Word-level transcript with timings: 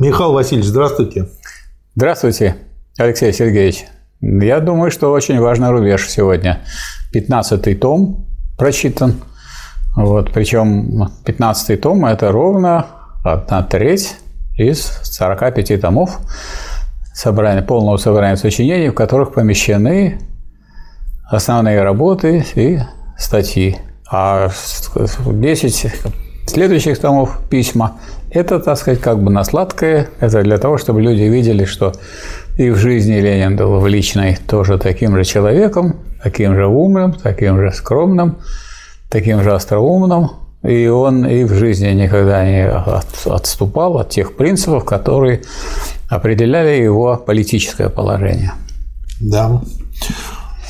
Михаил 0.00 0.32
Васильевич, 0.32 0.66
здравствуйте. 0.66 1.28
Здравствуйте, 1.94 2.56
Алексей 2.96 3.34
Сергеевич. 3.34 3.84
Я 4.22 4.60
думаю, 4.60 4.90
что 4.90 5.12
очень 5.12 5.38
важный 5.38 5.68
рубеж 5.68 6.08
сегодня. 6.08 6.62
15-й 7.14 7.74
том 7.74 8.26
прочитан. 8.56 9.16
Вот, 9.94 10.32
причем 10.32 11.10
15-й 11.26 11.76
том– 11.76 12.04
это 12.06 12.32
ровно 12.32 12.86
одна 13.22 13.62
треть 13.62 14.16
из 14.56 14.86
45 15.02 15.78
томов 15.82 16.18
собрания, 17.12 17.60
полного 17.60 17.98
собрания 17.98 18.36
сочинений, 18.36 18.88
в 18.88 18.94
которых 18.94 19.34
помещены 19.34 20.18
основные 21.28 21.82
работы 21.82 22.46
и 22.54 22.78
статьи. 23.18 23.76
А 24.10 24.48
10 25.26 25.92
следующих 26.46 26.98
томов 26.98 27.38
письма– 27.50 27.98
это, 28.30 28.60
так 28.60 28.78
сказать, 28.78 29.00
как 29.00 29.22
бы 29.22 29.30
на 29.30 29.44
сладкое. 29.44 30.08
Это 30.20 30.42
для 30.42 30.58
того, 30.58 30.78
чтобы 30.78 31.02
люди 31.02 31.22
видели, 31.22 31.64
что 31.64 31.92
и 32.56 32.70
в 32.70 32.76
жизни 32.76 33.14
Ленин 33.14 33.56
был 33.56 33.80
в 33.80 33.86
личной 33.86 34.38
тоже 34.46 34.78
таким 34.78 35.16
же 35.16 35.24
человеком, 35.24 35.96
таким 36.22 36.54
же 36.54 36.66
умным, 36.66 37.12
таким 37.12 37.58
же 37.58 37.72
скромным, 37.72 38.38
таким 39.08 39.42
же 39.42 39.52
остроумным. 39.52 40.30
И 40.62 40.86
он 40.88 41.26
и 41.26 41.44
в 41.44 41.54
жизни 41.54 41.88
никогда 41.88 42.44
не 42.44 42.70
отступал 43.24 43.98
от 43.98 44.10
тех 44.10 44.36
принципов, 44.36 44.84
которые 44.84 45.42
определяли 46.08 46.82
его 46.82 47.16
политическое 47.16 47.88
положение. 47.88 48.52
Да. 49.20 49.62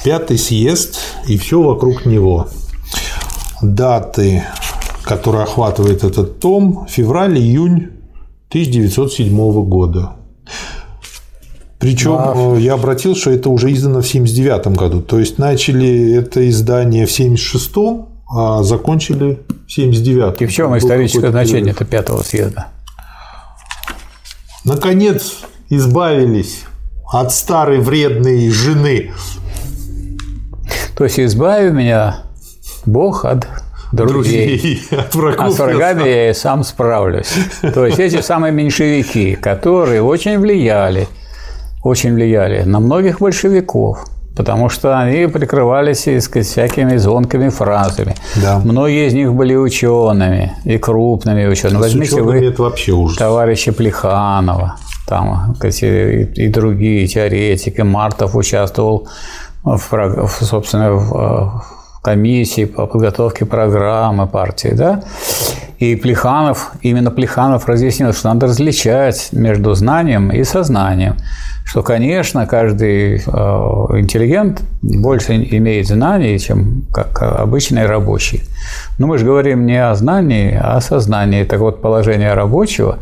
Пятый 0.04 0.38
съезд 0.38 0.98
и 1.26 1.36
все 1.36 1.60
вокруг 1.60 2.06
него. 2.06 2.48
Даты, 3.62 4.44
которые 5.02 5.42
охватывает 5.42 6.04
этот 6.04 6.40
том, 6.40 6.86
февраль-июнь 6.88 7.90
1907 8.50 9.64
года. 9.64 10.16
Причем 11.78 12.16
да. 12.16 12.34
Э, 12.36 12.60
я 12.60 12.74
обратил, 12.74 13.16
что 13.16 13.30
это 13.30 13.48
уже 13.48 13.72
издано 13.72 14.02
в 14.02 14.06
79 14.06 14.66
году. 14.76 15.00
То 15.00 15.18
есть 15.18 15.38
начали 15.38 16.12
это 16.12 16.48
издание 16.48 17.06
в 17.06 17.12
76 17.12 17.74
а 18.32 18.62
закончили 18.62 19.40
в 19.66 19.72
79 19.72 20.42
И 20.42 20.46
в 20.46 20.52
чем 20.52 20.78
историческое 20.78 21.30
значение 21.30 21.72
это 21.72 21.84
пятого 21.84 22.22
съезда? 22.22 22.68
Наконец 24.64 25.38
избавились 25.68 26.64
от 27.10 27.32
старой 27.32 27.80
вредной 27.80 28.50
жены. 28.50 29.12
То 30.96 31.04
есть 31.04 31.18
избави 31.18 31.70
меня 31.70 32.24
Бог 32.86 33.24
от 33.24 33.48
друзей. 33.92 34.58
друзей 34.58 34.82
от 34.90 35.14
врагов 35.14 35.46
а 35.46 35.50
с 35.50 35.58
врагами 35.58 36.08
я 36.08 36.30
и 36.30 36.34
сам 36.34 36.64
справлюсь. 36.64 37.32
То 37.74 37.86
есть 37.86 37.98
эти 37.98 38.20
самые 38.20 38.52
меньшевики, 38.52 39.34
которые 39.36 40.02
очень 40.02 40.38
влияли 40.38 41.08
очень 41.82 42.14
влияли 42.14 42.62
на 42.62 42.80
многих 42.80 43.20
большевиков, 43.20 44.04
потому 44.36 44.68
что 44.68 44.98
они 44.98 45.26
прикрывались 45.26 46.02
сказать, 46.22 46.46
всякими 46.46 46.96
звонкими 46.96 47.48
фразами. 47.48 48.14
Да. 48.36 48.58
Многие 48.58 49.06
из 49.08 49.14
них 49.14 49.32
были 49.34 49.54
учеными 49.54 50.52
и 50.64 50.78
крупными 50.78 51.46
учеными. 51.46 51.78
А 51.78 51.80
Возьмите 51.80 52.20
вы 52.22 52.44
это 52.46 52.62
вообще 52.62 52.92
ужас. 52.92 53.16
товарища 53.16 53.72
Плеханова, 53.72 54.76
там, 55.06 55.56
и, 55.62 56.28
и 56.34 56.48
другие 56.48 57.06
теоретики. 57.06 57.80
Мартов 57.80 58.36
участвовал 58.36 59.08
в, 59.64 60.28
собственно, 60.40 60.92
в 60.92 61.79
комиссии 62.02 62.64
по 62.64 62.86
подготовке 62.86 63.44
программы 63.44 64.26
партии, 64.26 64.72
да, 64.74 65.02
и 65.78 65.96
Плеханов, 65.96 66.72
именно 66.82 67.10
Плеханов 67.10 67.66
разъяснил, 67.66 68.12
что 68.12 68.28
надо 68.28 68.46
различать 68.46 69.30
между 69.32 69.74
знанием 69.74 70.30
и 70.30 70.44
сознанием 70.44 71.16
что, 71.70 71.84
конечно, 71.84 72.46
каждый 72.46 73.18
э, 73.18 73.20
интеллигент 73.22 74.60
больше 74.82 75.36
имеет 75.36 75.86
знаний, 75.86 76.36
чем 76.40 76.82
как 76.92 77.22
обычный 77.22 77.86
рабочий. 77.86 78.42
Но 78.98 79.06
мы 79.06 79.18
же 79.18 79.24
говорим 79.24 79.66
не 79.66 79.76
о 79.76 79.94
знании, 79.94 80.58
а 80.60 80.78
о 80.78 80.80
сознании. 80.80 81.44
Так 81.44 81.60
вот, 81.60 81.80
положение 81.80 82.34
рабочего 82.34 82.98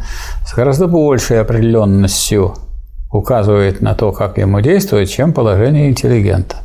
с 0.47 0.55
гораздо 0.55 0.87
большей 0.87 1.41
определенностью 1.41 2.57
указывает 3.11 3.81
на 3.81 3.95
то, 3.95 4.13
как 4.13 4.37
ему 4.37 4.61
действовать, 4.61 5.11
чем 5.11 5.33
положение 5.33 5.89
интеллигента. 5.89 6.57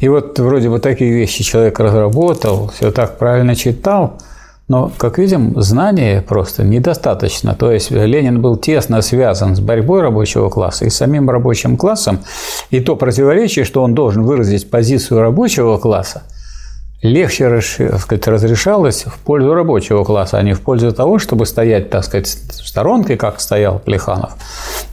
И 0.00 0.08
вот 0.08 0.38
вроде 0.38 0.68
бы 0.68 0.78
такие 0.78 1.12
вещи 1.12 1.44
человек 1.44 1.78
разработал, 1.80 2.70
все 2.74 2.90
так 2.90 3.18
правильно 3.18 3.54
читал– 3.54 4.18
но, 4.66 4.90
как 4.96 5.18
видим, 5.18 5.60
знания 5.60 6.22
просто 6.22 6.64
недостаточно. 6.64 7.54
То 7.54 7.70
есть 7.70 7.90
Ленин 7.90 8.40
был 8.40 8.56
тесно 8.56 9.02
связан 9.02 9.56
с 9.56 9.60
борьбой 9.60 10.00
рабочего 10.00 10.48
класса 10.48 10.86
и 10.86 10.90
с 10.90 10.96
самим 10.96 11.28
рабочим 11.28 11.76
классом. 11.76 12.20
И 12.70 12.80
то 12.80 12.96
противоречие, 12.96 13.66
что 13.66 13.82
он 13.82 13.94
должен 13.94 14.22
выразить 14.22 14.70
позицию 14.70 15.20
рабочего 15.20 15.76
класса, 15.76 16.22
легче 17.04 17.60
сказать, 17.60 18.26
разрешалось 18.26 19.04
в 19.04 19.18
пользу 19.18 19.52
рабочего 19.52 20.04
класса, 20.04 20.38
а 20.38 20.42
не 20.42 20.54
в 20.54 20.62
пользу 20.62 20.90
того, 20.90 21.18
чтобы 21.18 21.44
стоять, 21.44 21.90
так 21.90 22.02
сказать, 22.02 22.28
в 22.28 22.66
сторонке, 22.66 23.16
как 23.16 23.40
стоял 23.40 23.78
Плеханов, 23.78 24.32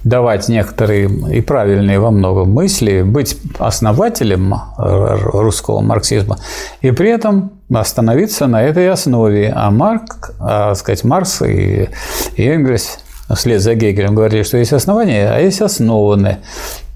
давать 0.04 0.50
некоторые 0.50 1.08
и 1.08 1.40
правильные 1.42 2.00
во 2.00 2.12
многом 2.12 2.52
мысли, 2.52 3.02
быть 3.02 3.38
основателем 3.60 4.56
русского 4.78 5.80
марксизма 5.80 6.38
и 6.82 6.92
при 6.92 7.10
этом 7.10 7.54
остановиться 7.74 8.48
на 8.48 8.62
этой 8.62 8.90
основе. 8.90 9.54
А 9.56 9.72
Марк, 9.72 10.34
а, 10.40 10.76
сказать, 10.76 11.06
Марс 11.06 11.42
и, 11.42 11.88
и 12.36 12.44
Энгельс 12.44 13.00
вслед 13.34 13.62
за 13.62 13.76
Гегелем 13.76 14.16
говорили, 14.16 14.44
что 14.44 14.58
есть 14.58 14.74
основания, 14.74 15.32
а 15.32 15.40
есть 15.40 15.62
основаны. 15.62 16.40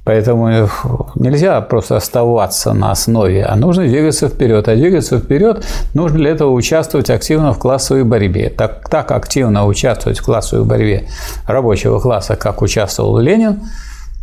Поэтому 0.05 0.69
нельзя 1.15 1.59
просто 1.61 1.97
оставаться 1.97 2.73
на 2.73 2.91
основе, 2.91 3.43
а 3.43 3.55
нужно 3.55 3.87
двигаться 3.87 4.29
вперед. 4.29 4.67
А 4.67 4.75
двигаться 4.75 5.17
вперед 5.17 5.65
нужно 5.95 6.19
для 6.19 6.29
этого 6.29 6.51
участвовать 6.51 7.09
активно 7.09 7.53
в 7.53 7.57
классовой 7.57 8.03
борьбе. 8.03 8.49
Так, 8.49 8.87
так 8.87 9.11
активно 9.11 9.65
участвовать 9.65 10.19
в 10.19 10.23
классовой 10.23 10.63
борьбе 10.63 11.07
рабочего 11.47 11.99
класса, 11.99 12.35
как 12.35 12.61
участвовал 12.61 13.17
Ленин, 13.17 13.61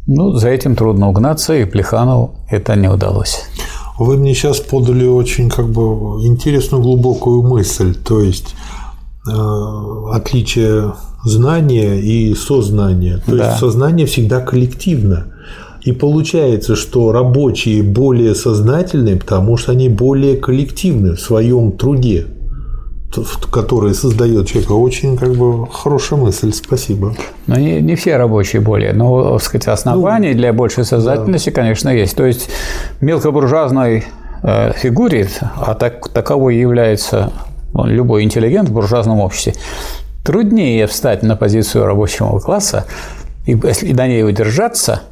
ну, 0.07 0.33
за 0.33 0.51
этим 0.51 0.77
трудно 0.77 1.09
угнаться, 1.09 1.55
и 1.55 1.65
Плеханову 1.65 2.37
это 2.49 2.77
не 2.77 2.89
удалось. 2.89 3.43
Вы 3.99 4.17
мне 4.17 4.35
сейчас 4.35 4.61
подали 4.61 5.07
очень 5.07 5.51
как 5.51 5.69
бы 5.69 5.83
интересную 6.25 6.83
глубокую 6.83 7.43
мысль, 7.43 7.95
то 7.95 8.21
есть 8.21 8.55
э, 9.29 9.33
отличие 10.13 10.95
знания 11.25 12.01
и 12.01 12.35
сознания. 12.35 13.21
То 13.27 13.37
да. 13.37 13.49
есть 13.49 13.59
сознание 13.59 14.07
всегда 14.07 14.41
коллективно. 14.41 15.27
И 15.83 15.91
получается, 15.91 16.77
что 16.77 17.11
рабочие 17.11 17.83
более 17.83 18.37
сознательные, 18.37 19.17
потому 19.17 19.57
что 19.57 19.73
они 19.73 19.89
более 19.89 20.37
коллективны 20.37 21.17
в 21.17 21.21
своем 21.21 21.73
труде, 21.73 22.27
который 23.51 23.93
создает 23.93 24.47
человека. 24.47 24.73
Очень 24.73 25.17
как 25.17 25.35
бы 25.35 25.67
хорошая 25.67 26.21
мысль, 26.21 26.53
спасибо. 26.53 27.17
Но 27.49 27.57
не, 27.57 27.81
не 27.81 27.97
все 27.97 28.17
рабочие 28.17 28.63
более, 28.63 28.93
но 28.93 29.39
сказать, 29.41 29.67
основания 29.67 30.31
ну, 30.31 30.37
для 30.37 30.53
большей 30.53 30.85
сознательности, 30.85 31.51
да. 31.51 31.57
конечно, 31.57 31.89
есть. 31.89 32.17
То 32.17 32.27
есть 32.27 32.49
мелкобуржуазной 33.01 34.05
э, 34.45 34.73
фигуре, 34.77 35.29
а 35.57 35.75
так, 35.75 36.09
таковой 36.11 36.57
является 36.57 37.33
любой 37.75 38.23
интеллигент 38.23 38.69
в 38.69 38.73
буржуазном 38.73 39.19
обществе, 39.19 39.55
труднее 40.25 40.87
встать 40.87 41.25
на 41.25 41.35
позицию 41.35 41.87
рабочего 41.87 42.39
класса 42.39 42.85
и, 43.47 43.53
и 43.53 43.93
до 43.93 44.07
ней 44.07 44.23
удержаться– 44.23 45.03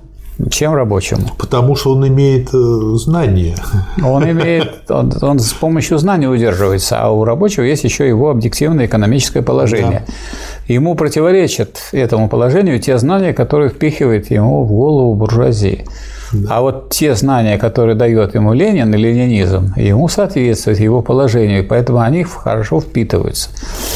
чем 0.51 0.75
рабочему? 0.75 1.29
Потому 1.39 1.77
что 1.77 1.93
он 1.93 2.07
имеет 2.09 2.55
э, 2.55 2.59
знания. 2.97 3.57
Он 4.03 4.25
имеет, 4.31 4.91
он, 4.91 5.13
он 5.21 5.39
с 5.39 5.53
помощью 5.53 5.99
знаний 5.99 6.27
удерживается, 6.27 6.99
а 7.01 7.11
у 7.11 7.25
рабочего 7.25 7.65
есть 7.65 7.85
еще 7.85 8.09
его 8.09 8.31
объективное 8.31 8.87
экономическое 8.87 9.43
положение. 9.43 10.05
Да. 10.07 10.73
Ему 10.73 10.95
противоречат 10.95 11.81
этому 11.93 12.29
положению 12.29 12.81
те 12.81 12.97
знания, 12.99 13.33
которые 13.33 13.71
впихивает 13.71 14.31
ему 14.31 14.65
в 14.65 14.69
голову 14.69 15.15
буржуазии. 15.15 15.85
Да. 16.33 16.59
А 16.59 16.61
вот 16.61 16.91
те 16.91 17.15
знания, 17.15 17.59
которые 17.59 17.97
дает 17.97 18.35
ему 18.35 18.53
Ленин 18.53 18.95
и 18.95 18.97
ленинизм, 18.97 19.73
ему 19.77 20.09
соответствуют 20.09 20.79
его 20.79 21.03
положению, 21.03 21.67
поэтому 21.67 21.99
они 22.01 22.23
хорошо 22.23 22.81
впитываются. 22.81 23.51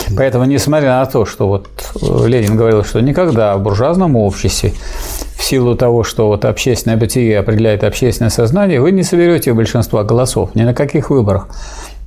Да. 0.09 0.15
Поэтому, 0.19 0.45
несмотря 0.45 0.99
на 0.99 1.07
то, 1.07 1.25
что 1.27 1.49
вот 1.49 1.69
э, 2.03 2.27
Ленин 2.27 2.57
говорил, 2.57 2.85
что 2.85 3.01
никогда 3.01 3.57
в 3.57 3.63
буржуазном 3.63 4.17
обществе 4.17 4.73
силу 5.45 5.77
того, 5.77 6.05
что 6.05 6.29
вот 6.29 6.45
общественное 6.45 6.97
бытие 6.97 7.39
определяет 7.39 7.85
общественное 7.85 8.31
сознание, 8.31 8.81
вы 8.81 8.93
не 8.93 9.03
соберете 9.03 9.53
большинства 9.53 10.03
голосов 10.03 10.55
ни 10.55 10.63
на 10.63 10.75
каких 10.75 11.11
выборах. 11.11 11.49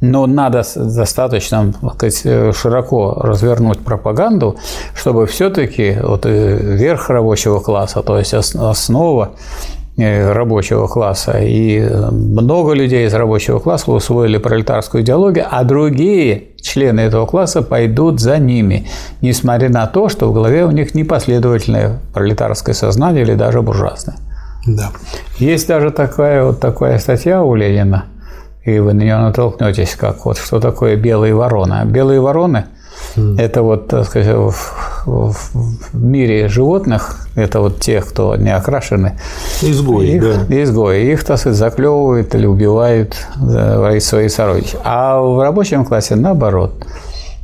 Но 0.01 0.27
надо 0.27 0.63
достаточно 0.75 1.73
сказать, 1.95 2.55
широко 2.55 3.13
развернуть 3.19 3.79
пропаганду, 3.79 4.57
чтобы 4.93 5.25
все-таки 5.25 5.97
вот 6.01 6.25
верх 6.25 7.09
рабочего 7.09 7.59
класса, 7.59 8.03
то 8.03 8.17
есть 8.19 8.33
основа 8.33 9.31
э, 9.97 10.31
рабочего 10.31 10.87
класса, 10.87 11.39
и 11.39 11.81
много 12.11 12.73
людей 12.73 13.07
из 13.07 13.13
рабочего 13.15 13.59
класса 13.59 13.91
усвоили 13.91 14.37
пролетарскую 14.37 15.03
идеологию, 15.03 15.47
а 15.49 15.63
другие 15.63 16.49
члены 16.67 17.01
этого 17.01 17.25
класса 17.25 17.61
пойдут 17.61 18.19
за 18.19 18.37
ними, 18.37 18.87
несмотря 19.21 19.69
на 19.69 19.87
то, 19.87 20.09
что 20.09 20.29
в 20.29 20.33
голове 20.33 20.65
у 20.65 20.71
них 20.71 20.95
непоследовательное 20.95 21.99
пролетарское 22.13 22.75
сознание 22.75 23.23
или 23.23 23.35
даже 23.35 23.61
буржуазное. 23.61 24.17
Да. 24.65 24.91
Есть 25.37 25.67
даже 25.67 25.91
такая 25.91 26.43
вот 26.43 26.59
такая 26.59 26.99
статья 26.99 27.41
у 27.41 27.55
Ленина, 27.55 28.05
и 28.63 28.79
вы 28.79 28.93
на 28.93 29.01
нее 29.01 29.17
натолкнетесь, 29.17 29.95
как 29.95 30.25
вот 30.25 30.37
что 30.37 30.59
такое 30.59 30.97
белые 30.97 31.33
вороны. 31.33 31.85
Белые 31.85 32.19
вороны 32.19 32.65
mm. 33.17 33.39
это 33.39 33.61
вот, 33.61 33.87
так 33.87 34.05
сказать, 34.05 34.33
в, 34.35 34.53
в 35.05 35.95
мире 35.95 36.47
животных, 36.47 37.27
это 37.35 37.59
вот 37.59 37.79
те, 37.79 38.01
кто 38.01 38.35
не 38.35 38.53
окрашены. 38.55 39.19
Изгои, 39.61 40.15
их, 40.15 40.21
да. 40.21 40.63
Изгои. 40.63 41.11
Их, 41.11 41.23
так 41.23 41.39
сказать, 41.39 41.57
заклевывают 41.57 42.33
или 42.35 42.45
убивают 42.45 43.15
свои 43.99 44.29
сородичи. 44.29 44.77
А 44.83 45.19
в 45.19 45.41
рабочем 45.41 45.85
классе 45.85 46.15
наоборот 46.15 46.85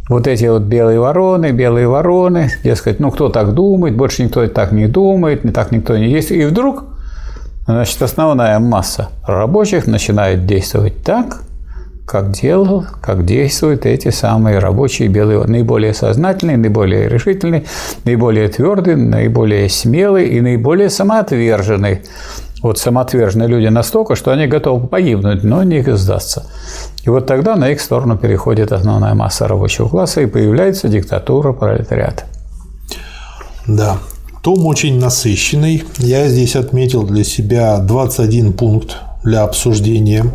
вот 0.09 0.27
эти 0.27 0.45
вот 0.45 0.63
белые 0.63 0.99
вороны, 0.99 1.51
белые 1.51 1.87
вороны, 1.87 2.51
дескать, 2.63 2.99
ну 2.99 3.09
кто 3.11 3.29
так 3.29 3.53
думает, 3.53 3.95
больше 3.95 4.23
никто 4.23 4.45
так 4.47 4.71
не 4.71 4.87
думает, 4.87 5.43
не 5.43 5.51
так 5.51 5.71
никто 5.71 5.97
не 5.97 6.09
есть. 6.09 6.31
И 6.31 6.45
вдруг 6.45 6.83
Значит, 7.65 8.01
основная 8.01 8.59
масса 8.59 9.09
рабочих 9.25 9.87
начинает 9.87 10.45
действовать 10.45 11.01
так, 11.01 11.43
как 12.05 12.31
делал, 12.31 12.85
как 13.01 13.25
действуют 13.25 13.85
эти 13.85 14.09
самые 14.09 14.59
рабочие 14.59 15.07
белые, 15.07 15.43
наиболее 15.45 15.93
сознательные, 15.93 16.57
наиболее 16.57 17.07
решительные, 17.07 17.65
наиболее 18.05 18.49
твердые, 18.49 18.97
наиболее 18.97 19.69
смелые 19.69 20.27
и 20.29 20.41
наиболее 20.41 20.89
самоотверженные. 20.89 22.03
Вот 22.61 22.77
самоотверженные 22.77 23.49
люди 23.49 23.67
настолько, 23.67 24.15
что 24.15 24.31
они 24.31 24.47
готовы 24.47 24.87
погибнуть, 24.87 25.43
но 25.43 25.63
не 25.63 25.83
сдаться. 25.97 26.45
И 27.03 27.09
вот 27.09 27.25
тогда 27.25 27.55
на 27.55 27.69
их 27.69 27.81
сторону 27.81 28.17
переходит 28.17 28.71
основная 28.71 29.13
масса 29.13 29.47
рабочего 29.47 29.89
класса 29.89 30.21
и 30.21 30.25
появляется 30.25 30.87
диктатура 30.87 31.51
пролетариата. 31.51 32.23
Да, 33.67 33.97
том 34.41 34.65
очень 34.65 34.99
насыщенный. 34.99 35.83
Я 35.97 36.27
здесь 36.27 36.55
отметил 36.55 37.03
для 37.03 37.23
себя 37.23 37.77
21 37.79 38.53
пункт 38.53 38.97
для 39.23 39.43
обсуждения. 39.43 40.25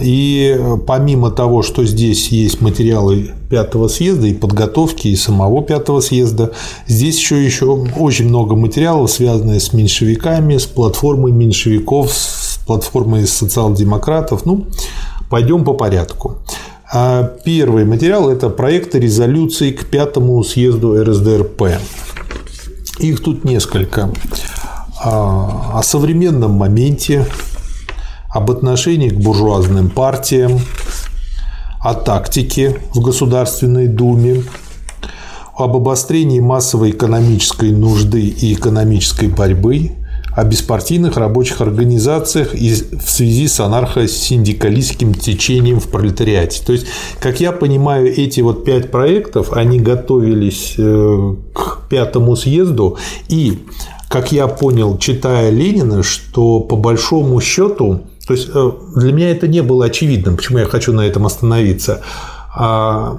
И 0.00 0.58
помимо 0.86 1.30
того, 1.30 1.62
что 1.62 1.84
здесь 1.84 2.28
есть 2.28 2.60
материалы 2.60 3.30
пятого 3.48 3.88
съезда 3.88 4.26
и 4.26 4.34
подготовки 4.34 5.08
и 5.08 5.16
самого 5.16 5.62
пятого 5.62 6.00
съезда, 6.00 6.52
здесь 6.86 7.18
еще, 7.18 7.42
еще 7.42 7.66
очень 7.98 8.28
много 8.28 8.56
материалов, 8.56 9.10
связанных 9.10 9.62
с 9.62 9.72
меньшевиками, 9.72 10.58
с 10.58 10.66
платформой 10.66 11.32
меньшевиков, 11.32 12.12
с 12.12 12.58
платформой 12.66 13.26
социал-демократов. 13.26 14.44
Ну, 14.44 14.66
пойдем 15.30 15.64
по 15.64 15.72
порядку. 15.72 16.38
А 16.92 17.24
первый 17.44 17.84
материал– 17.84 18.28
это 18.30 18.48
проекты 18.48 19.00
резолюции 19.00 19.72
к 19.72 19.86
пятому 19.86 20.42
съезду 20.44 21.02
РСДРП. 21.02 21.78
Их 23.00 23.22
тут 23.22 23.44
несколько. 23.44 24.10
А, 25.02 25.78
о 25.78 25.82
современном 25.82 26.52
моменте, 26.52 27.26
об 28.36 28.50
отношении 28.50 29.08
к 29.08 29.16
буржуазным 29.18 29.88
партиям, 29.88 30.60
о 31.80 31.94
тактике 31.94 32.80
в 32.92 33.00
Государственной 33.00 33.88
Думе, 33.88 34.42
об 35.56 35.74
обострении 35.74 36.40
массовой 36.40 36.90
экономической 36.90 37.72
нужды 37.72 38.20
и 38.20 38.52
экономической 38.52 39.28
борьбы, 39.28 39.92
о 40.34 40.44
беспартийных 40.44 41.16
рабочих 41.16 41.62
организациях 41.62 42.52
в 42.52 43.08
связи 43.08 43.48
с 43.48 43.58
анархосиндикалистским 43.58 45.14
течением 45.14 45.80
в 45.80 45.88
пролетариате. 45.88 46.62
То 46.62 46.74
есть, 46.74 46.88
как 47.18 47.40
я 47.40 47.52
понимаю, 47.52 48.12
эти 48.14 48.42
вот 48.42 48.66
пять 48.66 48.90
проектов, 48.90 49.54
они 49.54 49.80
готовились 49.80 50.74
э, 50.76 51.34
к 51.54 51.88
пятому 51.88 52.36
съезду, 52.36 52.98
и, 53.28 53.60
как 54.10 54.30
я 54.30 54.46
понял, 54.46 54.98
читая 54.98 55.48
Ленина, 55.48 56.02
что 56.02 56.60
по 56.60 56.76
большому 56.76 57.40
счету, 57.40 58.02
то 58.26 58.34
есть 58.34 58.48
э, 58.52 58.70
для 58.96 59.12
меня 59.12 59.30
это 59.30 59.46
не 59.48 59.62
было 59.62 59.86
очевидным, 59.86 60.36
почему 60.36 60.58
я 60.58 60.66
хочу 60.66 60.92
на 60.92 61.02
этом 61.02 61.26
остановиться, 61.26 62.02
а 62.54 63.18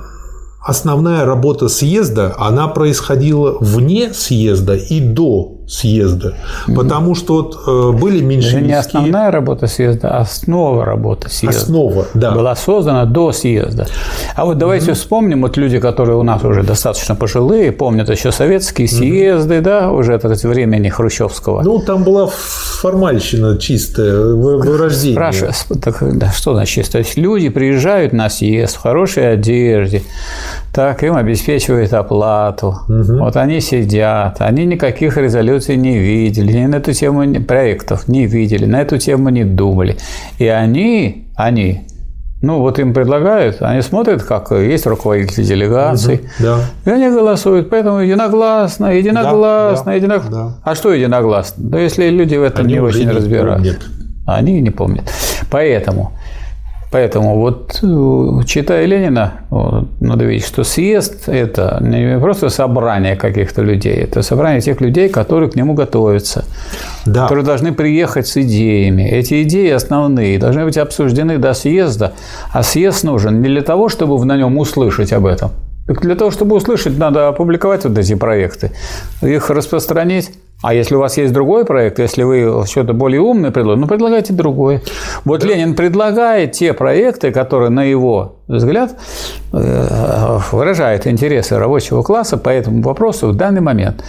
основная 0.62 1.26
работа 1.26 1.70
съезда, 1.70 2.36
она 2.38 2.68
происходила 2.68 3.58
вне 3.60 4.14
съезда 4.14 4.76
и 4.76 5.00
до 5.00 5.57
съезда. 5.68 6.34
Потому 6.74 7.14
что 7.14 7.34
вот 7.36 7.58
э, 7.68 7.98
были 8.00 8.22
меньшевистские... 8.22 8.60
Это 8.60 8.68
не 8.68 8.74
основная 8.74 9.32
работа 9.32 9.68
съезда, 9.68 10.10
а 10.10 10.22
основа 10.22 10.86
работы 10.86 11.30
съезда. 11.30 11.62
Основа, 11.62 12.06
да. 12.14 12.32
Была 12.32 12.56
создана 12.56 13.06
до 13.06 13.32
съезда. 13.32 13.86
А 14.36 14.46
вот 14.46 14.58
давайте 14.58 14.92
mm 14.92 14.94
вспомним, 14.98 15.42
вот 15.42 15.58
люди, 15.58 15.80
которые 15.80 16.18
у 16.18 16.24
нас 16.24 16.44
уже 16.44 16.64
достаточно 16.64 17.16
пожилые, 17.16 17.72
помнят 17.72 18.10
еще 18.10 18.32
советские 18.32 18.88
съезды, 18.88 19.56
mm 19.56 19.62
да, 19.62 19.92
уже 19.92 20.14
это 20.14 20.30
времени 20.48 20.90
Хрущевского. 20.90 21.62
Ну, 21.62 21.80
там 21.80 22.04
была 22.04 22.28
формальщина 22.28 23.58
чистая, 23.58 24.34
вырождение. 24.34 25.16
Спрашиваю, 25.16 25.54
так, 25.82 26.18
да, 26.18 26.32
что 26.32 26.54
значит 26.54 26.76
чисто? 26.76 26.94
То 26.94 26.98
есть 27.00 27.18
люди 27.18 27.50
приезжают 27.50 28.14
на 28.14 28.30
съезд 28.30 28.76
в 28.76 28.80
хорошей 28.80 29.34
одежде, 29.34 30.02
так, 30.74 31.04
им 31.04 31.16
обеспечивают 31.16 31.94
оплату. 31.94 32.80
Угу. 32.88 33.18
Вот 33.20 33.36
они 33.36 33.60
сидят, 33.60 34.38
они 34.40 34.66
никаких 34.66 35.18
резолюций 35.18 35.57
не 35.60 35.98
видели, 35.98 36.52
ни 36.52 36.66
на 36.66 36.76
эту 36.76 36.94
тему 36.94 37.24
проектов 37.42 38.08
не 38.08 38.26
видели, 38.26 38.66
на 38.66 38.82
эту 38.82 38.98
тему 38.98 39.30
не 39.30 39.44
думали. 39.44 39.98
И 40.38 40.48
они, 40.48 41.28
они, 41.36 41.88
ну 42.42 42.60
вот 42.60 42.80
им 42.80 42.94
предлагают, 42.94 43.62
они 43.62 43.82
смотрят, 43.82 44.24
как 44.24 44.52
есть 44.52 44.86
руководители 44.86 45.44
делегаций, 45.44 46.16
угу, 46.16 46.24
да. 46.40 46.60
и 46.86 46.90
они 46.90 47.10
голосуют, 47.10 47.70
поэтому 47.70 48.00
единогласно, 48.00 48.88
единогласно, 48.88 49.86
да, 49.86 49.94
единогласно. 49.94 50.32
Да. 50.32 50.58
А 50.64 50.76
что 50.76 50.94
единогласно? 50.94 51.70
Да 51.70 51.80
если 51.80 52.10
люди 52.10 52.36
в 52.36 52.44
этом 52.44 52.66
они 52.66 52.76
не 52.76 52.80
очень 52.80 53.10
разбираются. 53.10 53.74
Помнят. 53.74 53.88
Они 54.28 54.60
не 54.62 54.72
помнят. 54.72 55.10
Поэтому 55.50 56.12
Поэтому 56.90 57.38
вот 57.38 57.80
э, 57.84 58.46
читая 58.46 58.86
Ленина, 58.86 59.42
надо 60.00 60.24
видеть, 60.24 60.48
что 60.48 60.64
съезд– 60.64 61.24
это 61.28 61.80
не 61.82 62.18
просто 62.18 62.48
собрание 62.48 63.18
каких-то 63.18 63.62
людей, 63.62 63.96
это 63.96 64.22
собрание 64.22 64.62
тех 64.62 64.80
людей, 64.80 65.10
которые 65.10 65.50
к 65.50 65.56
нему 65.56 65.74
готовятся, 65.74 66.46
да. 67.06 67.24
которые 67.24 67.44
должны 67.44 67.74
приехать 67.74 68.28
с 68.28 68.38
идеями. 68.38 69.04
Эти 69.04 69.44
идеи 69.44 69.70
основные 69.72 70.40
должны 70.40 70.64
быть 70.64 70.78
обсуждены 70.78 71.38
до 71.38 71.54
съезда, 71.54 72.14
а 72.54 72.64
съезд 72.64 73.04
нужен 73.04 73.42
не 73.42 73.50
для 73.50 73.62
того, 73.62 73.90
чтобы 73.90 74.24
на 74.24 74.38
нем 74.38 74.58
услышать 74.58 75.12
об 75.12 75.26
этом. 75.26 75.52
Для 75.88 76.16
того, 76.16 76.32
чтобы 76.32 76.56
услышать, 76.56 76.98
надо 76.98 77.28
опубликовать 77.28 77.86
вот 77.86 77.98
эти 77.98 78.16
проекты, 78.16 78.72
их 79.22 79.50
распространить, 79.50 80.32
а 80.64 80.74
если 80.74 80.96
у 80.96 81.00
вас 81.00 81.18
есть 81.18 81.34
другой 81.34 81.66
проект, 81.66 82.00
если 82.00 82.24
вы 82.24 82.66
что-то 82.66 82.94
более 82.94 83.22
умное 83.22 83.52
предлагаете, 83.52 83.82
ну 83.82 83.88
предлагайте 83.88 84.34
другой. 84.34 84.82
Вот 85.24 85.42
да. 85.42 85.48
Ленин 85.48 85.76
предлагает 85.76 86.54
те 86.54 86.74
проекты, 86.74 87.32
которые, 87.32 87.70
на 87.70 87.84
его 87.84 88.38
взгляд, 88.48 88.96
э, 89.54 90.40
выражают 90.52 91.06
интересы 91.06 91.60
рабочего 91.60 92.02
класса 92.02 92.38
по 92.38 92.50
этому 92.50 92.82
вопросу 92.82 93.28
в 93.28 93.36
данный 93.36 93.62
момент. 93.62 94.04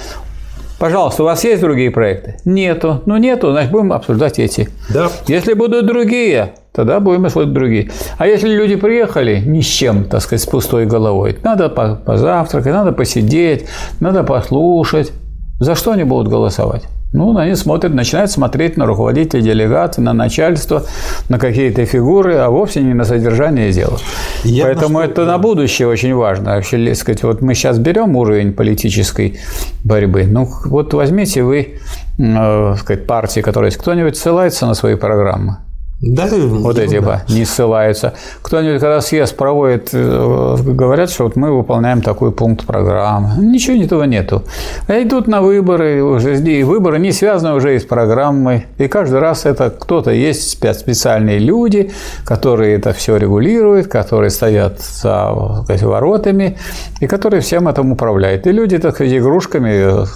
Пожалуйста, 0.78 1.24
у 1.24 1.26
вас 1.26 1.44
есть 1.44 1.60
другие 1.60 1.90
проекты? 1.90 2.36
Нету. 2.44 3.02
Ну, 3.04 3.16
нету, 3.18 3.50
значит, 3.50 3.70
будем 3.70 3.92
обсуждать 3.92 4.38
эти. 4.38 4.70
Да. 4.88 5.10
Если 5.26 5.52
будут 5.52 5.86
другие, 5.86 6.54
тогда 6.72 7.00
будем 7.00 7.26
обсуждать 7.26 7.52
другие. 7.52 7.90
А 8.16 8.26
если 8.26 8.48
люди 8.48 8.76
приехали 8.76 9.42
ни 9.44 9.60
с 9.60 9.66
чем, 9.66 10.04
так 10.04 10.22
сказать, 10.22 10.40
с 10.40 10.46
пустой 10.46 10.86
головой, 10.86 11.36
надо 11.42 11.68
позавтракать, 11.68 12.72
надо 12.72 12.92
посидеть, 12.92 13.66
надо 14.00 14.22
послушать, 14.22 15.12
за 15.58 15.74
что 15.74 15.92
они 15.92 16.04
будут 16.04 16.28
голосовать? 16.28 16.84
Ну, 17.12 17.34
они 17.38 17.54
смотрят, 17.54 17.94
начинают 17.94 18.30
смотреть 18.30 18.76
на 18.76 18.84
руководителей 18.84 19.42
делегации, 19.42 20.02
на 20.02 20.12
начальство, 20.12 20.84
на 21.30 21.38
какие-то 21.38 21.86
фигуры, 21.86 22.36
а 22.36 22.50
вовсе 22.50 22.82
не 22.82 22.92
на 22.92 23.04
содержание 23.04 23.72
дела. 23.72 23.96
Я 24.44 24.64
Поэтому 24.64 25.00
это 25.00 25.24
на 25.24 25.38
будущее 25.38 25.88
очень 25.88 26.14
важно. 26.14 26.56
Вообще, 26.56 26.94
сказать, 26.94 27.22
вот 27.22 27.40
мы 27.40 27.54
сейчас 27.54 27.78
берем 27.78 28.14
уровень 28.14 28.52
политической 28.52 29.40
борьбы. 29.84 30.24
Ну, 30.24 30.46
вот 30.66 30.92
возьмите 30.92 31.42
вы, 31.42 31.78
э, 32.18 32.74
сказать, 32.78 33.06
партии, 33.06 33.40
которые 33.40 33.68
есть, 33.68 33.78
кто-нибудь 33.78 34.16
ссылается 34.16 34.66
на 34.66 34.74
свои 34.74 34.94
программы? 34.94 35.56
Да, 36.00 36.28
вот 36.30 36.78
эти 36.78 37.00
да. 37.00 37.24
не 37.28 37.44
ссылаются. 37.44 38.14
Кто-нибудь, 38.42 38.80
когда 38.80 39.00
съезд 39.00 39.36
проводит, 39.36 39.90
э, 39.92 40.56
говорят, 40.62 41.10
что 41.10 41.24
вот 41.24 41.34
мы 41.34 41.50
выполняем 41.50 42.02
такой 42.02 42.30
пункт 42.30 42.64
программы. 42.64 43.44
Ничего 43.44 43.82
этого 43.82 44.04
нету. 44.04 44.44
А 44.86 45.02
идут 45.02 45.26
на 45.26 45.42
выборы, 45.42 46.04
уже, 46.04 46.40
и 46.40 46.62
выборы 46.62 47.00
не 47.00 47.10
связаны 47.10 47.56
уже 47.56 47.74
и 47.74 47.80
с 47.80 47.84
программой. 47.84 48.66
И 48.78 48.86
каждый 48.86 49.18
раз 49.18 49.44
это 49.44 49.70
кто-то 49.70 50.12
есть 50.12 50.50
специальные 50.50 51.40
люди, 51.40 51.90
которые 52.24 52.76
это 52.76 52.92
все 52.92 53.16
регулируют, 53.16 53.88
которые 53.88 54.30
стоят 54.30 54.80
за 54.80 55.62
сказать, 55.64 55.82
воротами 55.82 56.58
и 57.00 57.08
которые 57.08 57.40
всем 57.40 57.66
этим 57.66 57.90
управляют. 57.90 58.46
И 58.46 58.52
люди, 58.52 58.78
так 58.78 58.94
сказать, 58.94 59.14
игрушками 59.14 59.70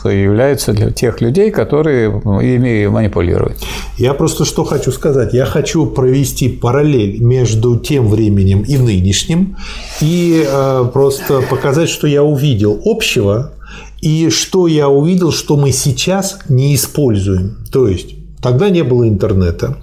являются 0.09 0.73
для 0.73 0.93
тех 0.93 1.21
людей, 1.21 1.51
которые 1.51 2.09
ими 2.09 2.87
манипулируют. 2.87 3.57
Я 3.99 4.15
просто 4.15 4.45
что 4.45 4.63
хочу 4.63 4.93
сказать. 4.93 5.35
Я 5.35 5.45
хочу 5.45 5.72
хочу 5.73 5.87
провести 5.87 6.49
параллель 6.49 7.23
между 7.23 7.79
тем 7.79 8.09
временем 8.09 8.61
и 8.61 8.77
нынешним 8.77 9.57
и 10.03 10.45
э, 10.47 10.85
просто 10.93 11.41
показать, 11.49 11.89
что 11.89 12.07
я 12.07 12.23
увидел 12.23 12.79
общего 12.85 13.53
и 14.03 14.29
что 14.29 14.67
я 14.67 14.91
увидел, 14.91 15.33
что 15.33 15.57
мы 15.57 15.73
сейчас 15.73 16.41
не 16.51 16.75
используем. 16.75 17.57
То 17.73 17.89
есть 17.89 18.17
тогда 18.43 18.69
не 18.69 18.83
было 18.83 19.09
интернета. 19.09 19.79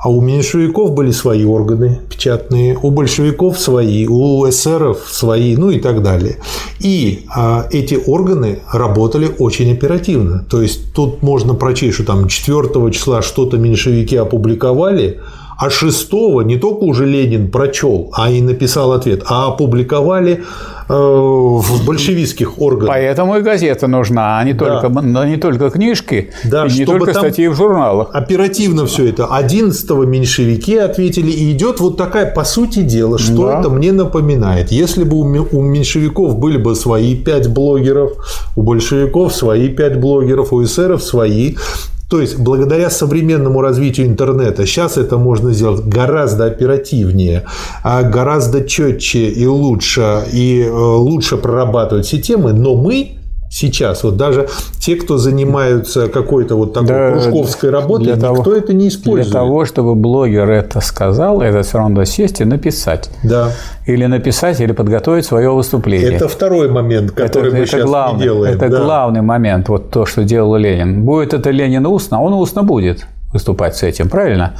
А 0.00 0.10
у 0.10 0.20
меньшевиков 0.20 0.92
были 0.92 1.10
свои 1.10 1.44
органы 1.44 1.98
печатные, 2.08 2.78
у 2.80 2.90
большевиков 2.90 3.58
свои, 3.58 4.06
у 4.06 4.48
эсеров 4.48 4.98
свои, 5.10 5.56
ну 5.56 5.70
и 5.70 5.80
так 5.80 6.02
далее. 6.04 6.36
И 6.78 7.24
а, 7.34 7.66
эти 7.72 7.98
органы 8.06 8.60
работали 8.72 9.28
очень 9.38 9.72
оперативно. 9.72 10.44
То 10.48 10.62
есть 10.62 10.92
тут 10.94 11.22
можно 11.22 11.54
прочесть, 11.54 11.94
что 11.94 12.04
там 12.04 12.28
4 12.28 12.92
числа 12.92 13.22
что-то 13.22 13.56
меньшевики 13.56 14.14
опубликовали, 14.14 15.20
а 15.58 15.70
6 15.70 16.12
не 16.44 16.56
только 16.56 16.84
уже 16.84 17.04
Ленин 17.04 17.50
прочел, 17.50 18.10
а 18.12 18.30
и 18.30 18.40
написал 18.40 18.92
ответ, 18.92 19.24
а 19.26 19.48
опубликовали 19.48 20.44
э, 20.88 20.92
в 20.92 21.84
большевистских 21.84 22.60
органах. 22.60 22.88
Поэтому 22.88 23.36
и 23.38 23.40
газета 23.40 23.88
нужна, 23.88 24.38
а 24.38 24.44
не 24.44 24.54
только, 24.54 24.88
да. 24.88 25.26
не 25.26 25.36
только 25.36 25.70
книжки, 25.70 26.30
да, 26.44 26.64
и 26.66 26.72
не 26.72 26.86
только 26.86 27.12
статьи 27.12 27.48
в 27.48 27.56
журналах. 27.56 28.10
Оперативно 28.12 28.86
все 28.86 29.08
это. 29.08 29.26
11 29.26 29.90
меньшевики 30.06 30.76
ответили, 30.76 31.32
и 31.32 31.50
идет 31.50 31.80
вот 31.80 31.96
такая, 31.96 32.32
по 32.32 32.44
сути 32.44 32.82
дела, 32.82 33.18
что 33.18 33.48
да. 33.48 33.58
это 33.58 33.68
мне 33.68 33.90
напоминает. 33.90 34.70
Если 34.70 35.02
бы 35.02 35.18
у 35.18 35.60
меньшевиков 35.60 36.38
были 36.38 36.58
бы 36.58 36.76
свои 36.76 37.16
пять 37.16 37.48
блогеров, 37.48 38.12
у 38.54 38.62
большевиков 38.62 39.34
свои 39.34 39.68
пять 39.68 39.98
блогеров, 39.98 40.52
у 40.52 40.62
эсеров 40.62 41.02
свои, 41.02 41.56
то 42.08 42.22
есть, 42.22 42.38
благодаря 42.38 42.88
современному 42.88 43.60
развитию 43.60 44.06
интернета, 44.06 44.64
сейчас 44.64 44.96
это 44.96 45.18
можно 45.18 45.52
сделать 45.52 45.84
гораздо 45.84 46.46
оперативнее, 46.46 47.44
а 47.82 48.02
гораздо 48.02 48.64
четче 48.64 49.28
и 49.28 49.46
лучше, 49.46 50.24
и 50.32 50.62
э, 50.62 50.70
лучше 50.70 51.36
прорабатывать 51.36 52.06
все 52.06 52.18
темы, 52.18 52.54
но 52.54 52.74
мы 52.76 53.17
сейчас. 53.50 54.04
Вот 54.04 54.16
даже 54.16 54.48
те, 54.78 54.96
кто 54.96 55.18
занимаются 55.18 56.08
какой-то 56.08 56.56
вот 56.56 56.72
такой 56.72 56.88
да, 56.88 57.10
кружковской 57.12 57.70
работой, 57.70 58.12
никто 58.14 58.20
того, 58.20 58.54
это 58.54 58.72
не 58.74 58.88
использует. 58.88 59.26
Для 59.26 59.40
того, 59.40 59.64
чтобы 59.64 59.94
блогер 59.94 60.50
это 60.50 60.80
сказал, 60.80 61.40
это 61.40 61.62
все 61.62 61.78
равно 61.78 62.04
сесть 62.04 62.40
и 62.40 62.44
написать. 62.44 63.10
Да. 63.22 63.52
Или 63.86 64.06
написать, 64.06 64.60
или 64.60 64.72
подготовить 64.72 65.24
свое 65.24 65.50
выступление. 65.50 66.12
Это 66.12 66.28
второй 66.28 66.68
момент, 66.68 67.12
который 67.12 67.48
это, 67.48 67.56
мы 67.56 67.62
это 67.62 67.70
сейчас 67.70 67.86
главный, 67.86 68.18
не 68.18 68.22
делаем. 68.24 68.54
Это 68.54 68.68
да. 68.68 68.82
главный 68.82 69.22
момент, 69.22 69.68
вот 69.68 69.90
то, 69.90 70.06
что 70.06 70.24
делал 70.24 70.56
Ленин. 70.56 71.04
Будет 71.04 71.34
это 71.34 71.50
Ленин 71.50 71.86
устно, 71.86 72.22
он 72.22 72.34
устно 72.34 72.62
будет 72.62 73.06
выступать 73.32 73.76
с 73.76 73.82
этим, 73.82 74.08
правильно? 74.08 74.54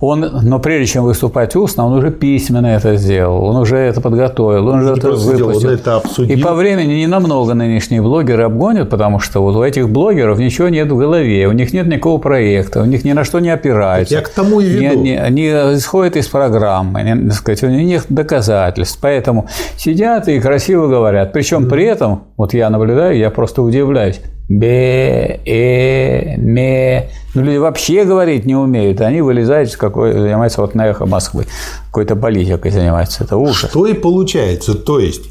Он, 0.00 0.20
но 0.42 0.58
прежде 0.58 0.86
чем 0.94 1.04
выступать 1.04 1.54
устно, 1.54 1.86
он 1.86 1.92
уже 1.92 2.10
письменно 2.10 2.68
это 2.68 2.96
сделал, 2.96 3.44
он 3.44 3.56
уже 3.56 3.76
это 3.76 4.00
подготовил, 4.00 4.68
он 4.68 4.80
уже 4.80 4.92
это 4.94 5.10
выпустил. 5.10 5.70
это 5.70 5.96
обсудил. 5.96 6.36
И 6.36 6.40
по 6.40 6.54
времени 6.54 6.94
не 6.94 7.06
намного 7.06 7.52
нынешние 7.54 8.00
блогеры 8.00 8.44
обгонят, 8.44 8.88
потому 8.88 9.20
что 9.20 9.42
вот 9.42 9.54
у 9.56 9.62
этих 9.62 9.90
блогеров 9.90 10.38
ничего 10.38 10.68
нет 10.68 10.90
в 10.90 10.96
голове, 10.96 11.46
у 11.46 11.52
них 11.52 11.72
нет 11.74 11.86
никакого 11.86 12.18
проекта, 12.18 12.80
у 12.80 12.86
них 12.86 13.04
ни 13.04 13.12
на 13.12 13.24
что 13.24 13.38
не 13.40 13.50
опираются. 13.50 14.14
Я 14.14 14.22
к 14.22 14.30
тому 14.30 14.60
и 14.60 14.64
веду. 14.66 15.00
Они, 15.00 15.14
они 15.14 15.46
исходят 15.48 16.16
из 16.16 16.26
программы, 16.26 17.02
так 17.04 17.32
сказать, 17.34 17.62
у 17.64 17.68
них 17.68 18.04
доказательств. 18.08 18.98
Поэтому 19.00 19.48
сидят 19.76 20.28
и 20.28 20.40
красиво 20.40 20.86
говорят. 20.86 21.32
Причем 21.32 21.64
mm-hmm. 21.64 21.68
при 21.68 21.84
этом, 21.84 22.24
вот 22.36 22.54
я 22.54 22.70
наблюдаю, 22.70 23.16
я 23.18 23.30
просто 23.30 23.62
удивляюсь 23.62 24.20
бе, 24.48 25.40
э, 25.44 26.36
ме. 26.36 27.08
Ну, 27.34 27.42
люди 27.42 27.58
вообще 27.58 28.04
говорить 28.04 28.46
не 28.46 28.54
умеют. 28.54 29.00
Они 29.00 29.20
вылезают, 29.20 29.74
какой, 29.76 30.12
занимаются 30.12 30.60
вот 30.60 30.74
на 30.74 30.86
эхо 30.86 31.06
Москвы. 31.06 31.46
Какой-то 31.86 32.16
политикой 32.16 32.70
занимаются. 32.70 33.24
Это 33.24 33.36
ужас. 33.36 33.70
Что 33.70 33.86
и 33.86 33.94
получается. 33.94 34.74
То 34.74 35.00
есть, 35.00 35.22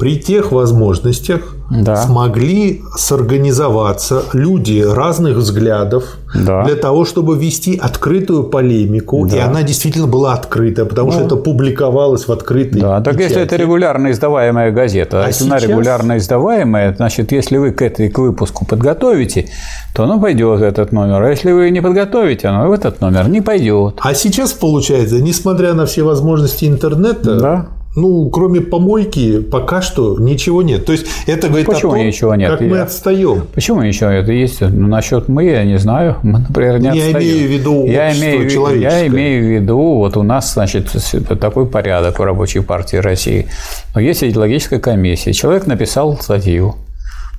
при 0.00 0.16
тех 0.16 0.50
возможностях 0.50 1.54
да. 1.70 1.94
смогли 1.94 2.82
сорганизоваться 2.96 4.22
люди 4.32 4.80
разных 4.80 5.36
взглядов 5.36 6.04
да. 6.34 6.64
для 6.64 6.74
того, 6.74 7.04
чтобы 7.04 7.36
вести 7.36 7.76
открытую 7.76 8.44
полемику. 8.44 9.26
Да. 9.28 9.36
И 9.36 9.38
она 9.38 9.62
действительно 9.62 10.06
была 10.06 10.32
открытая, 10.32 10.86
потому 10.86 11.10
ну, 11.10 11.12
что 11.12 11.26
это 11.26 11.36
публиковалось 11.36 12.26
в 12.28 12.32
открытой 12.32 12.80
Да, 12.80 13.02
так 13.02 13.14
печати. 13.14 13.28
если 13.28 13.42
это 13.42 13.56
регулярно 13.56 14.10
издаваемая 14.10 14.72
газета, 14.72 15.22
а 15.22 15.26
если 15.26 15.44
сейчас... 15.44 15.62
она 15.62 15.72
регулярно 15.72 16.16
издаваемая, 16.16 16.94
значит, 16.96 17.30
если 17.30 17.58
вы 17.58 17.72
к 17.72 17.82
этой 17.82 18.08
к 18.08 18.18
выпуску 18.18 18.64
подготовите, 18.64 19.50
то 19.94 20.04
оно 20.04 20.18
пойдет 20.18 20.60
в 20.60 20.62
этот 20.62 20.92
номер. 20.92 21.22
А 21.22 21.28
если 21.28 21.52
вы 21.52 21.68
не 21.68 21.82
подготовите, 21.82 22.48
оно 22.48 22.70
в 22.70 22.72
этот 22.72 23.02
номер 23.02 23.28
не 23.28 23.42
пойдет. 23.42 23.98
А 24.00 24.14
сейчас 24.14 24.54
получается, 24.54 25.20
несмотря 25.20 25.74
на 25.74 25.84
все 25.84 26.04
возможности 26.04 26.64
интернета, 26.64 27.38
да 27.38 27.66
ну, 27.96 28.30
кроме 28.30 28.60
помойки, 28.60 29.40
пока 29.40 29.82
что 29.82 30.16
ничего 30.18 30.62
нет. 30.62 30.86
То 30.86 30.92
есть 30.92 31.06
это 31.26 31.48
говорит 31.48 31.66
Почему 31.66 31.92
о 31.92 31.96
том, 31.96 32.06
ничего 32.06 32.34
нет? 32.36 32.50
как 32.50 32.60
я... 32.60 32.68
мы 32.68 32.78
отстаем. 32.78 33.46
Почему 33.52 33.82
ничего 33.82 34.10
нет? 34.10 34.28
Есть. 34.28 34.60
Ну, 34.60 34.86
насчет 34.86 35.28
мы, 35.28 35.44
я 35.44 35.64
не 35.64 35.78
знаю. 35.78 36.16
Мы, 36.22 36.38
например, 36.38 36.78
не 36.78 36.86
Я 36.86 36.92
отстаем. 36.92 37.16
имею 37.16 37.48
в 37.48 37.50
виду 37.50 37.86
я 37.86 38.12
имею, 38.12 38.78
я 38.78 39.06
имею 39.08 39.44
в 39.44 39.48
виду, 39.48 39.78
вот 39.78 40.16
у 40.16 40.22
нас, 40.22 40.52
значит, 40.54 40.94
такой 41.40 41.66
порядок 41.66 42.18
в 42.20 42.22
рабочей 42.22 42.60
партии 42.60 42.96
России. 42.96 43.46
Но 43.94 44.00
есть 44.00 44.22
идеологическая 44.22 44.78
комиссия. 44.78 45.32
Человек 45.32 45.66
написал 45.66 46.16
статью 46.18 46.76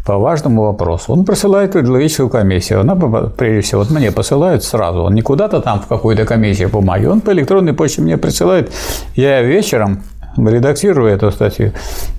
по 0.06 0.18
важному 0.18 0.64
вопросу. 0.64 1.14
Он 1.14 1.24
присылает 1.26 1.76
в 1.76 1.80
идеологическую 1.80 2.30
комиссию. 2.30 2.82
Она, 2.82 2.96
прежде 2.96 3.62
всего, 3.62 3.82
вот 3.82 3.92
мне 3.92 4.12
посылают 4.12 4.64
сразу. 4.64 5.04
Он 5.04 5.14
не 5.14 5.22
куда-то 5.22 5.62
там 5.62 5.80
в 5.80 5.88
какую-то 5.88 6.26
комиссию 6.26 6.70
бумаги. 6.70 7.06
Он 7.06 7.22
по 7.22 7.32
электронной 7.32 7.74
почте 7.74 8.02
мне 8.02 8.18
присылает. 8.18 8.72
Я 9.16 9.42
вечером 9.44 10.02
редактирую 10.38 11.12
эту 11.14 11.32
статью 11.32 11.74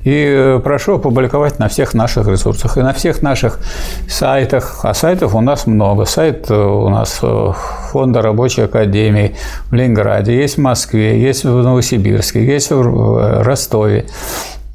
и 0.05 0.13
э, 0.13 0.61
прошу 0.63 0.97
опубликовать 0.97 1.59
на 1.59 1.69
всех 1.69 1.95
наших 1.95 2.29
ресурсах 2.29 2.77
и 2.77 2.83
на 2.83 2.93
всех 2.93 3.23
наших 3.23 3.59
сайтах. 4.09 4.81
А 4.83 4.95
сайтов 4.95 5.35
у 5.35 5.41
нас 5.41 5.67
много. 5.67 6.05
Сайт 6.05 6.51
э, 6.51 6.55
у 6.55 6.89
нас 6.89 7.21
э, 7.23 7.53
Фонда 7.91 8.23
рабочей 8.23 8.63
академии 8.63 9.37
в 9.71 9.75
Ленинграде, 9.75 10.37
есть 10.37 10.57
в 10.57 10.61
Москве, 10.61 11.21
есть 11.21 11.45
в 11.45 11.63
Новосибирске, 11.63 12.45
есть 12.45 12.71
в 12.71 13.43
Ростове. 13.43 14.07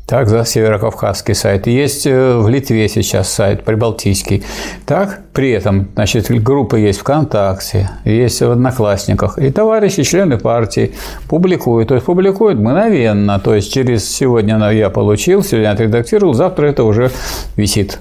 Так, 0.08 0.30
за 0.30 0.46
Северокавказский 0.46 1.36
сайт. 1.36 1.68
Есть 1.68 2.08
э, 2.08 2.38
в 2.38 2.48
Литве 2.48 2.88
сейчас 2.88 3.30
сайт 3.30 3.66
прибалтийский. 3.66 4.42
Так, 4.86 5.20
при 5.34 5.52
этом, 5.52 5.90
значит, 5.96 6.32
группа 6.42 6.78
есть 6.78 7.00
ВКонтакте, 7.00 7.90
есть 8.06 8.40
в 8.40 8.50
Одноклассниках. 8.50 9.38
И 9.38 9.52
товарищи, 9.52 10.04
члены 10.04 10.38
партии 10.38 10.94
публикуют. 11.28 11.90
То 11.90 11.96
есть, 11.96 12.06
публикуют 12.06 12.58
мгновенно. 12.58 13.38
То 13.38 13.54
есть, 13.54 13.74
через 13.74 14.10
сегодня 14.10 14.58
я 14.72 14.90
получил, 14.90 15.44
сегодня 15.44 15.72
отредактировал, 15.72 16.34
завтра 16.34 16.68
это 16.68 16.86
уже 16.86 17.12
висит. 17.58 18.00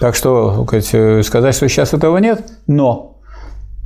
Так 0.00 0.16
что 0.16 0.66
сказать, 1.22 1.54
что 1.54 1.68
сейчас 1.68 1.94
этого 1.94 2.18
нет, 2.18 2.44
но 2.66 3.13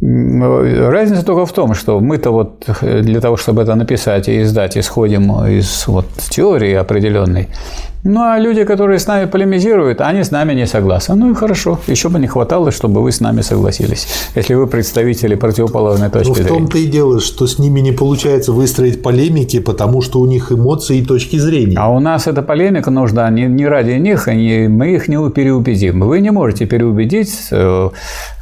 Разница 0.01 1.25
только 1.25 1.45
в 1.45 1.53
том, 1.53 1.75
что 1.75 1.99
мы-то 1.99 2.31
вот 2.31 2.67
для 2.83 3.21
того, 3.21 3.37
чтобы 3.37 3.63
это 3.63 3.75
написать 3.75 4.29
и 4.29 4.43
издать, 4.43 4.79
исходим 4.79 5.45
из 5.47 5.89
вот 5.89 6.07
теории 6.31 6.75
определенной, 6.75 7.49
ну, 8.05 8.23
а 8.23 8.39
люди, 8.39 8.65
которые 8.65 8.99
с 8.99 9.07
нами 9.07 9.27
полемизируют, 9.27 10.01
они 10.01 10.23
с 10.23 10.31
нами 10.31 10.55
не 10.55 10.67
согласны. 10.67 11.17
Ну 11.17 11.33
и 11.33 11.35
хорошо. 11.35 11.79
Еще 11.89 12.09
бы 12.09 12.19
не 12.19 12.27
хватало, 12.27 12.71
чтобы 12.71 13.03
вы 13.03 13.11
с 13.11 13.21
нами 13.21 13.43
согласились, 13.43 14.07
если 14.35 14.55
вы 14.55 14.67
представители 14.67 15.35
противоположной 15.35 16.09
точки 16.09 16.29
ну, 16.29 16.35
зрения. 16.35 16.51
в 16.51 16.53
том-то 16.53 16.79
и 16.79 16.87
дело, 16.87 17.21
что 17.21 17.47
с 17.47 17.59
ними 17.59 17.81
не 17.81 17.93
получается 17.93 18.53
выстроить 18.53 19.03
полемики, 19.03 19.59
потому 19.59 20.01
что 20.01 20.21
у 20.21 20.27
них 20.27 20.53
эмоции 20.53 20.99
и 20.99 21.05
точки 21.05 21.37
зрения. 21.37 21.77
А 21.79 21.89
у 21.89 21.99
нас 21.99 22.27
эта 22.27 22.43
полемика 22.43 22.91
нужна 22.91 23.29
не, 23.31 23.47
не 23.47 23.67
ради 23.67 23.93
них, 23.93 24.29
и 24.29 24.69
мы 24.69 24.95
их 24.95 25.09
не 25.09 25.19
переубедим. 25.31 26.01
Вы 26.01 26.21
не 26.21 26.31
можете 26.31 26.67
переубедить 26.67 27.49
э, 27.51 27.91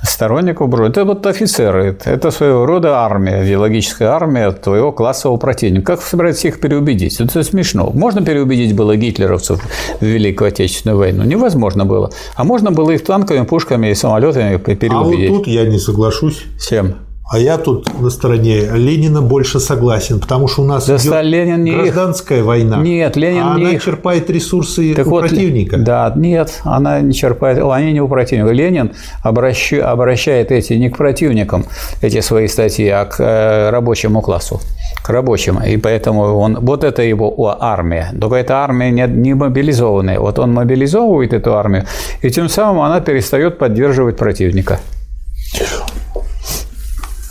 сторонников 0.03 0.69
Бруна. 0.69 0.91
Это 0.91 1.05
вот 1.05 1.27
офицеры, 1.27 1.97
это 2.05 2.31
своего 2.31 2.67
рода 2.67 2.99
армия, 2.99 3.43
идеологическая 3.45 4.09
армия 4.09 4.51
твоего 4.53 4.93
классового 4.93 5.39
противника. 5.39 5.97
Как 5.97 6.03
собираетесь 6.03 6.45
их 6.45 6.61
переубедить? 6.61 7.21
Это 7.21 7.43
смешно. 7.43 7.91
Можно 7.93 8.25
переубедить 8.25 8.77
было 8.77 8.97
гитлеровцев 8.97 9.56
в 10.01 10.05
Великую 10.05 10.49
Отечественную 10.49 10.99
войну. 10.99 11.25
Невозможно 11.25 11.85
было. 11.85 12.11
А 12.35 12.45
можно 12.45 12.71
было 12.71 12.91
и 12.93 12.99
танковыми 12.99 13.45
пушками, 13.45 13.91
и 13.91 13.95
самолетами 13.95 14.57
переубедить. 14.57 15.29
А 15.29 15.33
вот 15.33 15.39
тут 15.39 15.47
я 15.47 15.65
не 15.65 15.79
соглашусь. 15.79 16.45
С 16.59 16.69
чем? 16.69 16.97
А 17.29 17.41
я 17.41 17.59
тут 17.59 17.89
на 18.01 18.09
стороне 18.09 18.69
Ленина 18.73 19.21
больше 19.21 19.59
согласен, 19.59 20.21
потому 20.21 20.47
что 20.47 20.63
у 20.63 20.65
нас 20.65 20.87
да, 20.87 20.97
идет 20.97 21.25
Ленин 21.25 21.65
не 21.65 21.73
гражданская 21.73 22.39
их... 22.39 22.45
война. 22.45 22.77
Нет, 22.77 23.17
Ленин 23.17 23.43
а 23.43 23.59
не 23.59 23.65
она 23.65 23.73
их... 23.73 23.83
черпает 23.83 24.31
ресурсы 24.31 24.95
так 24.95 25.09
у 25.09 25.11
вот, 25.11 25.21
противника. 25.23 25.77
Да, 25.77 26.13
нет, 26.15 26.61
она 26.63 27.01
не 27.01 27.13
черпает, 27.13 27.59
они 27.59 27.93
не 27.93 28.01
у 28.01 28.07
противника. 28.07 28.53
Ленин 28.53 28.93
обращ... 29.25 29.73
обращает 29.73 30.53
эти 30.53 30.75
не 30.75 30.89
к 30.89 30.97
противникам, 30.97 31.67
эти 32.01 32.21
свои 32.21 32.47
статьи, 32.47 32.89
а 32.89 33.05
к 33.07 33.17
э, 33.19 33.71
рабочему 33.71 34.23
классу, 34.23 34.61
к 35.07 35.13
рабочим. 35.13 35.59
И 35.59 35.77
поэтому 35.77 36.39
он, 36.39 36.59
вот 36.61 36.85
это 36.85 37.03
его 37.03 37.57
армия. 37.61 38.13
Только 38.21 38.37
эта 38.37 38.55
армия 38.55 38.91
не, 38.91 39.07
не 39.07 39.35
мобилизованная. 39.35 40.19
Вот 40.19 40.39
он 40.39 40.53
мобилизовывает 40.53 41.33
эту 41.33 41.55
армию, 41.55 41.85
и 42.23 42.31
тем 42.31 42.49
самым 42.49 42.81
она 42.81 43.01
перестает 43.01 43.59
поддерживать 43.59 44.17
противника 44.17 44.79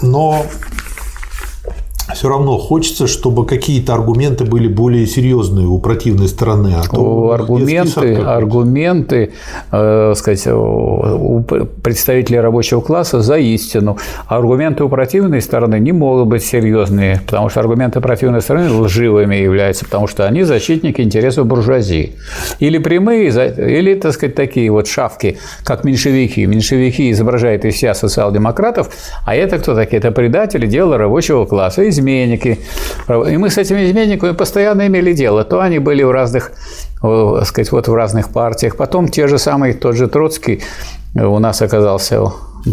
но 0.01 0.45
все 2.13 2.29
равно 2.29 2.57
хочется, 2.57 3.07
чтобы 3.07 3.45
какие-то 3.45 3.93
аргументы 3.93 4.45
были 4.45 4.67
более 4.67 5.07
серьезные 5.07 5.67
у 5.67 5.79
противной 5.79 6.27
стороны. 6.27 6.75
А 6.77 6.83
то 6.83 7.31
аргументы, 7.31 8.15
аргументы 8.15 9.31
э, 9.71 10.13
сказать, 10.15 10.47
у 10.47 11.43
представителей 11.81 12.39
рабочего 12.39 12.81
класса 12.81 13.21
за 13.21 13.37
истину. 13.37 13.97
А 14.27 14.37
аргументы 14.37 14.83
у 14.83 14.89
противной 14.89 15.41
стороны 15.41 15.79
не 15.79 15.91
могут 15.91 16.27
быть 16.27 16.43
серьезные, 16.43 17.21
потому 17.25 17.49
что 17.49 17.59
аргументы 17.59 18.01
противной 18.01 18.41
стороны 18.41 18.71
лживыми 18.71 19.35
являются, 19.35 19.85
потому 19.85 20.07
что 20.07 20.27
они 20.27 20.43
защитники 20.43 21.01
интересов 21.01 21.47
буржуазии. 21.47 22.13
Или 22.59 22.77
прямые, 22.77 23.29
или, 23.29 23.95
так 23.95 24.13
сказать, 24.13 24.35
такие 24.35 24.69
вот 24.69 24.87
шавки, 24.87 25.37
как 25.63 25.83
меньшевики. 25.83 26.45
Меньшевики 26.45 27.11
изображают 27.11 27.65
из 27.65 27.77
себя 27.77 27.93
социал-демократов, 27.95 28.89
а 29.25 29.35
это 29.35 29.57
кто 29.57 29.73
такие? 29.75 29.97
Это 29.97 30.11
предатели 30.11 30.67
дела 30.67 30.97
рабочего 30.97 31.45
класса 31.45 31.83
изменники. 31.95 32.59
И 33.09 33.37
мы 33.37 33.49
с 33.49 33.57
этими 33.57 33.85
изменниками 33.85 34.33
постоянно 34.33 34.85
имели 34.87 35.13
дело. 35.13 35.43
То 35.43 35.59
они 35.59 35.79
были 35.79 36.03
в 36.03 36.11
разных, 36.11 36.51
сказать, 37.01 37.71
вот 37.71 37.87
в 37.87 37.93
разных 37.93 38.29
партиях, 38.29 38.75
потом 38.75 39.07
те 39.07 39.27
же 39.27 39.37
самые, 39.37 39.73
тот 39.73 39.95
же 39.95 40.07
Троцкий 40.07 40.61
у 41.15 41.39
нас 41.39 41.61
оказался 41.61 42.21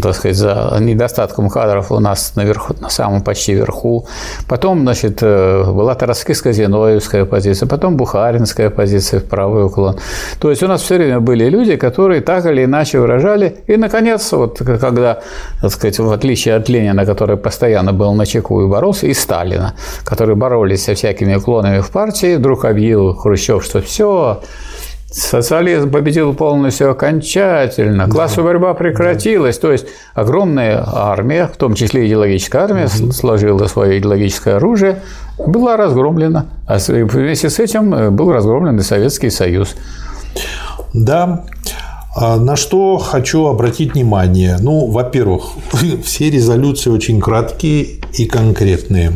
так 0.01 0.15
сказать, 0.15 0.37
за 0.37 0.77
недостатком 0.79 1.49
кадров 1.49 1.91
у 1.91 1.99
нас 1.99 2.35
наверху, 2.35 2.73
на 2.79 2.89
самом 2.89 3.21
почти 3.21 3.53
верху. 3.53 4.07
Потом, 4.47 4.81
значит, 4.81 5.19
э, 5.21 5.63
была 5.65 5.95
Тараскиско-Зиновьевская 5.95 7.25
позиция, 7.25 7.67
потом 7.67 7.97
Бухаринская 7.97 8.69
позиция 8.69 9.19
в 9.19 9.25
правый 9.25 9.65
уклон. 9.65 9.97
То 10.39 10.49
есть 10.49 10.63
у 10.63 10.67
нас 10.67 10.81
все 10.81 10.95
время 10.95 11.19
были 11.19 11.49
люди, 11.49 11.75
которые 11.75 12.21
так 12.21 12.45
или 12.45 12.65
иначе 12.65 12.99
выражали. 12.99 13.57
И, 13.67 13.77
наконец, 13.77 14.31
вот 14.31 14.59
когда, 14.59 15.19
так 15.61 15.71
сказать, 15.71 15.99
в 15.99 16.11
отличие 16.11 16.55
от 16.55 16.69
Ленина, 16.69 17.05
который 17.05 17.37
постоянно 17.37 17.93
был 17.93 18.13
на 18.13 18.25
чеку 18.25 18.61
и 18.63 18.67
боролся, 18.67 19.07
и 19.07 19.13
Сталина, 19.13 19.75
которые 20.03 20.35
боролись 20.35 20.83
со 20.83 20.95
всякими 20.95 21.35
уклонами 21.35 21.81
в 21.81 21.91
партии, 21.91 22.35
вдруг 22.35 22.65
объявил 22.65 23.13
Хрущев, 23.13 23.63
что 23.63 23.81
все, 23.81 24.41
Социализм 25.13 25.91
победил 25.91 26.33
полностью 26.33 26.89
окончательно, 26.89 28.09
классовая 28.09 28.53
борьба 28.53 28.73
прекратилась, 28.73 29.59
то 29.59 29.71
есть 29.71 29.85
огромная 30.15 30.83
армия, 30.85 31.45
в 31.45 31.55
том 31.55 31.75
числе 31.75 32.07
идеологическая 32.07 32.63
армия, 32.63 32.85
угу. 32.85 33.11
сложила 33.11 33.67
свое 33.67 33.99
идеологическое 33.99 34.55
оружие, 34.55 35.03
была 35.37 35.77
разгромлена, 35.77 36.47
а 36.67 36.79
вместе 36.87 37.51
с 37.51 37.59
этим 37.59 37.93
э, 37.93 38.09
был 38.09 38.31
разгромлен 38.31 38.79
и 38.79 38.81
Советский 38.81 39.29
Союз. 39.29 39.75
Да, 40.95 41.45
а 42.15 42.37
на 42.37 42.55
что 42.55 42.97
хочу 42.97 43.45
обратить 43.45 43.93
внимание? 43.93 44.57
Ну, 44.59 44.87
во-первых, 44.87 45.51
все 46.03 46.31
резолюции 46.31 46.89
очень 46.89 47.19
краткие 47.19 48.02
и 48.17 48.25
конкретные. 48.25 49.13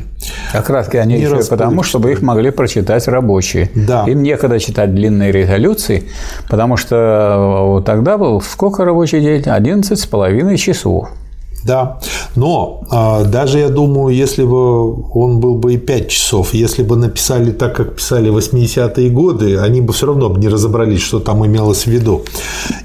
А 0.54 0.62
краткие 0.62 1.01
они 1.01 1.16
не 1.16 1.22
еще 1.22 1.44
потому, 1.50 1.84
чтобы 1.84 2.12
их 2.12 2.22
могли 2.22 2.50
прочитать 2.51 3.08
рабочие. 3.08 3.70
Да. 3.75 4.06
Им 4.08 4.24
некогда 4.24 4.60
читать 4.60 4.94
длинные 4.94 5.32
резолюции, 5.32 6.04
потому 6.50 6.77
что 6.77 7.84
тогда 7.86 8.18
был 8.18 8.42
сколько 8.42 8.86
рабочий 8.86 9.22
день? 9.22 9.44
11 9.44 10.00
с 10.00 10.06
половиной 10.06 10.58
часов. 10.58 11.10
Да, 11.66 12.00
но 12.36 12.82
а, 12.90 13.24
даже 13.24 13.60
я 13.60 13.70
думаю, 13.70 14.16
если 14.16 14.44
бы 14.44 14.94
он 15.12 15.40
был 15.40 15.56
бы 15.56 15.74
и 15.74 15.78
5 15.78 16.08
часов, 16.08 16.54
если 16.54 16.84
бы 16.84 16.96
написали 16.96 17.52
так, 17.52 17.76
как 17.76 17.96
писали 17.96 18.32
80-е 18.32 19.10
годы, 19.10 19.58
они 19.58 19.82
бы 19.82 19.92
все 19.92 20.06
равно 20.06 20.30
бы 20.30 20.40
не 20.40 20.48
разобрались, 20.48 21.02
что 21.02 21.20
там 21.20 21.46
имелось 21.46 21.84
в 21.84 21.88
виду. 21.88 22.24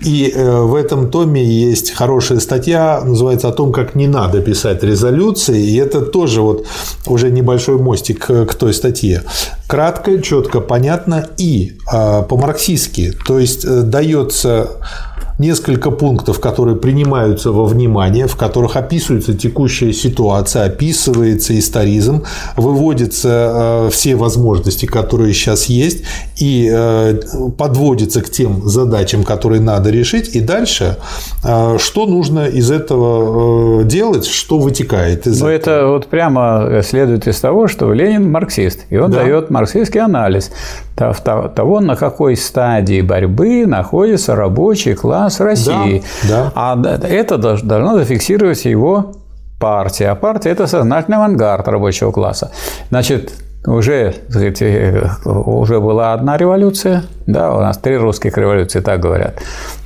И 0.05 0.33
э, 0.35 0.61
в 0.62 0.75
этом 0.75 1.11
томе 1.11 1.45
есть 1.45 1.93
хорошая 1.93 2.41
статья, 2.41 3.02
называется 3.05 3.49
«О 3.49 3.52
том, 3.52 3.73
как 3.73 3.95
не 3.95 4.09
надо 4.09 4.41
писать 4.41 4.83
резолюции», 4.83 5.64
и 5.64 5.76
это 5.76 6.00
тоже 6.00 6.41
вот 6.41 6.67
уже 7.07 7.31
небольшой 7.31 7.76
мостик 7.76 8.26
к 8.26 8.55
той 8.55 8.75
статье. 8.75 9.23
Кратко, 9.69 10.21
четко, 10.23 10.61
понятно 10.61 11.29
и 11.38 11.79
а, 11.87 12.23
по-марксистски, 12.23 13.12
то 13.26 13.38
есть 13.38 13.64
э, 13.64 13.83
дается 13.83 14.71
несколько 15.38 15.90
пунктов, 15.90 16.40
которые 16.40 16.76
принимаются 16.76 17.52
во 17.52 17.64
внимание, 17.64 18.26
в 18.26 18.36
которых 18.36 18.76
описывается 18.76 19.34
текущая 19.34 19.92
ситуация, 19.92 20.64
описывается 20.64 21.58
историзм, 21.58 22.25
выводятся 22.56 23.86
э, 23.86 23.90
все 23.90 24.14
возможности, 24.14 24.86
которые 24.86 25.32
сейчас 25.32 25.66
есть, 25.66 26.04
и 26.38 26.71
э, 26.73 27.21
подводится 27.56 28.23
к 28.23 28.30
тем 28.30 28.68
задачам, 28.68 29.25
которые 29.25 29.60
надо 29.60 29.90
решить, 29.90 30.34
и 30.34 30.40
дальше 30.40 30.99
э, 31.45 31.76
что 31.78 32.06
нужно 32.06 32.47
из 32.47 32.71
этого 32.71 33.84
делать, 33.84 34.26
что 34.26 34.58
вытекает 34.58 35.26
из 35.26 35.40
ну, 35.40 35.49
этого. 35.49 35.75
это 35.75 35.86
вот 35.86 36.06
прямо 36.06 36.80
следует 36.82 37.26
из 37.26 37.40
того, 37.40 37.68
что 37.68 37.92
Ленин 37.92 38.30
марксист, 38.30 38.80
и 38.90 38.97
он 38.97 39.10
да. 39.10 39.23
дает 39.23 39.50
марксистский 39.50 40.00
анализ 40.00 40.50
того, 40.95 41.81
на 41.81 41.97
какой 41.97 42.37
стадии 42.37 43.00
борьбы 43.00 43.67
находится 43.67 44.35
рабочий 44.35 44.95
класс 44.95 45.41
России. 45.41 46.02
Да, 46.28 46.52
да. 46.52 46.52
А 46.55 47.07
это 47.07 47.39
должно 47.39 47.99
зафиксировать 47.99 48.65
его 48.65 49.15
партия. 49.61 50.11
А 50.11 50.15
партия– 50.15 50.50
это 50.52 50.67
сознательный 50.67 51.19
авангард 51.19 51.69
рабочего 51.69 52.13
класса. 52.13 52.50
Значит, 52.91 53.33
уже, 53.66 54.14
сказать, 54.28 54.60
э, 54.60 55.08
уже 55.25 55.80
была 55.80 56.14
одна 56.14 56.36
революция, 56.36 57.04
да, 57.26 57.54
у 57.54 57.60
нас 57.60 57.78
три 57.78 57.96
русских 57.96 58.36
революции, 58.36 58.80
так 58.80 58.98
говорят. 59.00 59.38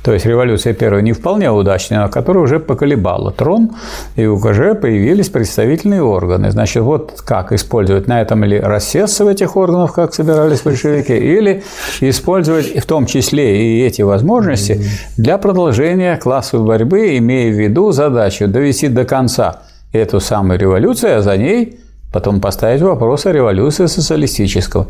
То 0.03 0.13
есть 0.13 0.25
революция 0.25 0.73
первая 0.73 1.03
не 1.03 1.13
вполне 1.13 1.51
удачная, 1.51 2.01
но 2.01 2.09
которая 2.09 2.43
уже 2.43 2.59
поколебала 2.59 3.31
трон, 3.31 3.71
и 4.15 4.25
уже 4.25 4.73
появились 4.73 5.29
представительные 5.29 6.01
органы. 6.01 6.49
Значит, 6.49 6.81
вот 6.81 7.21
как 7.23 7.51
использовать 7.51 8.07
на 8.07 8.21
этом 8.21 8.43
или 8.45 8.57
рассесться 8.57 9.25
в 9.25 9.27
этих 9.27 9.55
органах, 9.55 9.93
как 9.93 10.13
собирались 10.13 10.61
большевики, 10.61 11.15
или 11.15 11.63
использовать 12.01 12.75
в 12.75 12.85
том 12.87 13.05
числе 13.05 13.61
и 13.61 13.85
эти 13.85 14.01
возможности 14.01 14.81
для 15.17 15.37
продолжения 15.37 16.17
классовой 16.17 16.65
борьбы, 16.65 17.17
имея 17.17 17.51
в 17.51 17.59
виду 17.59 17.91
задачу 17.91 18.47
довести 18.47 18.87
до 18.87 19.05
конца 19.05 19.61
эту 19.93 20.19
самую 20.19 20.59
революцию, 20.59 21.19
а 21.19 21.21
за 21.21 21.37
ней 21.37 21.79
потом 22.11 22.39
поставить 22.41 22.81
вопрос 22.81 23.25
о 23.25 23.31
революции 23.31 23.87
социалистического. 23.87 24.87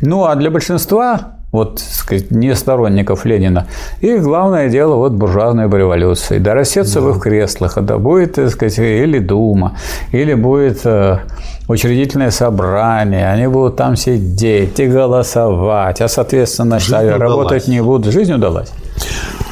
Ну, 0.00 0.24
а 0.24 0.34
для 0.34 0.50
большинства 0.50 1.35
вот, 1.52 1.78
сказать, 1.80 2.30
не 2.30 2.54
сторонников 2.54 3.24
Ленина. 3.24 3.66
Их 4.00 4.22
главное 4.22 4.68
дело 4.68 4.96
вот 4.96 5.12
буржуазная 5.12 5.70
революция. 5.70 6.38
Да 6.40 6.54
рассеться 6.54 7.00
да. 7.00 7.06
в 7.06 7.10
их 7.10 7.22
креслах, 7.22 7.78
это 7.78 7.98
будет, 7.98 8.34
так 8.34 8.50
сказать, 8.50 8.78
или 8.78 9.18
Дума, 9.18 9.76
или 10.12 10.34
будет 10.34 10.80
э, 10.84 11.20
учредительное 11.68 12.30
собрание, 12.30 13.30
они 13.30 13.46
будут 13.46 13.76
там 13.76 13.96
сидеть 13.96 14.78
и 14.80 14.86
голосовать, 14.86 16.00
а, 16.00 16.08
соответственно, 16.08 16.78
Жизнь 16.78 16.94
работать 16.94 17.64
удалась. 17.64 17.68
не 17.68 17.82
будут. 17.82 18.12
Жизнь 18.12 18.32
удалась. 18.32 18.68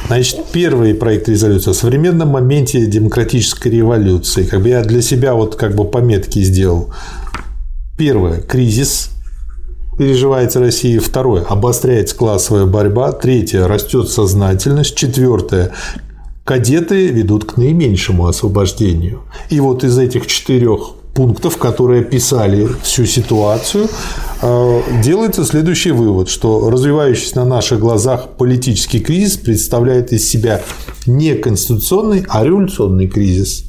Значит, 0.07 0.45
первый 0.51 0.93
проект 0.93 1.27
резолюции 1.27 1.71
о 1.71 1.73
современном 1.73 2.29
моменте 2.29 2.85
демократической 2.85 3.69
революции. 3.69 4.43
Как 4.43 4.61
бы 4.61 4.69
я 4.69 4.83
для 4.83 5.01
себя 5.01 5.33
вот 5.33 5.55
как 5.55 5.73
бы 5.73 5.85
пометки 5.85 6.39
сделал. 6.39 6.93
Первое– 7.97 8.41
кризис, 8.47 9.09
переживается 9.97 10.59
Россия. 10.59 10.99
Второе– 10.99 11.43
обостряется 11.49 12.15
классовая 12.15 12.65
борьба. 12.65 13.11
Третье– 13.11 13.67
растет 13.67 14.09
сознательность. 14.09 14.95
Четвертое– 14.95 15.71
кадеты 16.45 17.07
ведут 17.07 17.45
к 17.45 17.57
наименьшему 17.57 18.27
освобождению. 18.27 19.23
И 19.49 19.59
вот 19.59 19.83
из 19.83 19.97
этих 19.97 20.27
четырех 20.27 20.91
пунктов, 21.15 21.57
которые 21.57 22.01
описали 22.01 22.67
всю 22.83 23.05
ситуацию, 23.05 23.87
э, 24.41 24.81
делается 25.01 25.45
следующий 25.45 25.91
вывод, 25.91 26.29
что 26.29 26.69
развивающийся 26.69 27.37
на 27.37 27.45
наших 27.45 27.79
глазах 27.79 28.29
политический 28.37 28.99
кризис 28.99 29.37
представляет 29.37 30.13
из 30.13 30.29
себя 30.29 30.61
не 31.07 31.33
конституционный, 31.35 32.25
а 32.27 32.43
революционный 32.43 33.07
кризис 33.07 33.65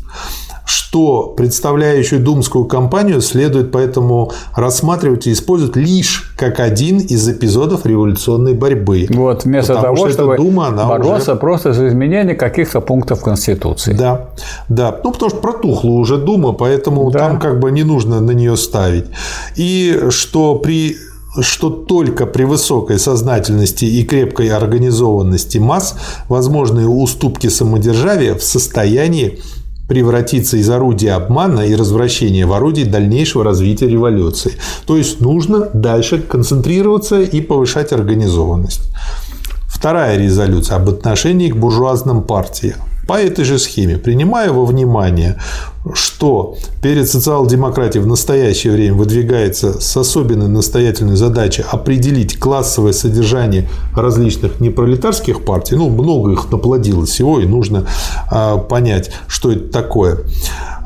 что 0.66 1.28
представляющую 1.36 2.20
думскую 2.20 2.64
кампанию 2.64 3.20
следует 3.20 3.70
поэтому 3.70 4.32
рассматривать 4.54 5.28
и 5.28 5.32
использовать 5.32 5.76
лишь 5.76 6.32
как 6.36 6.58
один 6.58 6.98
из 6.98 7.28
эпизодов 7.28 7.86
революционной 7.86 8.52
борьбы. 8.52 9.06
Вот, 9.10 9.44
вместо 9.44 9.74
Потому 9.74 9.96
того, 9.96 10.08
что 10.08 10.22
чтобы 10.22 10.36
Дума, 10.36 10.66
она 10.66 10.86
бороться 10.86 11.32
уже... 11.32 11.40
просто 11.40 11.72
за 11.72 11.86
изменение 11.86 12.34
каких-то 12.34 12.80
пунктов 12.80 13.22
Конституции. 13.22 13.92
Да, 13.92 14.30
да. 14.68 15.00
Ну, 15.04 15.12
потому 15.12 15.30
что 15.30 15.38
протухла 15.38 15.90
уже 15.90 16.18
Дума, 16.18 16.52
поэтому 16.52 17.08
да. 17.12 17.20
там 17.20 17.38
как 17.38 17.60
бы 17.60 17.70
не 17.70 17.84
нужно 17.84 18.20
на 18.20 18.32
нее 18.32 18.56
ставить. 18.56 19.06
И 19.54 20.06
что 20.10 20.56
при 20.56 20.96
что 21.42 21.70
только 21.70 22.26
при 22.26 22.44
высокой 22.44 22.98
сознательности 22.98 23.84
и 23.84 24.04
крепкой 24.04 24.48
организованности 24.48 25.58
масс 25.58 25.96
возможные 26.28 26.88
уступки 26.88 27.48
самодержавия 27.48 28.34
в 28.34 28.42
состоянии 28.42 29.40
превратиться 29.88 30.56
из 30.56 30.68
орудия 30.68 31.12
обмана 31.12 31.60
и 31.60 31.74
развращения 31.74 32.46
в 32.46 32.52
орудие 32.52 32.86
дальнейшего 32.86 33.44
развития 33.44 33.88
революции. 33.88 34.52
То 34.86 34.96
есть 34.96 35.20
нужно 35.20 35.68
дальше 35.72 36.20
концентрироваться 36.20 37.20
и 37.20 37.40
повышать 37.40 37.92
организованность. 37.92 38.90
Вторая 39.68 40.18
резолюция 40.18 40.76
об 40.76 40.88
отношении 40.88 41.50
к 41.50 41.56
буржуазным 41.56 42.22
партиям. 42.22 42.78
По 43.06 43.20
этой 43.20 43.44
же 43.44 43.58
схеме, 43.58 43.98
принимая 43.98 44.50
во 44.50 44.64
внимание, 44.64 45.38
что 45.94 46.56
перед 46.82 47.08
социал-демократией 47.08 48.02
в 48.02 48.06
настоящее 48.06 48.72
время 48.72 48.94
выдвигается 48.94 49.80
с 49.80 49.96
особенной 49.96 50.48
настоятельной 50.48 51.16
задачей 51.16 51.64
определить 51.70 52.38
классовое 52.38 52.92
содержание 52.92 53.68
различных 53.94 54.60
непролетарских 54.60 55.44
партий, 55.44 55.76
ну, 55.76 55.88
много 55.88 56.32
их 56.32 56.50
наплодилось 56.50 57.10
всего, 57.10 57.40
и 57.40 57.46
нужно 57.46 57.86
а, 58.30 58.58
понять, 58.58 59.10
что 59.28 59.52
это 59.52 59.70
такое. 59.70 60.20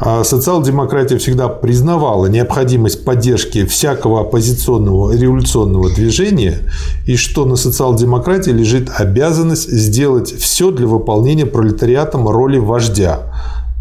А 0.02 0.24
социал-демократия 0.24 1.18
всегда 1.18 1.48
признавала 1.48 2.26
необходимость 2.26 3.04
поддержки 3.04 3.66
всякого 3.66 4.22
оппозиционного 4.22 5.14
революционного 5.14 5.90
движения 5.90 6.60
и 7.06 7.16
что 7.16 7.44
на 7.44 7.56
социал-демократии 7.56 8.50
лежит 8.50 8.88
обязанность 8.96 9.70
сделать 9.70 10.32
все 10.32 10.70
для 10.70 10.86
выполнения 10.86 11.44
пролетариатом 11.44 12.28
роли 12.28 12.56
вождя. 12.56 13.20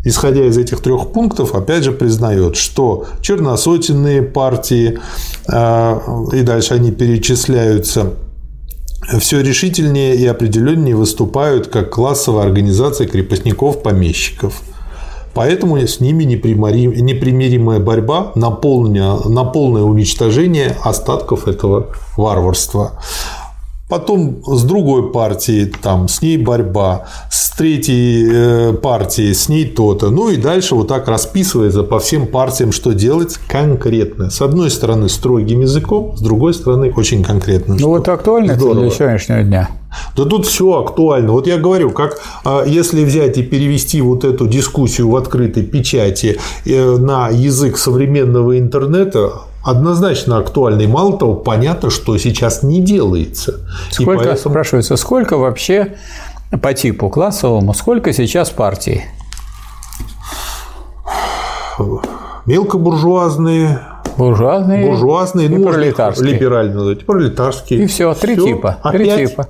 Исходя 0.04 0.46
из 0.46 0.58
этих 0.58 0.80
трех 0.82 1.12
пунктов, 1.12 1.56
опять 1.56 1.84
же 1.84 1.92
признает, 1.92 2.56
что 2.56 3.06
черносотенные 3.22 4.22
партии, 4.22 5.00
а, 5.48 6.02
и 6.32 6.42
дальше 6.42 6.74
они 6.74 6.92
перечисляются, 6.92 8.14
все 9.20 9.42
решительнее 9.42 10.16
и 10.16 10.26
определеннее 10.26 10.96
выступают 10.96 11.68
как 11.68 11.90
классовая 11.90 12.46
организация 12.46 13.08
крепостников-помещиков– 13.08 14.62
Поэтому 15.34 15.78
с 15.78 16.00
ними 16.00 16.24
непримиримая 16.24 17.80
борьба 17.80 18.32
на 18.36 18.50
полное, 18.52 19.16
на 19.26 19.46
полное 19.46 19.84
уничтожение 19.84 20.76
остатков 20.84 21.48
этого 21.48 21.88
варварства. 22.18 22.94
Потом 23.90 24.44
с 24.46 24.64
другой 24.64 25.12
партией 25.12 25.66
там 25.66 26.08
с 26.08 26.22
ней 26.22 26.38
борьба, 26.38 27.08
с 27.32 27.50
третьей 27.58 28.30
э, 28.32 28.74
партией 28.74 29.34
с 29.34 29.50
ней 29.50 29.66
то-то. 29.66 30.12
Ну 30.12 30.30
и 30.30 30.38
дальше 30.38 30.76
вот 30.76 30.88
так 30.88 31.08
расписывается 31.08 31.82
по 31.82 32.00
всем 32.00 32.28
партиям, 32.28 32.72
что 32.72 32.94
делать 32.94 33.40
конкретно. 33.48 34.30
С 34.30 34.42
одной 34.42 34.70
стороны 34.70 35.10
строгим 35.10 35.62
языком, 35.62 36.16
с 36.16 36.22
другой 36.22 36.54
стороны 36.54 36.94
очень 36.96 37.24
конкретно. 37.24 37.76
Ну 37.80 37.90
вот 37.90 38.08
актуально 38.08 38.54
Здорово. 38.54 38.82
для 38.82 38.92
сегодняшнего 38.92 39.44
дня. 39.44 39.70
Да 40.16 40.26
тут 40.26 40.46
все 40.46 40.82
актуально. 40.82 41.32
Вот 41.32 41.48
я 41.48 41.58
говорю, 41.58 41.90
как 41.92 42.20
а, 42.46 42.64
если 42.66 43.04
взять 43.04 43.38
и 43.38 43.44
перевести 43.44 44.02
вот 44.02 44.24
эту 44.24 44.48
дискуссию 44.48 45.10
в 45.10 45.16
открытой 45.16 45.64
печати 45.64 46.40
э, 46.66 46.98
на 46.98 47.30
язык 47.30 47.78
современного 47.78 48.60
интернета, 48.60 49.32
однозначно 49.64 50.38
актуальный. 50.38 50.88
Мало 50.88 51.18
того, 51.18 51.36
понятно, 51.36 51.90
что 51.90 52.18
сейчас 52.18 52.64
не 52.64 52.82
делается. 52.82 53.60
Сколько, 53.92 54.24
поэтому... 54.24 54.38
спрашивается, 54.38 54.96
сколько 54.98 55.38
вообще 55.38 55.98
по 56.62 56.74
типу 56.74 57.10
классовому, 57.10 57.74
сколько 57.74 58.14
сейчас 58.14 58.50
партий? 58.50 59.04
Мелкобуржуазные, 62.46 63.80
Буржуазные, 64.18 64.86
буржуазные 64.86 65.48
и 65.48 65.50
ну, 65.50 65.66
пролетарские. 65.66 66.34
Либеральные, 66.34 66.98
пролетарские. 66.98 67.84
И 67.84 67.86
все, 67.86 68.14
три 68.14 68.36
все. 68.36 68.48
типа. 68.48 68.78
Опять? 68.84 69.16
Три 69.16 69.28
типа. 69.28 69.48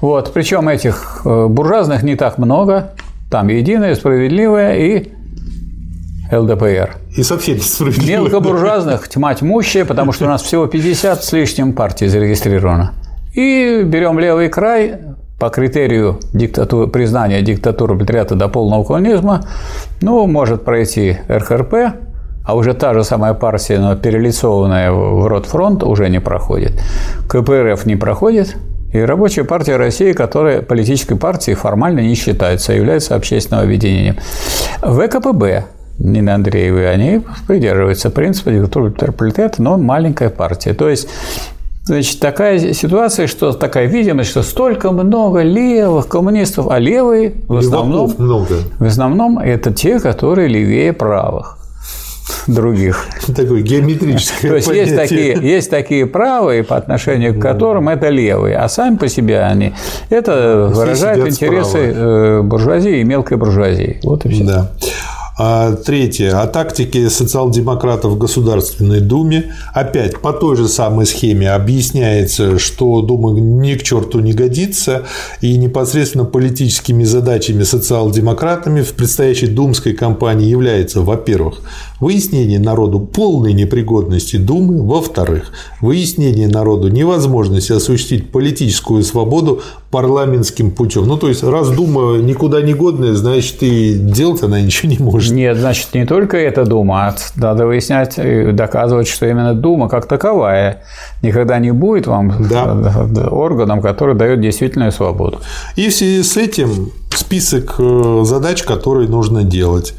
Вот. 0.00 0.32
Причем 0.34 0.68
этих 0.68 1.22
э, 1.24 1.46
буржуазных 1.46 2.02
не 2.02 2.16
так 2.16 2.36
много. 2.38 2.94
Там 3.30 3.46
единое, 3.46 3.94
справедливое 3.94 4.76
и 4.76 5.12
ЛДПР. 6.30 6.96
И 7.16 7.22
совсем 7.22 7.56
несправедливо. 7.56 8.22
Мелкобуржуазных 8.22 9.08
тьма 9.10 9.34
тьмущая, 9.34 9.84
потому 9.84 10.12
что 10.12 10.26
у 10.26 10.28
нас 10.28 10.42
всего 10.42 10.66
50 10.66 11.24
с 11.24 11.32
лишним 11.32 11.72
партий 11.72 12.08
зарегистрировано. 12.08 12.92
И 13.34 13.82
берем 13.84 14.18
левый 14.18 14.48
край 14.48 14.98
по 15.38 15.50
критерию 15.50 16.18
диктатуры, 16.32 16.88
признания 16.88 17.42
диктатуры 17.42 17.94
пролетариата 17.94 18.34
до 18.34 18.48
полного 18.48 18.84
колонизма, 18.84 19.42
ну, 20.00 20.26
может 20.26 20.64
пройти 20.64 21.18
РХРП, 21.28 21.74
а 22.44 22.56
уже 22.56 22.74
та 22.74 22.94
же 22.94 23.04
самая 23.04 23.34
партия, 23.34 23.78
но 23.78 23.94
перелицованная 23.94 24.90
в 24.90 25.26
Ротфронт, 25.28 25.84
уже 25.84 26.08
не 26.08 26.20
проходит. 26.20 26.72
КПРФ 27.28 27.86
не 27.86 27.94
проходит, 27.94 28.56
и 28.92 28.98
Рабочая 28.98 29.44
партия 29.44 29.76
России, 29.76 30.12
которая 30.12 30.62
политической 30.62 31.14
партией 31.14 31.54
формально 31.54 32.00
не 32.00 32.14
считается, 32.14 32.72
а 32.72 32.74
является 32.74 33.14
общественным 33.14 33.62
объединением. 33.62 34.16
ВКПБ 34.80 35.66
Нины 35.98 36.30
Андреевой, 36.30 36.90
они 36.92 37.22
придерживаются 37.46 38.10
принципа 38.10 38.50
диктатуры 38.50 38.90
пролетариата, 38.90 39.62
но 39.62 39.76
маленькая 39.76 40.30
партия. 40.30 40.74
То 40.74 40.88
есть 40.88 41.08
Значит, 41.88 42.20
такая 42.20 42.74
ситуация, 42.74 43.26
что 43.26 43.50
такая 43.52 43.86
видимость, 43.86 44.28
что 44.28 44.42
столько 44.42 44.92
много 44.92 45.40
левых 45.40 46.06
коммунистов, 46.06 46.68
а 46.68 46.78
левые 46.78 47.32
в 47.48 47.56
основном, 47.56 48.14
много. 48.18 48.56
в 48.78 48.84
основном 48.84 49.38
это 49.38 49.72
те, 49.72 49.98
которые 49.98 50.48
левее 50.48 50.92
правых 50.92 51.56
других. 52.46 53.06
Такое 53.34 53.62
геометрическое 53.62 54.50
То 54.50 54.56
есть 54.56 54.68
есть 54.68 54.96
такие, 54.96 55.38
есть 55.40 55.70
такие 55.70 56.04
правые, 56.04 56.62
по 56.62 56.76
отношению 56.76 57.34
к 57.34 57.40
которым 57.40 57.88
это 57.88 58.10
левые, 58.10 58.58
а 58.58 58.68
сами 58.68 58.96
по 58.96 59.08
себе 59.08 59.40
они 59.40 59.72
это 60.10 60.70
выражают 60.70 61.26
интересы. 61.26 61.78
Э, 61.78 62.42
буржуазии 62.42 63.00
и 63.00 63.04
мелкой 63.04 63.38
буржуазии. 63.38 63.98
Вот 64.02 64.26
и 64.26 64.28
все. 64.28 64.44
Да. 64.44 64.70
А 65.40 65.76
третье. 65.76 66.42
О 66.42 66.48
тактике 66.48 67.08
социал-демократов 67.08 68.14
в 68.14 68.18
Государственной 68.18 68.98
Думе. 68.98 69.54
Опять 69.72 70.20
по 70.20 70.32
той 70.32 70.56
же 70.56 70.66
самой 70.66 71.06
схеме 71.06 71.52
объясняется, 71.52 72.58
что 72.58 73.02
Дума 73.02 73.30
ни 73.38 73.74
к 73.74 73.84
черту 73.84 74.18
не 74.18 74.32
годится, 74.32 75.04
и 75.40 75.56
непосредственно 75.56 76.24
политическими 76.24 77.04
задачами 77.04 77.62
социал-демократами 77.62 78.82
в 78.82 78.94
предстоящей 78.94 79.46
думской 79.46 79.92
кампании 79.92 80.48
является, 80.48 81.02
во-первых, 81.02 81.60
выяснение 82.00 82.58
народу 82.58 83.00
полной 83.00 83.52
непригодности 83.52 84.36
Думы, 84.36 84.86
во-вторых, 84.86 85.52
выяснение 85.80 86.48
народу 86.48 86.88
невозможности 86.88 87.72
осуществить 87.72 88.30
политическую 88.30 89.02
свободу 89.02 89.62
парламентским 89.90 90.70
путем. 90.70 91.06
Ну, 91.06 91.16
то 91.16 91.28
есть, 91.28 91.42
раз 91.42 91.70
Дума 91.70 92.18
никуда 92.18 92.60
не 92.60 92.74
годная, 92.74 93.14
значит, 93.14 93.62
и 93.62 93.94
делать 93.94 94.42
она 94.42 94.60
ничего 94.60 94.92
не 94.92 94.98
может. 94.98 95.34
Нет, 95.34 95.56
значит, 95.56 95.94
не 95.94 96.06
только 96.06 96.36
эта 96.36 96.64
Дума, 96.64 97.08
а 97.08 97.16
надо 97.36 97.66
выяснять 97.66 98.18
и 98.18 98.52
доказывать, 98.52 99.08
что 99.08 99.26
именно 99.26 99.54
Дума 99.54 99.88
как 99.88 100.06
таковая 100.06 100.82
никогда 101.22 101.58
не 101.58 101.72
будет 101.72 102.06
вам 102.06 102.48
да. 102.48 103.28
органом, 103.30 103.80
который 103.80 104.14
дает 104.14 104.40
действительную 104.40 104.92
свободу. 104.92 105.40
И 105.76 105.88
в 105.88 105.94
связи 105.94 106.22
с 106.22 106.36
этим 106.36 106.90
список 107.10 107.74
э, 107.78 108.20
задач, 108.24 108.62
которые 108.62 109.08
нужно 109.08 109.42
делать. 109.42 109.94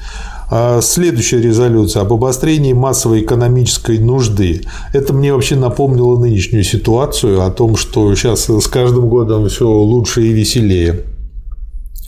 А 0.52 0.82
следующая 0.82 1.42
резолюция 1.42 2.02
об 2.02 2.14
обострении 2.14 2.74
массовой 2.74 3.22
экономической 3.22 4.00
нужды. 4.00 4.64
Это 4.94 5.14
мне 5.14 5.34
вообще 5.34 5.56
напомнило 5.56 6.18
нынешнюю 6.20 6.64
ситуацию 6.64 7.42
о 7.44 7.52
том, 7.52 7.76
что 7.76 8.14
сейчас 8.16 8.50
с 8.50 8.68
каждым 8.68 9.10
годом 9.10 9.48
все 9.48 9.68
лучше 9.68 10.24
и 10.24 10.34
веселее 10.34 11.04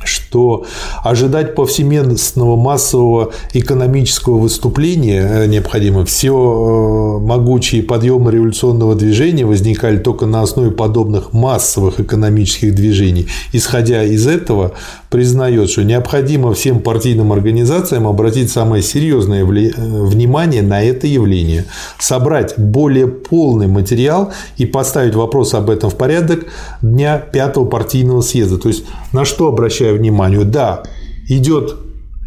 что 0.04 0.66
ожидать 1.04 1.56
повсеместного 1.56 2.56
массового 2.56 3.32
экономического 3.54 4.38
выступления 4.38 5.22
э, 5.22 5.46
необходимо. 5.48 6.06
Все 6.06 6.32
э, 6.32 7.20
могучие 7.24 7.84
подъемы 7.84 8.32
революционного 8.32 8.96
движения 8.96 9.46
возникали 9.46 9.98
только 9.98 10.26
на 10.26 10.42
основе 10.42 10.72
подобных 10.72 11.34
массовых 11.34 12.00
экономических 12.00 12.74
движений. 12.74 13.28
Исходя 13.54 14.04
из 14.04 14.26
этого, 14.28 14.74
признает, 15.12 15.70
что 15.70 15.84
необходимо 15.84 16.54
всем 16.54 16.80
партийным 16.80 17.34
организациям 17.34 18.08
обратить 18.08 18.50
самое 18.50 18.82
серьезное 18.82 19.42
э, 19.42 19.46
внимание 19.46 20.62
на 20.62 20.82
это 20.82 21.06
явление, 21.06 21.66
собрать 22.00 22.58
более 22.58 23.08
полный 23.08 23.68
материал 23.68 24.32
и 24.56 24.66
поставить 24.66 25.14
вопрос 25.14 25.54
об 25.54 25.70
этом 25.70 25.90
в 25.90 25.96
порядок 25.96 26.46
дня 26.82 27.18
пятого 27.18 27.66
партийного 27.66 28.22
съезда. 28.22 28.58
То 28.58 28.70
есть 28.70 28.86
на 29.12 29.26
что 29.26 29.50
обращаю 29.50 29.98
внимание? 29.98 30.46
Да, 30.46 30.84
идет 31.28 31.76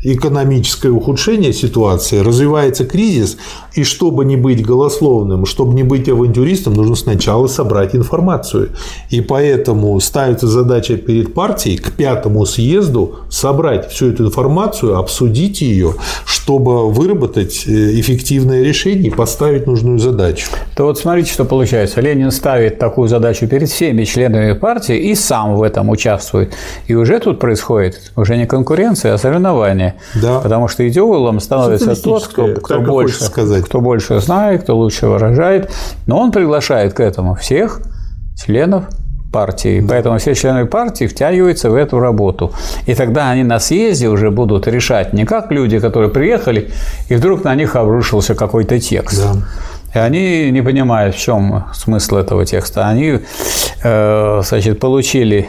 экономическое 0.05 0.91
ухудшение 0.91 1.55
ситуации, 1.55 2.19
развивается 2.19 2.85
кризис, 2.85 3.39
и 3.75 3.83
чтобы 3.83 4.25
не 4.25 4.37
быть 4.37 4.65
голословным, 4.65 5.47
чтобы 5.47 5.75
не 5.75 5.83
быть 5.83 6.09
авантюристом, 6.09 6.75
нужно 6.75 6.95
сначала 6.95 7.47
собрать 7.47 7.95
информацию. 7.95 8.71
И 9.11 9.21
поэтому 9.21 9.99
ставится 10.01 10.47
задача 10.47 10.97
перед 10.97 11.35
партией 11.35 11.79
к 11.79 11.93
пятому 11.93 12.47
съезду 12.47 13.17
собрать 13.31 13.91
всю 13.91 14.11
эту 14.11 14.27
информацию, 14.27 14.97
обсудить 14.97 15.61
ее, 15.61 15.95
чтобы 16.25 16.91
выработать 16.91 17.65
э, 17.67 18.01
эффективное 18.01 18.63
решение 18.63 19.09
и 19.09 19.11
поставить 19.11 19.67
нужную 19.67 19.99
задачу. 19.99 20.49
То 20.77 20.85
вот 20.85 20.99
смотрите, 20.99 21.33
что 21.33 21.45
получается. 21.45 22.01
Ленин 22.01 22.31
ставит 22.31 22.79
такую 22.79 23.09
задачу 23.09 23.47
перед 23.49 23.69
всеми 23.69 24.05
членами 24.05 24.53
партии 24.53 24.97
и 24.97 25.15
сам 25.15 25.57
в 25.57 25.63
этом 25.63 25.91
участвует. 25.91 26.53
И 26.87 26.95
уже 26.95 27.19
тут 27.19 27.39
происходит 27.39 28.13
уже 28.17 28.37
не 28.37 28.47
конкуренция, 28.47 29.15
а 29.15 29.19
соревнование. 29.19 29.95
Да. 30.15 30.41
Потому 30.41 30.69
что 30.69 30.87
идеологом 30.89 31.41
становится 31.41 32.01
тот, 32.01 32.27
кто, 32.29 32.55
кто, 32.55 32.81
больше, 32.81 33.23
сказать. 33.23 33.64
Кто 33.65 33.81
больше 33.81 34.21
знает, 34.21 34.63
кто 34.63 34.77
лучше 34.77 35.07
выражает. 35.07 35.71
Но 36.07 36.19
он 36.19 36.33
приглашает 36.33 36.95
к 36.95 37.01
этому 37.01 37.35
всех 37.35 37.81
членов 38.37 38.85
партии. 39.35 39.81
Да. 39.81 39.89
Поэтому 39.89 40.19
все 40.19 40.35
члены 40.35 40.65
партии 40.67 41.07
втягиваются 41.07 41.69
в 41.69 41.75
эту 41.75 41.99
работу. 41.99 42.53
И 42.87 42.95
тогда 42.95 43.31
они 43.31 43.43
на 43.43 43.59
съезде 43.59 44.09
уже 44.09 44.31
будут 44.31 44.69
решать 44.69 45.13
не 45.13 45.25
как 45.25 45.51
люди, 45.51 45.81
которые 45.81 46.09
приехали, 46.09 46.71
и 47.09 47.17
вдруг 47.17 47.45
на 47.45 47.55
них 47.57 47.77
обрушился 47.77 48.35
какой-то 48.35 48.79
текст. 48.79 49.23
Да. 49.23 49.35
И 49.95 49.99
они 49.99 50.51
не 50.51 50.63
понимают, 50.63 51.17
в 51.17 51.19
чем 51.19 51.65
смысл 51.73 52.17
этого 52.17 52.45
текста. 52.45 52.89
Они, 52.89 53.21
э, 53.85 54.43
значит, 54.45 54.81
получили 54.81 55.49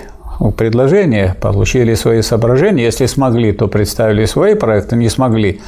предложения, 0.58 1.36
получили 1.42 1.94
свои 1.96 2.22
соображения. 2.22 2.84
Если 2.84 3.06
смогли, 3.06 3.52
то 3.52 3.68
представили 3.68 4.26
свои 4.26 4.56
проекты, 4.56 4.96
не 4.96 5.10
смогли. 5.10 5.62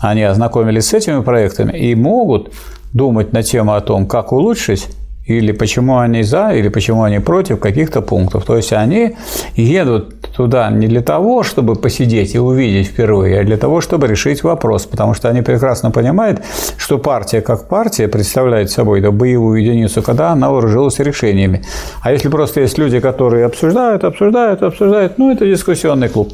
Они 0.00 0.22
ознакомились 0.22 0.86
с 0.86 0.94
этими 0.94 1.22
проектами 1.22 1.76
и 1.76 1.94
могут 1.94 2.52
думать 2.92 3.32
на 3.32 3.42
тему 3.42 3.74
о 3.74 3.80
том, 3.80 4.06
как 4.06 4.32
улучшить 4.32 4.88
или 5.26 5.52
почему 5.52 5.98
они 5.98 6.22
за, 6.22 6.50
или 6.50 6.68
почему 6.68 7.04
они 7.04 7.20
против 7.20 7.60
каких-то 7.60 8.02
пунктов. 8.02 8.44
То 8.44 8.56
есть 8.56 8.72
они 8.72 9.16
едут 9.54 10.20
туда 10.36 10.70
не 10.70 10.88
для 10.88 11.00
того, 11.00 11.42
чтобы 11.42 11.76
посидеть 11.76 12.34
и 12.34 12.38
увидеть 12.38 12.88
впервые, 12.88 13.40
а 13.40 13.44
для 13.44 13.56
того, 13.56 13.80
чтобы 13.80 14.08
решить 14.08 14.42
вопрос, 14.42 14.86
потому 14.86 15.14
что 15.14 15.28
они 15.28 15.42
прекрасно 15.42 15.90
понимают, 15.90 16.42
что 16.76 16.98
партия 16.98 17.40
как 17.40 17.68
партия 17.68 18.08
представляет 18.08 18.70
собой 18.70 19.00
да, 19.00 19.10
боевую 19.10 19.62
единицу, 19.62 20.02
когда 20.02 20.30
она 20.30 20.50
вооружилась 20.50 20.98
решениями. 20.98 21.62
А 22.02 22.12
если 22.12 22.28
просто 22.28 22.60
есть 22.60 22.78
люди, 22.78 22.98
которые 23.00 23.46
обсуждают, 23.46 24.04
обсуждают, 24.04 24.62
обсуждают, 24.62 25.18
ну, 25.18 25.30
это 25.30 25.46
дискуссионный 25.46 26.08
клуб. 26.08 26.32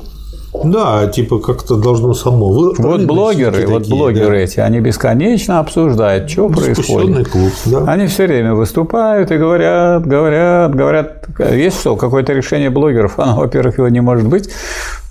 Да, 0.65 1.07
типа 1.07 1.39
как-то 1.39 1.77
должно 1.77 2.15
само. 2.15 2.49
Вы, 2.49 2.75
вот 2.79 3.05
блогеры, 3.05 3.53
такие, 3.53 3.69
вот 3.69 3.87
блогеры 3.87 4.39
да. 4.39 4.43
эти, 4.43 4.61
они 4.61 4.81
бесконечно 4.81 5.61
обсуждают, 5.61 6.31
что 6.31 6.49
происходит. 6.49 7.29
клуб, 7.29 7.53
да. 7.67 7.85
Они 7.87 8.07
все 8.07 8.27
время 8.27 8.55
выступают 8.55 9.31
и 9.31 9.37
говорят, 9.37 10.07
говорят, 10.07 10.75
говорят. 10.75 11.29
Есть 11.53 11.81
что, 11.81 11.97
какое-то 11.97 12.33
решение 12.33 12.71
блогеров, 12.71 13.19
оно, 13.19 13.37
во-первых, 13.37 13.79
его 13.79 13.89
не 13.89 14.01
может 14.01 14.27
быть, 14.27 14.49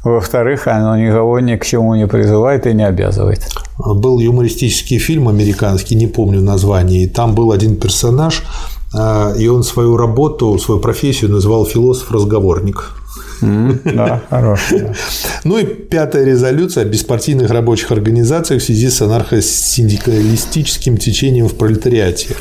во-вторых, 0.04 0.67
оно 0.67 0.97
никого 0.97 1.39
ни 1.39 1.56
к 1.56 1.65
чему 1.65 1.95
не 1.95 2.08
призывает 2.08 2.65
и 2.65 2.73
не 2.73 2.84
обязывает. 2.84 3.41
Был 3.78 4.19
юмористический 4.19 4.97
фильм 4.97 5.28
американский, 5.28 5.95
не 5.95 6.08
помню 6.08 6.41
название, 6.41 7.04
и 7.04 7.08
там 7.08 7.36
был 7.36 7.52
один 7.52 7.76
персонаж, 7.76 8.43
а, 8.93 9.34
и 9.38 9.47
он 9.47 9.63
свою 9.63 9.97
работу, 9.97 10.58
свою 10.60 10.80
профессию 10.80 11.32
называл 11.32 11.65
философ-разговорник. 11.65 12.96
Да, 13.41 14.21
хорошая. 14.30 14.93
Ну 15.43 15.58
и 15.58 15.65
пятая 15.65 16.26
резолюция 16.26 16.84
о 16.84 16.86
беспартийных 16.86 17.50
рабочих 17.52 17.91
организациях 17.91 18.62
в 18.62 18.65
связи 18.65 18.89
с 18.89 19.02
анархосиндикалистическим 19.02 20.97
течением 20.97 21.47
в 21.47 21.56
пролетариате. 21.56 22.36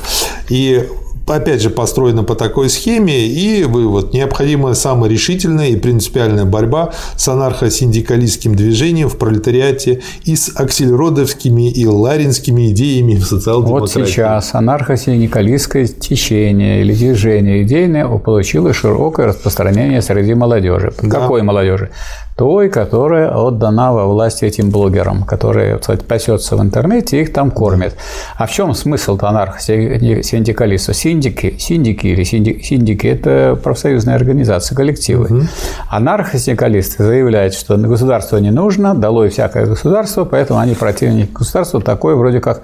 И 0.49 0.85
опять 1.27 1.61
же, 1.61 1.71
построена 1.71 2.23
по 2.23 2.35
такой 2.35 2.71
схеме, 2.71 3.27
и 3.27 3.65
вывод. 3.65 4.13
Необходима 4.13 4.75
самая 4.75 5.11
решительная 5.11 5.69
и 5.69 5.77
принципиальная 5.77 6.45
борьба 6.45 6.93
с 7.17 7.29
анархосиндикалистским 7.29 8.55
движением 8.55 9.09
в 9.09 9.17
пролетариате 9.19 10.03
и 10.25 10.37
с 10.37 10.53
аксельродовскими 10.55 11.71
и 11.71 11.87
ларинскими 11.87 12.71
идеями 12.71 13.17
в 13.17 13.25
социал-демократии. 13.25 13.99
Вот 13.99 14.09
сейчас 14.09 14.55
анархосиндикалистское 14.55 15.87
течение 15.87 16.81
или 16.81 16.95
движение 16.95 17.63
идейное 17.63 18.07
получило 18.07 18.73
широкое 18.73 19.27
распространение 19.27 20.03
среди 20.03 20.35
молодежи. 20.35 20.93
Да. 21.03 21.09
Какой 21.21 21.43
молодежи? 21.43 21.91
Той, 22.37 22.69
которая 22.69 23.31
отдана 23.35 23.93
во 23.95 24.07
власть 24.07 24.43
этим 24.43 24.71
блогерам, 24.71 25.25
которые 25.25 25.79
кстати, 25.79 26.05
пасется 26.05 26.57
в 26.57 26.63
интернете, 26.63 27.23
их 27.23 27.33
там 27.33 27.51
кормят. 27.51 27.97
А 28.37 28.47
в 28.47 28.51
чем 28.51 28.75
смысл-то 28.75 29.29
анархосиндикалистов? 29.29 30.95
Синдики, 30.95 31.57
синдики 31.59 32.09
или 32.09 32.25
синдики– 32.25 33.07
это 33.09 33.59
профсоюзные 33.63 34.17
организации, 34.17 34.75
коллективы. 34.75 35.25
Угу. 35.25 35.47
Анархосиндикалисты 35.91 37.05
заявляют, 37.05 37.55
что 37.55 37.77
государство 37.79 38.37
не 38.37 38.51
нужно, 38.51 38.95
долой 38.95 39.31
всякое 39.31 39.65
государство, 39.65 40.25
поэтому 40.25 40.61
они 40.61 40.75
противники 40.75 41.33
государства, 41.33 41.81
такое 41.81 42.17
вроде 42.17 42.41
как 42.41 42.63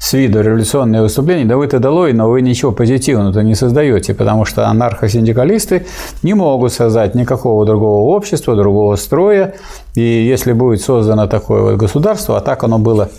с 0.00 0.14
виду 0.14 0.40
революционное 0.40 1.02
выступление, 1.02 1.44
да 1.44 1.58
вы-то 1.58 1.78
долой, 1.78 2.14
но 2.14 2.30
вы 2.30 2.40
ничего 2.40 2.72
позитивного-то 2.72 3.42
не 3.42 3.54
создаете, 3.54 4.14
потому 4.14 4.46
что 4.46 4.66
анархосиндикалисты 4.66 5.86
не 6.22 6.32
могут 6.32 6.72
создать 6.72 7.14
никакого 7.14 7.66
другого 7.66 8.16
общества, 8.16 8.56
другого 8.56 8.96
строя, 8.96 9.54
и 9.94 10.00
если 10.00 10.52
будет 10.52 10.80
создано 10.80 11.26
такое 11.26 11.62
вот 11.62 11.76
государство, 11.76 12.38
а 12.38 12.40
так 12.40 12.64
оно 12.64 12.78
было 12.78 13.10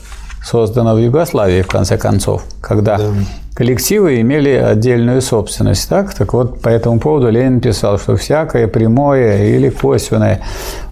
создано 0.44 0.96
в 0.96 0.98
Югославии, 0.98 1.62
в 1.62 1.68
конце 1.68 2.00
концов, 2.00 2.44
когда 2.62 2.98
да. 2.98 3.06
коллективы 3.54 4.20
имели 4.20 4.50
отдельную 4.50 5.22
собственность. 5.22 5.88
Так? 5.88 6.16
так 6.16 6.34
вот, 6.34 6.62
по 6.62 6.70
этому 6.70 7.00
поводу 7.00 7.30
Ленин 7.30 7.62
писал, 7.62 8.00
что 8.00 8.16
всякое 8.16 8.68
прямое 8.68 9.56
или 9.56 9.70
косвенное 9.70 10.42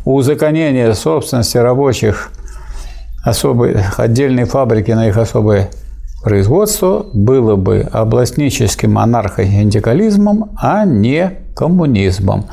узаконение 0.06 0.94
собственности 0.94 1.58
рабочих 1.58 2.32
особые 3.24 3.86
отдельные 3.98 4.46
фабрики 4.46 4.92
на 4.92 5.08
их 5.08 5.18
особое 5.18 5.70
производство 6.24 7.06
было 7.14 7.56
бы 7.56 7.88
областническим 7.92 8.98
анархосиндикализмом, 8.98 10.52
а 10.62 10.86
не 10.86 11.32
коммунизмом. 11.56 12.46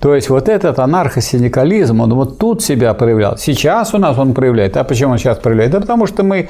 То 0.00 0.14
есть 0.14 0.30
вот 0.30 0.48
этот 0.48 0.78
анархосиндикализм, 0.78 2.00
он 2.00 2.14
вот 2.14 2.38
тут 2.38 2.62
себя 2.62 2.94
проявлял. 2.94 3.36
Сейчас 3.36 3.94
у 3.94 3.98
нас 3.98 4.18
он 4.18 4.34
проявляет. 4.34 4.76
А 4.76 4.84
почему 4.84 5.12
он 5.12 5.18
сейчас 5.18 5.38
проявляет? 5.38 5.72
Да 5.72 5.80
потому 5.80 6.06
что 6.06 6.22
мы 6.22 6.48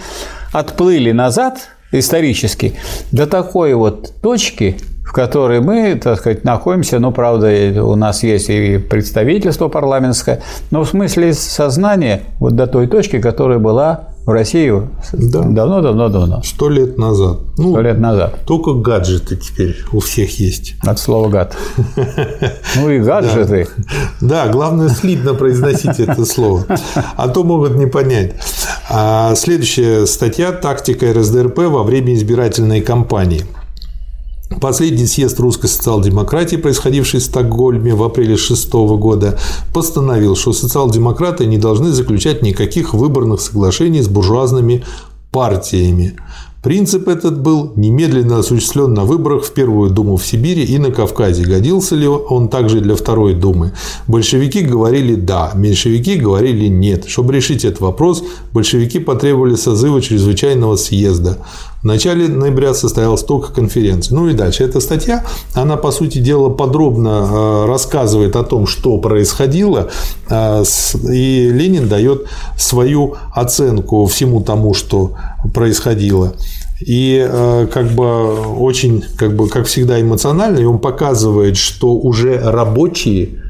отплыли 0.53 1.13
назад 1.13 1.69
исторически 1.93 2.75
до 3.13 3.27
такой 3.27 3.75
вот 3.75 4.13
точки, 4.21 4.77
которой 5.15 5.61
мы, 5.61 5.95
так 5.95 6.19
сказать, 6.19 6.45
находимся. 6.45 6.99
Ну, 6.99 7.13
правда, 7.13 7.49
у 7.85 7.95
нас 7.95 8.23
есть 8.23 8.51
и 8.51 8.79
представительство 8.79 9.69
парламентское, 9.69 10.43
но 10.71 10.83
в 10.83 10.89
смысле 10.89 11.33
сознания 11.33 12.23
вот 12.41 12.57
до 12.57 12.67
той 12.67 12.89
точки, 12.89 13.21
которая 13.21 13.59
была 13.59 14.09
в 14.27 14.31
России 14.31 14.73
давно-давно-давно. 15.13 16.43
Сто 16.43 16.69
лет 16.69 16.99
назад. 16.99 17.41
Ну, 17.59 17.73
Сто 17.73 17.81
лет 17.81 17.99
назад. 18.01 18.41
Только 18.47 18.73
гаджеты 18.73 19.37
теперь 19.37 19.77
у 19.93 20.01
всех 20.01 20.41
есть. 20.41 20.75
От 20.83 20.99
слова 20.99 21.29
гад. 21.29 21.57
Ну 22.77 22.91
и 22.91 22.99
гаджеты. 22.99 23.69
Да, 24.21 24.49
главное 24.49 24.89
слитно 24.89 25.35
произносить 25.35 26.01
это 26.01 26.25
слово, 26.25 26.67
а 27.17 27.29
то 27.29 27.45
могут 27.45 27.77
не 27.77 27.87
понять. 27.87 28.33
А 28.91 29.35
следующая 29.35 30.07
статья 30.07 30.53
«Тактика 30.53 31.13
РСДРП 31.13 31.59
во 31.59 31.83
время 31.83 32.15
избирательной 32.15 32.81
кампании». 32.81 33.45
Последний 34.61 35.07
съезд 35.07 35.41
русской 35.41 35.69
социал-демократии, 35.69 36.57
происходивший 36.57 37.21
в 37.21 37.25
Стокгольме 37.25 37.95
в 37.95 38.03
апреле 38.03 38.37
2006 38.37 38.73
года, 38.73 39.39
постановил, 39.73 40.37
что 40.37 40.53
социал-демократы 40.53 41.47
не 41.47 41.59
должны 41.59 41.93
заключать 41.93 42.43
никаких 42.43 42.95
выборных 42.95 43.41
соглашений 43.41 44.03
с 44.03 44.09
буржуазными 44.09 44.85
партиями. 45.31 46.15
Принцип 46.65 47.09
этот 47.09 47.41
был 47.41 47.75
немедленно 47.77 48.39
осуществлен 48.39 48.95
на 48.95 49.05
выборах 49.05 49.45
в 49.45 49.53
Первую 49.53 49.91
Думу 49.91 50.17
в 50.17 50.25
Сибири 50.27 50.63
и 50.65 50.79
на 50.79 50.91
Кавказе. 50.91 51.45
Годился 51.45 51.95
ли 51.95 52.07
он 52.07 52.49
также 52.49 52.81
для 52.81 52.97
Второй 52.97 53.35
Думы? 53.35 53.73
Большевики 54.07 54.63
говорили 54.63 55.15
«да», 55.15 55.53
меньшевики 55.55 56.17
говорили 56.17 56.69
«нет». 56.69 57.05
Чтобы 57.07 57.35
решить 57.35 57.67
этот 57.67 57.83
вопрос, 57.83 58.25
большевики 58.53 58.99
потребовали 58.99 59.57
созыва 59.57 60.01
чрезвычайного 60.01 60.77
съезда. 60.77 61.37
В 61.85 61.87
начале 61.87 62.29
ноября 62.29 62.73
состоялась 62.73 63.23
только 63.25 63.53
конференция. 63.53 64.17
Ну 64.17 64.31
и 64.31 64.33
дальше. 64.33 64.65
Эта 64.65 64.81
статья, 64.81 65.23
она, 65.53 65.77
по 65.77 65.91
сути 65.91 66.17
дела, 66.17 66.49
подробно 66.49 67.29
э, 67.31 67.67
рассказывает 67.67 68.37
о 68.37 68.43
том, 68.43 68.67
что 68.67 68.97
происходило, 68.97 69.91
э, 70.31 70.65
и 71.13 71.51
Ленин 71.53 71.87
дает 71.87 72.25
свою 72.57 73.17
оценку 73.35 74.07
всему 74.07 74.41
тому, 74.41 74.73
что 74.73 75.13
происходило. 75.53 76.33
И 76.81 77.23
э, 77.23 77.69
как 77.71 77.89
бы 77.89 78.55
очень, 78.59 79.05
как 79.19 79.37
бы, 79.37 79.51
как 79.51 79.67
всегда, 79.67 80.01
эмоционально, 80.01 80.61
и 80.61 80.65
он 80.65 80.79
показывает, 80.79 81.59
что 81.59 81.95
уже 81.95 82.39
рабочие 82.39 83.44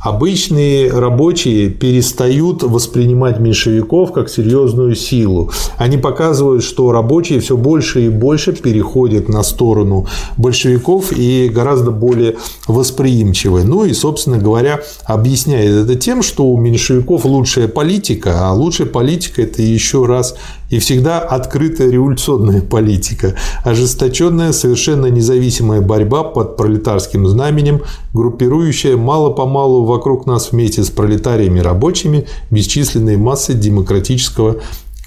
обычные 0.00 0.90
рабочие 0.90 1.70
перестают 1.70 2.62
воспринимать 2.62 3.40
меньшевиков 3.40 4.12
как 4.12 4.28
серьезную 4.28 4.94
силу. 4.94 5.50
Они 5.78 5.96
показывают, 5.98 6.62
что 6.62 6.92
рабочие 6.92 7.40
все 7.40 7.56
больше 7.56 8.06
и 8.06 8.08
больше 8.08 8.52
переходят 8.52 9.28
на 9.28 9.42
сторону 9.42 10.06
большевиков 10.36 11.12
и 11.12 11.48
гораздо 11.48 11.90
более 11.90 12.36
восприимчивы. 12.66 13.64
Ну 13.64 13.84
и, 13.84 13.92
собственно 13.92 14.38
говоря, 14.38 14.80
объясняет 15.04 15.72
это 15.72 15.94
тем, 15.96 16.22
что 16.22 16.46
у 16.46 16.56
меньшевиков 16.56 17.24
лучшая 17.24 17.68
политика, 17.68 18.48
а 18.48 18.52
лучшая 18.52 18.86
политика– 18.86 19.42
это 19.42 19.62
еще 19.62 20.06
раз 20.06 20.36
и 20.70 20.78
всегда 20.78 21.20
открытая 21.20 21.90
революционная 21.90 22.60
политика, 22.60 23.34
ожесточенная, 23.64 24.52
совершенно 24.52 25.06
независимая 25.06 25.80
борьба 25.80 26.24
под 26.24 26.56
пролетарским 26.56 27.26
знаменем, 27.26 27.82
группирующая 28.16 28.96
мало-помалу 28.96 29.84
вокруг 29.84 30.26
нас 30.26 30.50
вместе 30.50 30.82
с 30.82 30.90
пролетариями 30.90 31.60
рабочими 31.60 32.26
бесчисленные 32.50 33.16
массы 33.16 33.54
демократического 33.54 34.56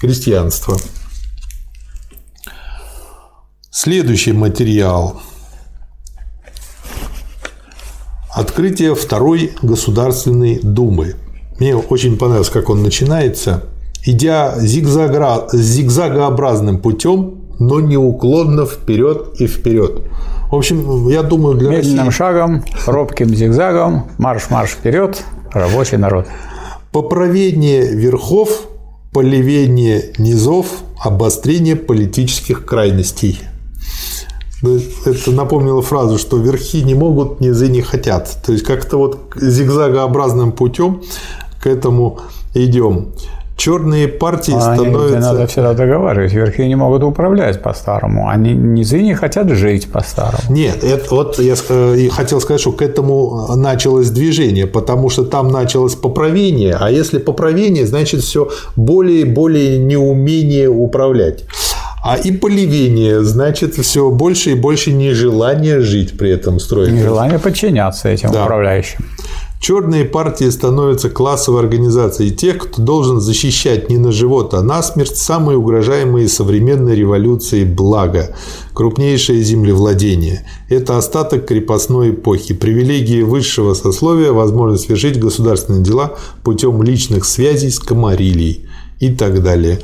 крестьянства. 0.00 0.78
Следующий 3.70 4.32
материал. 4.32 5.20
Открытие 8.32 8.94
Второй 8.94 9.52
Государственной 9.60 10.58
Думы. 10.62 11.16
Мне 11.58 11.76
очень 11.76 12.16
понравилось, 12.16 12.48
как 12.48 12.70
он 12.70 12.82
начинается– 12.82 13.64
идя 14.04 14.54
зигзагообразным 14.58 16.78
путем, 16.78 17.34
но 17.58 17.80
неуклонно 17.80 18.66
вперед 18.66 19.34
и 19.38 19.46
вперед. 19.46 20.02
В 20.50 20.56
общем, 20.56 21.08
я 21.08 21.22
думаю, 21.22 21.56
для 21.56 21.70
Медленным 21.70 22.06
России... 22.06 22.18
шагом, 22.18 22.64
робким 22.86 23.34
зигзагом, 23.34 24.08
марш-марш 24.18 24.70
вперед, 24.70 25.22
рабочий 25.52 25.96
народ. 25.96 26.26
Поправение 26.90 27.86
верхов, 27.94 28.62
полевение 29.12 30.12
низов, 30.18 30.66
обострение 30.98 31.76
политических 31.76 32.64
крайностей. 32.64 33.38
Ну, 34.62 34.78
это 35.06 35.30
напомнило 35.30 35.82
фразу, 35.82 36.18
что 36.18 36.36
верхи 36.36 36.82
не 36.82 36.94
могут, 36.94 37.40
низы 37.40 37.68
не 37.68 37.80
хотят. 37.80 38.36
То 38.44 38.52
есть 38.52 38.64
как-то 38.64 38.98
вот 38.98 39.32
зигзагообразным 39.36 40.50
путем 40.50 41.02
к 41.62 41.66
этому 41.68 42.20
идем 42.54 43.12
черные 43.60 44.08
партии 44.08 44.54
а 44.56 44.60
становятся... 44.60 45.16
Они, 45.16 45.24
надо 45.26 45.46
всегда 45.46 45.74
договаривать. 45.74 46.32
Верхи 46.32 46.62
не 46.62 46.76
могут 46.76 47.02
управлять 47.02 47.62
по-старому. 47.62 48.28
Они 48.28 48.54
низы 48.54 49.02
не 49.02 49.14
хотят 49.14 49.50
жить 49.50 49.92
по-старому. 49.92 50.42
Нет, 50.48 50.82
это, 50.82 51.14
вот 51.14 51.38
я 51.38 51.54
хотел 52.10 52.40
сказать, 52.40 52.60
что 52.60 52.72
к 52.72 52.80
этому 52.80 53.54
началось 53.56 54.08
движение, 54.08 54.66
потому 54.66 55.10
что 55.10 55.24
там 55.24 55.48
началось 55.48 55.94
поправение, 55.94 56.76
а 56.80 56.90
если 56.90 57.18
поправение, 57.18 57.86
значит 57.86 58.22
все 58.22 58.48
более 58.76 59.20
и 59.20 59.24
более 59.24 59.78
неумение 59.78 60.68
управлять. 60.68 61.44
А 62.02 62.16
и 62.16 62.32
поливение, 62.32 63.22
значит, 63.22 63.74
все 63.74 64.10
больше 64.10 64.52
и 64.52 64.54
больше 64.54 64.90
нежелание 64.90 65.80
жить 65.80 66.16
при 66.16 66.30
этом 66.30 66.58
строить. 66.58 66.92
Нежелание 66.92 67.38
подчиняться 67.38 68.08
этим 68.08 68.32
да. 68.32 68.44
управляющим. 68.44 69.04
Черные 69.60 70.06
партии 70.06 70.48
становятся 70.48 71.10
классовой 71.10 71.60
организацией 71.60 72.30
тех, 72.30 72.56
кто 72.56 72.80
должен 72.80 73.20
защищать 73.20 73.90
не 73.90 73.98
на 73.98 74.10
живот, 74.10 74.54
а 74.54 74.62
на 74.62 74.82
смерть 74.82 75.18
самые 75.18 75.58
угрожаемые 75.58 76.28
современной 76.28 76.96
революции 76.96 77.64
блага– 77.64 78.34
крупнейшее 78.72 79.42
землевладение. 79.42 80.46
Это 80.70 80.96
остаток 80.96 81.44
крепостной 81.44 82.12
эпохи, 82.12 82.54
привилегии 82.54 83.20
высшего 83.20 83.74
сословия, 83.74 84.32
возможность 84.32 84.86
совершить 84.86 85.20
государственные 85.20 85.82
дела 85.82 86.14
путем 86.42 86.82
личных 86.82 87.26
связей 87.26 87.70
с 87.70 87.78
Комарилией 87.78 88.66
и 88.98 89.12
так 89.12 89.42
далее. 89.42 89.80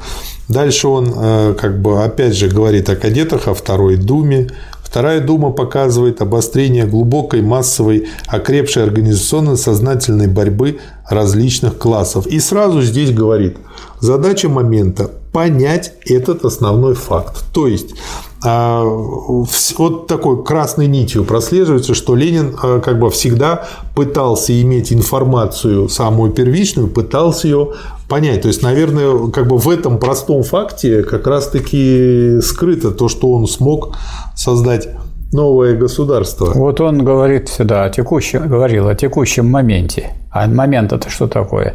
Дальше 0.48 0.88
он 0.88 1.12
э, 1.14 1.54
как 1.58 1.82
бы 1.82 2.02
опять 2.02 2.34
же 2.34 2.48
говорит 2.48 2.88
о 2.88 2.96
кадетах, 2.96 3.48
о 3.48 3.54
Второй 3.54 3.96
Думе, 3.96 4.48
Вторая 4.86 5.20
дума 5.20 5.50
показывает 5.50 6.22
обострение 6.22 6.86
глубокой, 6.86 7.42
массовой, 7.42 8.06
окрепшей 8.28 8.84
организационно-сознательной 8.84 10.28
борьбы 10.28 10.78
различных 11.10 11.76
классов. 11.76 12.26
И 12.28 12.38
сразу 12.38 12.80
здесь 12.82 13.10
говорит, 13.10 13.56
задача 14.00 14.48
момента– 14.48 15.10
понять 15.36 15.92
этот 16.06 16.46
основной 16.46 16.94
факт. 16.94 17.44
То 17.52 17.66
есть, 17.66 17.94
а, 18.42 18.82
вот 18.82 20.06
такой 20.06 20.42
красной 20.42 20.86
нитью 20.86 21.24
прослеживается, 21.24 21.94
что 21.94 22.14
Ленин 22.14 22.56
а, 22.62 22.80
как 22.80 22.98
бы 22.98 23.10
всегда 23.10 23.68
пытался 23.94 24.58
иметь 24.62 24.94
информацию 24.94 25.90
самую 25.90 26.32
первичную, 26.32 26.88
пытался 26.88 27.48
ее 27.48 27.72
понять. 28.08 28.40
То 28.40 28.48
есть, 28.48 28.62
наверное, 28.62 29.28
как 29.30 29.46
бы 29.46 29.58
в 29.58 29.68
этом 29.68 29.98
простом 29.98 30.42
факте 30.42 31.02
как 31.02 31.26
раз-таки 31.26 32.38
скрыто 32.40 32.90
то, 32.90 33.10
что 33.10 33.30
он 33.30 33.46
смог 33.46 33.94
создать 34.34 34.88
новое 35.32 35.76
государство. 35.76 36.46
Вот 36.54 36.80
он 36.80 37.04
говорит 37.04 37.50
всегда 37.50 37.84
о 37.84 37.90
текущем, 37.90 38.48
говорил 38.48 38.88
о 38.88 38.94
текущем 38.94 39.50
моменте. 39.50 40.14
А 40.30 40.46
момент 40.46 40.94
это 40.94 41.10
что 41.10 41.28
такое? 41.28 41.74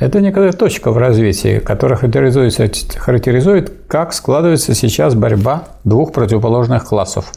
Это 0.00 0.22
некая 0.22 0.50
точка 0.52 0.90
в 0.92 0.96
развитии, 0.96 1.58
которая 1.58 1.98
характеризуется, 1.98 2.68
характеризует, 2.96 3.70
как 3.86 4.14
складывается 4.14 4.74
сейчас 4.74 5.14
борьба 5.14 5.64
двух 5.84 6.12
противоположных 6.12 6.86
классов. 6.86 7.30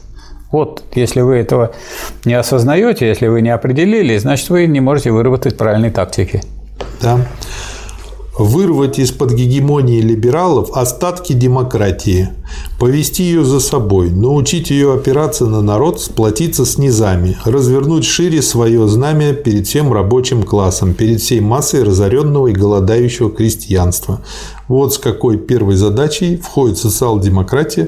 Вот, 0.50 0.82
если 0.94 1.20
вы 1.20 1.36
этого 1.36 1.72
не 2.24 2.32
осознаете, 2.32 3.06
если 3.06 3.26
вы 3.26 3.42
не 3.42 3.50
определили, 3.50 4.16
значит, 4.16 4.48
вы 4.48 4.66
не 4.66 4.80
можете 4.80 5.10
выработать 5.10 5.58
правильной 5.58 5.90
тактики. 5.90 6.42
Да 7.02 7.20
вырвать 8.38 8.98
из-под 8.98 9.32
гегемонии 9.32 10.00
либералов 10.00 10.70
остатки 10.76 11.32
демократии, 11.32 12.30
повести 12.78 13.22
ее 13.22 13.44
за 13.44 13.60
собой, 13.60 14.10
научить 14.10 14.70
ее 14.70 14.92
опираться 14.92 15.46
на 15.46 15.62
народ, 15.62 16.00
сплотиться 16.00 16.64
с 16.64 16.78
низами, 16.78 17.36
развернуть 17.44 18.04
шире 18.04 18.42
свое 18.42 18.88
знамя 18.88 19.34
перед 19.34 19.66
всем 19.66 19.92
рабочим 19.92 20.42
классом, 20.42 20.94
перед 20.94 21.20
всей 21.20 21.40
массой 21.40 21.84
разоренного 21.84 22.48
и 22.48 22.52
голодающего 22.52 23.30
крестьянства. 23.30 24.20
Вот 24.68 24.94
с 24.94 24.98
какой 24.98 25.38
первой 25.38 25.76
задачей 25.76 26.36
входит 26.36 26.78
социал-демократия 26.78 27.86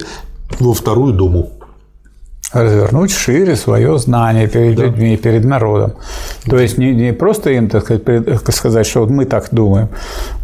во 0.60 0.72
Вторую 0.74 1.12
Думу 1.12 1.55
развернуть 2.52 3.10
шире 3.10 3.56
свое 3.56 3.98
знание 3.98 4.48
перед 4.48 4.76
да. 4.76 4.84
людьми, 4.84 5.16
перед 5.16 5.44
народом. 5.44 5.92
То 6.48 6.58
есть 6.58 6.78
не, 6.78 6.94
не 6.94 7.12
просто 7.12 7.50
им 7.50 7.68
так 7.68 7.84
сказать, 7.84 8.54
сказать, 8.54 8.86
что 8.86 9.00
вот 9.00 9.10
мы 9.10 9.24
так 9.24 9.48
думаем, 9.50 9.88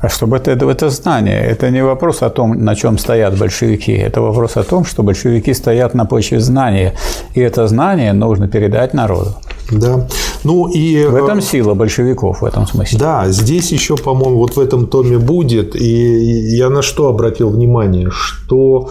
а 0.01 0.09
чтобы 0.09 0.37
это, 0.37 0.51
это, 0.51 0.69
это 0.71 0.91
знание. 0.91 1.41
Это 1.41 1.71
не 1.71 1.85
вопрос 1.85 2.23
о 2.23 2.31
том, 2.31 2.65
на 2.65 2.75
чем 2.75 2.99
стоят 2.99 3.39
большевики. 3.39 3.93
Это 3.93 4.21
вопрос 4.21 4.57
о 4.57 4.63
том, 4.63 4.85
что 4.85 5.03
большевики 5.03 5.55
стоят 5.55 5.95
на 5.95 6.05
почве 6.05 6.41
знания. 6.41 6.95
И 7.35 7.41
это 7.41 7.69
знание 7.69 8.13
нужно 8.13 8.49
передать 8.49 8.95
народу. 8.95 9.35
Да. 9.71 10.07
Ну 10.45 10.69
и 10.69 11.07
в 11.07 11.15
этом 11.15 11.39
э, 11.39 11.43
сила 11.43 11.75
большевиков 11.75 12.43
в 12.43 12.45
этом 12.45 12.67
смысле. 12.67 12.99
Да, 12.99 13.29
здесь 13.29 13.73
еще, 13.73 13.97
по-моему, 13.97 14.39
вот 14.39 14.57
в 14.57 14.61
этом 14.61 14.87
томе 14.87 15.19
будет. 15.19 15.77
И 15.77 16.57
я 16.57 16.69
на 16.69 16.83
что 16.83 17.09
обратил 17.09 17.51
внимание, 17.51 18.11
что 18.11 18.91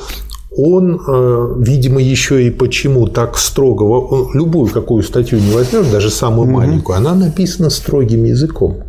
он, 0.55 1.01
э, 1.07 1.53
видимо, 1.59 2.01
еще 2.01 2.45
и 2.45 2.49
почему 2.49 3.07
так 3.07 3.37
строго, 3.37 3.83
он, 3.83 4.33
любую 4.33 4.69
какую 4.69 5.01
статью 5.03 5.39
не 5.39 5.53
возьмешь, 5.53 5.87
даже 5.87 6.09
самую 6.09 6.47
угу. 6.47 6.57
маленькую, 6.57 6.97
она 6.97 7.15
написана 7.15 7.69
строгим 7.69 8.25
языком, 8.25 8.83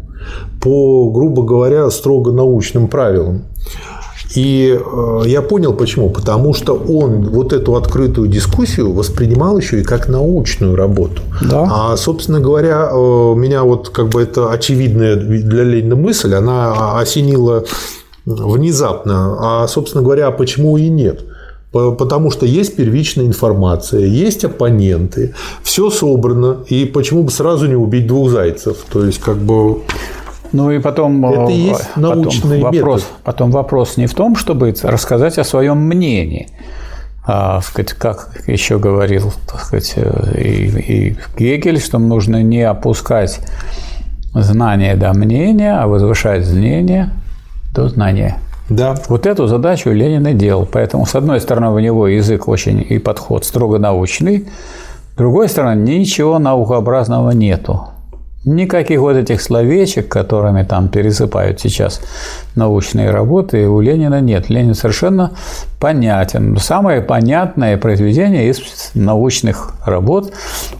по, 0.60 1.10
грубо 1.10 1.44
говоря, 1.44 1.88
строго 1.90 2.32
научным 2.32 2.88
правилам. 2.88 3.44
И 4.34 4.78
э, 4.80 5.22
я 5.26 5.42
понял 5.42 5.74
почему. 5.74 6.08
Потому 6.08 6.54
что 6.54 6.72
он 6.74 7.28
вот 7.28 7.52
эту 7.52 7.76
открытую 7.76 8.28
дискуссию 8.28 8.92
воспринимал 8.92 9.58
еще 9.58 9.80
и 9.80 9.84
как 9.84 10.08
научную 10.08 10.74
работу. 10.74 11.20
Да. 11.42 11.68
А, 11.70 11.96
собственно 11.96 12.40
говоря, 12.40 12.88
э, 12.90 12.94
меня 12.94 13.62
вот 13.62 13.90
как 13.90 14.08
бы 14.08 14.22
это 14.22 14.50
очевидная 14.50 15.16
для 15.16 15.64
Ленина 15.64 15.96
мысль, 15.96 16.34
она 16.34 16.98
осенила 16.98 17.64
внезапно. 18.24 19.36
А, 19.38 19.68
собственно 19.68 20.02
говоря, 20.02 20.30
почему 20.30 20.78
и 20.78 20.88
нет? 20.88 21.24
Потому 21.72 22.30
что 22.30 22.44
есть 22.44 22.76
первичная 22.76 23.24
информация, 23.24 24.04
есть 24.04 24.44
оппоненты, 24.44 25.34
все 25.62 25.88
собрано, 25.88 26.58
и 26.68 26.84
почему 26.84 27.22
бы 27.22 27.30
сразу 27.30 27.66
не 27.66 27.74
убить 27.74 28.06
двух 28.06 28.30
зайцев? 28.30 28.84
То 28.92 29.04
есть, 29.06 29.20
как 29.20 29.38
бы 29.38 29.80
ну 30.52 30.70
и 30.70 30.78
потом, 30.80 31.24
это 31.24 31.50
и 31.50 31.56
есть 31.56 31.96
научный 31.96 32.58
потом 32.58 32.78
вопрос, 32.80 33.00
метод. 33.00 33.16
Потом 33.24 33.50
вопрос 33.50 33.96
не 33.96 34.06
в 34.06 34.14
том, 34.14 34.36
чтобы 34.36 34.74
рассказать 34.82 35.38
о 35.38 35.44
своем 35.44 35.78
мнении, 35.78 36.48
а, 37.26 37.62
сказать, 37.62 37.94
как 37.94 38.28
еще 38.46 38.78
говорил 38.78 39.32
сказать, 39.58 39.94
и, 40.36 40.68
и 40.68 41.16
Гегель, 41.38 41.80
что 41.80 41.98
нужно 41.98 42.42
не 42.42 42.62
опускать 42.62 43.40
знание 44.34 44.94
до 44.96 45.14
мнения, 45.14 45.78
а 45.78 45.86
возвышать 45.86 46.44
знание 46.44 47.10
до 47.74 47.88
знания. 47.88 48.38
Да. 48.76 48.94
Вот 49.08 49.26
эту 49.26 49.46
задачу 49.46 49.90
Ленин 49.90 50.26
и 50.26 50.34
делал. 50.34 50.66
Поэтому, 50.70 51.06
с 51.06 51.14
одной 51.14 51.40
стороны, 51.40 51.68
у 51.68 51.78
него 51.78 52.08
язык 52.08 52.48
очень 52.48 52.84
и 52.88 52.98
подход 52.98 53.44
строго 53.44 53.78
научный, 53.78 54.48
с 55.12 55.16
другой 55.16 55.48
стороны, 55.48 55.80
ничего 55.80 56.38
наукообразного 56.38 57.32
нету. 57.32 57.88
Никаких 58.44 58.98
вот 58.98 59.14
этих 59.14 59.40
словечек, 59.40 60.08
которыми 60.08 60.64
там 60.64 60.88
пересыпают 60.88 61.60
сейчас 61.60 62.00
научные 62.56 63.10
работы, 63.10 63.68
у 63.68 63.80
Ленина 63.80 64.20
нет. 64.20 64.48
Ленин 64.48 64.74
совершенно 64.74 65.32
понятен. 65.78 66.56
Самое 66.56 67.02
понятное 67.02 67.76
произведение 67.76 68.48
из 68.48 68.60
научных 68.94 69.74
работ 69.86 70.32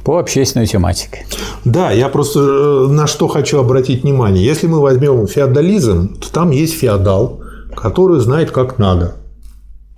по 0.03 0.19
общественной 0.19 0.66
тематике. 0.66 1.25
Да, 1.64 1.93
я 1.93 2.09
просто 2.09 2.41
э, 2.41 2.87
на 2.89 3.07
что 3.07 3.29
хочу 3.29 3.61
обратить 3.61 4.03
внимание. 4.03 4.45
Если 4.45 4.66
мы 4.66 4.81
возьмем 4.81 5.29
феодализм, 5.29 6.16
то 6.16 6.33
там 6.33 6.51
есть 6.51 6.77
феодал, 6.77 7.41
который 7.75 8.20
знает, 8.20 8.51
как 8.51 8.79
надо. 8.79 9.16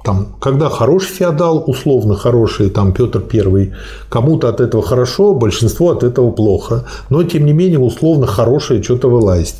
Там, 0.04 0.36
когда 0.38 0.68
хороший 0.68 1.14
феодал, 1.14 1.64
условно 1.66 2.14
хороший, 2.14 2.68
там 2.68 2.92
Петр 2.92 3.20
Первый, 3.20 3.72
кому-то 4.10 4.50
от 4.50 4.60
этого 4.60 4.82
хорошо, 4.82 5.32
большинство 5.32 5.92
от 5.92 6.02
этого 6.02 6.30
плохо, 6.30 6.84
но 7.08 7.22
тем 7.22 7.46
не 7.46 7.54
менее 7.54 7.78
условно 7.78 8.26
хорошее 8.26 8.82
что-то 8.82 9.08
вылазит. 9.08 9.56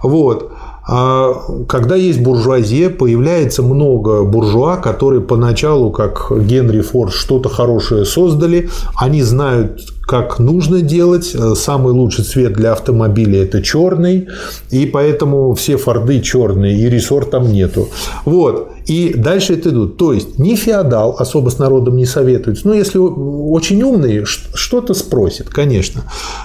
Вот. 0.00 0.52
А 0.88 1.34
когда 1.68 1.96
есть 1.96 2.20
буржуазия, 2.20 2.90
появляется 2.90 3.62
много 3.62 4.24
буржуа, 4.24 4.76
которые 4.76 5.20
поначалу, 5.20 5.90
как 5.90 6.30
Генри 6.30 6.80
Форд, 6.80 7.12
что-то 7.12 7.48
хорошее 7.48 8.04
создали, 8.04 8.70
они 8.96 9.22
знают, 9.22 9.80
как 10.02 10.38
нужно 10.38 10.82
делать. 10.82 11.34
Самый 11.56 11.92
лучший 11.92 12.24
цвет 12.24 12.52
для 12.54 12.72
автомобиля– 12.72 13.42
это 13.44 13.62
черный, 13.62 14.28
и 14.70 14.86
поэтому 14.86 15.54
все 15.54 15.76
Форды 15.76 16.20
черные, 16.20 16.76
и 16.76 16.88
рессор 16.88 17.24
там 17.24 17.52
нету. 17.52 17.88
Вот. 18.24 18.72
И 18.86 19.14
дальше 19.16 19.54
это 19.54 19.70
идут. 19.70 19.96
То 19.96 20.12
есть, 20.12 20.38
не 20.38 20.56
феодал 20.56 21.16
особо 21.18 21.50
с 21.50 21.58
народом 21.58 21.96
не 21.96 22.06
советуется. 22.06 22.66
Но 22.66 22.74
если 22.74 22.98
очень 22.98 23.82
умный, 23.82 24.24
что-то 24.24 24.94
спросит, 24.94 25.48
конечно. 25.48 26.02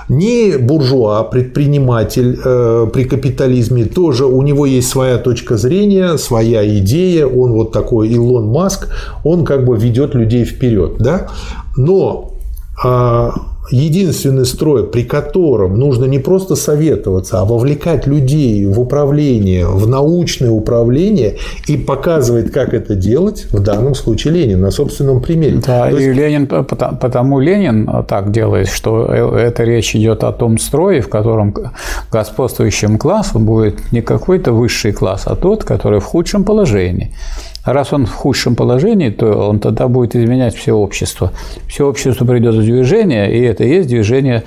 Не 0.07 0.57
буржуа, 0.57 1.23
предприниматель 1.23 2.39
э, 2.43 2.87
при 2.93 3.03
капитализме, 3.05 3.85
тоже 3.85 4.25
у 4.25 4.41
него 4.41 4.65
есть 4.65 4.89
своя 4.89 5.17
точка 5.17 5.57
зрения, 5.57 6.17
своя 6.17 6.67
идея. 6.77 7.25
Он 7.25 7.53
вот 7.53 7.71
такой 7.71 8.09
Илон 8.09 8.47
Маск, 8.47 8.87
он 9.23 9.43
как 9.43 9.65
бы 9.65 9.77
ведет 9.77 10.13
людей 10.13 10.45
вперед. 10.45 10.97
Да? 10.99 11.29
Но 11.75 12.33
э, 12.83 13.29
единственный 13.71 14.45
строй, 14.45 14.87
при 14.87 15.03
котором 15.03 15.77
нужно 15.77 16.05
не 16.05 16.19
просто 16.19 16.55
советоваться, 16.55 17.41
а 17.41 17.45
вовлекать 17.45 18.07
людей 18.07 18.65
в 18.65 18.79
управление, 18.79 19.67
в 19.67 19.87
научное 19.87 20.51
управление 20.51 21.37
и 21.67 21.77
показывать, 21.77 22.51
как 22.51 22.73
это 22.73 22.95
делать, 22.95 23.47
в 23.51 23.61
данном 23.61 23.95
случае 23.95 24.33
Ленин 24.33 24.61
на 24.61 24.71
собственном 24.71 25.21
примере. 25.21 25.61
Да, 25.65 25.89
То 25.89 25.97
и 25.97 26.03
есть... 26.03 26.17
Ленин, 26.17 26.47
потому 26.47 27.39
Ленин 27.39 27.89
так 28.07 28.31
делает, 28.31 28.69
что 28.69 29.05
э, 29.09 29.39
эта 29.47 29.63
речь 29.63 29.95
идет 29.95 30.23
о 30.23 30.31
том 30.31 30.57
строе, 30.57 31.01
в 31.01 31.09
котором 31.09 31.53
господствующим 32.11 32.97
классом 32.97 33.45
будет 33.45 33.91
не 33.91 34.01
какой-то 34.01 34.51
высший 34.53 34.91
класс, 34.93 35.23
а 35.25 35.35
тот, 35.35 35.63
который 35.63 35.99
в 35.99 36.05
худшем 36.05 36.43
положении. 36.43 37.13
Раз 37.67 37.91
он 37.91 38.05
в 38.05 38.13
худшем 38.13 38.55
положении, 38.55 39.09
то 39.09 39.49
он 39.49 39.59
тогда 39.59 39.89
будет 39.89 40.15
изменять 40.15 40.55
все 40.55 40.71
общество. 40.71 41.33
Все 41.67 41.85
общество 41.85 42.23
придет 42.23 42.55
в 42.55 42.61
движение, 42.61 43.37
и 43.37 43.41
это 43.41 43.65
и 43.65 43.69
есть 43.69 43.89
движение 43.89 44.43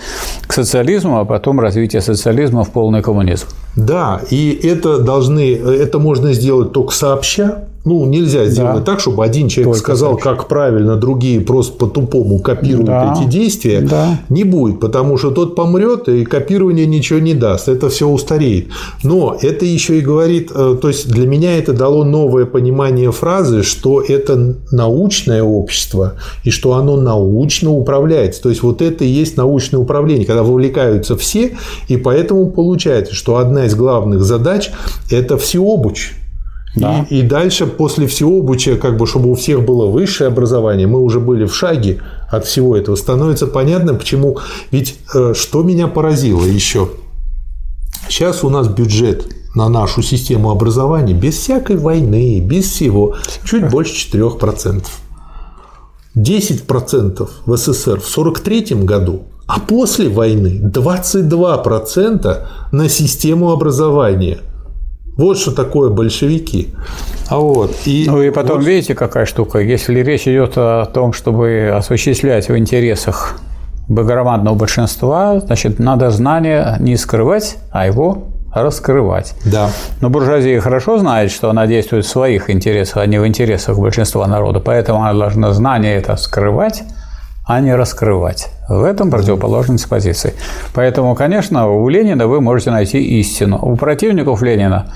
к 0.47 0.55
социализму, 0.55 1.21
а 1.21 1.27
потом 1.27 1.61
развитие 1.61 2.01
социализма 2.01 2.65
в 2.65 2.71
полный 2.71 3.03
коммунизм. 3.03 3.47
Да, 3.77 4.23
и 4.31 4.59
это 4.63 5.01
должны, 5.01 5.55
это 5.55 5.99
можно 5.99 6.33
сделать 6.33 6.73
только 6.73 6.95
сообща, 6.95 7.69
ну, 7.85 8.05
нельзя 8.05 8.45
сделать 8.47 8.85
да. 8.85 8.93
так, 8.93 9.01
чтобы 9.01 9.25
один 9.25 9.49
человек 9.49 9.73
Только 9.73 9.79
сказал, 9.79 10.17
так. 10.17 10.23
как 10.23 10.49
правильно, 10.49 10.97
другие 10.97 11.41
просто 11.41 11.79
по-тупому 11.79 12.39
копируют 12.39 12.87
да. 12.87 13.15
эти 13.17 13.27
действия. 13.27 13.81
Да. 13.81 14.21
Не 14.29 14.45
будет, 14.45 14.81
потому 14.81 15.17
что 15.17 15.31
тот 15.31 15.55
помрет, 15.55 16.09
и 16.09 16.25
копирование 16.27 16.85
ничего 16.85 17.21
не 17.21 17.33
даст. 17.33 17.69
Это 17.69 17.89
все 17.89 18.07
устареет. 18.07 18.69
Но 19.03 19.37
это 19.41 19.65
еще 19.65 19.99
и 19.99 20.03
говорит, 20.03 20.51
э, 20.55 20.77
то 20.81 20.89
есть 20.89 21.09
для 21.09 21.27
меня 21.27 21.57
это 21.57 21.73
дало 21.73 22.05
новое 22.05 22.45
понимание 22.45 23.13
фразы, 23.13 23.63
что 23.63 24.03
это 24.03 24.57
научное 24.71 25.43
общество, 25.43 26.15
и 26.45 26.51
что 26.51 26.75
оно 26.75 26.97
научно 26.97 27.71
управляется. 27.71 28.43
То 28.43 28.51
есть 28.51 28.63
вот 28.63 28.83
это 28.83 29.05
и 29.05 29.09
есть 29.09 29.39
научное 29.39 29.81
управление, 29.81 30.27
когда 30.27 30.43
вовлекаются 30.43 31.17
все, 31.17 31.57
и 31.89 31.97
поэтому 31.97 32.51
получается, 32.51 33.15
что 33.15 33.39
одна 33.39 33.65
из 33.65 33.75
главных 33.75 34.23
задач– 34.23 34.71
это 35.11 35.39
всеобуч. 35.39 36.13
Да. 36.77 37.07
И, 37.11 37.19
и 37.19 37.23
дальше, 37.23 37.67
после 37.67 38.07
всего 38.07 38.39
обучения, 38.39 38.77
как 38.77 38.97
бы, 38.97 39.07
чтобы 39.07 39.31
у 39.31 39.35
всех 39.35 39.65
было 39.65 39.87
высшее 39.87 40.29
образование, 40.29 40.87
мы 40.87 41.01
уже 41.01 41.19
были 41.19 41.45
в 41.45 41.55
шаге 41.55 42.01
от 42.29 42.47
всего 42.47 42.77
этого, 42.77 42.95
становится 42.97 43.47
понятно, 43.47 43.95
почему. 43.95 44.39
Ведь 44.71 44.99
э, 45.15 45.35
что 45.35 45.63
меня 45.63 45.89
поразило 45.89 46.45
еще? 46.45 46.91
Сейчас 48.09 48.45
у 48.45 48.51
нас 48.51 48.69
бюджет 48.69 49.27
на 49.55 49.69
нашу 49.69 50.03
систему 50.03 50.51
образования 50.51 51.13
без 51.13 51.37
всякой 51.37 51.77
войны, 51.77 52.41
без 52.41 52.71
всего, 52.71 53.17
чуть 53.45 53.69
больше 53.69 54.09
4%. 54.13 54.85
10% 56.17 57.29
в 57.47 57.57
СССР 57.57 58.01
в 58.01 58.17
1943 58.17 58.85
году, 58.85 59.23
а 59.47 59.61
после 59.61 60.09
войны 60.09 60.61
22% 60.63 62.47
на 62.73 62.89
систему 62.89 63.51
образования– 63.51 64.39
вот 65.21 65.39
что 65.39 65.53
такое 65.53 65.91
большевики. 65.91 66.69
А 67.29 67.39
вот, 67.39 67.77
и 67.85 68.07
ну 68.09 68.23
и 68.23 68.31
потом, 68.31 68.57
вот... 68.57 68.67
видите, 68.67 68.95
какая 68.95 69.27
штука. 69.27 69.59
Если 69.59 70.01
речь 70.01 70.27
идет 70.27 70.55
о 70.57 70.87
том, 70.87 71.13
чтобы 71.13 71.73
осуществлять 71.75 72.49
в 72.49 72.57
интересах 72.57 73.39
громадного 73.89 74.55
большинства, 74.55 75.41
значит, 75.41 75.79
надо 75.79 76.11
знание 76.11 76.77
не 76.81 76.97
скрывать, 76.97 77.59
а 77.71 77.87
его 77.87 78.29
раскрывать. 78.55 79.35
Да. 79.45 79.71
Но 80.01 80.11
буржуазия 80.11 80.61
хорошо 80.61 80.99
знает, 80.99 81.31
что 81.31 81.51
она 81.51 81.67
действует 81.67 82.05
в 82.05 82.09
своих 82.09 82.51
интересах, 82.51 82.97
а 82.97 83.07
не 83.07 83.21
в 83.21 83.27
интересах 83.27 83.79
большинства 83.79 84.27
народа. 84.27 84.61
Поэтому 84.61 85.03
она 85.03 85.13
должна 85.13 85.53
знание 85.53 85.97
это 85.97 86.17
скрывать, 86.17 86.83
а 87.47 87.61
не 87.61 87.75
раскрывать. 87.75 88.49
В 88.69 88.85
этом 88.85 89.11
противоположность 89.11 89.89
позиции. 89.89 90.35
Поэтому, 90.73 91.15
конечно, 91.15 91.69
у 91.69 91.89
Ленина 91.89 92.27
вы 92.27 92.41
можете 92.41 92.71
найти 92.71 93.01
истину. 93.21 93.59
У 93.61 93.77
противников 93.77 94.43
Ленина 94.43 94.93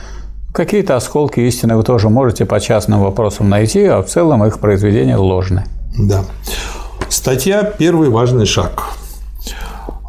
какие-то 0.54 0.94
осколки 0.96 1.40
истины 1.40 1.76
вы 1.76 1.82
тоже 1.82 2.08
можете 2.08 2.46
по 2.46 2.60
частным 2.60 3.02
вопросам 3.02 3.50
найти, 3.50 3.84
а 3.84 4.00
в 4.00 4.06
целом 4.06 4.44
их 4.44 4.60
произведения 4.60 5.16
ложны. 5.16 5.64
Да. 5.98 6.24
Статья 7.08 7.64
«Первый 7.64 8.08
важный 8.08 8.46
шаг». 8.46 8.84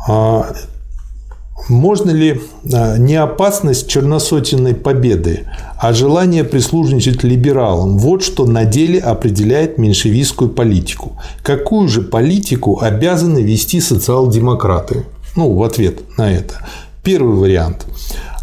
А, 0.08 0.46
можно 1.68 2.12
ли 2.12 2.42
а, 2.72 2.98
не 2.98 3.16
опасность 3.16 3.90
черносотенной 3.90 4.76
победы, 4.76 5.48
а 5.80 5.94
желание 5.94 6.44
прислужничать 6.44 7.24
либералам– 7.24 7.98
вот 8.00 8.22
что 8.22 8.46
на 8.46 8.66
деле 8.66 9.00
определяет 9.00 9.80
меньшевистскую 9.80 10.52
политику. 10.52 11.18
Какую 11.42 11.88
же 11.88 12.04
политику 12.04 12.80
обязаны 12.80 13.40
вести 13.40 13.82
социал-демократы? 13.82 15.06
Ну, 15.36 15.52
в 15.54 15.64
ответ 15.64 16.18
на 16.18 16.32
это. 16.32 16.56
Первый 17.04 17.36
вариант 17.36 17.86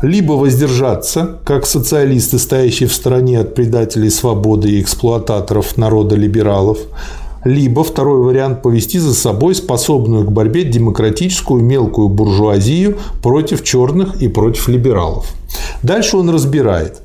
либо 0.02 0.32
воздержаться, 0.32 1.38
как 1.44 1.64
социалисты, 1.64 2.38
стоящие 2.38 2.88
в 2.88 2.94
стороне 2.94 3.38
от 3.38 3.54
предателей 3.54 4.10
свободы 4.10 4.70
и 4.70 4.80
эксплуататоров 4.82 5.76
народа 5.76 6.16
либералов, 6.16 6.78
либо 7.44 7.82
второй 7.82 8.20
вариант– 8.20 8.62
повести 8.62 8.98
за 8.98 9.14
собой 9.14 9.54
способную 9.54 10.24
к 10.24 10.32
борьбе 10.32 10.64
демократическую 10.64 11.62
мелкую 11.62 12.08
буржуазию 12.08 12.98
против 13.22 13.64
черных 13.64 14.20
и 14.22 14.28
против 14.28 14.68
либералов. 14.68 15.26
Дальше 15.82 16.16
он 16.16 16.30
разбирает. 16.30 17.00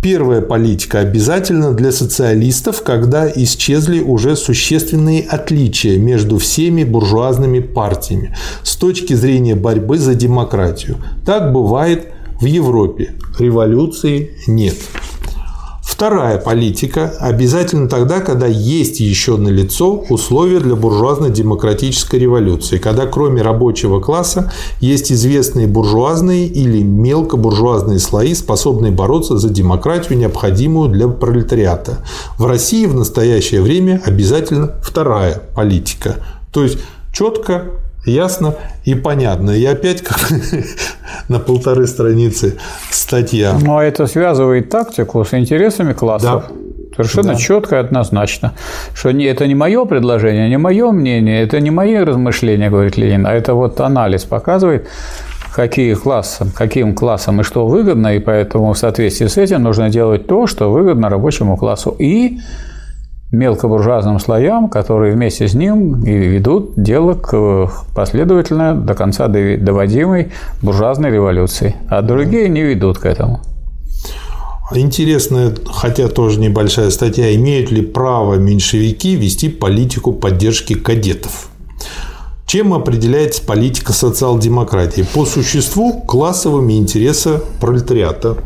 Первая 0.00 0.42
политика 0.42 0.98
обязательна 0.98 1.72
для 1.72 1.90
социалистов, 1.90 2.82
когда 2.82 3.26
исчезли 3.26 4.00
уже 4.00 4.36
существенные 4.36 5.22
отличия 5.22 5.98
между 5.98 6.36
всеми 6.36 6.84
буржуазными 6.84 7.60
партиями 7.60 8.36
с 8.62 8.76
точки 8.76 9.14
зрения 9.14 9.54
борьбы 9.54 9.96
за 9.96 10.14
демократию. 10.14 10.98
Так 11.24 11.54
бывает 11.54 12.13
в 12.40 12.44
Европе. 12.44 13.14
Революции 13.38 14.36
нет. 14.46 14.76
Вторая 15.94 16.38
политика 16.38 17.14
обязательно 17.20 17.88
тогда, 17.88 18.20
когда 18.20 18.48
есть 18.48 18.98
еще 18.98 19.36
на 19.36 19.48
лицо 19.48 20.04
условия 20.08 20.58
для 20.58 20.74
буржуазно-демократической 20.74 22.16
революции, 22.16 22.78
когда 22.78 23.06
кроме 23.06 23.42
рабочего 23.42 24.00
класса 24.00 24.50
есть 24.80 25.12
известные 25.12 25.68
буржуазные 25.68 26.48
или 26.48 26.82
мелкобуржуазные 26.82 28.00
слои, 28.00 28.34
способные 28.34 28.90
бороться 28.90 29.38
за 29.38 29.50
демократию, 29.50 30.18
необходимую 30.18 30.88
для 30.88 31.06
пролетариата. 31.06 31.98
В 32.38 32.46
России 32.46 32.86
в 32.86 32.94
настоящее 32.96 33.62
время 33.62 34.02
обязательно 34.04 34.74
вторая 34.82 35.40
политика. 35.54 36.16
То 36.52 36.64
есть 36.64 36.78
четко 37.12 37.66
ясно 38.04 38.54
и 38.84 38.94
понятно. 38.94 39.52
И 39.52 39.64
опять 39.64 40.02
как 40.02 40.30
на 41.28 41.40
полторы 41.40 41.86
страницы 41.86 42.58
статья. 42.90 43.56
Но 43.60 43.82
это 43.82 44.06
связывает 44.06 44.68
тактику 44.70 45.24
с 45.24 45.34
интересами 45.34 45.92
классов. 45.92 46.44
Да. 46.48 46.54
Совершенно 46.96 47.32
да. 47.32 47.38
четко 47.38 47.76
и 47.76 47.78
однозначно, 47.78 48.52
что 48.94 49.10
не, 49.10 49.24
это 49.24 49.48
не 49.48 49.56
мое 49.56 49.84
предложение, 49.84 50.48
не 50.48 50.58
мое 50.58 50.92
мнение, 50.92 51.42
это 51.42 51.58
не 51.58 51.72
мои 51.72 51.96
размышления, 51.96 52.70
говорит 52.70 52.96
Ленин, 52.96 53.26
а 53.26 53.32
это 53.32 53.54
вот 53.54 53.80
анализ 53.80 54.22
показывает, 54.22 54.86
какие 55.54 55.94
классы, 55.94 56.46
каким 56.54 56.94
классам 56.94 57.40
и 57.40 57.44
что 57.44 57.66
выгодно, 57.66 58.16
и 58.16 58.20
поэтому 58.20 58.72
в 58.72 58.78
соответствии 58.78 59.26
с 59.26 59.36
этим 59.36 59.62
нужно 59.62 59.90
делать 59.90 60.26
то, 60.28 60.46
что 60.46 60.70
выгодно 60.70 61.08
рабочему 61.08 61.56
классу 61.56 61.94
и 61.98 62.38
мелкобуржуазным 63.34 64.18
слоям, 64.18 64.68
которые 64.68 65.14
вместе 65.14 65.48
с 65.48 65.54
ним 65.54 66.02
и 66.04 66.12
ведут 66.12 66.72
дело 66.76 67.14
к 67.14 67.70
последовательно 67.94 68.74
до 68.74 68.94
конца 68.94 69.28
доводимой 69.28 70.32
буржуазной 70.62 71.10
революции, 71.10 71.76
а 71.88 72.02
другие 72.02 72.48
не 72.48 72.62
ведут 72.62 72.98
к 72.98 73.06
этому. 73.06 73.40
Интересная, 74.72 75.54
хотя 75.66 76.08
тоже 76.08 76.40
небольшая 76.40 76.90
статья, 76.90 77.34
имеют 77.34 77.70
ли 77.70 77.82
право 77.82 78.36
меньшевики 78.36 79.14
вести 79.14 79.48
политику 79.48 80.12
поддержки 80.12 80.74
кадетов? 80.74 81.48
Чем 82.46 82.72
определяется 82.72 83.42
политика 83.42 83.92
социал-демократии? 83.92 85.04
По 85.14 85.26
существу 85.26 86.00
классовыми 86.00 86.74
интересы 86.74 87.40
пролетариата. 87.60 88.36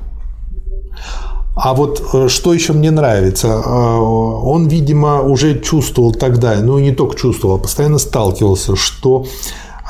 А 1.60 1.74
вот 1.74 2.02
э, 2.12 2.28
что 2.28 2.54
еще 2.54 2.72
мне 2.72 2.92
нравится, 2.92 3.48
э, 3.48 3.70
он, 3.70 4.68
видимо, 4.68 5.22
уже 5.22 5.58
чувствовал 5.58 6.12
тогда, 6.12 6.54
ну 6.62 6.78
не 6.78 6.92
только 6.92 7.16
чувствовал, 7.16 7.56
а 7.56 7.58
постоянно 7.58 7.98
сталкивался, 7.98 8.76
что 8.76 9.26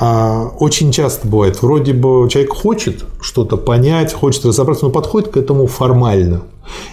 а, 0.01 0.49
очень 0.59 0.91
часто 0.91 1.27
бывает, 1.27 1.61
вроде 1.61 1.93
бы 1.93 2.27
человек 2.29 2.53
хочет 2.53 3.03
что-то 3.21 3.57
понять, 3.57 4.13
хочет 4.13 4.45
разобраться, 4.45 4.85
но 4.85 4.91
подходит 4.91 5.29
к 5.29 5.37
этому 5.37 5.67
формально. 5.67 6.41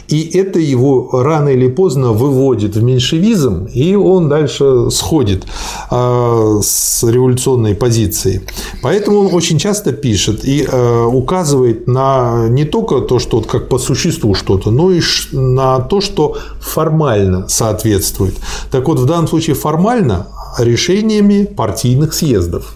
И 0.09 0.39
это 0.39 0.59
его 0.59 1.09
рано 1.13 1.49
или 1.49 1.69
поздно 1.69 2.13
выводит 2.13 2.77
в 2.77 2.83
меньшевизм, 2.83 3.67
и 3.75 3.95
он 3.95 4.29
дальше 4.29 4.91
сходит 4.91 5.47
а, 5.91 6.61
с 6.63 7.03
революционной 7.03 7.75
позиции. 7.75 8.43
Поэтому 8.83 9.21
он 9.21 9.35
очень 9.35 9.59
часто 9.59 9.93
пишет 9.93 10.45
и 10.45 10.67
а, 10.71 11.07
указывает 11.07 11.89
на 11.89 12.47
не 12.49 12.65
только 12.65 13.01
то, 13.01 13.19
что 13.19 13.39
вот 13.39 13.47
как 13.47 13.69
по 13.69 13.79
существу 13.79 14.35
что-то, 14.35 14.71
но 14.71 14.91
и 14.91 15.01
на 15.33 15.81
то, 15.81 16.01
что 16.01 16.37
формально 16.61 17.49
соответствует. 17.49 18.35
Так 18.71 18.89
вот, 18.89 18.99
в 19.01 19.07
данном 19.07 19.29
случае 19.29 19.57
формально 19.57 20.29
решениями 20.59 21.45
партийных 21.45 22.15
съездов. 22.15 22.75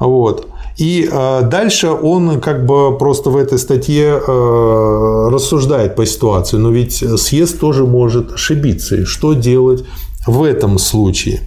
Вот. 0.00 0.48
И 0.76 1.08
э, 1.10 1.42
дальше 1.42 1.88
он 1.88 2.40
как 2.40 2.66
бы 2.66 2.96
просто 2.98 3.30
в 3.30 3.36
этой 3.36 3.58
статье 3.58 4.20
э, 4.26 5.28
рассуждает 5.30 5.96
по 5.96 6.04
ситуации. 6.04 6.58
Но 6.58 6.70
ведь 6.70 7.02
съезд 7.18 7.58
тоже 7.58 7.86
может 7.86 8.34
ошибиться. 8.34 8.96
И 8.96 9.04
что 9.04 9.32
делать 9.32 9.84
в 10.26 10.42
этом 10.42 10.78
случае. 10.78 11.40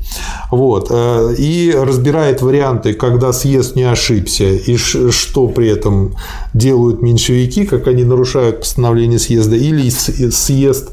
Вот. 0.51 0.87
Э, 0.89 1.35
и 1.37 1.71
разбирает 1.75 2.41
варианты, 2.41 2.93
когда 2.93 3.33
съезд 3.33 3.75
не 3.75 3.83
ошибся, 3.83 4.45
и 4.45 4.77
что 4.77 5.47
при 5.47 5.69
этом 5.69 6.15
делают 6.53 7.01
меньшевики, 7.01 7.65
как 7.65 7.87
они 7.87 8.03
нарушают 8.03 8.61
постановление 8.61 9.19
съезда, 9.19 9.55
или 9.55 9.89
съезд 9.89 10.89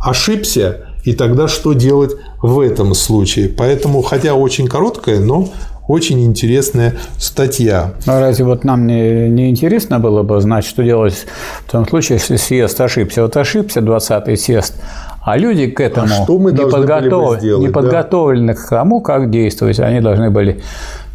ошибся, 0.00 0.86
и 1.04 1.12
тогда 1.12 1.48
что 1.48 1.72
делать 1.72 2.12
в 2.42 2.60
этом 2.60 2.94
случае. 2.94 3.48
Поэтому, 3.48 4.02
хотя 4.02 4.34
очень 4.34 4.66
короткая, 4.66 5.20
но 5.20 5.48
очень 5.88 6.24
интересная 6.24 6.94
статья. 7.18 7.92
А 8.06 8.20
разве 8.20 8.44
вот 8.44 8.64
нам 8.64 8.86
не, 8.86 9.28
не 9.28 9.50
интересно 9.50 10.00
было 10.00 10.22
бы 10.22 10.40
знать, 10.40 10.64
что 10.64 10.82
делать 10.82 11.26
в 11.66 11.70
том 11.70 11.86
случае, 11.86 12.18
если 12.18 12.36
съезд 12.36 12.80
ошибся? 12.80 13.22
Вот 13.22 13.36
ошибся 13.36 13.80
20-й 13.80 14.36
съезд, 14.36 14.74
а 15.22 15.36
люди 15.36 15.66
к 15.66 15.80
этому 15.80 16.06
а 16.06 16.24
что 16.24 16.38
мы 16.38 16.52
не, 16.52 16.66
подготов... 16.66 17.38
сделать, 17.38 17.60
не 17.60 17.68
подготовлены 17.68 18.54
да? 18.54 18.60
к 18.60 18.68
тому, 18.68 19.00
как 19.00 19.30
действовать. 19.30 19.80
Они 19.80 20.00
должны 20.00 20.30
были 20.30 20.60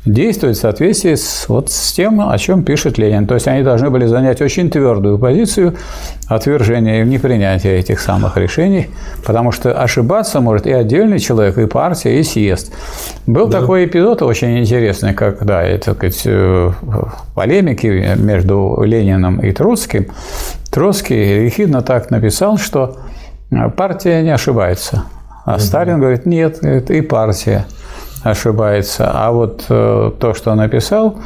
действовать 0.05 0.57
в 0.57 0.61
соответствии 0.61 1.13
с, 1.13 1.45
вот 1.47 1.69
с 1.69 1.91
тем, 1.91 2.27
о 2.27 2.37
чем 2.37 2.63
пишет 2.63 2.97
Ленин. 2.97 3.27
То 3.27 3.35
есть 3.35 3.47
они 3.47 3.61
должны 3.61 3.91
были 3.91 4.07
занять 4.07 4.41
очень 4.41 4.71
твердую 4.71 5.19
позицию 5.19 5.75
отвержения 6.27 7.03
и 7.03 7.07
непринятия 7.07 7.77
этих 7.77 7.99
самых 7.99 8.35
решений, 8.37 8.89
потому 9.25 9.51
что 9.51 9.79
ошибаться 9.79 10.41
может 10.41 10.65
и 10.65 10.71
отдельный 10.71 11.19
человек, 11.19 11.57
и 11.57 11.67
партия, 11.67 12.19
и 12.19 12.23
съезд. 12.23 12.73
Был 13.27 13.47
да. 13.47 13.59
такой 13.59 13.85
эпизод 13.85 14.23
очень 14.23 14.59
интересный, 14.59 15.13
как 15.13 15.45
да, 15.45 15.61
это, 15.61 15.93
сказать, 15.93 16.21
э, 16.25 16.71
полемики 17.35 18.15
между 18.17 18.81
Лениным 18.83 19.39
и 19.39 19.51
Троцким. 19.51 20.07
Троцкий 20.71 21.45
ехидно 21.45 21.83
так 21.83 22.09
написал, 22.09 22.57
что 22.57 22.97
партия 23.77 24.23
не 24.23 24.33
ошибается. 24.33 25.03
А 25.45 25.59
Сталин 25.59 25.99
говорит, 25.99 26.25
нет, 26.25 26.63
это 26.63 26.93
и 26.93 27.01
партия 27.01 27.65
ошибается. 28.23 29.09
А 29.13 29.31
вот 29.31 29.65
э, 29.69 30.11
то, 30.19 30.33
что 30.33 30.51
он 30.51 30.57
написал, 30.57 31.19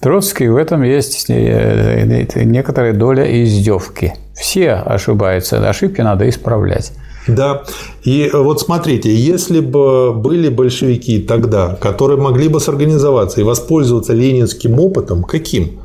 Троцкий, 0.00 0.48
в 0.48 0.56
этом 0.56 0.82
есть 0.82 1.26
э, 1.28 2.26
некоторая 2.44 2.92
доля 2.92 3.24
издевки. 3.42 4.14
Все 4.34 4.72
ошибаются, 4.72 5.66
ошибки 5.68 6.00
надо 6.02 6.28
исправлять. 6.28 6.92
Да, 7.26 7.64
и 8.04 8.30
вот 8.32 8.60
смотрите, 8.60 9.12
если 9.12 9.58
бы 9.58 10.12
были 10.12 10.48
большевики 10.48 11.18
тогда, 11.20 11.76
которые 11.80 12.20
могли 12.20 12.48
бы 12.48 12.60
сорганизоваться 12.60 13.40
и 13.40 13.44
воспользоваться 13.44 14.12
ленинским 14.12 14.78
опытом, 14.78 15.24
каким? 15.24 15.80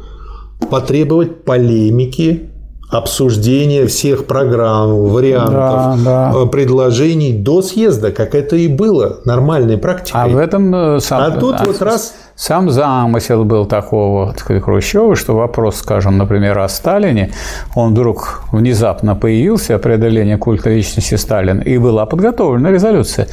Потребовать 0.70 1.43
полемики 1.43 2.51
обсуждение 2.92 3.88
всех 3.88 4.28
программ, 4.28 5.06
вариантов, 5.06 5.54
да, 5.54 5.98
да. 6.04 6.34
Э, 6.36 6.46
предложений 6.46 7.34
до 7.34 7.62
съезда, 7.62 8.12
как 8.12 8.36
это 8.36 8.56
и 8.58 8.68
было 8.68 9.22
нормальной 9.26 9.78
практикой. 9.78 10.22
А 10.22 10.28
в 10.28 10.38
этом 10.38 10.76
э, 10.76 11.00
сам, 11.00 11.22
а 11.22 11.32
тут 11.32 11.56
а, 11.60 11.64
вот 11.66 11.82
раз 11.82 12.14
сам 12.36 12.70
замысел 12.70 13.44
был 13.44 13.66
такого 13.66 14.34
сказать, 14.38 14.64
Хрущева, 14.64 15.16
что 15.16 15.36
вопрос, 15.36 15.78
скажем, 15.78 16.18
например, 16.18 16.60
о 16.60 16.68
Сталине, 16.70 17.32
он 17.76 17.92
вдруг 17.92 18.44
внезапно 18.52 19.16
появился, 19.16 19.78
преодоление 19.78 20.38
культа 20.38 20.70
личности 20.70 21.16
Сталина, 21.16 21.62
и 21.62 21.78
была 21.78 22.06
подготовлена 22.06 22.72
резолюция. 22.72 23.28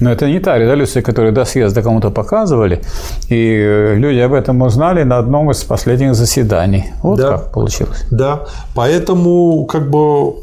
Но 0.00 0.12
это 0.12 0.26
не 0.26 0.38
та 0.38 0.58
резолюция, 0.58 1.02
которую 1.02 1.32
до 1.32 1.44
съезда 1.44 1.82
кому-то 1.82 2.10
показывали, 2.10 2.80
и 3.28 3.94
люди 3.96 4.18
об 4.20 4.32
этом 4.32 4.62
узнали 4.62 5.02
на 5.02 5.18
одном 5.18 5.50
из 5.50 5.64
последних 5.64 6.14
заседаний. 6.14 6.92
Вот 7.02 7.18
да, 7.18 7.32
как 7.32 7.52
получилось. 7.52 8.04
Да, 8.10 8.44
поэтому 8.74 9.66
как 9.66 9.90
бы 9.90 10.34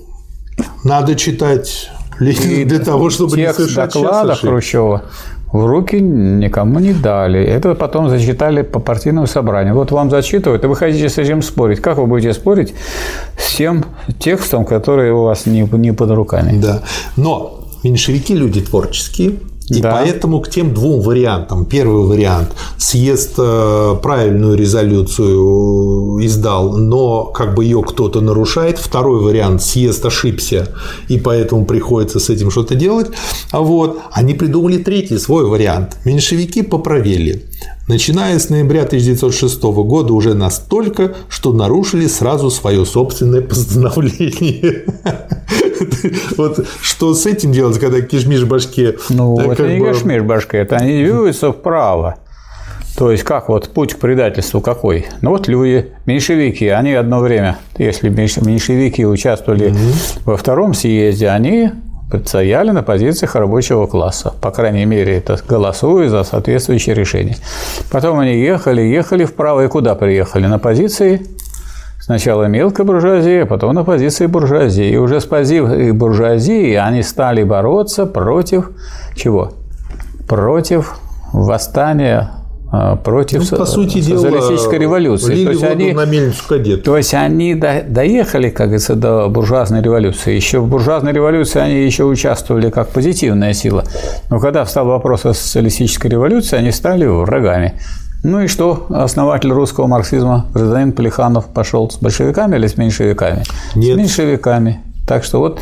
надо 0.84 1.16
читать 1.16 1.90
для 2.20 2.80
того, 2.80 3.10
чтобы 3.10 3.38
не 3.38 3.54
совершать 3.54 3.94
доклада 3.94 4.36
Хрущева 4.36 5.04
в 5.52 5.66
руки 5.66 6.00
никому 6.00 6.80
не 6.80 6.94
дали. 6.94 7.40
Это 7.40 7.76
потом 7.76 8.10
зачитали 8.10 8.62
по 8.62 8.80
партийному 8.80 9.28
собранию. 9.28 9.76
Вот 9.76 9.92
вам 9.92 10.10
зачитывают, 10.10 10.64
и 10.64 10.68
вы 10.68 10.76
хотите 10.76 11.10
с 11.10 11.18
этим 11.18 11.42
спорить. 11.42 11.82
Как 11.82 11.98
вы 11.98 12.06
будете 12.06 12.34
спорить 12.34 12.74
с 13.38 13.56
тем 13.56 13.86
текстом, 14.20 14.66
который 14.66 15.12
у 15.12 15.24
вас 15.24 15.46
не, 15.46 15.62
не 15.62 15.94
под 15.94 16.12
руками? 16.12 16.60
Да. 16.60 16.84
Но 17.18 17.62
меньшевики 17.84 18.36
люди 18.36 18.62
творческие, 18.62 19.32
и 19.70 19.82
да. 19.82 19.92
поэтому 19.92 20.42
к 20.42 20.50
тем 20.50 20.74
двум 20.74 21.02
вариантам. 21.02 21.66
Первый 21.66 22.06
вариант– 22.06 22.50
съезд 22.78 23.36
э, 23.38 23.96
правильную 24.02 24.58
резолюцию 24.58 26.26
издал, 26.26 26.78
но 26.78 27.26
как 27.26 27.56
бы 27.56 27.64
ее 27.64 27.84
кто-то 27.84 28.22
нарушает. 28.22 28.80
Второй 28.80 29.22
вариант– 29.22 29.62
съезд 29.64 30.06
ошибся, 30.06 30.68
и 31.08 31.18
поэтому 31.18 31.66
приходится 31.66 32.20
с 32.20 32.30
этим 32.30 32.50
что-то 32.52 32.76
делать. 32.76 33.08
А 33.52 33.62
вот 33.62 34.00
они 34.12 34.34
придумали 34.34 34.78
третий 34.78 35.18
свой 35.18 35.46
вариант. 35.46 35.98
Меньшевики 36.04 36.64
поправили. 36.64 37.46
Начиная 37.88 38.38
с 38.38 38.50
ноября 38.50 38.84
1906 38.84 39.62
года 39.64 40.14
уже 40.14 40.36
настолько, 40.36 41.16
что 41.28 41.54
нарушили 41.54 42.08
сразу 42.08 42.52
свое 42.52 42.86
собственное 42.86 43.42
постановление. 43.50 44.86
Вот 46.38 46.66
что 46.82 47.14
с 47.14 47.26
этим 47.26 47.52
делать, 47.52 47.80
когда 47.80 48.02
кишмиш 48.02 48.44
башке? 48.44 48.98
Ну, 49.10 49.40
это 49.40 49.68
не 49.68 49.80
кишмиш 49.80 50.24
башке, 50.24 50.60
это 50.60 50.78
они 50.78 51.04
двигаются 51.04 51.52
вправо. 51.52 52.18
То 52.98 53.12
есть, 53.12 53.24
как 53.24 53.48
вот 53.48 53.70
путь 53.70 53.94
к 53.94 53.98
предательству 53.98 54.60
какой? 54.60 55.08
Ну, 55.22 55.30
вот 55.30 55.48
люди, 55.48 55.92
меньшевики, 56.06 56.68
они 56.68 56.94
одно 56.94 57.20
время, 57.20 57.58
если 57.78 58.10
меньшевики 58.10 59.06
участвовали 59.06 59.74
во 60.26 60.36
втором 60.36 60.74
съезде, 60.74 61.30
они 61.30 61.72
стояли 62.26 62.72
на 62.72 62.84
позициях 62.84 63.36
рабочего 63.36 63.86
класса. 63.86 64.34
По 64.42 64.52
крайней 64.52 64.86
мере, 64.86 65.18
это 65.18 65.40
голосуя 65.48 66.10
за 66.10 66.24
соответствующее 66.24 66.96
решение. 66.96 67.38
Потом 67.92 68.20
они 68.20 68.36
ехали, 68.38 68.82
ехали 68.82 69.26
вправо 69.26 69.64
и 69.64 69.68
куда 69.68 69.96
приехали? 69.96 70.48
На 70.48 70.60
позиции 70.60 71.22
Сначала 72.10 72.46
мелкой 72.46 72.86
буржуазии, 72.86 73.42
а 73.42 73.46
потом 73.46 73.76
на 73.76 73.84
позиции 73.84 74.26
буржуазии. 74.26 74.90
И 74.90 74.98
уже 74.98 75.22
с 75.22 75.26
позиции 75.26 75.92
буржуазии 75.92 76.74
они 76.74 77.04
стали 77.04 77.44
бороться 77.44 78.08
против 78.08 78.72
чего? 79.16 79.54
Против 80.28 80.98
восстания 81.34 82.32
а, 82.72 82.96
против 82.96 83.52
ну, 83.52 83.58
по 83.58 83.66
сути 83.66 84.02
социалистической 84.02 84.80
дела, 84.80 84.82
революции. 84.82 85.46
То 85.46 85.52
есть, 85.52 85.64
они, 85.64 85.94
на 85.94 86.08
кадет. 86.48 86.84
то 86.84 86.98
есть 86.98 87.14
они 87.14 87.54
доехали, 87.54 88.50
как 88.50 88.70
говорится, 88.70 88.96
до 88.96 89.28
буржуазной 89.28 89.84
революции. 89.84 90.34
Еще 90.36 90.60
в 90.60 90.68
буржуазной 90.68 91.14
революции 91.14 91.60
они 91.60 91.86
еще 91.86 92.06
участвовали 92.06 92.72
как 92.72 92.90
позитивная 92.90 93.54
сила. 93.54 93.84
Но 94.32 94.40
когда 94.40 94.66
встал 94.66 94.88
вопрос 94.88 95.26
о 95.26 95.34
социалистической 95.34 96.10
революции, 96.10 96.58
они 96.58 96.72
стали 96.72 97.06
врагами. 97.06 97.80
Ну 98.24 98.42
и 98.42 98.48
что? 98.48 98.88
Основатель 98.90 99.52
русского 99.52 99.88
марксизма, 99.88 100.46
гражданин 100.54 100.92
Плеханов, 100.92 101.46
пошел 101.48 101.90
с 101.90 101.98
большевиками 101.98 102.58
или 102.58 102.68
с 102.68 102.78
меньшевиками? 102.78 103.44
Нет. 103.76 103.96
С 103.96 103.98
меньшевиками. 103.98 104.84
Так 105.08 105.24
что 105.24 105.40
вот 105.40 105.60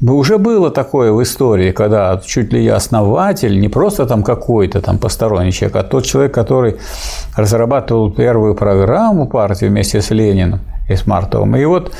уже 0.00 0.38
было 0.38 0.70
такое 0.70 1.12
в 1.12 1.22
истории, 1.22 1.70
когда 1.70 2.20
чуть 2.24 2.52
ли 2.52 2.64
я 2.64 2.76
основатель, 2.76 3.60
не 3.60 3.68
просто 3.68 4.06
там 4.06 4.24
какой-то 4.24 4.80
там 4.80 4.98
посторонний 4.98 5.52
человек, 5.52 5.76
а 5.76 5.82
тот 5.84 6.04
человек, 6.04 6.34
который 6.34 6.76
разрабатывал 7.36 8.10
первую 8.10 8.54
программу 8.54 9.28
партии 9.28 9.66
вместе 9.66 10.00
с 10.00 10.10
Лениным 10.10 10.60
и 10.88 10.96
с 10.96 11.06
Мартовым. 11.06 11.54
И 11.54 11.64
вот 11.66 11.92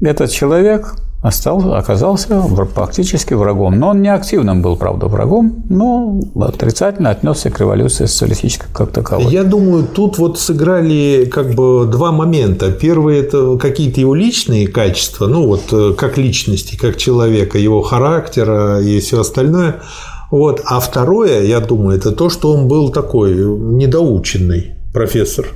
этот 0.00 0.30
человек 0.30 0.94
остался, 1.22 1.76
оказался 1.76 2.42
практически 2.74 3.34
врагом. 3.34 3.78
Но 3.78 3.88
он 3.90 4.02
не 4.02 4.12
активным 4.12 4.62
был, 4.62 4.76
правда, 4.76 5.06
врагом, 5.06 5.64
но 5.68 6.20
отрицательно 6.40 7.10
отнесся 7.10 7.50
к 7.50 7.60
революции 7.60 8.06
социалистической 8.06 8.68
как 8.72 8.90
таковой. 8.90 9.30
Я 9.30 9.44
думаю, 9.44 9.86
тут 9.86 10.18
вот 10.18 10.38
сыграли 10.38 11.28
как 11.30 11.54
бы 11.54 11.86
два 11.86 12.10
момента. 12.12 12.72
Первый– 12.72 13.18
это 13.20 13.58
какие-то 13.58 14.00
его 14.00 14.14
личные 14.14 14.66
качества, 14.66 15.26
ну 15.26 15.46
вот 15.46 15.72
э, 15.72 15.94
как 15.96 16.16
личности, 16.16 16.76
как 16.76 16.96
человека, 16.96 17.58
его 17.58 17.82
характера 17.82 18.80
и 18.80 18.98
все 19.00 19.20
остальное. 19.20 19.82
Вот. 20.30 20.62
А 20.64 20.80
второе, 20.80 21.42
я 21.42 21.60
думаю, 21.60 21.98
это 21.98 22.12
то, 22.12 22.30
что 22.30 22.52
он 22.52 22.68
был 22.68 22.90
такой 22.90 23.34
недоученный 23.34 24.74
профессор. 24.92 25.46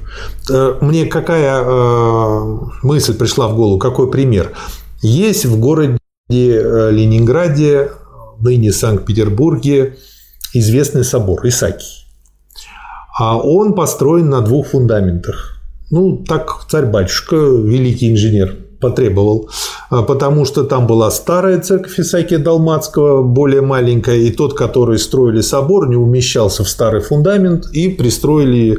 Э, 0.51 0.75
мне 0.81 1.07
какая 1.07 1.63
э, 1.63 2.59
мысль 2.83 3.15
пришла 3.17 3.49
в 3.49 3.57
голову, 3.57 3.79
какой 3.79 4.11
пример? 4.11 4.53
Есть 5.07 5.45
в 5.45 5.61
городе 5.61 5.99
э, 6.31 6.91
Ленинграде, 6.91 7.91
ныне 8.41 8.73
Санкт-Петербурге, 8.73 9.99
известный 10.55 11.05
собор 11.05 11.47
Исаакий. 11.47 12.07
А 13.19 13.37
он 13.37 13.75
построен 13.75 14.31
на 14.31 14.41
двух 14.41 14.69
фундаментах. 14.69 15.61
Ну, 15.91 16.25
так 16.27 16.67
царь-батюшка, 16.71 17.37
великий 17.37 18.13
инженер, 18.13 18.57
потребовал, 18.81 19.51
а, 19.91 20.03
потому 20.03 20.47
что 20.47 20.65
там 20.65 20.87
была 20.87 21.11
старая 21.11 21.61
церковь 21.61 22.01
Исаакия 22.01 22.39
Далмацкого, 22.39 23.23
более 23.23 23.61
маленькая, 23.61 24.17
и 24.17 24.31
тот, 24.31 24.55
который 24.55 24.99
строили 24.99 25.43
собор, 25.43 25.87
не 25.87 25.97
умещался 25.97 26.65
в 26.65 26.69
старый 26.71 27.03
фундамент, 27.03 27.67
и 27.73 27.91
пристроили 27.91 28.79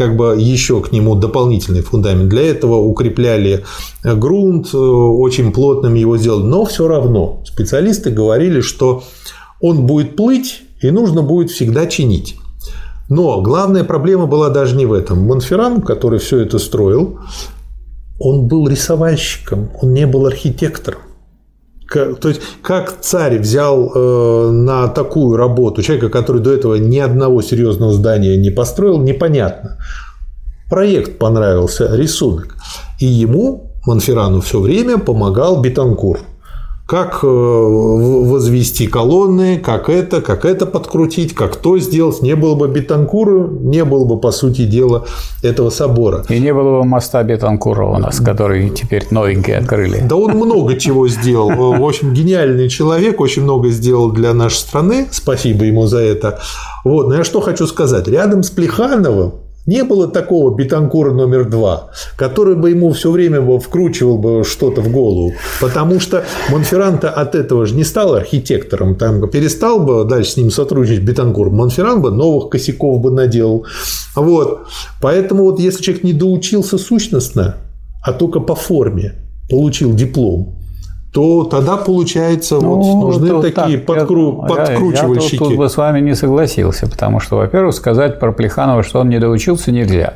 как 0.00 0.16
бы 0.16 0.34
еще 0.38 0.80
к 0.80 0.92
нему 0.92 1.14
дополнительный 1.14 1.82
фундамент. 1.82 2.30
Для 2.30 2.40
этого 2.40 2.76
укрепляли 2.76 3.66
грунт, 4.02 4.72
э, 4.72 4.78
очень 4.78 5.52
плотным 5.52 5.92
его 5.92 6.16
сделали. 6.16 6.44
Но 6.44 6.64
все 6.64 6.88
равно 6.88 7.42
специалисты 7.44 8.08
говорили, 8.08 8.62
что 8.62 9.02
он 9.60 9.84
будет 9.84 10.16
плыть 10.16 10.62
и 10.80 10.90
нужно 10.90 11.20
будет 11.20 11.50
всегда 11.50 11.84
чинить. 11.84 12.36
Но 13.10 13.42
главная 13.42 13.84
проблема 13.84 14.24
была 14.24 14.48
даже 14.48 14.74
не 14.74 14.86
в 14.86 14.94
этом. 14.94 15.18
Монферран, 15.26 15.82
который 15.82 16.18
все 16.18 16.38
это 16.38 16.58
строил, 16.58 17.18
он 18.18 18.48
был 18.48 18.68
рисовальщиком, 18.68 19.68
он 19.82 19.92
не 19.92 20.06
был 20.06 20.24
архитектором. 20.24 21.00
То 21.90 22.28
есть, 22.28 22.40
как 22.62 23.00
царь 23.00 23.38
взял 23.38 23.92
э, 23.92 24.50
на 24.52 24.86
такую 24.88 25.36
работу 25.36 25.82
человека, 25.82 26.08
который 26.08 26.40
до 26.40 26.52
этого 26.52 26.76
ни 26.76 26.98
одного 26.98 27.42
серьезного 27.42 27.92
здания 27.92 28.36
не 28.36 28.50
построил, 28.50 28.98
непонятно. 28.98 29.76
Проект 30.70 31.18
понравился, 31.18 31.96
рисунок. 31.96 32.54
И 33.00 33.06
ему, 33.06 33.72
Монферану, 33.86 34.40
все 34.40 34.60
время 34.60 34.98
помогал 34.98 35.60
Бетанкур 35.60 36.20
как 36.90 37.20
э, 37.22 37.26
возвести 37.28 38.88
колонны, 38.88 39.58
как 39.58 39.88
это, 39.88 40.20
как 40.20 40.44
это 40.44 40.66
подкрутить, 40.66 41.36
как 41.36 41.54
то 41.54 41.78
сделать. 41.78 42.20
Не 42.20 42.34
было 42.34 42.56
бы 42.56 42.66
Бетанкура, 42.66 43.46
не 43.46 43.84
было 43.84 44.04
бы, 44.04 44.18
по 44.18 44.32
сути 44.32 44.64
дела, 44.64 45.04
этого 45.40 45.70
собора. 45.70 46.24
И 46.28 46.40
не 46.40 46.52
было 46.52 46.80
бы 46.80 46.84
моста 46.84 47.22
Бетанкура 47.22 47.84
у 47.84 47.98
нас, 47.98 48.18
который 48.18 48.70
теперь 48.70 49.06
новенький 49.12 49.56
открыли. 49.56 50.00
Да 50.04 50.16
он 50.16 50.32
много 50.32 50.76
чего 50.76 51.06
сделал. 51.06 51.50
В 51.50 51.84
общем, 51.84 52.12
гениальный 52.12 52.68
человек, 52.68 53.20
очень 53.20 53.44
много 53.44 53.68
сделал 53.68 54.10
для 54.10 54.34
нашей 54.34 54.56
страны. 54.56 55.06
Спасибо 55.12 55.66
ему 55.66 55.86
за 55.86 56.00
это. 56.00 56.40
Вот. 56.84 57.06
Но 57.06 57.14
я 57.14 57.22
что 57.22 57.40
хочу 57.40 57.68
сказать. 57.68 58.08
Рядом 58.08 58.42
с 58.42 58.50
Плехановым 58.50 59.34
не 59.70 59.84
было 59.84 60.08
такого 60.08 60.52
Бетанкура 60.52 61.12
номер 61.12 61.48
два, 61.48 61.90
который 62.16 62.56
бы 62.56 62.70
ему 62.70 62.90
все 62.90 63.12
время 63.12 63.40
вкручивал 63.60 64.18
бы 64.18 64.42
что-то 64.44 64.80
в 64.80 64.90
голову. 64.90 65.32
Потому 65.60 66.00
что 66.00 66.24
Монферранта 66.50 67.08
от 67.08 67.36
этого 67.36 67.66
же 67.66 67.76
не 67.76 67.84
стал 67.84 68.14
архитектором. 68.14 68.96
Там 68.96 69.30
перестал 69.30 69.78
бы 69.78 70.04
дальше 70.04 70.32
с 70.32 70.36
ним 70.36 70.50
сотрудничать 70.50 71.04
Бетанкур. 71.04 71.50
Монферран 71.50 72.02
бы 72.02 72.10
новых 72.10 72.50
косяков 72.50 73.00
бы 73.00 73.12
наделал. 73.12 73.64
Вот. 74.16 74.66
Поэтому 75.00 75.44
вот 75.44 75.60
если 75.60 75.84
человек 75.84 76.02
не 76.02 76.14
доучился 76.14 76.76
сущностно, 76.76 77.58
а 78.02 78.12
только 78.12 78.40
по 78.40 78.56
форме 78.56 79.14
получил 79.48 79.94
диплом, 79.94 80.59
то 81.12 81.44
тогда 81.44 81.76
получается 81.76 82.56
ну, 82.60 82.76
вот 82.76 83.00
нужны 83.00 83.42
такие 83.42 83.78
так, 83.78 83.86
подкру... 83.86 84.42
я, 84.42 84.48
подкручивальщики. 84.48 85.34
Я, 85.34 85.38
я 85.38 85.38
тут, 85.38 85.48
тут 85.48 85.58
бы 85.58 85.68
с 85.68 85.76
вами 85.76 86.00
не 86.00 86.14
согласился, 86.14 86.88
потому 86.88 87.18
что, 87.18 87.36
во-первых, 87.36 87.74
сказать 87.74 88.20
про 88.20 88.32
Плеханова, 88.32 88.82
что 88.82 89.00
он 89.00 89.08
не 89.08 89.18
доучился, 89.18 89.72
нельзя. 89.72 90.14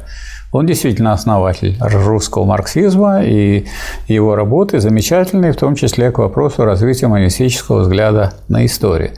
Он 0.53 0.66
действительно 0.66 1.12
основатель 1.12 1.76
русского 1.80 2.45
марксизма, 2.45 3.24
и 3.24 3.66
его 4.07 4.36
работы 4.36 4.78
замечательные, 4.78 5.53
в 5.53 5.57
том 5.57 5.74
числе 5.74 6.12
к 6.12 6.18
вопросу 6.18 6.64
развития 6.64 7.09
монистического 7.09 7.80
взгляда 7.80 8.34
на 8.47 8.64
историю. 8.64 9.11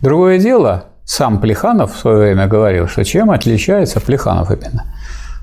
Другое 0.00 0.38
дело, 0.38 0.84
сам 1.04 1.40
Плеханов 1.40 1.94
в 1.94 1.98
свое 1.98 2.18
время 2.18 2.46
говорил, 2.46 2.88
что 2.88 3.04
чем 3.04 3.30
отличается 3.30 4.00
Плеханов 4.00 4.50
именно? 4.50 4.84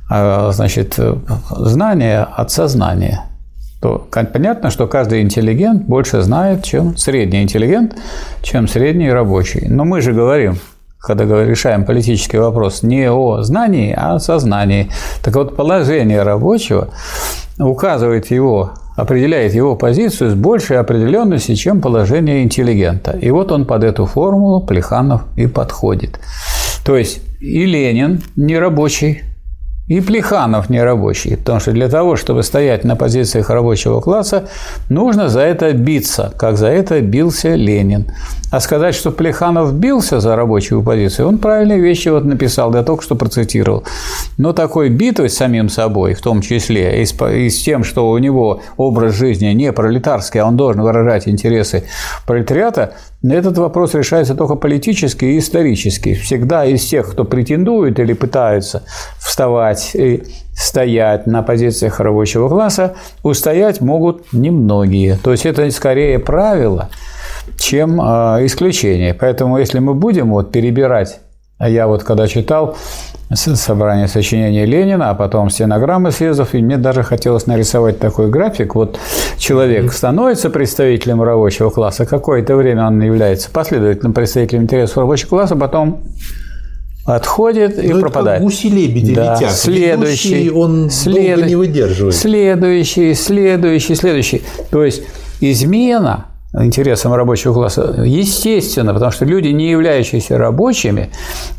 А, 0.10 0.52
значит, 0.52 0.98
знание 1.52 2.22
от 2.24 2.50
сознания– 2.50 3.26
то 3.86 4.08
понятно, 4.34 4.72
что 4.72 4.88
каждый 4.88 5.22
интеллигент 5.22 5.84
больше 5.84 6.22
знает, 6.24 6.64
чем 6.64 6.98
средний 6.98 7.44
интеллигент, 7.44 7.96
чем 8.42 8.68
средний 8.68 9.12
рабочий. 9.12 9.68
Но 9.70 9.86
мы 9.86 10.02
же 10.02 10.12
говорим, 10.12 10.58
когда 10.98 11.46
решаем 11.46 11.86
политический 11.86 12.40
вопрос, 12.40 12.82
не 12.82 13.12
о 13.12 13.44
знании, 13.44 13.94
а 13.96 14.16
о 14.16 14.20
сознании. 14.20 14.90
Так 15.24 15.36
вот, 15.36 15.56
положение 15.56 16.24
рабочего 16.24 16.88
указывает 17.60 18.32
его, 18.32 18.72
определяет 18.96 19.54
его 19.54 19.76
позицию 19.76 20.32
с 20.32 20.34
большей 20.34 20.80
определенностью, 20.80 21.56
чем 21.56 21.80
положение 21.80 22.42
интеллигента. 22.42 23.12
И 23.12 23.30
вот 23.30 23.52
он 23.52 23.66
под 23.66 23.84
эту 23.84 24.08
формулу 24.08 24.66
Плеханов 24.66 25.22
и 25.36 25.46
подходит. 25.46 26.20
То 26.84 26.98
есть 26.98 27.22
и 27.40 27.66
Ленин 27.68 28.24
не 28.36 28.58
рабочий, 28.58 29.22
и 29.88 30.02
Плеханов 30.02 30.70
не 30.70 30.82
рабочий, 30.82 31.36
потому 31.36 31.60
что 31.60 31.72
для 31.72 31.88
того, 31.90 32.16
чтобы 32.16 32.42
стоять 32.42 32.84
на 32.84 32.96
позициях 32.96 33.52
рабочего 33.52 34.02
класса, 34.02 34.48
нужно 34.90 35.30
за 35.30 35.42
это 35.42 35.74
биться, 35.74 36.34
как 36.38 36.58
за 36.58 36.68
это 36.68 37.02
бился 37.02 37.54
Ленин. 37.54 38.12
А 38.52 38.60
сказать, 38.60 38.96
что 38.96 39.12
Плеханов 39.12 39.74
бился 39.74 40.20
за 40.20 40.36
рабочую 40.36 40.82
позицию, 40.82 41.28
он 41.28 41.38
правильные 41.38 41.80
вещи 41.80 42.10
вот 42.10 42.26
написал, 42.26 42.74
я 42.74 42.82
только 42.82 43.04
что 43.04 43.16
процитировал. 43.16 43.84
Но 44.38 44.54
такой 44.54 44.90
битвой 44.90 45.30
с 45.30 45.38
самим 45.38 45.70
собой, 45.70 46.16
в 46.16 46.22
том 46.22 46.42
числе, 46.42 47.02
и 47.02 47.06
с, 47.06 47.14
и 47.30 47.50
с 47.50 47.62
тем, 47.62 47.84
что 47.84 48.10
у 48.10 48.18
него 48.18 48.62
образ 48.78 49.14
жизни 49.14 49.48
не 49.48 49.72
пролетарский, 49.72 50.40
а 50.40 50.48
он 50.48 50.58
должен 50.58 50.82
выражать 50.82 51.28
интересы 51.28 51.84
пролетариата, 52.26 52.94
этот 53.34 53.58
вопрос 53.58 53.94
решается 53.94 54.36
только 54.36 54.56
политически 54.56 55.26
и 55.26 55.40
исторически. 55.40 56.14
Всегда 56.14 56.66
из 56.66 56.86
тех, 56.86 57.10
кто 57.12 57.24
претендует 57.24 58.00
или 58.00 58.14
пытается 58.14 58.84
вставать 59.20 59.96
и 59.96 60.24
стоять 60.54 61.26
на 61.26 61.42
позициях 61.42 62.00
рабочего 62.00 62.48
класса, 62.50 62.96
устоять 63.24 63.82
могут 63.82 64.32
немногие. 64.34 65.18
То 65.24 65.32
есть 65.32 65.46
это 65.46 65.70
скорее 65.72 66.20
правило– 66.20 66.90
чем 67.58 68.00
а, 68.02 68.40
исключение. 68.42 69.14
Поэтому 69.14 69.58
если 69.58 69.80
мы 69.80 69.94
будем 69.94 70.32
вот 70.32 70.52
перебирать, 70.52 71.20
а 71.58 71.70
я 71.70 71.88
вот 71.88 72.04
когда 72.04 72.28
читал 72.28 72.78
собрание 73.34 74.08
сочинений 74.08 74.66
Ленина, 74.66 75.10
а 75.10 75.16
потом 75.16 75.50
стенограммы 75.50 76.12
съездов, 76.12 76.54
и 76.54 76.60
мне 76.60 76.78
даже 76.78 77.04
хотелось 77.04 77.48
нарисовать 77.48 78.00
такой 78.00 78.30
график. 78.30 78.76
Вот 78.76 79.00
человек 79.38 79.92
становится 79.92 80.50
представителем 80.50 81.22
рабочего 81.22 81.70
класса, 81.70 82.06
какое-то 82.06 82.56
время 82.56 82.88
он 82.88 83.02
является 83.02 83.50
последовательным 83.50 84.14
представителем 84.14 84.64
интересов 84.64 84.98
рабочего 84.98 85.30
класса, 85.30 85.56
потом 85.56 86.04
отходит 87.06 87.84
и 87.84 87.90
Но 87.90 87.96
ну, 87.96 88.02
пропадает. 88.02 88.38
Это 88.38 88.46
гуси-лебеди 88.46 89.16
да. 89.16 89.36
летят. 89.36 89.52
Следующий, 89.52 90.50
он 90.50 90.90
след... 90.90 91.36
долго 91.36 91.50
не 91.50 91.56
выдерживает. 91.56 92.16
Следующий, 92.16 93.14
следующий, 93.14 93.96
следующий. 93.96 94.44
То 94.72 94.84
есть 94.84 95.04
измена 95.40 96.26
интересам 96.60 97.14
рабочего 97.14 97.54
класса? 97.54 98.02
Естественно, 98.06 98.94
потому 98.94 99.12
что 99.12 99.26
люди, 99.26 99.50
не 99.50 99.70
являющиеся 99.70 100.38
рабочими, 100.38 101.10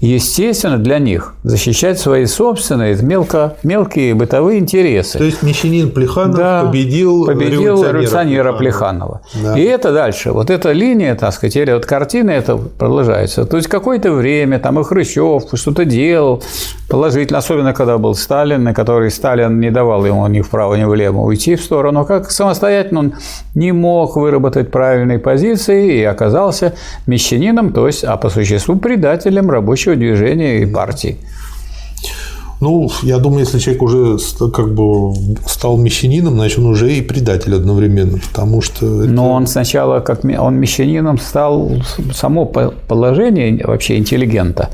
естественно, 0.01 0.79
для 0.79 0.99
них 0.99 1.35
защищать 1.43 1.99
свои 1.99 2.27
собственные 2.27 2.97
мелко, 3.03 3.57
мелкие 3.63 4.15
бытовые 4.15 4.59
интересы. 4.59 5.19
То 5.19 5.25
есть 5.25 5.43
мещанин 5.43 5.91
Плеханов 5.91 6.37
да, 6.37 6.65
победил, 6.65 7.27
победил 7.27 7.85
революционера 7.85 8.53
Плеханова. 8.53 9.21
Да. 9.43 9.59
И 9.59 9.63
это 9.63 9.93
дальше. 9.93 10.33
Вот 10.33 10.51
эта 10.51 10.73
линия, 10.73 11.15
так 11.15 11.33
сказать, 11.33 11.57
или 11.57 11.73
вот 11.73 11.87
картина 11.87 12.31
это 12.31 12.57
продолжается. 12.57 13.45
То 13.45 13.57
есть 13.57 13.69
какое-то 13.69 14.13
время 14.13 14.59
там 14.59 14.79
и 14.81 14.85
Хрущев 14.85 15.45
что-то 15.55 15.85
делал 15.85 16.43
положительно, 16.89 17.39
особенно 17.39 17.73
когда 17.73 17.99
был 17.99 18.15
Сталин, 18.15 18.63
на 18.65 18.75
который 18.75 19.11
Сталин 19.11 19.61
не 19.61 19.71
давал 19.71 20.05
ему 20.07 20.27
ни 20.29 20.41
вправо, 20.41 20.75
ни 20.75 20.85
влево 20.85 21.21
уйти 21.21 21.57
в 21.57 21.63
сторону. 21.63 22.05
Как 22.05 22.31
самостоятельно 22.31 23.01
он 23.01 23.15
не 23.55 23.73
мог 23.73 24.17
выработать 24.17 24.71
правильной 24.87 25.19
позиции 25.19 25.99
и 25.99 26.05
оказался 26.05 26.75
мещанином, 27.07 27.73
то 27.73 27.89
есть, 27.89 28.05
а 28.05 28.17
по 28.17 28.31
существу 28.31 28.77
предателем 28.77 29.51
рабочего 29.51 29.97
движения 29.97 30.61
и 30.61 30.67
партии. 30.67 31.17
Ну, 32.61 32.91
я 33.03 33.19
думаю, 33.19 33.41
если 33.41 33.59
человек 33.59 33.83
уже 33.83 34.17
как 34.51 34.75
бы 34.75 35.13
стал 35.47 35.77
мещанином, 35.77 36.35
значит, 36.35 36.59
он 36.59 36.67
уже 36.67 36.91
и 36.93 37.03
предатель 37.03 37.55
одновременно, 37.55 38.19
потому 38.19 38.63
что... 38.63 39.05
Это... 39.05 39.13
Но 39.13 39.33
он 39.33 39.47
сначала, 39.47 40.01
как 40.01 40.25
он 40.25 40.57
мещанином 40.57 41.19
стал 41.19 41.71
само 42.15 42.47
положение 42.47 43.63
вообще 43.63 43.99
интеллигента, 43.99 44.71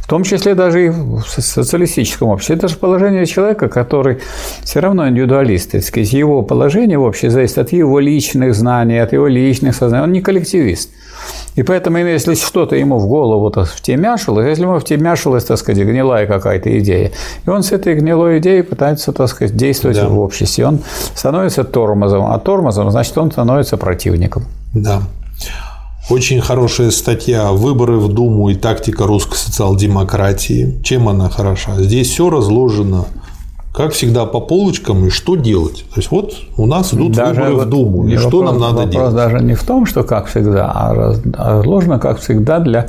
в 0.00 0.08
том 0.08 0.22
числе 0.24 0.54
даже 0.54 0.86
и 0.86 0.88
в 0.88 1.24
социалистическом 1.26 2.28
обществе. 2.28 2.56
Это 2.56 2.68
же 2.68 2.76
положение 2.76 3.26
человека, 3.26 3.68
который 3.68 4.18
все 4.62 4.80
равно 4.80 5.06
индивидуалист. 5.06 5.82
Сказать, 5.82 6.12
его 6.12 6.42
положение 6.42 6.98
в 6.98 7.02
обществе 7.02 7.30
зависит 7.30 7.58
от 7.58 7.72
его 7.72 8.00
личных 8.00 8.54
знаний, 8.54 8.98
от 8.98 9.12
его 9.12 9.26
личных 9.26 9.74
сознаний. 9.74 10.04
Он 10.04 10.12
не 10.12 10.22
коллективист. 10.22 10.90
И 11.54 11.62
поэтому, 11.62 11.98
если 11.98 12.34
что-то 12.34 12.76
ему 12.76 12.98
в 12.98 13.06
голову 13.06 13.48
-то 13.48 13.64
втемяшилось, 13.64 14.46
если 14.46 14.64
ему 14.64 14.78
втемяшилась, 14.78 15.44
так 15.44 15.58
сказать, 15.58 15.84
гнилая 15.84 16.26
какая-то 16.26 16.78
идея, 16.78 17.12
и 17.46 17.50
он 17.50 17.62
с 17.62 17.72
этой 17.72 17.94
гнилой 17.94 18.38
идеей 18.38 18.62
пытается, 18.62 19.12
так 19.12 19.28
сказать, 19.28 19.56
действовать 19.56 19.96
да. 19.96 20.08
в 20.08 20.18
обществе, 20.18 20.66
он 20.66 20.80
становится 21.14 21.64
тормозом, 21.64 22.26
а 22.26 22.38
тормозом, 22.38 22.90
значит, 22.90 23.16
он 23.18 23.30
становится 23.30 23.76
противником. 23.76 24.44
Да. 24.74 25.02
Очень 26.08 26.40
хорошая 26.40 26.92
статья 26.92 27.50
«Выборы 27.50 27.98
в 27.98 28.08
Думу 28.08 28.50
и 28.50 28.54
тактика 28.54 29.06
русской 29.06 29.36
социал-демократии». 29.36 30.80
Чем 30.84 31.08
она 31.08 31.28
хороша? 31.28 31.74
Здесь 31.82 32.10
все 32.10 32.30
разложено 32.30 33.06
как 33.76 33.92
всегда, 33.92 34.24
по 34.24 34.40
полочкам 34.40 35.06
и 35.06 35.10
что 35.10 35.36
делать. 35.36 35.84
То 35.94 36.00
есть 36.00 36.10
вот 36.10 36.32
у 36.56 36.66
нас 36.66 36.94
идут 36.94 37.12
даже 37.12 37.42
выборы 37.42 37.56
вот 37.56 37.66
в 37.66 37.70
Думу, 37.70 38.08
и 38.08 38.16
что 38.16 38.42
нам 38.42 38.58
надо 38.58 38.76
вопрос 38.76 38.90
делать. 38.90 39.12
Вопрос 39.12 39.32
даже 39.32 39.44
не 39.44 39.54
в 39.54 39.62
том, 39.64 39.84
что 39.84 40.02
как 40.02 40.26
всегда, 40.28 40.72
а, 40.74 41.14
а 41.36 41.58
разложено 41.58 41.98
как 41.98 42.18
всегда 42.20 42.58
для 42.58 42.88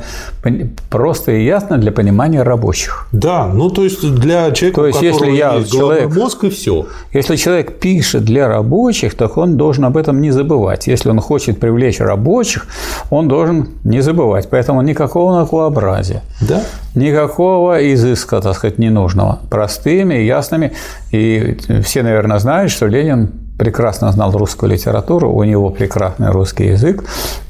просто 0.88 1.32
и 1.32 1.44
ясно 1.44 1.76
для 1.76 1.92
понимания 1.92 2.42
рабочих. 2.42 3.06
Да, 3.12 3.46
ну 3.46 3.68
то 3.68 3.84
есть 3.84 4.00
для 4.14 4.50
человека, 4.52 4.80
то 4.80 4.86
есть, 4.86 5.02
если 5.02 5.30
я 5.30 5.54
есть 5.56 5.72
человек, 5.72 6.16
мозг 6.16 6.44
и 6.44 6.48
все. 6.48 6.86
Если 7.12 7.36
человек 7.36 7.78
пишет 7.78 8.24
для 8.24 8.48
рабочих, 8.48 9.14
то 9.14 9.26
он 9.36 9.58
должен 9.58 9.84
об 9.84 9.96
этом 9.96 10.22
не 10.22 10.30
забывать. 10.30 10.86
Если 10.86 11.10
он 11.10 11.20
хочет 11.20 11.60
привлечь 11.60 12.00
рабочих, 12.00 12.66
он 13.10 13.28
должен 13.28 13.68
не 13.84 14.00
забывать. 14.00 14.48
Поэтому 14.48 14.80
никакого 14.80 15.38
накообразия. 15.38 16.22
Да. 16.40 16.62
Никакого 16.94 17.92
изыска, 17.92 18.40
так 18.40 18.56
сказать, 18.56 18.78
ненужного. 18.78 19.40
Простыми, 19.50 20.14
ясными. 20.14 20.72
И 21.10 21.56
все, 21.82 22.02
наверное, 22.02 22.38
знают, 22.38 22.70
что 22.70 22.86
Ленин 22.86 23.30
прекрасно 23.58 24.12
знал 24.12 24.30
русскую 24.32 24.70
литературу, 24.70 25.32
у 25.32 25.42
него 25.44 25.70
прекрасный 25.70 26.30
русский 26.30 26.66
язык, 26.66 27.04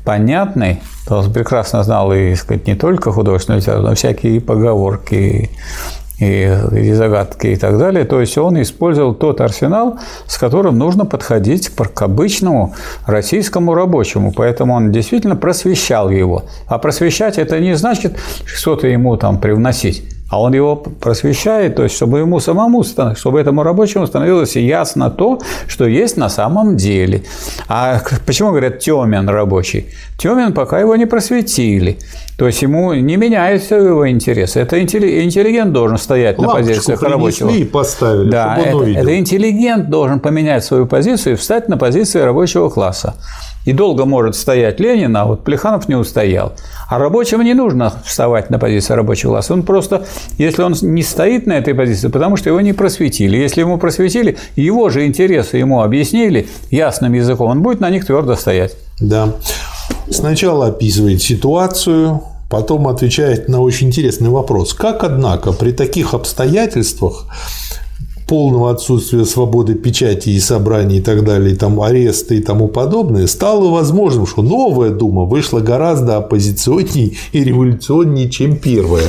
понятный, 0.05 0.81
он 1.09 1.33
прекрасно 1.33 1.83
знал 1.83 2.13
и, 2.13 2.35
сказать, 2.35 2.67
не 2.67 2.75
только 2.75 3.13
художественную 3.13 3.61
литературу, 3.61 3.89
но 3.89 3.95
всякие 3.95 4.41
поговорки, 4.41 5.51
и, 6.19 6.53
и 6.73 6.93
загадки 6.93 7.49
и 7.49 7.57
так 7.57 7.79
далее. 7.79 8.05
То 8.05 8.21
есть 8.21 8.37
он 8.39 8.61
использовал 8.61 9.15
тот 9.15 9.41
арсенал, 9.41 9.99
с 10.27 10.37
которым 10.37 10.79
нужно 10.79 11.07
подходить 11.07 11.69
к 11.69 12.03
обычному 12.03 12.75
российскому 13.07 13.75
рабочему. 13.75 14.33
Поэтому 14.33 14.75
он 14.75 14.91
действительно 14.91 15.37
просвещал 15.37 16.11
его. 16.11 16.45
А 16.67 16.79
просвещать 16.79 17.39
это 17.39 17.61
не 17.61 17.75
значит 17.77 18.19
что-то 18.45 18.89
ему 18.89 19.17
там 19.17 19.39
привносить 19.39 20.18
а 20.31 20.41
он 20.41 20.55
его 20.55 20.77
просвещает, 20.77 21.77
то 21.77 21.83
есть 21.83 21.97
чтобы 21.97 22.19
ему 22.19 22.41
самому, 22.41 22.85
чтобы 23.17 23.41
этому 23.41 23.63
рабочему 23.63 24.07
становилось 24.07 24.57
ясно 24.57 25.11
то, 25.11 25.41
что 25.67 25.87
есть 25.87 26.17
на 26.17 26.29
самом 26.29 26.77
деле. 26.77 27.23
А 27.69 28.01
почему 28.27 28.51
говорят 28.51 28.79
темен 28.79 29.29
рабочий? 29.29 29.87
Темен, 30.19 30.53
пока 30.53 30.81
его 30.81 30.97
не 30.97 31.07
просветили. 31.07 31.99
То 32.39 32.47
есть 32.47 32.63
ему 32.63 32.95
не 32.95 33.17
меняется 33.17 33.75
его 33.75 34.09
интерес. 34.09 34.55
Это 34.55 34.81
интеллигент 34.81 35.73
должен 35.73 35.99
стоять 35.99 36.39
Лампочку 36.39 36.61
на 36.61 36.67
позициях 36.69 37.03
рабочего. 37.03 37.51
и 37.51 37.65
поставили, 37.65 38.31
да, 38.31 38.57
это, 38.57 38.85
это 38.85 39.19
интеллигент 39.19 39.91
должен 39.91 40.21
поменять 40.21 40.65
свою 40.65 40.87
позицию 40.87 41.33
и 41.33 41.37
встать 41.37 41.69
на 41.69 41.77
позиции 41.77 42.21
рабочего 42.21 42.69
класса. 42.69 43.17
И 43.65 43.73
долго 43.73 44.05
может 44.05 44.37
стоять 44.37 44.79
Ленин, 44.79 45.17
а 45.17 45.25
вот 45.25 45.43
Плеханов 45.43 45.89
не 45.89 45.97
устоял. 45.97 46.53
А 46.89 46.99
рабочему 46.99 47.43
не 47.43 47.55
нужно 47.55 47.93
вставать 48.05 48.51
на 48.51 48.61
позицию 48.61 48.99
рабочего 48.99 49.33
класса. 49.33 49.55
Он 49.55 49.65
просто, 49.65 50.07
если 50.39 50.63
он 50.63 50.77
не 50.81 51.03
стоит 51.03 51.45
на 51.45 51.55
этой 51.55 51.75
позиции, 51.75 52.07
потому 52.07 52.37
что 52.37 52.51
его 52.51 52.61
не 52.61 52.73
просветили. 52.73 53.37
Если 53.37 53.63
ему 53.63 53.79
просветили, 53.79 54.39
его 54.55 54.91
же 54.91 55.05
интересы 55.07 55.57
ему 55.57 55.83
объяснили 55.83 56.47
ясным 56.71 57.15
языком, 57.15 57.51
он 57.51 57.63
будет 57.63 57.81
на 57.81 57.91
них 57.91 58.07
твердо 58.07 58.37
стоять. 58.37 58.77
Да. 59.01 59.35
Сначала 60.11 60.67
описывает 60.67 61.23
ситуацию, 61.23 62.23
потом 62.49 62.89
отвечает 62.89 63.49
на 63.49 63.61
очень 63.61 63.89
интересный 63.89 64.31
вопрос. 64.31 64.75
Как, 64.75 65.05
однако, 65.05 65.53
при 65.53 65.73
таких 65.73 66.15
обстоятельствах 66.15 67.27
полного 68.27 68.71
отсутствия 68.71 69.25
свободы 69.25 69.75
печати 69.75 70.31
и 70.31 70.39
собраний 70.39 70.99
и 70.99 71.01
так 71.01 71.25
далее, 71.25 71.55
и 71.55 71.57
там 71.57 71.81
аресты 71.81 72.37
и 72.37 72.43
тому 72.43 72.69
подобное, 72.69 73.27
стало 73.27 73.71
возможным, 73.71 74.27
что 74.27 74.43
новая 74.43 74.91
Дума 74.91 75.25
вышла 75.25 75.61
гораздо 75.61 76.19
оппозиционнее 76.19 77.17
и 77.33 77.45
революционнее, 77.45 78.29
чем 78.29 78.57
первая. 78.57 79.07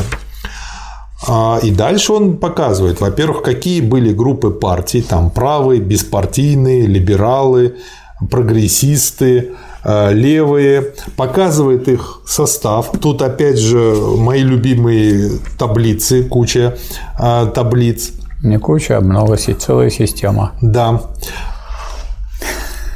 А, 1.27 1.59
и 1.61 1.69
дальше 1.69 2.13
он 2.13 2.37
показывает, 2.37 3.01
во-первых, 3.01 3.41
какие 3.41 3.81
были 3.81 4.13
группы 4.13 4.51
партий, 4.51 5.01
там 5.01 5.31
правые, 5.31 5.81
беспартийные, 5.81 6.87
либералы, 6.87 7.75
прогрессисты, 8.31 9.51
левые, 9.83 10.93
показывает 11.15 11.87
их 11.87 12.21
состав. 12.25 12.91
Тут 13.01 13.21
опять 13.21 13.57
же 13.57 13.95
мои 14.17 14.41
любимые 14.41 15.39
таблицы, 15.57 16.23
куча 16.23 16.77
а, 17.17 17.45
таблиц. 17.47 18.11
Не 18.43 18.57
куча, 18.57 18.97
а 18.97 19.01
много, 19.01 19.37
целая 19.37 19.89
система. 19.89 20.53
Да. 20.61 21.01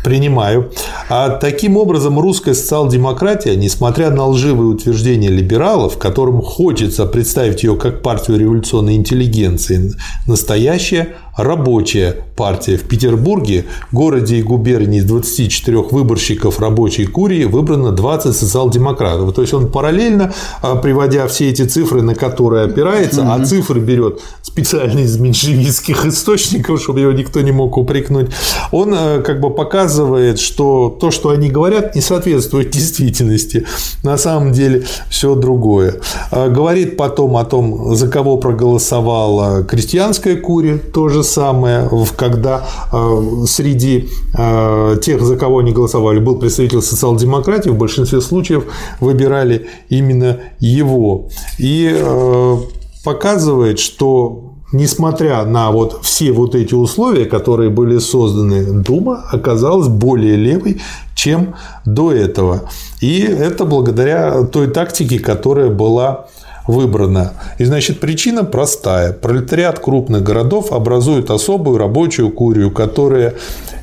Принимаю. 0.03 0.71
А 1.09 1.29
таким 1.29 1.77
образом 1.77 2.19
русская 2.19 2.53
социал-демократия, 2.53 3.55
несмотря 3.55 4.09
на 4.09 4.27
лживые 4.27 4.67
утверждения 4.67 5.29
либералов, 5.29 5.97
которым 5.97 6.41
хочется 6.41 7.05
представить 7.05 7.63
ее 7.63 7.77
как 7.77 8.01
партию 8.01 8.37
революционной 8.37 8.95
интеллигенции, 8.95 9.93
настоящая 10.27 11.15
рабочая 11.37 12.15
партия. 12.35 12.77
В 12.77 12.83
Петербурге, 12.83 13.65
городе 13.91 14.37
и 14.37 14.43
губернии 14.43 14.99
из 14.99 15.05
24 15.05 15.79
выборщиков 15.91 16.59
рабочей 16.59 17.05
курии 17.05 17.45
выбрано 17.45 17.91
20 17.91 18.35
социал-демократов. 18.35 19.33
То 19.33 19.41
есть 19.41 19.53
он 19.53 19.71
параллельно, 19.71 20.33
а, 20.61 20.75
приводя 20.75 21.27
все 21.27 21.49
эти 21.49 21.63
цифры, 21.63 22.01
на 22.01 22.15
которые 22.15 22.65
опирается, 22.65 23.21
mm-hmm. 23.21 23.41
а 23.41 23.45
цифры 23.45 23.79
берет 23.79 24.21
специально 24.41 24.99
из 24.99 25.17
меньшевистских 25.17 26.05
источников, 26.05 26.81
чтобы 26.81 27.01
его 27.01 27.11
никто 27.11 27.41
не 27.41 27.51
мог 27.51 27.77
упрекнуть, 27.77 28.31
он 28.71 28.93
э, 28.93 29.21
как 29.21 29.39
бы 29.39 29.49
показывает, 29.49 30.39
что 30.39 30.95
то, 30.99 31.11
что 31.11 31.29
они 31.29 31.49
говорят, 31.49 31.95
не 31.95 32.01
соответствует 32.01 32.69
действительности. 32.69 33.65
На 34.03 34.17
самом 34.17 34.51
деле 34.51 34.85
все 35.09 35.35
другое. 35.35 35.95
А, 36.31 36.49
говорит 36.49 36.97
потом 36.97 37.37
о 37.37 37.45
том, 37.45 37.95
за 37.95 38.07
кого 38.07 38.37
проголосовала 38.37 39.63
крестьянская 39.63 40.35
курия, 40.35 40.77
тоже 40.77 41.22
самое, 41.23 41.89
когда 42.15 42.65
э, 42.91 43.21
среди 43.47 44.09
э, 44.37 44.97
тех, 45.01 45.21
за 45.21 45.35
кого 45.35 45.59
они 45.59 45.71
голосовали, 45.71 46.19
был 46.19 46.37
представитель 46.37 46.81
социал-демократии, 46.81 47.69
в 47.69 47.77
большинстве 47.77 48.21
случаев 48.21 48.65
выбирали 48.99 49.67
именно 49.89 50.39
его. 50.59 51.29
И 51.57 51.91
э, 51.93 52.57
показывает, 53.03 53.79
что 53.79 54.53
несмотря 54.73 55.45
на 55.45 55.71
вот 55.71 55.99
все 56.01 56.31
вот 56.31 56.55
эти 56.55 56.73
условия, 56.73 57.25
которые 57.25 57.69
были 57.69 57.99
созданы, 57.99 58.83
Дума 58.83 59.23
оказалась 59.31 59.87
более 59.87 60.35
левой, 60.35 60.81
чем 61.15 61.55
до 61.85 62.11
этого. 62.11 62.69
И 62.99 63.21
это 63.21 63.65
благодаря 63.65 64.43
той 64.43 64.67
тактике, 64.67 65.19
которая 65.19 65.69
была 65.69 66.27
выбрана. 66.67 67.33
И, 67.57 67.65
значит, 67.65 67.99
причина 67.99 68.43
простая. 68.43 69.13
Пролетариат 69.13 69.79
крупных 69.79 70.23
городов 70.23 70.71
образует 70.71 71.29
особую 71.29 71.77
рабочую 71.77 72.31
курию, 72.31 72.71
которая 72.71 73.35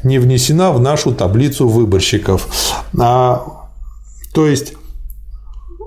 не 0.03 0.19
внесена 0.19 0.73
в 0.73 0.81
нашу 0.81 1.13
таблицу 1.13 1.69
выборщиков. 1.69 2.49
А, 2.99 3.43
то 4.33 4.47
есть 4.47 4.75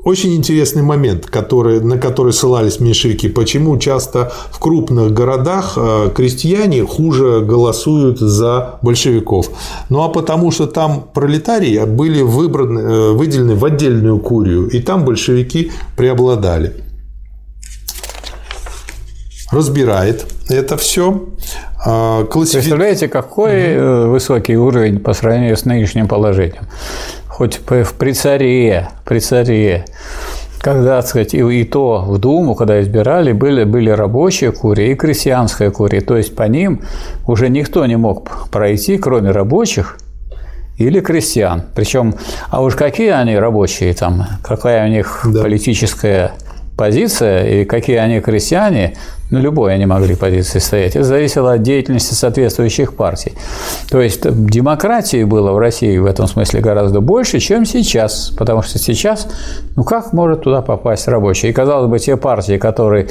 очень 0.03 0.35
интересный 0.35 0.81
момент, 0.81 1.27
который, 1.27 1.79
на 1.79 1.97
который 1.97 2.33
ссылались 2.33 2.79
меньшевики. 2.79 3.29
Почему 3.29 3.77
часто 3.77 4.31
в 4.51 4.59
крупных 4.59 5.13
городах 5.13 5.73
э, 5.77 6.11
крестьяне 6.13 6.85
хуже 6.85 7.41
голосуют 7.41 8.19
за 8.19 8.79
большевиков? 8.81 9.49
Ну 9.89 10.03
а 10.03 10.09
потому 10.09 10.51
что 10.51 10.67
там 10.67 11.07
пролетарии 11.13 11.79
были 11.85 12.21
выбраны, 12.21 12.79
э, 12.79 13.11
выделены 13.11 13.55
в 13.55 13.63
отдельную 13.63 14.19
курию, 14.19 14.67
и 14.67 14.79
там 14.79 15.05
большевики 15.05 15.71
преобладали. 15.95 16.73
Разбирает 19.51 20.25
это 20.49 20.77
все. 20.77 21.29
А, 21.85 22.23
классифи... 22.25 22.55
Представляете, 22.57 23.07
какой 23.07 23.77
угу. 23.77 24.11
высокий 24.11 24.57
уровень 24.57 24.99
по 24.99 25.13
сравнению 25.13 25.57
с 25.57 25.65
нынешним 25.65 26.07
положением? 26.07 26.63
Хоть 27.33 27.61
при 27.61 28.13
царе, 28.13 28.89
при 29.05 29.19
царе, 29.19 29.85
когда, 30.59 31.01
так 31.01 31.09
сказать, 31.09 31.33
и, 31.33 31.39
и 31.39 31.63
то 31.63 32.03
в 32.07 32.19
Думу, 32.19 32.53
когда 32.53 32.79
избирали, 32.79 33.31
были, 33.31 33.63
были 33.63 33.89
рабочие 33.89 34.51
курии 34.51 34.91
и 34.91 34.95
крестьянская 34.95 35.71
курия. 35.71 36.01
То 36.01 36.15
есть 36.15 36.35
по 36.35 36.43
ним 36.43 36.81
уже 37.25 37.49
никто 37.49 37.83
не 37.87 37.95
мог 37.95 38.49
пройти, 38.51 38.99
кроме 38.99 39.31
рабочих 39.31 39.97
или 40.77 40.99
крестьян. 40.99 41.63
Причем, 41.73 42.13
а 42.49 42.61
уж 42.61 42.75
какие 42.75 43.09
они 43.09 43.35
рабочие 43.35 43.95
там, 43.95 44.27
какая 44.43 44.85
у 44.85 44.89
них 44.89 45.21
да. 45.25 45.41
политическая 45.41 46.33
позиция 46.77 47.61
и 47.61 47.65
какие 47.65 47.97
они 47.97 48.19
крестьяне, 48.19 48.95
ну, 49.29 49.39
любой 49.39 49.73
они 49.73 49.85
могли 49.85 50.15
позиции 50.15 50.59
стоять. 50.59 50.95
Это 50.95 51.05
зависело 51.05 51.53
от 51.53 51.61
деятельности 51.61 52.13
соответствующих 52.13 52.95
партий. 52.95 53.33
То 53.89 54.01
есть 54.01 54.21
демократии 54.47 55.23
было 55.23 55.51
в 55.51 55.57
России 55.57 55.97
в 55.97 56.05
этом 56.05 56.27
смысле 56.27 56.61
гораздо 56.61 57.01
больше, 57.01 57.39
чем 57.39 57.65
сейчас. 57.65 58.31
Потому 58.37 58.61
что 58.61 58.79
сейчас, 58.79 59.27
ну 59.75 59.83
как 59.83 60.13
может 60.13 60.43
туда 60.43 60.61
попасть 60.61 61.07
рабочий? 61.07 61.49
И, 61.49 61.53
казалось 61.53 61.89
бы, 61.89 61.99
те 61.99 62.17
партии, 62.17 62.57
которые 62.57 63.07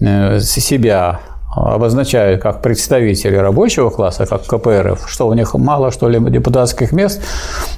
э, 0.00 0.40
себя 0.40 1.20
обозначают 1.50 2.42
как 2.42 2.62
представители 2.62 3.34
рабочего 3.36 3.90
класса, 3.90 4.26
как 4.26 4.44
КПРФ, 4.44 5.08
что 5.08 5.28
у 5.28 5.34
них 5.34 5.54
мало, 5.54 5.90
что 5.90 6.08
ли, 6.08 6.20
депутатских 6.30 6.92
мест. 6.92 7.22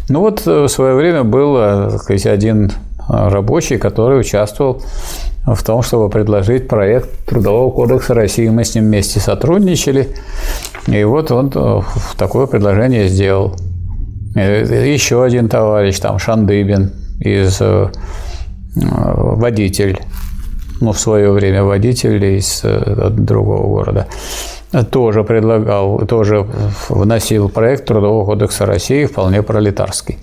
Ну 0.08 0.20
вот 0.20 0.44
в 0.44 0.68
свое 0.68 0.94
время 0.94 1.24
был 1.24 1.56
так 1.56 2.02
сказать, 2.02 2.26
один 2.26 2.72
рабочий, 3.10 3.78
который 3.78 4.20
участвовал 4.20 4.82
в 5.46 5.62
том, 5.62 5.82
чтобы 5.82 6.08
предложить 6.10 6.68
проект 6.68 7.26
Трудового 7.26 7.70
кодекса 7.70 8.14
России. 8.14 8.48
Мы 8.48 8.64
с 8.64 8.74
ним 8.74 8.84
вместе 8.84 9.20
сотрудничали, 9.20 10.08
и 10.86 11.02
вот 11.04 11.30
он 11.30 11.50
э, 11.54 11.80
такое 12.16 12.46
предложение 12.46 13.08
сделал. 13.08 13.56
Еще 14.34 15.24
один 15.24 15.48
товарищ, 15.48 15.98
там 15.98 16.18
Шандыбин 16.18 16.92
из 17.20 17.60
э, 17.60 17.88
водитель, 18.76 19.98
ну, 20.80 20.92
в 20.92 21.00
свое 21.00 21.32
время 21.32 21.64
водитель 21.64 22.24
из 22.24 22.60
э, 22.62 23.08
другого 23.10 23.66
города, 23.66 24.06
тоже 24.92 25.24
предлагал, 25.24 25.98
тоже 26.06 26.46
вносил 26.88 27.48
проект 27.48 27.86
Трудового 27.86 28.24
кодекса 28.24 28.66
России, 28.66 29.06
вполне 29.06 29.42
пролетарский. 29.42 30.18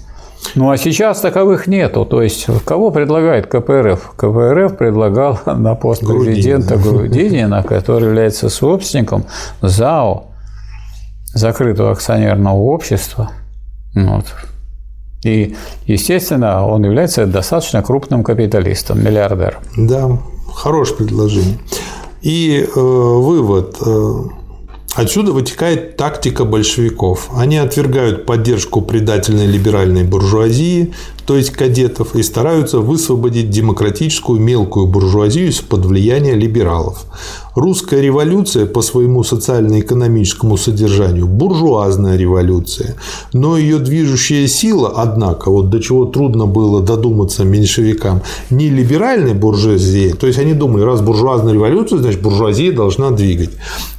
Ну 0.56 0.70
а 0.72 0.78
сейчас 0.78 1.22
таковых 1.22 1.68
нету. 1.68 2.06
То 2.06 2.22
есть 2.22 2.48
кого 2.66 2.92
предлагает 2.92 3.48
КПРФ? 3.48 4.14
КПРФ 4.16 4.78
предлагал 4.78 5.40
на 5.46 5.76
пост 5.76 6.02
президента 6.02 6.78
Грудинина, 6.78 7.64
который 7.64 8.06
является 8.06 8.50
собственником 8.50 9.26
ЗАО, 9.62 10.28
закрытого 11.34 11.92
акционерного 11.92 12.58
общества. 12.58 13.32
Вот. 13.96 14.26
И, 15.24 15.56
естественно, 15.86 16.66
он 16.66 16.84
является 16.86 17.26
достаточно 17.26 17.82
крупным 17.82 18.24
капиталистом, 18.24 19.04
миллиардером. 19.04 19.62
Да, 19.76 20.18
хорошее 20.54 20.98
предложение. 20.98 21.58
И 22.22 22.64
э, 22.64 22.80
вывод. 22.80 23.78
Э, 23.86 24.14
Отсюда 24.98 25.32
вытекает 25.32 25.96
тактика 25.96 26.44
большевиков. 26.44 27.30
Они 27.32 27.58
отвергают 27.58 28.26
поддержку 28.26 28.82
предательной 28.82 29.46
либеральной 29.46 30.04
буржуазии, 30.04 30.92
то 31.28 31.36
есть 31.36 31.50
кадетов, 31.50 32.16
и 32.16 32.24
стараются 32.24 32.80
высвободить 32.80 33.50
демократическую 33.50 34.40
мелкую 34.40 34.88
буржуазию 34.88 35.50
из-под 35.50 35.86
влияния 35.86 36.36
либералов. 36.36 37.06
Русская 37.54 38.02
революция 38.02 38.66
по 38.66 38.82
своему 38.82 39.24
социально-экономическому 39.24 40.58
содержанию– 40.58 41.28
буржуазная 41.28 42.16
революция. 42.16 42.96
Но 43.34 43.58
ее 43.58 43.80
движущая 43.80 44.48
сила, 44.48 44.94
однако, 44.96 45.52
вот 45.52 45.70
до 45.70 45.82
чего 45.82 46.06
трудно 46.06 46.46
было 46.46 46.82
додуматься 46.82 47.44
меньшевикам, 47.44 48.22
не 48.50 48.70
либеральной 48.70 49.34
буржуазии, 49.34 50.14
то 50.14 50.28
есть 50.28 50.40
они 50.40 50.54
думали, 50.54 50.84
раз 50.84 51.02
буржуазная 51.02 51.54
революция, 51.54 52.00
значит 52.00 52.22
буржуазия 52.22 52.72
должна 52.72 53.12
двигать. 53.12 53.50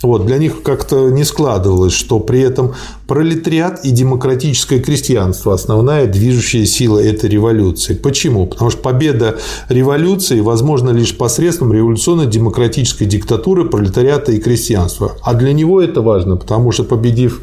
Вот, 0.03 0.25
для 0.25 0.39
них 0.39 0.63
как-то 0.63 1.11
не 1.11 1.25
складывалось, 1.25 1.93
что 1.93 2.21
при 2.21 2.41
этом 2.41 2.73
пролетариат 3.07 3.85
и 3.85 3.91
демократическое 3.91 4.81
крестьянство– 4.81 5.53
основная 5.55 6.07
движущая 6.07 6.65
сила 6.65 7.01
этой 7.19 7.31
революции. 7.31 7.95
Почему? 7.95 8.47
Потому 8.47 8.71
что 8.71 8.81
победа 8.81 9.39
революции 9.69 10.41
возможна 10.41 10.91
лишь 10.91 11.17
посредством 11.17 11.73
революционно-демократической 11.73 13.05
диктатуры 13.05 13.65
пролетариата 13.65 14.33
и 14.33 14.39
крестьянства. 14.39 15.13
А 15.23 15.35
для 15.35 15.53
него 15.53 15.83
это 15.83 16.01
важно, 16.01 16.37
потому 16.37 16.73
что 16.73 16.85
победив 16.85 17.41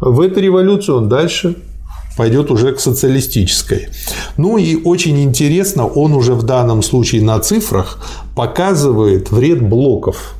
в 0.00 0.20
этой 0.20 0.42
революции, 0.42 0.92
он 0.92 1.08
дальше 1.08 1.56
пойдет 2.16 2.50
уже 2.50 2.72
к 2.72 2.80
социалистической. 2.80 3.88
Ну 4.36 4.58
и 4.58 4.82
очень 4.82 5.22
интересно, 5.22 5.86
он 5.86 6.14
уже 6.14 6.34
в 6.34 6.42
данном 6.42 6.82
случае 6.82 7.22
на 7.22 7.38
цифрах 7.38 7.98
показывает 8.34 9.30
вред 9.30 9.62
блоков 9.62 10.34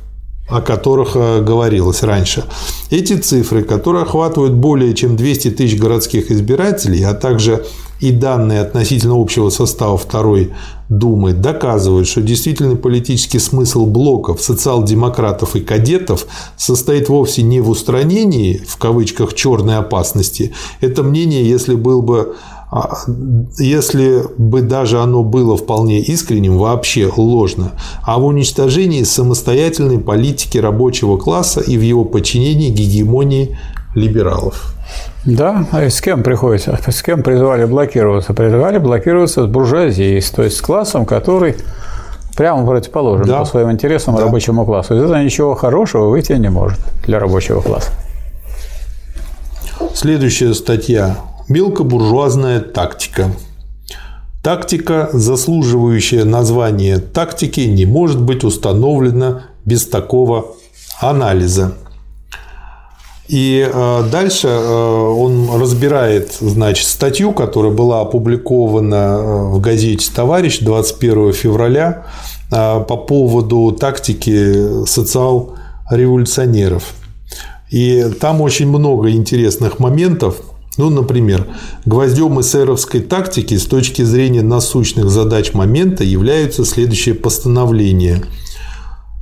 о 0.49 0.61
которых 0.61 1.11
э, 1.15 1.41
говорилось 1.41 2.03
раньше. 2.03 2.43
Эти 2.89 3.17
цифры, 3.17 3.63
которые 3.63 4.03
охватывают 4.03 4.53
более 4.53 4.93
чем 4.95 5.15
200 5.15 5.51
тысяч 5.51 5.79
городских 5.79 6.31
избирателей, 6.31 7.03
а 7.03 7.13
также 7.13 7.65
и 7.99 8.11
данные 8.11 8.61
относительно 8.61 9.19
общего 9.19 9.49
состава 9.49 9.97
Второй 9.97 10.51
Думы 10.89 11.33
доказывают, 11.33 12.07
что 12.07 12.21
действительный 12.21 12.75
политический 12.75 13.37
смысл 13.37 13.85
блоков 13.85 14.41
социал-демократов 14.41 15.55
и 15.55 15.59
кадетов 15.59 16.25
состоит 16.57 17.09
вовсе 17.09 17.43
не 17.43 17.61
в 17.61 17.69
устранении, 17.69 18.63
в 18.67 18.77
кавычках, 18.77 19.35
черной 19.35 19.77
опасности. 19.77 20.51
Это 20.81 21.03
мнение, 21.03 21.47
если 21.47 21.75
был 21.75 22.01
бы 22.01 22.35
а, 22.71 22.97
если 23.57 24.23
бы 24.37 24.61
даже 24.61 24.99
оно 24.99 25.23
было 25.23 25.57
вполне 25.57 26.01
искренним, 26.01 26.57
вообще 26.57 27.11
ложно, 27.15 27.73
а 28.03 28.19
в 28.19 28.25
уничтожении 28.25 29.03
самостоятельной 29.03 29.99
политики 29.99 30.57
рабочего 30.57 31.17
класса 31.17 31.61
и 31.61 31.77
в 31.77 31.81
его 31.81 32.03
подчинении 32.03 32.69
гегемонии 32.69 33.57
либералов. 33.95 34.73
Да, 35.25 35.65
а 35.71 35.89
с 35.89 36.01
кем 36.01 36.23
приходится? 36.23 36.79
С 36.87 37.01
кем 37.01 37.23
призывали 37.23 37.65
блокироваться? 37.65 38.33
Призывали 38.33 38.77
блокироваться 38.77 39.43
с 39.43 39.47
буржуазией, 39.47 40.21
то 40.21 40.43
есть 40.43 40.57
с 40.57 40.61
классом, 40.61 41.05
который 41.05 41.55
прямо 42.35 42.65
противоположен 42.65 43.27
да. 43.27 43.39
по 43.39 43.45
своим 43.45 43.71
интересам 43.71 44.15
да. 44.15 44.21
рабочему 44.21 44.65
классу. 44.65 44.95
Из 44.95 45.03
этого 45.03 45.21
ничего 45.21 45.55
хорошего 45.55 46.09
выйти 46.09 46.33
не 46.33 46.49
может 46.49 46.79
для 47.05 47.19
рабочего 47.19 47.61
класса. 47.61 47.91
Следующая 49.93 50.53
статья 50.53 51.17
Мелкобуржуазная 51.49 52.59
тактика. 52.59 53.31
Тактика, 54.43 55.09
заслуживающая 55.11 56.23
названия 56.23 56.99
тактики, 56.99 57.61
не 57.61 57.87
может 57.87 58.21
быть 58.21 58.43
установлена 58.43 59.47
без 59.65 59.87
такого 59.87 60.53
анализа. 61.01 61.73
И 63.29 63.65
э, 63.71 64.03
дальше 64.11 64.47
э, 64.47 64.59
он 64.59 65.61
разбирает 65.61 66.33
значит, 66.41 66.87
статью, 66.87 67.31
которая 67.31 67.71
была 67.71 68.01
опубликована 68.01 68.95
э, 68.95 69.43
в 69.51 69.61
газете 69.61 70.09
«Товарищ» 70.13 70.59
21 70.61 71.33
февраля 71.33 72.07
по 72.49 72.97
поводу 72.97 73.77
тактики 73.79 74.83
социал-революционеров. 74.87 76.95
И 77.69 78.03
там 78.19 78.41
очень 78.41 78.67
много 78.67 79.11
интересных 79.11 79.77
моментов– 79.77 80.37
ну, 80.79 80.89
например, 80.89 81.45
гвоздем 81.85 82.39
эсеровской 82.39 83.01
тактики 83.01 83.57
с 83.57 83.65
точки 83.65 84.03
зрения 84.03 84.43
насущных 84.43 85.09
задач 85.09 85.53
момента 85.53 86.05
являются 86.05 86.63
следующие 86.63 87.15
постановления. 87.15 88.23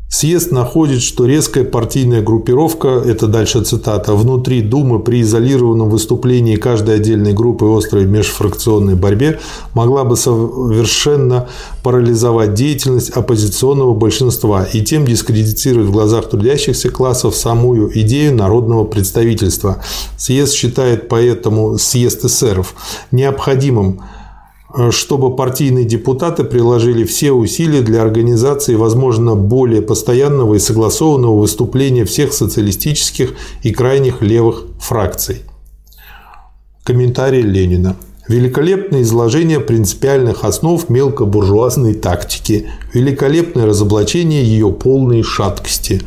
Съезд 0.10 0.52
находит, 0.52 1.02
что 1.02 1.26
резкая 1.26 1.66
партийная 1.66 2.22
группировка, 2.22 2.88
это 2.88 3.28
дальше 3.28 3.62
цитата, 3.62 4.14
внутри 4.14 4.62
Думы 4.62 5.00
при 5.00 5.22
изолированном 5.22 5.90
выступлении 5.90 6.56
каждой 6.56 6.96
отдельной 6.96 7.34
группы 7.34 7.66
острой 7.66 8.06
межфракционной 8.06 8.96
борьбе 8.96 9.42
могла 9.74 10.06
бы 10.06 10.16
совершенно 10.16 11.50
парализовать 11.84 12.54
деятельность 12.54 13.10
оппозиционного 13.10 13.94
большинства 13.94 14.64
и 14.64 14.82
тем 14.82 15.06
дискредитировать 15.06 15.90
в 15.90 15.92
глазах 15.92 16.30
трудящихся 16.30 16.90
классов 16.90 17.36
самую 17.36 17.92
идею 18.00 18.34
народного 18.34 18.86
представительства. 18.86 19.84
Съезд 20.18 20.54
считает 20.54 21.10
поэтому 21.10 21.78
съезд 21.78 22.24
эсеров 22.24 22.76
необходимым 23.12 24.00
чтобы 24.92 25.36
партийные 25.36 25.86
депутаты 25.86 26.44
приложили 26.44 27.06
все 27.06 27.32
усилия 27.32 27.82
для 27.82 28.02
организации, 28.02 28.76
возможно, 28.76 29.36
более 29.36 29.82
постоянного 29.82 30.56
и 30.56 30.60
согласованного 30.60 31.40
выступления 31.40 32.06
всех 32.06 32.34
социалистических 32.34 33.34
и 33.64 33.72
крайних 33.72 34.22
левых 34.22 34.66
фракций. 34.80 35.44
Комментарий 36.84 37.42
Ленина. 37.42 37.96
Великолепное 38.28 39.04
изложение 39.04 39.62
принципиальных 39.62 40.44
основ 40.44 40.90
мелкобуржуазной 40.90 41.94
тактики, 41.94 42.68
великолепное 42.94 43.66
разоблачение 43.66 44.44
ее 44.44 44.70
полной 44.74 45.24
шаткости, 45.24 46.02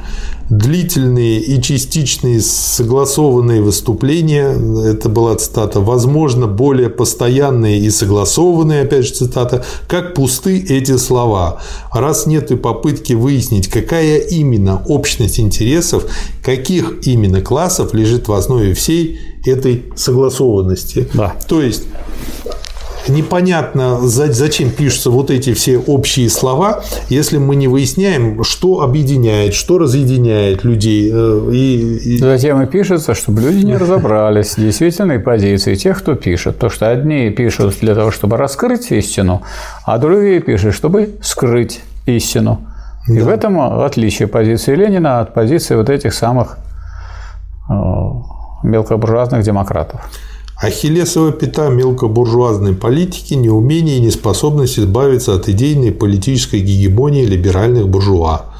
длительные 0.50 1.38
и 1.38 1.62
частичные 1.62 2.40
согласованные 2.40 3.62
выступления, 3.62 4.50
это 4.84 5.08
была 5.08 5.36
цитата, 5.36 5.80
возможно, 5.80 6.48
более 6.48 6.90
постоянные 6.90 7.78
и 7.78 7.88
согласованные, 7.90 8.82
опять 8.82 9.06
же 9.06 9.14
цитата, 9.14 9.64
как 9.86 10.14
пусты 10.14 10.58
эти 10.68 10.96
слова. 10.96 11.62
Раз 11.92 12.26
нет 12.26 12.50
и 12.50 12.56
попытки 12.56 13.12
выяснить, 13.12 13.68
какая 13.68 14.18
именно 14.18 14.82
общность 14.86 15.38
интересов, 15.38 16.06
каких 16.42 17.06
именно 17.06 17.40
классов 17.40 17.94
лежит 17.94 18.26
в 18.26 18.32
основе 18.32 18.74
всей 18.74 19.20
этой 19.46 19.84
согласованности. 19.94 21.08
Да. 21.14 21.36
То 21.48 21.62
есть 21.62 21.84
непонятно, 23.08 23.98
зачем 24.00 24.70
пишутся 24.70 25.10
вот 25.10 25.30
эти 25.30 25.54
все 25.54 25.78
общие 25.78 26.28
слова, 26.28 26.82
если 27.08 27.38
мы 27.38 27.56
не 27.56 27.68
выясняем, 27.68 28.44
что 28.44 28.80
объединяет, 28.82 29.54
что 29.54 29.78
разъединяет 29.78 30.64
людей. 30.64 31.10
Э, 31.12 31.50
и, 31.52 31.96
и... 31.96 32.18
Затем 32.18 32.62
и 32.62 32.66
пишется, 32.66 33.14
чтобы 33.14 33.40
люди 33.40 33.64
не 33.64 33.76
разобрались 33.76 34.56
в 34.56 34.58
действительной 34.58 35.18
позиции 35.18 35.74
тех, 35.74 35.98
кто 35.98 36.14
пишет. 36.14 36.58
То, 36.58 36.68
что 36.68 36.90
одни 36.90 37.30
пишут 37.30 37.76
для 37.80 37.94
того, 37.94 38.10
чтобы 38.10 38.36
раскрыть 38.36 38.90
истину, 38.92 39.42
а 39.84 39.98
другие 39.98 40.40
пишут, 40.40 40.74
чтобы 40.74 41.10
скрыть 41.22 41.80
истину. 42.06 42.60
И 43.08 43.18
да. 43.18 43.24
в 43.24 43.28
этом 43.28 43.60
отличие 43.82 44.28
позиции 44.28 44.74
Ленина 44.74 45.20
от 45.20 45.34
позиции 45.34 45.74
вот 45.74 45.88
этих 45.88 46.14
самых 46.14 46.58
э, 47.68 47.72
мелкобуржуазных 48.62 49.42
демократов. 49.42 50.00
Ахиллесова 50.60 51.32
пята 51.32 51.70
мелкобуржуазной 51.70 52.74
политики– 52.74 53.32
неумение 53.34 53.96
и 53.96 54.00
неспособность 54.00 54.78
избавиться 54.78 55.34
от 55.34 55.48
идейной 55.48 55.90
политической 55.90 56.60
гегемонии 56.60 57.24
либеральных 57.24 57.88
буржуа. 57.88 58.52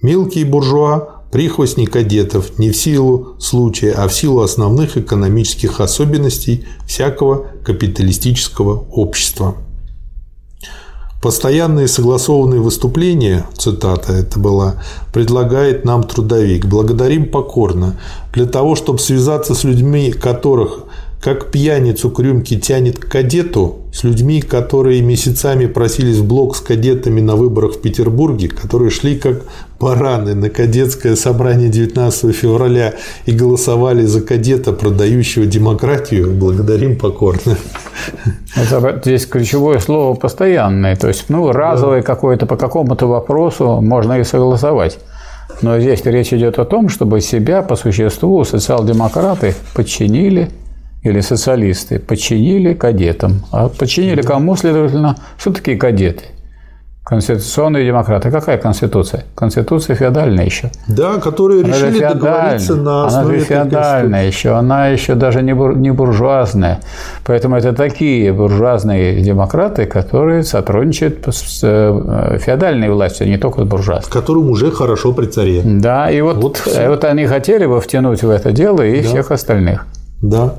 Мелкие 0.00 0.46
буржуа– 0.46 1.20
прихвостни 1.30 1.84
кадетов 1.84 2.58
не 2.58 2.70
в 2.70 2.76
силу 2.78 3.34
случая, 3.40 3.92
а 3.92 4.08
в 4.08 4.14
силу 4.14 4.40
основных 4.40 4.96
экономических 4.96 5.80
особенностей 5.80 6.64
всякого 6.86 7.48
капиталистического 7.62 8.86
общества. 8.90 9.54
Постоянные 11.20 11.88
согласованные 11.88 12.60
выступления, 12.60 13.46
цитата 13.56 14.14
это 14.14 14.38
была, 14.38 14.76
предлагает 15.12 15.84
нам 15.84 16.04
трудовик. 16.04 16.64
Благодарим 16.64 17.28
покорно. 17.30 17.98
Для 18.32 18.46
того, 18.46 18.76
чтобы 18.76 18.98
связаться 18.98 19.54
с 19.54 19.64
людьми, 19.64 20.10
которых 20.10 20.83
как 21.24 21.46
пьяницу 21.46 22.10
к 22.10 22.20
рюмке 22.20 22.56
тянет 22.56 22.98
к 22.98 23.08
кадету, 23.08 23.76
с 23.94 24.04
людьми, 24.04 24.42
которые 24.42 25.00
месяцами 25.00 25.64
просились 25.64 26.18
в 26.18 26.26
блок 26.26 26.54
с 26.54 26.60
кадетами 26.60 27.22
на 27.22 27.34
выборах 27.34 27.76
в 27.76 27.80
Петербурге, 27.80 28.48
которые 28.48 28.90
шли 28.90 29.16
как 29.16 29.40
бараны 29.80 30.34
на 30.34 30.50
кадетское 30.50 31.16
собрание 31.16 31.70
19 31.70 32.36
февраля 32.36 32.92
и 33.24 33.32
голосовали 33.32 34.02
за 34.02 34.20
кадета, 34.20 34.74
продающего 34.74 35.46
демократию, 35.46 36.30
благодарим 36.30 36.98
покорно. 36.98 37.56
Это, 38.54 39.00
здесь 39.02 39.24
ключевое 39.24 39.78
слово 39.78 40.14
«постоянное», 40.16 40.94
то 40.94 41.08
есть 41.08 41.30
ну, 41.30 41.50
разовое 41.52 42.02
да. 42.02 42.06
какое-то 42.06 42.44
по 42.44 42.58
какому-то 42.58 43.06
вопросу 43.06 43.80
можно 43.80 44.20
и 44.20 44.24
согласовать. 44.24 44.98
Но 45.62 45.80
здесь 45.80 46.04
речь 46.04 46.34
идет 46.34 46.58
о 46.58 46.66
том, 46.66 46.90
чтобы 46.90 47.22
себя 47.22 47.62
по 47.62 47.76
существу 47.76 48.44
социал-демократы 48.44 49.54
подчинили 49.74 50.50
или 51.04 51.20
социалисты 51.20 51.98
подчинили 51.98 52.74
кадетам. 52.74 53.44
А 53.52 53.68
подчинили 53.68 54.22
кому, 54.22 54.56
следовательно, 54.56 55.16
что 55.38 55.52
такие 55.52 55.76
кадеты? 55.76 56.24
Конституционные 57.04 57.84
демократы. 57.84 58.30
Какая 58.30 58.56
конституция? 58.56 59.24
Конституция 59.34 59.94
феодальная 59.94 60.46
еще. 60.46 60.70
Да, 60.88 61.18
которые 61.18 61.62
она 61.62 61.74
решили 61.74 61.98
договориться 61.98 62.76
на 62.76 63.04
основе 63.04 63.26
Она 63.26 63.38
же 63.38 63.44
феодальная 63.44 64.26
еще, 64.26 64.52
она 64.56 64.88
еще 64.88 65.14
даже 65.14 65.42
не, 65.42 65.54
бур, 65.54 65.76
не 65.76 65.90
буржуазная. 65.90 66.80
Поэтому 67.26 67.56
это 67.56 67.74
такие 67.74 68.32
буржуазные 68.32 69.20
демократы, 69.20 69.84
которые 69.84 70.44
сотрудничают 70.44 71.18
с 71.28 71.60
э, 71.62 72.38
феодальной 72.40 72.88
властью, 72.88 73.26
а 73.26 73.28
не 73.28 73.36
только 73.36 73.60
с 73.60 73.68
буржуазной. 73.68 74.10
Которым 74.10 74.48
уже 74.48 74.70
хорошо 74.70 75.12
при 75.12 75.26
царе. 75.26 75.60
Да, 75.62 76.10
и 76.10 76.22
вот, 76.22 76.36
вот, 76.36 76.62
вот 76.66 77.04
они 77.04 77.26
хотели 77.26 77.66
бы 77.66 77.82
втянуть 77.82 78.22
в 78.22 78.30
это 78.30 78.50
дело 78.50 78.80
и 78.80 79.02
да. 79.02 79.08
всех 79.08 79.30
остальных. 79.30 79.86
Да. 80.22 80.54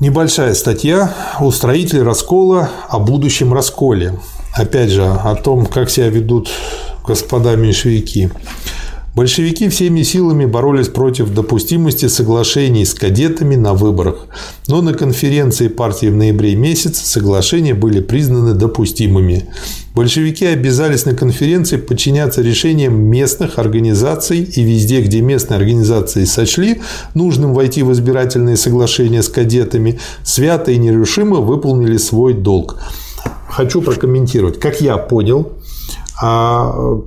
Небольшая 0.00 0.54
статья 0.54 1.14
«Устроители 1.40 1.98
раскола 1.98 2.70
о 2.88 2.98
будущем 2.98 3.52
расколе». 3.52 4.18
Опять 4.54 4.88
же, 4.88 5.04
о 5.04 5.34
том, 5.34 5.66
как 5.66 5.90
себя 5.90 6.08
ведут 6.08 6.48
господа 7.06 7.54
меньшевики. 7.54 8.30
Большевики 9.14 9.68
всеми 9.68 10.02
силами 10.02 10.46
боролись 10.46 10.88
против 10.88 11.34
допустимости 11.34 12.06
соглашений 12.06 12.84
с 12.84 12.94
кадетами 12.94 13.56
на 13.56 13.74
выборах, 13.74 14.26
но 14.68 14.82
на 14.82 14.94
конференции 14.94 15.66
партии 15.66 16.06
в 16.06 16.16
ноябре 16.16 16.54
месяце 16.54 17.04
соглашения 17.04 17.74
были 17.74 18.00
признаны 18.00 18.54
допустимыми. 18.54 19.48
Большевики 19.96 20.46
обязались 20.46 21.06
на 21.06 21.16
конференции 21.16 21.76
подчиняться 21.76 22.40
решениям 22.40 22.94
местных 22.94 23.58
организаций 23.58 24.44
и 24.44 24.62
везде, 24.62 25.00
где 25.00 25.20
местные 25.20 25.58
организации 25.58 26.24
сочли 26.24 26.80
нужным 27.14 27.52
войти 27.52 27.82
в 27.82 27.90
избирательные 27.90 28.56
соглашения 28.56 29.24
с 29.24 29.28
кадетами, 29.28 29.98
свято 30.22 30.70
и 30.70 30.78
нерушимо 30.78 31.38
выполнили 31.38 31.96
свой 31.96 32.32
долг. 32.32 32.78
Хочу 33.48 33.82
прокомментировать. 33.82 34.60
Как 34.60 34.80
я 34.80 34.96
понял, 34.96 35.50
а, 36.22 37.00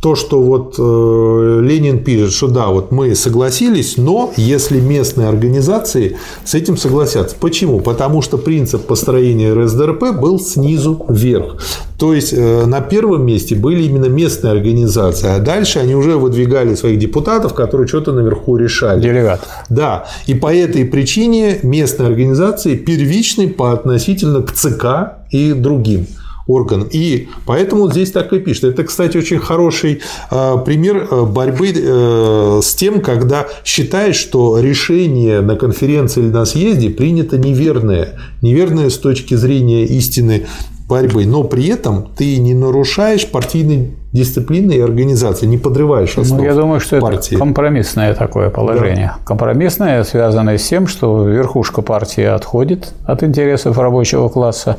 то, 0.00 0.14
что 0.14 0.40
вот 0.40 0.76
э, 0.78 1.60
Ленин 1.62 2.02
пишет, 2.02 2.32
что 2.32 2.48
да, 2.48 2.68
вот 2.68 2.90
мы 2.90 3.14
согласились, 3.14 3.98
но 3.98 4.32
если 4.36 4.80
местные 4.80 5.28
организации 5.28 6.16
с 6.44 6.54
этим 6.54 6.78
согласятся. 6.78 7.36
Почему? 7.38 7.80
Потому 7.80 8.22
что 8.22 8.38
принцип 8.38 8.86
построения 8.86 9.52
РСДРП 9.52 10.18
был 10.18 10.40
снизу 10.40 11.04
вверх. 11.08 11.58
То 11.98 12.14
есть 12.14 12.32
э, 12.32 12.64
на 12.64 12.80
первом 12.80 13.26
месте 13.26 13.54
были 13.54 13.82
именно 13.82 14.06
местные 14.06 14.52
организации, 14.52 15.28
а 15.28 15.38
дальше 15.38 15.80
они 15.80 15.94
уже 15.94 16.16
выдвигали 16.16 16.74
своих 16.74 16.98
депутатов, 16.98 17.52
которые 17.52 17.86
что-то 17.86 18.12
наверху 18.12 18.56
решали. 18.56 19.02
Делегат. 19.02 19.46
Да. 19.68 20.06
И 20.26 20.32
по 20.32 20.54
этой 20.54 20.86
причине 20.86 21.58
местные 21.62 22.08
организации 22.08 22.74
первичны 22.74 23.48
по 23.48 23.72
относительно 23.72 24.40
к 24.42 24.52
ЦК 24.52 25.18
и 25.30 25.52
другим 25.52 26.06
орган. 26.46 26.88
И 26.90 27.28
поэтому 27.46 27.90
здесь 27.90 28.10
так 28.12 28.32
и 28.32 28.38
пишет. 28.38 28.64
Это, 28.64 28.84
кстати, 28.84 29.16
очень 29.16 29.38
хороший 29.38 30.00
а, 30.30 30.56
пример 30.58 31.08
а, 31.10 31.24
борьбы 31.24 31.72
э, 31.74 32.60
с 32.62 32.74
тем, 32.74 33.00
когда 33.00 33.46
считаешь, 33.64 34.16
что 34.16 34.58
решение 34.58 35.40
на 35.40 35.56
конференции 35.56 36.20
или 36.20 36.30
на 36.30 36.44
съезде 36.44 36.90
принято 36.90 37.38
неверное. 37.38 38.18
Неверное 38.42 38.90
с 38.90 38.98
точки 38.98 39.34
зрения 39.34 39.84
истины 39.84 40.46
борьбы, 40.90 41.24
но 41.24 41.44
при 41.44 41.68
этом 41.68 42.08
ты 42.16 42.38
не 42.38 42.52
нарушаешь 42.52 43.26
партийной 43.26 43.94
дисциплины 44.12 44.72
и 44.72 44.80
организации, 44.80 45.46
не 45.46 45.56
подрываешь 45.56 46.18
основ 46.18 46.40
ну, 46.40 46.44
Я 46.44 46.54
думаю, 46.54 46.80
что 46.80 47.00
партии. 47.00 47.34
это 47.34 47.38
компромиссное 47.38 48.12
такое 48.14 48.50
положение. 48.50 49.14
Да. 49.16 49.24
Компромиссное, 49.24 50.02
связанное 50.02 50.58
с 50.58 50.66
тем, 50.66 50.88
что 50.88 51.26
верхушка 51.26 51.80
партии 51.80 52.24
отходит 52.24 52.92
от 53.06 53.22
интересов 53.22 53.78
рабочего 53.78 54.28
класса, 54.28 54.76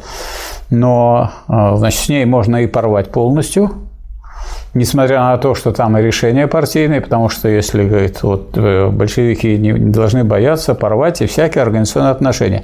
но 0.69 1.31
а, 1.47 1.77
значит, 1.77 2.01
с 2.01 2.09
ней 2.09 2.25
можно 2.25 2.57
и 2.57 2.67
порвать 2.67 3.09
полностью, 3.09 3.71
несмотря 4.73 5.19
на 5.21 5.37
то, 5.37 5.55
что 5.55 5.71
там 5.71 5.97
и 5.97 6.01
решения 6.01 6.47
партийные, 6.47 7.01
потому 7.01 7.29
что 7.29 7.49
если, 7.49 7.87
говорит, 7.87 8.23
вот 8.23 8.51
э, 8.55 8.87
большевики 8.87 9.57
не 9.57 9.73
должны 9.73 10.23
бояться 10.23 10.75
порвать 10.75 11.21
и 11.21 11.25
всякие 11.25 11.61
организационные 11.63 12.11
отношения. 12.11 12.63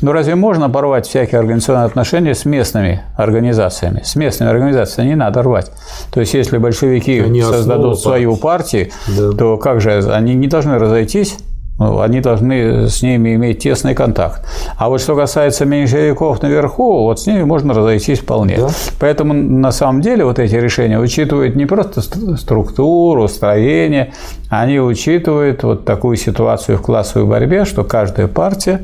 Но 0.00 0.12
разве 0.12 0.34
можно 0.34 0.70
порвать 0.70 1.06
всякие 1.06 1.40
организационные 1.40 1.86
отношения 1.86 2.34
с 2.34 2.44
местными 2.44 3.02
организациями? 3.16 4.02
С 4.04 4.14
местными 4.16 4.50
организациями 4.50 5.08
не 5.08 5.16
надо 5.16 5.42
рвать. 5.42 5.70
То 6.12 6.20
есть, 6.20 6.34
если 6.34 6.58
большевики 6.58 7.18
они 7.20 7.42
создадут 7.42 8.00
свою 8.00 8.36
партию, 8.36 8.90
да. 9.08 9.32
то 9.32 9.56
как 9.56 9.80
же 9.80 9.98
они 10.12 10.34
не 10.34 10.46
должны 10.46 10.78
разойтись 10.78 11.36
они 11.78 12.20
должны 12.20 12.88
с 12.88 13.02
ними 13.02 13.34
иметь 13.34 13.60
тесный 13.60 13.94
контакт. 13.94 14.44
А 14.76 14.88
вот 14.88 15.00
что 15.00 15.14
касается 15.14 15.64
меньшевиков 15.64 16.42
наверху, 16.42 17.04
вот 17.04 17.20
с 17.20 17.26
ними 17.26 17.44
можно 17.44 17.72
разойтись 17.72 18.18
вполне. 18.20 18.56
Да. 18.56 18.68
Поэтому 18.98 19.32
на 19.32 19.70
самом 19.70 20.00
деле 20.00 20.24
вот 20.24 20.38
эти 20.38 20.56
решения 20.56 20.98
учитывают 20.98 21.54
не 21.54 21.66
просто 21.66 22.00
структуру, 22.36 23.28
строение, 23.28 24.12
они 24.48 24.80
учитывают 24.80 25.62
вот 25.62 25.84
такую 25.84 26.16
ситуацию 26.16 26.78
в 26.78 26.82
классовой 26.82 27.26
борьбе, 27.26 27.64
что 27.64 27.84
каждая 27.84 28.26
партия 28.26 28.80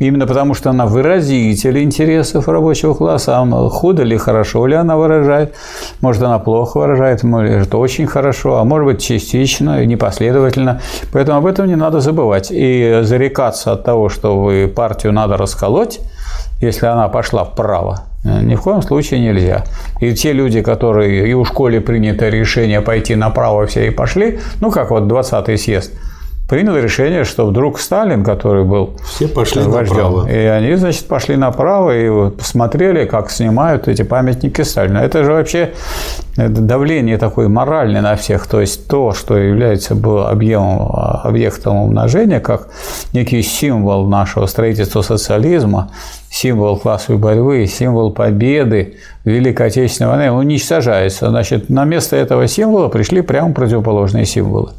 Именно 0.00 0.26
потому, 0.26 0.54
что 0.54 0.70
она 0.70 0.86
выразитель 0.86 1.82
интересов 1.82 2.48
рабочего 2.48 2.94
класса, 2.94 3.38
а 3.38 3.68
худо 3.68 4.02
ли, 4.02 4.16
хорошо 4.16 4.64
ли 4.66 4.74
она 4.74 4.96
выражает, 4.96 5.54
может, 6.00 6.22
она 6.22 6.38
плохо 6.38 6.78
выражает, 6.78 7.22
может, 7.22 7.74
очень 7.74 8.06
хорошо, 8.06 8.56
а 8.56 8.64
может 8.64 8.86
быть, 8.86 9.02
частично, 9.02 9.84
непоследовательно. 9.84 10.80
Поэтому 11.12 11.36
об 11.36 11.46
этом 11.46 11.66
не 11.66 11.76
надо 11.76 12.00
забывать. 12.00 12.19
И 12.50 13.00
зарекаться 13.02 13.72
от 13.72 13.84
того, 13.84 14.08
что 14.08 14.38
вы 14.38 14.68
партию 14.68 15.12
надо 15.12 15.36
расколоть, 15.36 16.00
если 16.60 16.86
она 16.86 17.08
пошла 17.08 17.44
вправо, 17.44 18.04
ни 18.24 18.54
в 18.54 18.60
коем 18.62 18.82
случае 18.82 19.20
нельзя. 19.20 19.64
И 20.00 20.14
те 20.14 20.32
люди, 20.32 20.62
которые 20.62 21.28
и 21.28 21.34
у 21.34 21.44
школе 21.44 21.80
принято 21.80 22.28
решение 22.28 22.80
пойти 22.80 23.14
направо, 23.14 23.66
все 23.66 23.86
и 23.86 23.90
пошли, 23.90 24.38
ну, 24.60 24.70
как 24.70 24.90
вот 24.90 25.04
20-й 25.04 25.56
съезд– 25.56 25.92
принял 26.50 26.76
решение, 26.76 27.22
что 27.22 27.46
вдруг 27.46 27.78
Сталин, 27.78 28.24
который 28.24 28.64
был 28.64 28.90
Все 29.04 29.28
пошли 29.28 29.62
вождем, 29.62 29.96
направо. 29.96 30.28
и 30.28 30.36
они, 30.46 30.74
значит, 30.74 31.06
пошли 31.06 31.36
направо 31.36 31.96
и 31.96 32.30
посмотрели, 32.30 33.04
как 33.06 33.30
снимают 33.30 33.86
эти 33.86 34.02
памятники 34.02 34.62
Сталина. 34.62 34.98
Это 34.98 35.22
же 35.22 35.32
вообще 35.32 35.70
давление 36.36 37.18
такое 37.18 37.46
моральное 37.48 38.00
на 38.02 38.16
всех, 38.16 38.48
то 38.48 38.60
есть 38.60 38.88
то, 38.88 39.12
что 39.12 39.36
является 39.36 39.94
объемом, 39.94 40.90
объектом 41.22 41.76
умножения, 41.76 42.40
как 42.40 42.68
некий 43.12 43.42
символ 43.42 44.08
нашего 44.08 44.46
строительства 44.46 45.02
социализма, 45.02 45.92
символ 46.30 46.78
классовой 46.78 47.20
борьбы, 47.20 47.66
символ 47.66 48.12
победы 48.12 48.96
Великой 49.24 49.68
Отечественной 49.68 50.10
войны 50.10 50.32
уничтожается. 50.32 51.28
Значит, 51.28 51.70
на 51.70 51.84
место 51.84 52.16
этого 52.16 52.48
символа 52.48 52.88
пришли 52.88 53.20
прямо 53.20 53.52
противоположные 53.52 54.24
символы. 54.24 54.70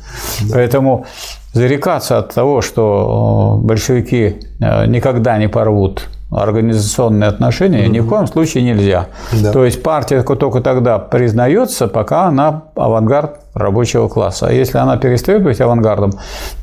Да. 0.42 0.56
Поэтому 0.56 1.06
зарекаться 1.54 2.18
от 2.18 2.34
того, 2.34 2.62
что 2.62 3.60
э, 3.62 3.66
большевики 3.66 4.40
э, 4.60 4.86
никогда 4.88 5.38
не 5.38 5.50
порвут 5.50 6.08
организационные 6.32 7.28
отношения, 7.28 7.84
угу. 7.84 7.92
ни 7.92 8.00
в 8.00 8.08
коем 8.08 8.26
случае 8.28 8.64
нельзя. 8.64 9.08
Да. 9.34 9.52
То 9.52 9.66
есть 9.66 9.84
партия 9.84 10.24
только 10.24 10.62
тогда 10.62 10.98
признается, 10.98 11.88
пока 11.88 12.24
она 12.24 12.64
авангард 12.76 13.42
рабочего 13.54 14.08
класса. 14.08 14.48
А 14.48 14.52
если 14.54 14.78
она 14.78 14.96
перестает 14.98 15.44
быть 15.44 15.60
авангардом, 15.60 16.14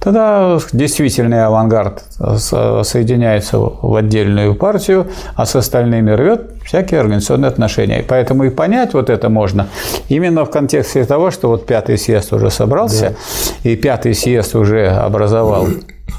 тогда 0.01 0.59
действительный 0.73 1.45
авангард 1.45 2.03
соединяется 2.19 3.59
в 3.59 3.95
отдельную 3.95 4.55
партию, 4.55 5.09
а 5.35 5.45
с 5.45 5.55
остальными 5.55 6.12
рвет 6.12 6.53
всякие 6.64 7.01
организационные 7.01 7.49
отношения. 7.51 8.03
Поэтому 8.09 8.45
и 8.45 8.51
понять 8.51 8.95
вот 8.95 9.11
это 9.11 9.29
можно 9.29 9.69
именно 10.09 10.47
в 10.47 10.51
контексте 10.51 11.05
того, 11.05 11.31
что 11.31 11.49
вот 11.49 11.66
пятый 11.66 11.99
съезд 11.99 12.33
уже 12.33 12.51
собрался, 12.51 13.14
да. 13.62 13.71
и 13.71 13.77
пятый 13.77 14.14
съезд 14.14 14.55
уже 14.57 14.89
образовал 14.89 15.66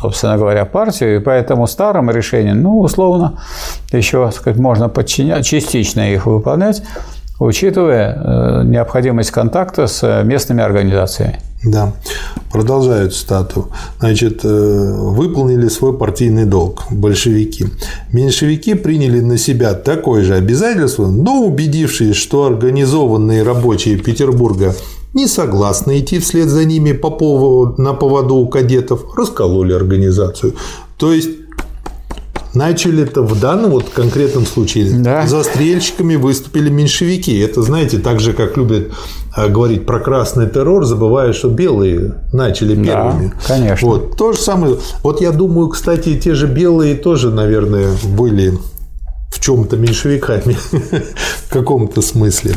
собственно 0.01 0.37
говоря, 0.37 0.65
партию, 0.65 1.17
и 1.17 1.19
поэтому 1.19 1.67
старым 1.67 2.09
решениям, 2.09 2.61
ну, 2.61 2.79
условно, 2.79 3.39
еще, 3.91 4.25
так 4.25 4.35
сказать, 4.35 4.59
можно 4.59 4.89
подчинять, 4.89 5.45
частично 5.45 6.13
их 6.13 6.25
выполнять, 6.25 6.83
учитывая 7.39 8.13
э, 8.15 8.63
необходимость 8.65 9.31
контакта 9.31 9.87
с 9.87 10.23
местными 10.23 10.61
организациями. 10.63 11.39
Да. 11.63 11.91
Продолжаю 12.51 13.11
цитату. 13.11 13.69
Значит, 13.99 14.41
э, 14.43 14.47
выполнили 14.47 15.67
свой 15.67 15.97
партийный 15.97 16.45
долг 16.45 16.85
большевики. 16.89 17.65
Меньшевики 18.13 18.75
приняли 18.75 19.19
на 19.19 19.37
себя 19.37 19.73
такое 19.73 20.23
же 20.23 20.35
обязательство, 20.35 21.07
но 21.07 21.41
убедившись, 21.41 22.15
что 22.15 22.45
организованные 22.45 23.43
рабочие 23.43 23.97
Петербурга 23.97 24.73
не 25.13 25.27
согласны 25.27 25.99
идти 25.99 26.19
вслед 26.19 26.49
за 26.49 26.65
ними 26.65 26.91
по 26.91 27.09
поводу, 27.09 27.81
на 27.81 27.93
поводу 27.93 28.35
у 28.35 28.47
кадетов, 28.47 29.17
раскололи 29.17 29.73
организацию. 29.73 30.53
То 30.97 31.13
есть 31.13 31.29
начали 32.53 33.03
это 33.03 33.21
в 33.21 33.39
данном 33.39 33.71
вот 33.71 33.89
конкретном 33.89 34.45
случае. 34.45 34.91
Да. 34.99 35.27
Застрельщиками 35.27 36.15
выступили 36.15 36.69
меньшевики. 36.69 37.37
Это, 37.39 37.61
знаете, 37.61 37.99
так 37.99 38.19
же, 38.19 38.33
как 38.33 38.57
любят 38.57 38.91
а, 39.35 39.47
говорить 39.47 39.85
про 39.85 39.99
красный 39.99 40.47
террор, 40.47 40.85
забывая, 40.85 41.33
что 41.33 41.49
белые 41.49 42.15
начали 42.33 42.75
первыми. 42.75 43.27
Да, 43.27 43.47
конечно. 43.47 43.87
Вот. 43.87 44.17
То 44.17 44.33
же 44.33 44.39
самое. 44.39 44.77
Вот 45.03 45.21
я 45.21 45.31
думаю, 45.31 45.69
кстати, 45.69 46.19
те 46.19 46.33
же 46.33 46.47
белые 46.47 46.95
тоже, 46.95 47.31
наверное, 47.31 47.89
были 48.03 48.57
в 49.31 49.39
чем-то 49.39 49.77
меньшевиками 49.77 50.57
в 51.47 51.49
каком-то 51.49 52.01
смысле. 52.01 52.55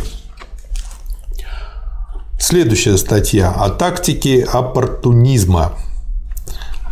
Следующая 2.44 2.96
статья 2.96 3.52
о 3.52 3.70
тактике 3.70 4.42
оппортунизма. 4.42 5.74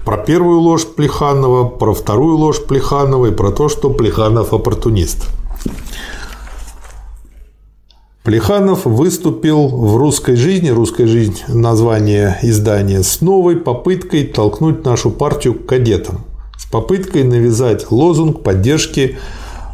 Про 0.04 0.16
первую 0.16 0.60
ложь 0.60 0.86
Плеханова, 0.86 1.64
про 1.64 1.92
вторую 1.92 2.36
ложь 2.36 2.64
Плеханова 2.64 3.26
и 3.26 3.32
про 3.32 3.50
то, 3.50 3.68
что 3.68 3.90
Плеханов 3.90 4.54
оппортунист. 4.54 5.26
Плеханов 8.22 8.84
выступил 8.84 9.66
в 9.66 9.96
«Русской 9.96 10.36
жизни», 10.36 10.68
«Русская 10.68 11.08
жизнь»– 11.08 11.40
название 11.48 12.38
издания, 12.42 13.02
с 13.02 13.20
новой 13.20 13.56
попыткой 13.56 14.28
толкнуть 14.28 14.84
нашу 14.84 15.10
партию 15.10 15.54
к 15.54 15.66
кадетам, 15.66 16.20
с 16.56 16.64
попыткой 16.64 17.24
навязать 17.24 17.90
лозунг 17.90 18.44
поддержки 18.44 19.18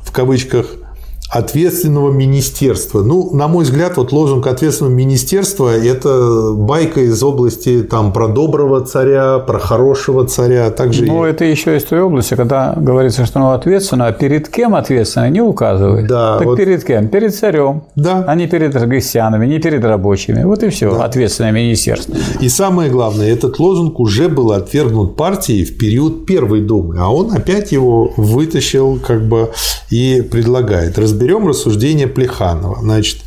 в 0.03 0.11
кавычках 0.11 0.86
ответственного 1.31 2.13
министерства. 2.13 3.03
Ну, 3.03 3.35
на 3.35 3.49
мой 3.49 3.65
взгляд, 3.65 3.97
вот 3.97 4.13
лозунг 4.13 4.47
ответственного 4.47 4.95
министерства– 4.95 5.77
это 5.77 6.53
байка 6.53 7.01
из 7.01 7.21
области 7.23 7.83
там, 7.83 8.13
про 8.13 8.29
доброго 8.29 8.81
царя, 8.83 9.39
про 9.39 9.59
хорошего 9.59 10.27
царя. 10.27 10.71
Также 10.71 11.05
ну, 11.05 11.25
это 11.25 11.45
еще 11.45 11.77
из 11.77 11.85
той 11.85 12.01
области, 12.01 12.35
когда 12.35 12.75
говорится, 12.77 13.27
что 13.27 13.41
оно 13.41 13.53
ответственно, 13.53 14.07
а 14.07 14.13
перед 14.13 14.49
кем 14.49 14.75
ответственно 14.75 15.29
не 15.29 15.41
указывает. 15.41 16.07
Да, 16.07 16.39
так 16.39 16.47
вот... 16.47 16.57
перед 16.57 16.85
кем? 16.85 17.09
Перед 17.09 17.35
царем, 17.35 17.83
да. 17.97 18.25
а 18.27 18.35
не 18.35 18.47
перед 18.47 18.73
крестьянами, 18.73 19.47
не 19.47 19.59
перед 19.59 19.85
рабочими. 19.85 20.45
Вот 20.45 20.63
и 20.63 20.69
все, 20.69 20.93
да. 20.93 21.05
ответственное 21.05 21.53
министерство. 21.53 22.15
И 22.41 22.49
самое 22.49 22.89
главное, 22.91 23.33
этот 23.33 23.59
лозунг 23.59 23.99
уже 23.99 24.29
был 24.29 24.53
отвергнут 24.53 25.17
партией 25.17 25.65
в 25.65 25.77
период 25.77 26.25
Первой 26.27 26.61
Думы, 26.61 26.97
а 26.99 27.13
он 27.13 27.33
опять 27.33 27.73
его 27.73 28.13
вытащил 28.17 29.01
как 29.05 29.27
бы 29.27 29.51
и 29.91 30.23
предлагает 30.23 30.99
разберем 31.17 31.49
рассуждение 31.49 32.07
Плеханова. 32.07 32.79
Значит, 32.81 33.21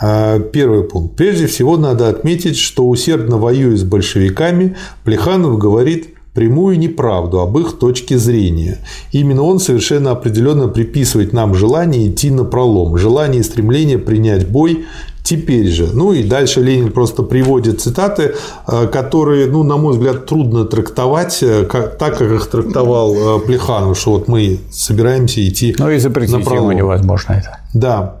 э, 0.00 0.40
Первый 0.52 0.84
пункт. 0.84 1.16
Прежде 1.16 1.46
всего, 1.46 1.76
надо 1.76 2.08
отметить, 2.08 2.56
что 2.56 2.88
усердно 2.88 3.36
воюя 3.36 3.76
с 3.76 3.82
большевиками, 3.82 4.76
Плеханов 5.04 5.58
говорит 5.58 6.14
прямую 6.34 6.78
неправду 6.78 7.40
об 7.40 7.58
их 7.58 7.78
точке 7.78 8.16
зрения. 8.16 8.78
Именно 9.10 9.42
он 9.42 9.58
совершенно 9.58 10.12
определенно 10.12 10.68
приписывает 10.68 11.32
нам 11.32 11.54
желание 11.54 12.08
идти 12.08 12.30
на 12.30 12.44
пролом, 12.44 12.96
желание 12.96 13.40
и 13.40 13.44
стремление 13.44 13.98
принять 13.98 14.48
бой 14.48 14.86
теперь 15.22 15.68
же. 15.68 15.88
Ну 15.92 16.12
и 16.12 16.22
дальше 16.22 16.60
Ленин 16.60 16.90
просто 16.92 17.22
приводит 17.22 17.80
цитаты, 17.80 18.34
э, 18.66 18.86
которые, 18.88 19.46
ну, 19.46 19.62
на 19.62 19.76
мой 19.76 19.94
взгляд, 19.94 20.26
трудно 20.26 20.64
трактовать 20.64 21.42
э, 21.42 21.64
как, 21.64 21.98
так, 21.98 22.18
как 22.18 22.30
их 22.30 22.46
трактовал 22.46 23.38
э, 23.38 23.40
Плеханов, 23.40 23.98
что 23.98 24.12
вот 24.12 24.28
мы 24.28 24.60
собираемся 24.70 25.46
идти 25.46 25.74
Ну 25.78 25.90
и 25.90 25.98
запретить 25.98 26.34
на 26.46 26.54
ему 26.54 26.72
невозможно 26.72 27.32
это. 27.32 27.58
Да. 27.74 28.16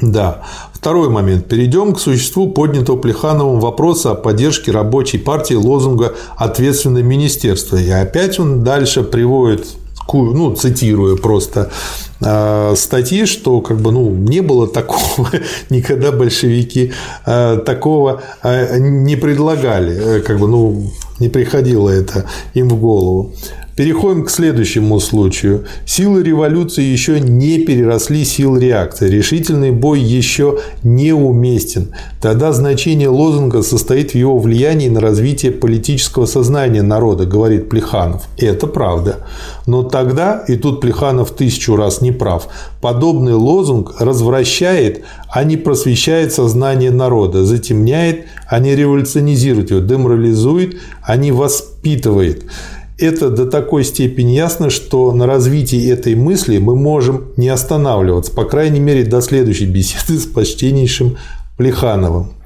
Да. 0.00 0.42
Второй 0.72 1.08
момент. 1.08 1.46
Перейдем 1.46 1.92
к 1.92 1.98
существу 1.98 2.50
поднятого 2.50 2.96
Плехановым 2.96 3.58
вопроса 3.58 4.12
о 4.12 4.14
поддержке 4.14 4.70
рабочей 4.70 5.18
партии 5.18 5.54
лозунга 5.54 6.14
«Ответственное 6.36 7.02
министерство». 7.02 7.76
И 7.76 7.90
опять 7.90 8.38
он 8.38 8.62
дальше 8.62 9.02
приводит 9.02 9.66
ну, 10.14 10.54
цитируя 10.54 11.16
просто 11.16 11.70
а, 12.20 12.74
статьи, 12.76 13.26
что 13.26 13.60
как 13.60 13.80
бы, 13.80 13.92
ну, 13.92 14.10
не 14.10 14.40
было 14.40 14.66
такого, 14.66 15.30
никогда 15.70 16.12
большевики 16.12 16.92
а, 17.24 17.58
такого 17.58 18.22
а, 18.42 18.78
не 18.78 19.16
предлагали, 19.16 20.20
как 20.20 20.38
бы, 20.38 20.48
ну, 20.48 20.90
не 21.20 21.28
приходило 21.28 21.88
это 21.90 22.24
им 22.54 22.68
в 22.68 22.80
голову. 22.80 23.32
Переходим 23.78 24.24
к 24.24 24.30
следующему 24.30 24.98
случаю. 24.98 25.64
Силы 25.86 26.24
революции 26.24 26.82
еще 26.82 27.20
не 27.20 27.60
переросли 27.60 28.24
силы 28.24 28.58
реакции. 28.58 29.08
Решительный 29.08 29.70
бой 29.70 30.00
еще 30.00 30.58
не 30.82 31.12
уместен. 31.12 31.94
Тогда 32.20 32.50
значение 32.50 33.08
лозунга 33.08 33.62
состоит 33.62 34.10
в 34.10 34.14
его 34.16 34.36
влиянии 34.36 34.88
на 34.88 35.00
развитие 35.00 35.52
политического 35.52 36.26
сознания 36.26 36.82
народа, 36.82 37.24
говорит 37.24 37.68
Плеханов. 37.68 38.24
Это 38.36 38.66
правда. 38.66 39.18
Но 39.66 39.84
тогда, 39.84 40.44
и 40.48 40.56
тут 40.56 40.80
Плеханов 40.80 41.30
тысячу 41.30 41.76
раз 41.76 42.00
не 42.00 42.10
прав, 42.10 42.48
подобный 42.80 43.34
лозунг 43.34 44.00
развращает, 44.00 45.04
а 45.30 45.44
не 45.44 45.56
просвещает 45.56 46.32
сознание 46.32 46.90
народа, 46.90 47.44
затемняет, 47.44 48.24
а 48.48 48.58
не 48.58 48.74
революционизирует 48.74 49.70
его, 49.70 49.78
деморализует, 49.78 50.78
а 51.00 51.14
не 51.14 51.30
воспитывает 51.30 52.42
это 52.98 53.30
до 53.30 53.46
такой 53.46 53.84
степени 53.84 54.32
ясно, 54.32 54.70
что 54.70 55.12
на 55.12 55.26
развитии 55.26 55.90
этой 55.90 56.14
мысли 56.14 56.58
мы 56.58 56.74
можем 56.74 57.28
не 57.36 57.48
останавливаться, 57.48 58.32
по 58.32 58.44
крайней 58.44 58.80
мере, 58.80 59.04
до 59.04 59.20
следующей 59.20 59.66
беседы 59.66 60.18
с 60.18 60.26
почтеннейшим 60.26 61.16
Плехановым. 61.56 62.37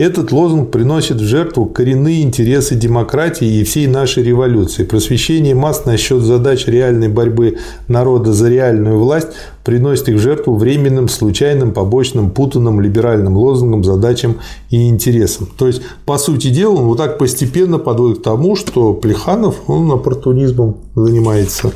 Этот 0.00 0.32
лозунг 0.32 0.70
приносит 0.70 1.18
в 1.18 1.26
жертву 1.26 1.66
коренные 1.66 2.22
интересы 2.22 2.74
демократии 2.74 3.46
и 3.46 3.64
всей 3.64 3.86
нашей 3.86 4.22
революции. 4.22 4.82
Просвещение 4.82 5.54
масс 5.54 5.84
насчет 5.84 6.22
задач 6.22 6.66
реальной 6.66 7.08
борьбы 7.08 7.58
народа 7.86 8.32
за 8.32 8.48
реальную 8.48 8.98
власть 8.98 9.28
приносит 9.62 10.08
их 10.08 10.16
в 10.16 10.18
жертву 10.18 10.56
временным, 10.56 11.06
случайным, 11.06 11.74
побочным, 11.74 12.30
путанным 12.30 12.80
либеральным 12.80 13.36
лозунгам, 13.36 13.84
задачам 13.84 14.38
и 14.70 14.88
интересам. 14.88 15.50
То 15.58 15.66
есть, 15.66 15.82
по 16.06 16.16
сути 16.16 16.48
дела, 16.48 16.76
он 16.76 16.86
вот 16.86 16.96
так 16.96 17.18
постепенно 17.18 17.78
подводит 17.78 18.20
к 18.20 18.22
тому, 18.22 18.56
что 18.56 18.94
Плеханов 18.94 19.56
он 19.66 19.92
оппортунизмом 19.92 20.78
занимается, 20.94 21.72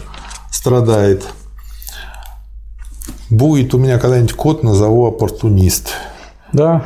страдает. 0.50 1.24
Будет 3.28 3.74
у 3.74 3.78
меня 3.78 3.98
когда-нибудь 3.98 4.32
код, 4.32 4.62
назову 4.62 5.04
оппортунист. 5.04 5.90
Да, 6.54 6.84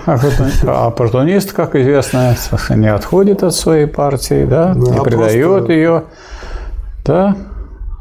оппортунист, 0.67 1.53
как 1.53 1.77
известно, 1.77 2.35
не 2.71 2.91
отходит 2.91 3.43
от 3.43 3.55
своей 3.55 3.87
партии, 3.87 4.47
да, 4.47 4.73
да 4.73 4.81
не 4.81 5.01
предает 5.03 5.47
просто... 5.47 5.73
ее, 5.73 6.05
да, 7.05 7.37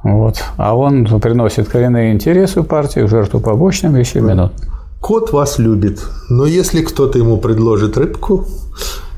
вот. 0.01 0.41
А 0.55 0.77
он 0.77 1.05
приносит 1.19 1.67
коренные 1.67 2.13
интересы 2.13 2.63
партии 2.63 3.01
в 3.01 3.09
жертву 3.09 3.41
побочным 3.41 3.97
еще 3.97 4.21
минут. 4.21 4.53
Кот 5.01 5.33
вас 5.33 5.59
любит, 5.59 5.99
но 6.29 6.45
если 6.45 6.81
кто-то 6.81 7.19
ему 7.19 7.35
предложит 7.35 7.97
рыбку 7.97 8.45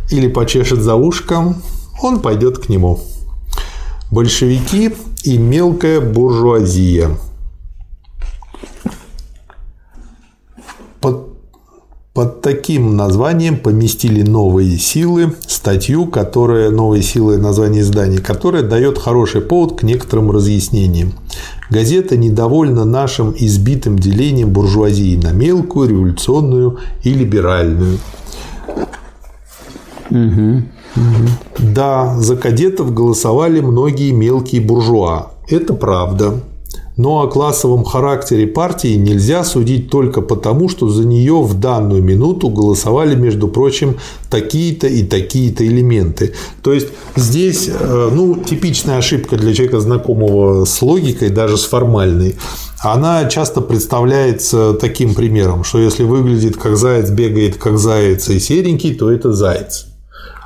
или 0.09 0.27
почешет 0.27 0.79
за 0.79 0.95
ушком, 0.95 1.57
он 2.01 2.19
пойдет 2.19 2.57
к 2.57 2.67
нему. 2.67 2.99
Большевики 4.09 4.95
и 5.23 5.37
мелкая 5.37 6.01
буржуазия– 6.01 7.09
Под 12.19 12.41
таким 12.41 12.97
названием 12.97 13.55
поместили 13.57 14.23
«Новые 14.23 14.77
силы» 14.77 15.35
статью, 15.47 16.05
которая 16.05 16.69
«Новые 16.69 17.01
силы»– 17.01 17.37
название 17.37 17.81
издания, 17.81 18.17
которая 18.17 18.61
дает 18.61 18.97
хороший 18.97 19.39
повод 19.39 19.79
к 19.79 19.83
некоторым 19.83 20.29
разъяснениям. 20.29 21.13
Газета 21.69 22.17
недовольна 22.17 22.83
нашим 22.83 23.33
избитым 23.37 23.97
делением 23.97 24.49
буржуазии 24.49 25.15
на 25.15 25.31
мелкую, 25.31 25.91
революционную 25.91 26.79
и 27.03 27.13
либеральную. 27.13 27.99
Угу, 30.09 30.63
угу. 30.97 31.29
Да, 31.57 32.17
за 32.17 32.35
кадетов 32.35 32.93
голосовали 32.93 33.61
многие 33.61 34.11
мелкие 34.11 34.59
буржуа. 34.59 35.31
Это 35.47 35.73
правда. 35.73 36.41
Но 36.99 37.21
о 37.21 37.27
классовом 37.27 37.85
характере 37.85 38.45
партии 38.45 38.95
нельзя 38.95 39.45
судить 39.45 39.89
только 39.89 40.19
потому, 40.19 40.67
что 40.67 40.89
за 40.89 41.05
нее 41.05 41.41
в 41.41 41.57
данную 41.57 42.03
минуту 42.03 42.49
голосовали, 42.49 43.15
между 43.15 43.47
прочим, 43.47 43.95
такие-то 44.29 44.87
и 44.87 45.03
такие-то 45.03 45.65
элементы. 45.65 46.33
То 46.61 46.73
есть 46.73 46.87
здесь 47.15 47.69
э, 47.69 48.09
ну, 48.13 48.35
типичная 48.35 48.97
ошибка 48.97 49.37
для 49.37 49.53
человека, 49.53 49.79
знакомого 49.79 50.65
с 50.65 50.81
логикой, 50.81 51.29
даже 51.29 51.55
с 51.55 51.63
формальной. 51.63 52.35
Она 52.79 53.29
часто 53.29 53.61
представляется 53.61 54.73
таким 54.73 55.15
примером, 55.15 55.63
что 55.63 55.79
если 55.79 56.03
выглядит 56.03 56.57
как 56.57 56.75
заяц, 56.75 57.09
бегает 57.11 57.55
как 57.55 57.77
заяц 57.77 58.27
и 58.27 58.41
серенький, 58.41 58.93
то 58.93 59.09
это 59.09 59.31
заяц 59.31 59.85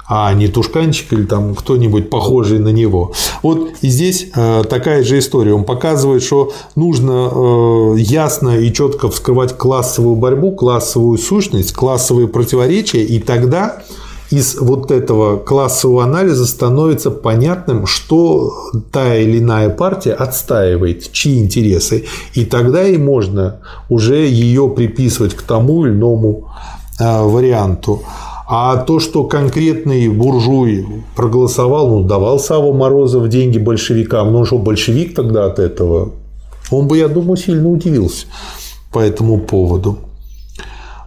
а 0.05 0.33
не 0.33 0.47
Тушканчик 0.47 1.13
или 1.13 1.23
там 1.23 1.55
кто-нибудь 1.55 2.09
похожий 2.09 2.59
на 2.59 2.69
него. 2.69 3.13
Вот 3.41 3.71
и 3.81 3.87
здесь 3.87 4.27
э, 4.35 4.63
такая 4.69 5.03
же 5.03 5.19
история. 5.19 5.53
Он 5.53 5.63
показывает, 5.63 6.23
что 6.23 6.51
нужно 6.75 7.29
э, 7.31 7.95
ясно 7.99 8.57
и 8.57 8.71
четко 8.73 9.09
вскрывать 9.09 9.57
классовую 9.57 10.15
борьбу, 10.15 10.51
классовую 10.51 11.17
сущность, 11.17 11.73
классовые 11.73 12.27
противоречия, 12.27 13.03
и 13.03 13.19
тогда 13.19 13.81
из 14.29 14.55
вот 14.59 14.89
этого 14.89 15.37
классового 15.37 16.03
анализа 16.03 16.47
становится 16.47 17.11
понятным, 17.11 17.85
что 17.85 18.71
та 18.91 19.15
или 19.15 19.37
иная 19.37 19.69
партия 19.69 20.13
отстаивает, 20.13 21.11
чьи 21.11 21.39
интересы. 21.39 22.05
И 22.33 22.45
тогда 22.45 22.83
и 22.87 22.97
можно 22.97 23.59
уже 23.89 24.25
ее 24.25 24.69
приписывать 24.69 25.35
к 25.35 25.43
тому 25.43 25.85
или 25.85 25.93
иному 25.93 26.49
э, 26.99 27.21
варианту. 27.21 28.01
А 28.55 28.77
то, 28.77 28.99
что 28.99 29.23
конкретный 29.23 30.09
буржуй 30.09 30.85
проголосовал, 31.15 31.87
ну, 31.89 32.03
давал 32.03 32.37
Савва 32.37 32.71
Морозов 32.71 33.27
деньги 33.27 33.57
большевикам, 33.57 34.31
ну, 34.31 34.45
что 34.45 34.59
большевик 34.59 35.15
тогда 35.15 35.47
от 35.47 35.57
этого, 35.57 36.11
он 36.69 36.87
бы, 36.87 36.99
я 36.99 37.07
думаю, 37.07 37.35
сильно 37.35 37.67
удивился 37.67 38.27
по 38.91 38.99
этому 38.99 39.39
поводу. 39.39 39.97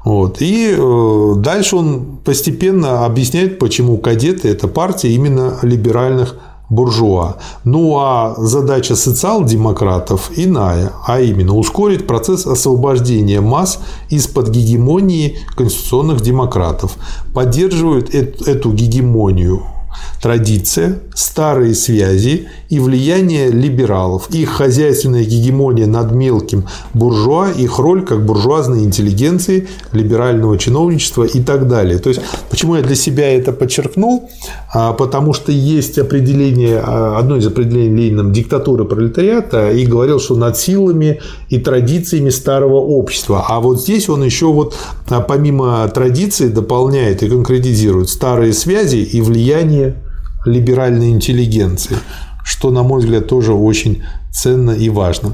Вот. 0.04 0.38
И 0.40 0.74
э, 0.76 1.34
дальше 1.36 1.76
он 1.76 2.18
постепенно 2.24 3.06
объясняет, 3.06 3.60
почему 3.60 3.98
кадеты– 3.98 4.48
это 4.50 4.66
партия 4.66 5.10
именно 5.10 5.56
либеральных 5.62 6.34
буржуа. 6.68 7.36
Ну 7.64 7.96
а 7.98 8.34
задача 8.38 8.96
социал-демократов 8.96 10.30
иная, 10.36 10.92
а 11.06 11.20
именно 11.20 11.54
ускорить 11.54 12.06
процесс 12.06 12.46
освобождения 12.46 13.40
масс 13.40 13.78
из-под 14.10 14.48
гегемонии 14.48 15.38
конституционных 15.56 16.20
демократов. 16.20 16.96
Поддерживают 17.34 18.14
эту 18.14 18.72
гегемонию 18.72 19.62
традиция, 20.20 20.98
старые 21.14 21.74
связи 21.74 22.48
и 22.68 22.78
влияние 22.78 23.50
либералов, 23.50 24.28
их 24.30 24.50
хозяйственная 24.50 25.24
гегемония 25.24 25.86
над 25.86 26.12
мелким 26.12 26.66
буржуа, 26.94 27.50
их 27.50 27.78
роль 27.78 28.04
как 28.04 28.24
буржуазной 28.24 28.84
интеллигенции, 28.84 29.68
либерального 29.92 30.58
чиновничества 30.58 31.24
и 31.24 31.40
так 31.40 31.68
далее. 31.68 31.98
То 31.98 32.08
есть, 32.08 32.20
почему 32.50 32.76
я 32.76 32.82
для 32.82 32.96
себя 32.96 33.36
это 33.36 33.52
подчеркнул? 33.52 34.28
А, 34.72 34.92
потому 34.92 35.32
что 35.32 35.52
есть 35.52 35.98
определение, 35.98 36.82
а, 36.84 37.18
одно 37.18 37.36
из 37.36 37.46
определений 37.46 38.06
Лениным 38.06 38.32
диктатуры 38.32 38.84
пролетариата 38.84 39.70
и 39.70 39.86
говорил, 39.86 40.18
что 40.18 40.34
над 40.34 40.56
силами 40.56 41.20
и 41.48 41.58
традициями 41.58 42.30
старого 42.30 42.76
общества. 42.76 43.44
А 43.48 43.60
вот 43.60 43.80
здесь 43.80 44.08
он 44.08 44.24
еще 44.24 44.46
вот 44.46 44.74
а, 45.08 45.20
помимо 45.20 45.88
традиций 45.88 46.48
дополняет 46.48 47.22
и 47.22 47.28
конкретизирует 47.28 48.08
старые 48.08 48.52
связи 48.52 48.96
и 48.96 49.20
влияние 49.20 49.85
либеральной 50.46 51.10
интеллигенции, 51.10 51.96
что, 52.44 52.70
на 52.70 52.82
мой 52.82 53.00
взгляд, 53.00 53.26
тоже 53.28 53.52
очень 53.52 54.02
ценно 54.32 54.70
и 54.70 54.88
важно. 54.88 55.32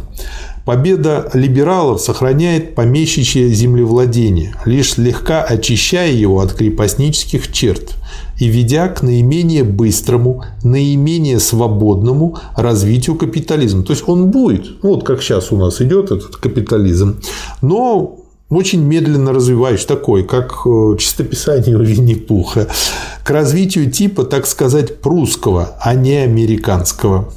Победа 0.65 1.29
либералов 1.35 2.01
сохраняет 2.01 2.77
помещичье 2.77 3.49
землевладение, 3.49 4.55
лишь 4.65 4.93
слегка 4.93 5.43
очищая 5.43 6.13
его 6.13 6.41
от 6.41 6.53
крепостнических 6.53 7.51
черт 7.51 7.97
и 8.39 8.47
ведя 8.47 8.87
к 8.89 9.03
наименее 9.03 9.65
быстрому, 9.65 10.45
наименее 10.63 11.41
свободному 11.41 12.39
развитию 12.57 13.17
капитализма. 13.17 13.83
То 13.83 13.93
есть 13.93 14.05
он 14.09 14.31
будет, 14.31 14.83
вот 14.83 15.05
как 15.05 15.21
сейчас 15.21 15.51
у 15.51 15.57
нас 15.57 15.81
идет 15.81 16.13
этот 16.13 16.37
капитализм, 16.37 17.21
но 17.61 18.22
очень 18.57 18.83
медленно 18.83 19.33
развивающий, 19.33 19.87
такой, 19.87 20.25
как 20.25 20.67
э, 20.67 20.97
чистописание 20.99 21.79
Винни-Пуха, 21.79 22.69
к 23.25 23.31
развитию 23.31 23.91
типа, 23.91 24.25
так 24.25 24.47
сказать, 24.47 25.01
прусского, 25.01 25.77
а 25.81 25.95
не 25.95 26.17
американского. 26.17 27.33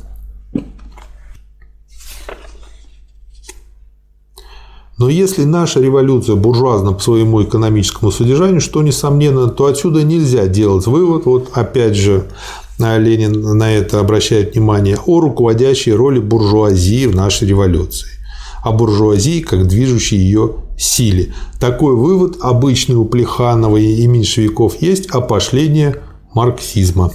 Но 4.98 5.10
если 5.10 5.44
наша 5.44 5.82
революция 5.82 6.36
буржуазна 6.36 6.94
по 6.94 7.02
своему 7.02 7.44
экономическому 7.44 8.12
содержанию, 8.12 8.62
что 8.62 8.82
несомненно, 8.82 9.48
то 9.48 9.66
отсюда 9.66 10.04
нельзя 10.04 10.48
делать 10.48 10.88
вывод, 10.88 11.26
вот 11.26 11.50
опять 11.54 11.96
же 11.96 12.28
Ленин 12.80 13.58
на 13.58 13.74
это 13.74 14.00
обращает 14.00 14.56
внимание, 14.56 14.98
о 15.06 15.20
руководящей 15.20 15.94
роли 15.94 16.20
буржуазии 16.20 17.08
в 17.08 17.16
нашей 17.16 17.48
революции. 17.48 18.10
О 18.64 18.72
буржуазии 18.72 19.42
как 19.42 19.68
движущей 19.68 20.18
ее 20.18 20.65
силе. 20.78 21.34
Такой 21.60 21.96
вывод 21.96 22.38
обычный 22.42 22.96
у 22.96 23.06
Плеханова 23.06 23.78
и 23.78 24.06
меньшевиков 24.08 24.82
есть 24.82 25.08
опошление 25.08 26.02
марксизма. 26.34 27.12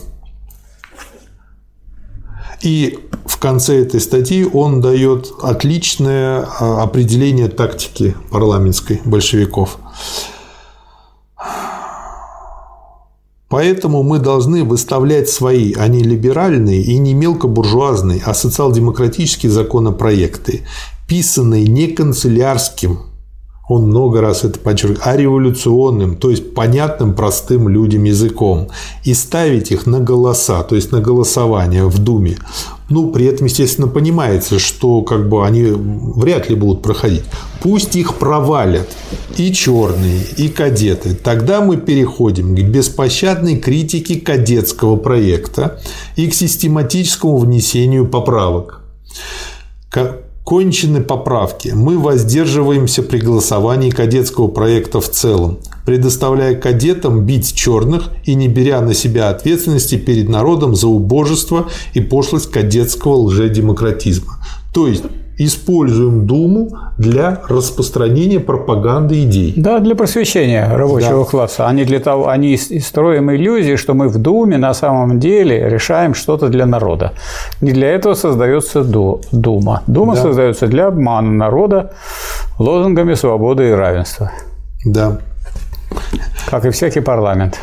И 2.63 2.99
в 3.25 3.39
конце 3.39 3.81
этой 3.81 4.01
статьи 4.01 4.45
он 4.45 4.81
дает 4.81 5.33
отличное 5.43 6.47
а, 6.61 6.83
определение 6.83 7.49
тактики 7.49 8.15
парламентской 8.31 9.01
большевиков. 9.05 9.79
Поэтому 13.49 14.05
мы 14.05 14.21
должны 14.21 14.63
выставлять 14.63 15.29
свои, 15.29 15.75
а 15.75 15.89
не 15.89 16.05
либеральные 16.05 16.83
и 16.83 16.99
не 16.99 17.15
мелкобуржуазные, 17.15 18.23
а 18.25 18.33
социал-демократические 18.33 19.51
законопроекты, 19.51 20.61
писанные 21.09 21.67
не 21.67 21.89
канцелярским, 21.89 23.10
он 23.71 23.87
много 23.87 24.21
раз 24.21 24.43
это 24.43 24.59
подчеркивает, 24.59 25.01
а 25.05 25.17
революционным, 25.17 26.17
то 26.17 26.31
есть 26.31 26.55
понятным 26.55 27.15
простым 27.15 27.69
людям 27.69 28.03
языком, 28.03 28.69
и 29.05 29.15
ставить 29.15 29.71
их 29.71 29.87
на 29.87 30.01
голоса, 30.01 30.65
то 30.65 30.75
есть 30.75 30.91
на 30.91 31.01
голосование 31.01 31.87
в 31.87 32.01
Думе. 32.01 32.37
Ну, 32.89 33.13
при 33.13 33.27
этом, 33.27 33.47
естественно, 33.47 33.87
понимается, 33.87 34.59
что 34.59 35.03
как 35.03 35.29
бы 35.29 35.47
они 35.47 35.63
вряд 35.63 36.51
ли 36.51 36.57
будут 36.57 36.83
проходить. 36.83 37.23
Пусть 37.63 37.95
их 37.95 38.17
провалят 38.17 38.89
и 39.37 39.53
черные, 39.53 40.25
и 40.37 40.49
кадеты. 40.49 41.15
Тогда 41.15 41.61
мы 41.61 41.77
переходим 41.77 42.57
к 42.57 42.61
беспощадной 42.61 43.59
критике 43.59 44.21
кадетского 44.21 44.97
проекта 44.97 45.81
и 46.17 46.27
к 46.27 46.35
систематическому 46.35 47.37
внесению 47.37 48.09
поправок 48.09 48.81
кончены 50.51 51.01
поправки. 51.01 51.69
Мы 51.69 51.97
воздерживаемся 51.97 53.05
при 53.05 53.19
голосовании 53.19 53.91
кадетского 53.91 54.49
проекта 54.49 55.01
в 55.01 55.09
целом, 55.09 55.59
предоставляя 55.87 56.57
кадетам 56.57 57.25
бить 57.25 57.55
черных 57.55 58.09
и 58.25 58.35
не 58.35 58.49
беря 58.49 58.81
на 58.81 58.93
себя 58.93 59.29
ответственности 59.31 59.97
перед 59.97 60.29
народом 60.29 60.75
за 60.75 60.89
убожество 60.89 61.69
и 61.95 62.01
пошлость 62.01 62.51
кадетского 62.51 63.15
лжедемократизма. 63.15 64.45
То 64.75 64.89
есть 64.89 65.05
используем 65.45 66.27
Думу 66.27 66.69
для 66.99 67.41
распространения 67.49 68.41
пропаганды 68.41 69.23
идей. 69.25 69.55
Да, 69.57 69.81
для 69.81 69.95
просвещения 69.95 70.69
рабочего 70.69 71.25
да. 71.25 71.31
класса. 71.31 71.67
Они 71.67 71.85
для 71.85 71.99
того, 71.99 72.29
они 72.29 72.57
строим 72.57 73.31
иллюзии, 73.31 73.77
что 73.77 73.95
мы 73.95 74.09
в 74.09 74.19
Думе 74.19 74.59
на 74.59 74.75
самом 74.75 75.19
деле 75.19 75.69
решаем 75.69 76.15
что-то 76.15 76.49
для 76.49 76.67
народа. 76.67 77.13
Не 77.63 77.73
для 77.73 77.89
этого 77.89 78.15
создается 78.15 78.85
Дума. 78.85 79.83
Дума 79.87 80.15
да. 80.15 80.23
создается 80.23 80.67
для 80.67 80.89
обмана 80.89 81.31
народа 81.31 81.93
лозунгами 82.59 83.15
свободы 83.15 83.71
и 83.71 83.73
равенства. 83.73 84.31
Да. 84.85 85.19
Как 86.51 86.67
и 86.67 86.71
всякий 86.71 87.01
парламент. 87.01 87.59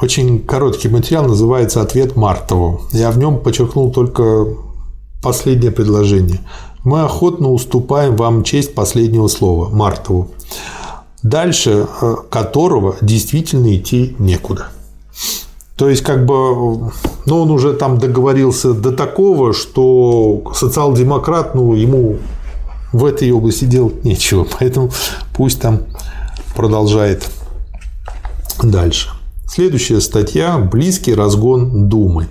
Очень 0.00 0.38
короткий 0.38 0.88
материал 0.88 1.26
называется 1.26 1.82
«Ответ 1.82 2.16
Мартову». 2.16 2.80
Я 2.92 3.10
в 3.10 3.18
нем 3.18 3.38
подчеркнул 3.38 3.92
только 3.92 4.46
последнее 5.22 5.72
предложение. 5.72 6.38
Мы 6.84 7.02
охотно 7.02 7.50
уступаем 7.50 8.16
вам 8.16 8.44
честь 8.44 8.74
последнего 8.74 9.28
слова, 9.28 9.68
Мартову, 9.68 10.28
дальше 11.22 11.86
э, 12.00 12.16
которого 12.30 12.96
действительно 13.00 13.74
идти 13.74 14.14
некуда. 14.18 14.68
То 15.76 15.88
есть, 15.88 16.02
как 16.02 16.26
бы, 16.26 16.90
ну, 17.26 17.42
он 17.42 17.50
уже 17.50 17.72
там 17.72 17.98
договорился 17.98 18.74
до 18.74 18.90
такого, 18.90 19.52
что 19.52 20.42
социал-демократ, 20.52 21.54
ну, 21.54 21.72
ему 21.74 22.16
в 22.92 23.04
этой 23.04 23.30
области 23.30 23.64
делать 23.64 24.04
нечего. 24.04 24.46
Поэтому 24.58 24.90
пусть 25.34 25.60
там 25.60 25.82
продолжает 26.56 27.28
дальше. 28.62 29.10
Следующая 29.46 30.00
статья– 30.00 30.58
близкий 30.72 31.14
разгон 31.14 31.88
Думы. 31.88 32.28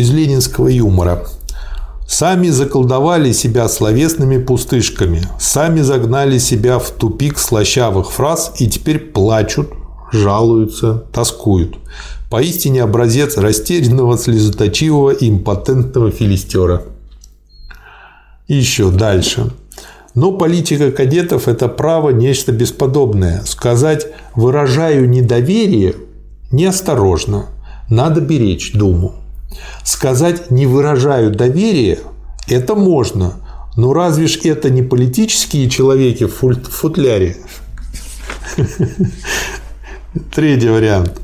Из 0.00 0.10
ленинского 0.10 0.68
юмора. 0.68 1.26
Сами 2.06 2.48
заколдовали 2.48 3.32
себя 3.32 3.68
словесными 3.68 4.38
пустышками, 4.42 5.22
сами 5.38 5.80
загнали 5.80 6.38
себя 6.38 6.78
в 6.78 6.90
тупик 6.90 7.38
слащавых 7.38 8.10
фраз 8.10 8.52
и 8.58 8.66
теперь 8.66 8.98
плачут, 8.98 9.70
жалуются, 10.12 11.04
тоскуют. 11.12 11.76
Поистине 12.28 12.82
образец 12.82 13.36
растерянного, 13.36 14.18
слезоточивого 14.18 15.10
и 15.10 15.28
импотентного 15.28 16.10
филистера. 16.10 16.82
Еще 18.48 18.90
дальше. 18.90 19.52
Но 20.14 20.32
политика 20.32 20.90
кадетов– 20.90 21.46
это 21.48 21.68
право 21.68 22.10
нечто 22.10 22.50
бесподобное. 22.50 23.42
Сказать 23.44 24.08
«выражаю 24.34 25.08
недоверие» 25.08 25.94
неосторожно. 26.50 27.46
Надо 27.88 28.20
беречь 28.20 28.72
Думу. 28.72 29.14
Сказать 29.84 30.50
«не 30.50 30.66
выражаю 30.66 31.30
доверия»– 31.30 31.98
это 32.48 32.74
можно, 32.74 33.34
но 33.76 33.92
разве 33.92 34.26
ж 34.26 34.40
это 34.44 34.70
не 34.70 34.82
политические 34.82 35.70
человеки 35.70 36.26
в 36.26 36.34
футляре? 36.34 37.36
Третий 40.34 40.68
вариант. 40.68 41.20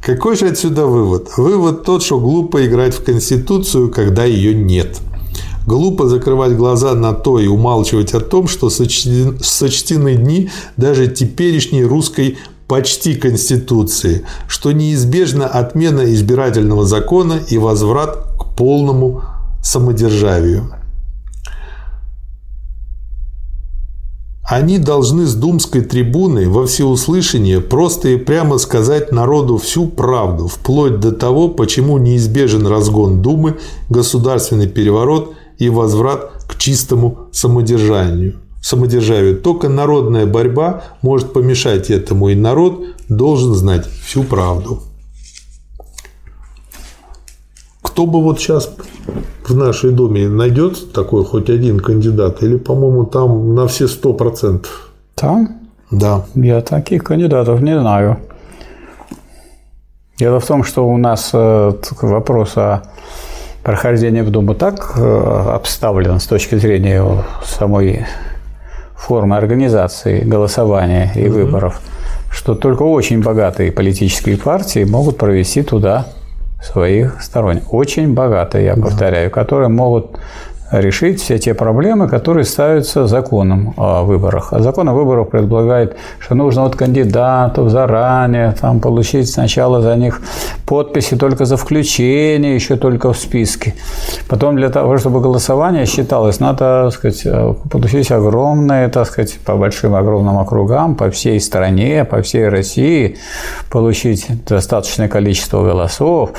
Какой 0.00 0.36
же 0.36 0.46
отсюда 0.46 0.86
вывод? 0.86 1.36
Вывод 1.36 1.84
тот, 1.84 2.02
что 2.02 2.18
глупо 2.18 2.64
играть 2.66 2.94
в 2.94 3.02
Конституцию, 3.02 3.90
когда 3.90 4.24
ее 4.24 4.54
нет. 4.54 4.98
Глупо 5.66 6.08
закрывать 6.08 6.56
глаза 6.56 6.94
на 6.94 7.12
то 7.12 7.38
и 7.38 7.46
умалчивать 7.46 8.14
о 8.14 8.20
том, 8.20 8.48
что 8.48 8.70
сочтены 8.70 10.14
дни 10.14 10.50
даже 10.78 11.08
теперешней 11.08 11.84
русской 11.84 12.38
почти 12.68 13.14
Конституции, 13.14 14.24
что 14.46 14.72
неизбежна 14.72 15.46
отмена 15.46 16.12
избирательного 16.12 16.84
закона 16.84 17.40
и 17.48 17.58
возврат 17.58 18.16
к 18.38 18.56
полному 18.56 19.22
самодержавию. 19.62 20.74
Они 24.44 24.78
должны 24.78 25.26
с 25.26 25.34
думской 25.34 25.82
трибуны 25.82 26.48
во 26.48 26.66
всеуслышание 26.66 27.60
просто 27.60 28.08
и 28.08 28.16
прямо 28.16 28.56
сказать 28.56 29.12
народу 29.12 29.58
всю 29.58 29.88
правду, 29.88 30.46
вплоть 30.46 31.00
до 31.00 31.12
того, 31.12 31.48
почему 31.48 31.98
неизбежен 31.98 32.66
разгон 32.66 33.20
Думы, 33.20 33.58
государственный 33.90 34.66
переворот 34.66 35.34
и 35.58 35.68
возврат 35.68 36.32
к 36.46 36.56
чистому 36.56 37.28
самодержанию 37.30 38.36
самодержавию. 38.62 39.40
Только 39.40 39.68
народная 39.68 40.26
борьба 40.26 40.82
может 41.02 41.32
помешать 41.32 41.90
этому, 41.90 42.28
и 42.28 42.34
народ 42.34 42.82
должен 43.08 43.54
знать 43.54 43.86
всю 43.86 44.24
правду. 44.24 44.82
Кто 47.82 48.06
бы 48.06 48.22
вот 48.22 48.38
сейчас 48.38 48.70
в 49.46 49.56
нашей 49.56 49.90
Думе 49.90 50.28
найдется 50.28 50.86
такой 50.86 51.24
хоть 51.24 51.50
один 51.50 51.80
кандидат, 51.80 52.42
или, 52.42 52.56
по-моему, 52.56 53.04
там 53.04 53.54
на 53.54 53.66
все 53.66 53.88
сто 53.88 54.12
процентов? 54.12 54.90
Там? 55.14 55.60
Да. 55.90 56.26
Я 56.34 56.60
таких 56.60 57.04
кандидатов 57.04 57.60
не 57.60 57.78
знаю. 57.78 58.18
Дело 60.18 60.40
в 60.40 60.46
том, 60.46 60.64
что 60.64 60.86
у 60.86 60.96
нас 60.96 61.30
э, 61.32 61.72
вопрос 62.02 62.56
о 62.56 62.82
прохождении 63.62 64.22
в 64.22 64.30
Думу 64.30 64.54
так 64.54 64.94
э, 64.96 65.50
обставлен 65.54 66.18
с 66.18 66.26
точки 66.26 66.56
зрения 66.56 67.04
самой 67.44 68.06
формы 68.98 69.36
организации 69.36 70.20
голосования 70.20 71.12
и 71.14 71.28
угу. 71.28 71.38
выборов, 71.38 71.80
что 72.30 72.54
только 72.54 72.82
очень 72.82 73.22
богатые 73.22 73.72
политические 73.72 74.36
партии 74.36 74.84
могут 74.84 75.16
провести 75.16 75.62
туда 75.62 76.06
своих 76.62 77.22
сторонников. 77.22 77.72
Очень 77.72 78.14
богатые, 78.14 78.64
я 78.66 78.74
повторяю, 78.74 79.30
которые 79.30 79.68
могут 79.68 80.18
решить 80.70 81.20
все 81.22 81.38
те 81.38 81.54
проблемы, 81.54 82.08
которые 82.08 82.44
ставятся 82.44 83.06
законом 83.06 83.74
о 83.76 84.02
выборах. 84.02 84.52
А 84.52 84.60
закон 84.60 84.88
о 84.88 84.94
выборах 84.94 85.30
предполагает, 85.30 85.96
что 86.18 86.34
нужно 86.34 86.64
от 86.64 86.76
кандидатов 86.76 87.70
заранее 87.70 88.54
там, 88.60 88.80
получить 88.80 89.30
сначала 89.30 89.80
за 89.80 89.96
них 89.96 90.20
подписи 90.66 91.16
только 91.16 91.44
за 91.44 91.56
включение, 91.56 92.54
еще 92.54 92.76
только 92.76 93.12
в 93.12 93.18
списке. 93.18 93.74
Потом 94.28 94.56
для 94.56 94.68
того, 94.68 94.98
чтобы 94.98 95.20
голосование 95.20 95.86
считалось, 95.86 96.40
надо 96.40 96.58
так 96.58 96.92
сказать, 96.92 97.26
получить 97.70 98.10
огромное, 98.10 98.88
так 98.88 99.06
сказать, 99.06 99.38
по 99.44 99.56
большим 99.56 99.94
огромным 99.94 100.38
округам, 100.38 100.94
по 100.94 101.10
всей 101.10 101.40
стране, 101.40 102.04
по 102.04 102.20
всей 102.22 102.48
России, 102.48 103.16
получить 103.70 104.26
достаточное 104.46 105.08
количество 105.08 105.62
голосов, 105.64 106.30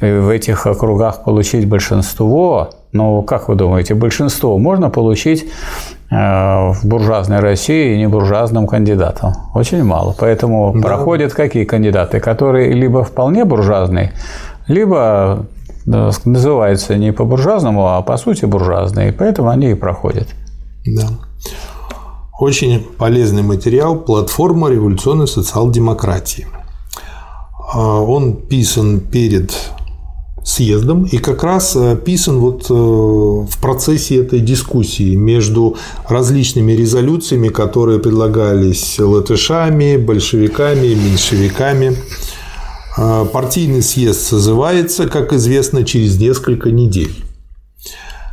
в 0.00 0.28
этих 0.28 0.66
округах 0.66 1.24
получить 1.24 1.68
большинство, 1.68 2.70
но 2.92 3.22
как 3.22 3.48
вы 3.48 3.54
думаете, 3.54 3.94
большинство 3.94 4.58
можно 4.58 4.90
получить 4.90 5.44
э, 6.10 6.14
в 6.14 6.80
буржуазной 6.84 7.40
России 7.40 7.94
и 7.94 7.98
не 7.98 8.08
буржуазным 8.08 8.66
кандидатам? 8.66 9.34
Очень 9.54 9.84
мало. 9.84 10.14
Поэтому 10.18 10.72
да. 10.74 10.80
проходят 10.80 11.34
какие 11.34 11.64
кандидаты, 11.64 12.20
которые 12.20 12.72
либо 12.72 13.04
вполне 13.04 13.44
буржуазные, 13.44 14.12
либо 14.66 15.46
называются 15.86 16.96
не 16.96 17.12
по 17.12 17.24
буржуазному, 17.24 17.88
а 17.88 18.02
по 18.02 18.16
сути 18.16 18.44
буржуазные. 18.44 19.12
Поэтому 19.12 19.48
они 19.48 19.70
и 19.70 19.74
проходят. 19.74 20.28
Да. 20.86 21.08
Очень 22.38 22.86
полезный 22.98 23.42
материал 23.42 23.96
«Платформа 23.96 24.70
революционной 24.70 25.26
социал-демократии». 25.26 26.46
он 27.74 28.34
писан 28.34 29.00
перед 29.00 29.52
съездом 30.48 31.04
и 31.04 31.18
как 31.18 31.42
раз 31.44 31.76
э, 31.76 31.94
писан 32.02 32.38
вот 32.38 32.70
э, 32.70 32.72
в 32.72 33.60
процессе 33.60 34.16
этой 34.16 34.40
дискуссии 34.40 35.14
между 35.14 35.76
различными 36.08 36.72
резолюциями, 36.72 37.48
которые 37.48 37.98
предлагались 37.98 38.98
латышами, 38.98 39.98
большевиками, 39.98 40.94
меньшевиками. 40.94 41.98
Э, 42.96 43.26
партийный 43.30 43.82
съезд 43.82 44.22
созывается, 44.22 45.06
как 45.06 45.34
известно, 45.34 45.84
через 45.84 46.18
несколько 46.18 46.70
недель. 46.70 47.12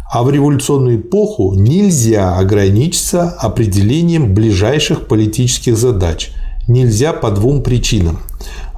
А 0.09 0.23
в 0.23 0.29
революционную 0.29 1.01
эпоху 1.01 1.53
нельзя 1.55 2.37
ограничиться 2.37 3.29
определением 3.29 4.33
ближайших 4.33 5.07
политических 5.07 5.75
задач. 5.77 6.31
Нельзя 6.69 7.11
по 7.11 7.29
двум 7.29 7.61
причинам. 7.61 8.19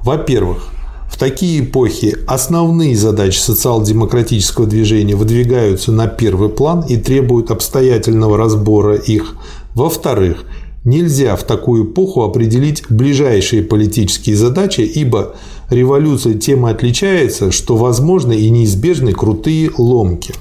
Во-первых, 0.02 0.72
в 1.08 1.16
такие 1.16 1.64
эпохи 1.64 2.16
основные 2.26 2.94
задачи 2.94 3.38
социал-демократического 3.38 4.66
движения 4.66 5.16
выдвигаются 5.16 5.90
на 5.90 6.06
первый 6.06 6.50
план 6.50 6.84
и 6.86 6.96
требуют 6.96 7.50
обстоятельного 7.50 8.36
разбора 8.36 8.94
их. 8.94 9.34
Во-вторых, 9.74 10.44
нельзя 10.84 11.34
в 11.36 11.44
такую 11.44 11.86
эпоху 11.86 12.22
определить 12.22 12.84
ближайшие 12.90 13.62
политические 13.62 14.36
задачи, 14.36 14.82
ибо 14.82 15.34
революция 15.70 16.34
тем 16.34 16.66
отличается, 16.66 17.52
что 17.52 17.76
возможны 17.76 18.34
и 18.34 18.50
неизбежны 18.50 19.12
крутые 19.12 19.70
ломки. 19.76 20.34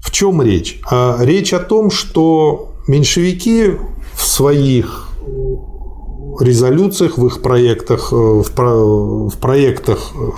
В 0.00 0.10
чем 0.10 0.42
речь? 0.42 0.80
А 0.88 1.18
речь 1.22 1.52
о 1.52 1.58
том, 1.58 1.90
что 1.90 2.74
меньшевики 2.86 3.72
в 4.14 4.24
своих 4.24 5.03
резолюциях, 6.42 7.18
в 7.18 7.26
их 7.26 7.42
проектах, 7.42 8.12
э, 8.12 8.16
в, 8.16 8.50
про, 8.52 9.28
в 9.28 9.36
проектах 9.38 10.12
э, 10.14 10.30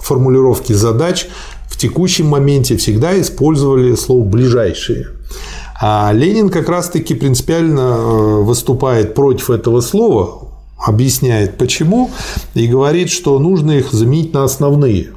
формулировки 0.00 0.72
задач 0.72 1.28
в 1.68 1.76
текущем 1.76 2.26
моменте 2.26 2.76
всегда 2.76 3.18
использовали 3.20 3.94
слово 3.94 4.24
«ближайшие». 4.24 5.08
А 5.80 6.12
Ленин 6.12 6.48
как 6.48 6.68
раз-таки 6.68 7.14
принципиально 7.14 7.80
э, 7.80 8.42
выступает 8.42 9.14
против 9.14 9.50
этого 9.50 9.80
слова, 9.80 10.48
объясняет 10.78 11.58
почему, 11.58 12.10
и 12.54 12.66
говорит, 12.66 13.10
что 13.10 13.38
нужно 13.38 13.72
их 13.72 13.92
заменить 13.92 14.32
на 14.32 14.44
основные. 14.44 15.08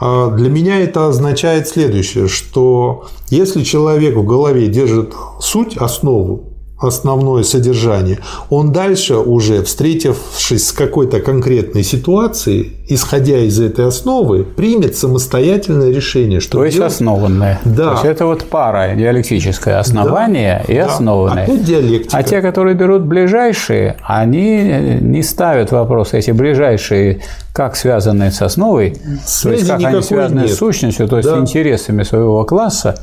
А 0.00 0.30
для 0.30 0.48
меня 0.48 0.80
это 0.80 1.08
означает 1.08 1.68
следующее, 1.68 2.28
что 2.28 3.06
если 3.28 3.62
человек 3.64 4.16
в 4.16 4.24
голове 4.24 4.68
держит 4.68 5.12
суть, 5.40 5.76
основу, 5.76 6.49
основное 6.80 7.42
содержание, 7.42 8.18
он 8.48 8.72
дальше 8.72 9.16
уже, 9.16 9.62
встретившись 9.62 10.68
с 10.68 10.72
какой-то 10.72 11.20
конкретной 11.20 11.82
ситуацией, 11.82 12.76
исходя 12.88 13.38
из 13.38 13.60
этой 13.60 13.86
основы, 13.86 14.44
примет 14.44 14.96
самостоятельное 14.96 15.90
решение. 15.90 16.40
Что 16.40 16.58
То 16.58 16.64
есть 16.64 16.76
делать... 16.76 16.92
основанное. 16.92 17.60
Да. 17.64 17.84
То 17.84 17.92
есть 17.92 18.04
это 18.04 18.26
вот 18.26 18.44
пара 18.44 18.94
диалектическое 18.94 19.78
основание 19.78 20.64
да. 20.66 20.72
и 20.72 20.76
да. 20.76 20.86
основанное. 20.86 21.44
Опять 21.44 21.64
диалектика. 21.64 22.16
А 22.16 22.22
те, 22.22 22.40
которые 22.40 22.74
берут 22.74 23.02
ближайшие, 23.02 23.96
они 24.02 24.98
не 25.00 25.22
ставят 25.22 25.70
вопрос, 25.72 26.14
эти 26.14 26.30
ближайшие 26.30 27.20
как 27.52 27.76
связаны 27.76 28.30
с 28.30 28.42
основой, 28.42 28.96
Связи 29.26 29.42
то 29.42 29.50
есть 29.50 29.84
как 29.84 29.92
они 29.92 30.02
связаны 30.02 30.40
нет. 30.42 30.50
с 30.50 30.56
сущностью, 30.56 31.08
то 31.08 31.16
есть 31.16 31.28
да. 31.28 31.38
интересами 31.38 32.04
своего 32.04 32.44
класса, 32.44 32.96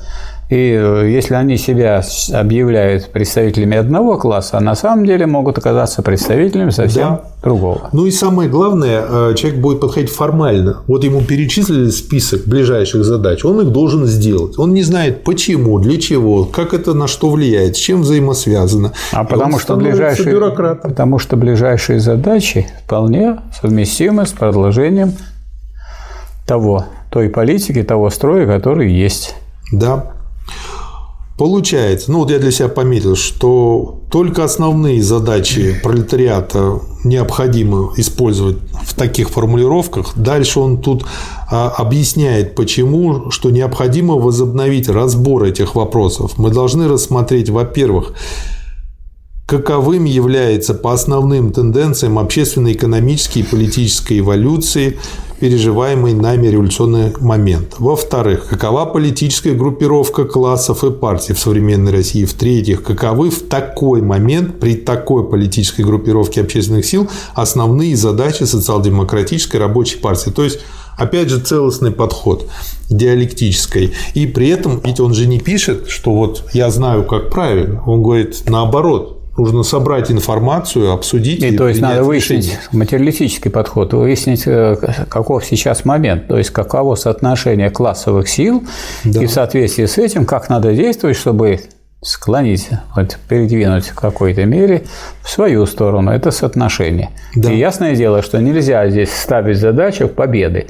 и 0.49 0.55
э, 0.55 1.09
если 1.09 1.33
они 1.33 1.57
себя 1.57 2.01
объявляют 2.33 3.11
представителями 3.11 3.75
одного 3.75 4.17
класса, 4.17 4.57
а 4.57 4.61
на 4.61 4.75
самом 4.75 5.05
деле 5.05 5.25
могут 5.25 5.57
оказаться 5.57 6.01
представителями 6.01 6.69
совсем 6.69 7.03
да. 7.03 7.21
другого. 7.43 7.89
Ну 7.91 8.05
и 8.05 8.11
самое 8.11 8.49
главное, 8.49 9.03
э, 9.07 9.33
человек 9.35 9.59
будет 9.59 9.81
подходить 9.81 10.09
формально. 10.09 10.83
Вот 10.87 11.03
ему 11.03 11.21
перечислили 11.21 11.89
список 11.89 12.45
ближайших 12.45 13.03
задач, 13.03 13.43
он 13.43 13.59
их 13.59 13.71
должен 13.71 14.05
сделать. 14.05 14.57
Он 14.57 14.73
не 14.73 14.83
знает 14.83 15.25
почему, 15.25 15.79
для 15.79 15.99
чего, 15.99 16.45
как 16.45 16.73
это 16.73 16.93
на 16.93 17.07
что 17.07 17.29
влияет, 17.29 17.75
с 17.75 17.79
чем 17.79 18.01
взаимосвязано. 18.01 18.93
А 19.11 19.25
потому 19.25 19.59
что, 19.59 19.75
ближайшие, 19.75 20.31
бюрократом. 20.31 20.91
потому 20.91 21.19
что 21.19 21.35
ближайшие 21.35 21.99
задачи 21.99 22.67
вполне 22.85 23.39
совместимы 23.59 24.25
с 24.25 24.31
продолжением 24.31 25.13
того, 26.45 26.85
той 27.11 27.29
политики, 27.29 27.83
того 27.83 28.09
строя, 28.09 28.47
который 28.47 28.89
есть. 28.93 29.35
Да. 29.73 30.13
Получается, 31.37 32.11
ну 32.11 32.19
вот 32.19 32.31
я 32.31 32.39
для 32.39 32.49
себя 32.49 32.67
пометил, 32.67 33.15
что 33.15 33.99
только 34.09 34.43
основные 34.43 35.03
задачи 35.03 35.79
пролетариата 35.83 36.79
необходимо 37.03 37.93
использовать 37.95 38.57
в 38.83 38.95
таких 38.95 39.29
формулировках. 39.29 40.13
Дальше 40.15 40.59
он 40.59 40.81
тут 40.81 41.05
а, 41.51 41.69
объясняет, 41.77 42.55
почему, 42.55 43.29
что 43.29 43.51
необходимо 43.51 44.15
возобновить 44.15 44.89
разбор 44.89 45.43
этих 45.43 45.75
вопросов. 45.75 46.39
Мы 46.39 46.49
должны 46.49 46.87
рассмотреть, 46.87 47.51
во-первых, 47.51 48.13
каковым 49.45 50.05
является 50.05 50.73
по 50.73 50.91
основным 50.91 51.51
тенденциям 51.51 52.17
общественно-экономической 52.17 53.39
и 53.39 53.43
политической 53.43 54.19
эволюции 54.19 54.97
переживаемый 55.39 56.13
нами 56.13 56.47
революционный 56.47 57.13
момент. 57.19 57.75
Во-вторых, 57.79 58.47
какова 58.49 58.85
политическая 58.85 59.53
группировка 59.53 60.25
классов 60.25 60.83
и 60.83 60.91
партий 60.91 61.33
в 61.33 61.39
современной 61.39 61.91
России. 61.91 62.25
В-третьих, 62.25 62.83
каковы 62.83 63.29
в 63.29 63.47
такой 63.47 64.01
момент 64.01 64.59
при 64.59 64.75
такой 64.75 65.29
политической 65.29 65.83
группировке 65.83 66.41
общественных 66.41 66.85
сил 66.85 67.09
основные 67.33 67.95
задачи 67.95 68.43
социал-демократической 68.43 69.57
рабочей 69.57 69.97
партии. 69.97 70.29
То 70.29 70.43
есть 70.43 70.59
Опять 70.97 71.29
же, 71.29 71.39
целостный 71.39 71.91
подход 71.91 72.49
диалектической. 72.89 73.93
И 74.15 74.25
при 74.25 74.49
этом, 74.49 74.81
ведь 74.83 74.99
он 74.99 75.13
же 75.13 75.27
не 75.27 75.39
пишет, 75.39 75.89
что 75.89 76.11
вот 76.11 76.45
я 76.53 76.71
знаю, 76.71 77.03
как 77.05 77.29
правильно. 77.29 77.83
Он 77.85 78.01
говорит 78.01 78.43
наоборот. 78.47 79.16
Нужно 79.37 79.61
собрать 79.61 80.11
информацию, 80.11 80.91
обсудить. 80.91 81.43
И, 81.43 81.49
и 81.49 81.57
то 81.57 81.67
есть 81.67 81.79
надо 81.79 82.03
выяснить 82.03 82.45
решение. 82.45 82.59
материалистический 82.71 83.51
подход, 83.51 83.93
выяснить, 83.93 84.43
э, 84.47 84.75
каков 85.09 85.45
сейчас 85.45 85.85
момент, 85.85 86.27
то 86.27 86.37
есть 86.37 86.49
каково 86.49 86.95
соотношение 86.95 87.69
классовых 87.69 88.27
сил, 88.27 88.63
да. 89.03 89.21
и 89.21 89.27
в 89.27 89.31
соответствии 89.31 89.85
с 89.85 89.99
этим, 89.99 90.25
как 90.25 90.49
надо 90.49 90.73
действовать, 90.73 91.17
чтобы 91.17 91.61
склонить, 92.01 92.69
вот, 92.95 93.17
передвинуть 93.27 93.87
в 93.87 93.95
какой-то 93.95 94.45
мере 94.45 94.83
в 95.21 95.29
свою 95.29 95.65
сторону 95.65 96.11
это 96.11 96.31
соотношение. 96.31 97.09
Да. 97.35 97.51
И 97.51 97.57
ясное 97.57 97.95
дело, 97.95 98.21
что 98.21 98.39
нельзя 98.39 98.89
здесь 98.89 99.11
ставить 99.13 99.57
задачу 99.57 100.07
победы 100.07 100.67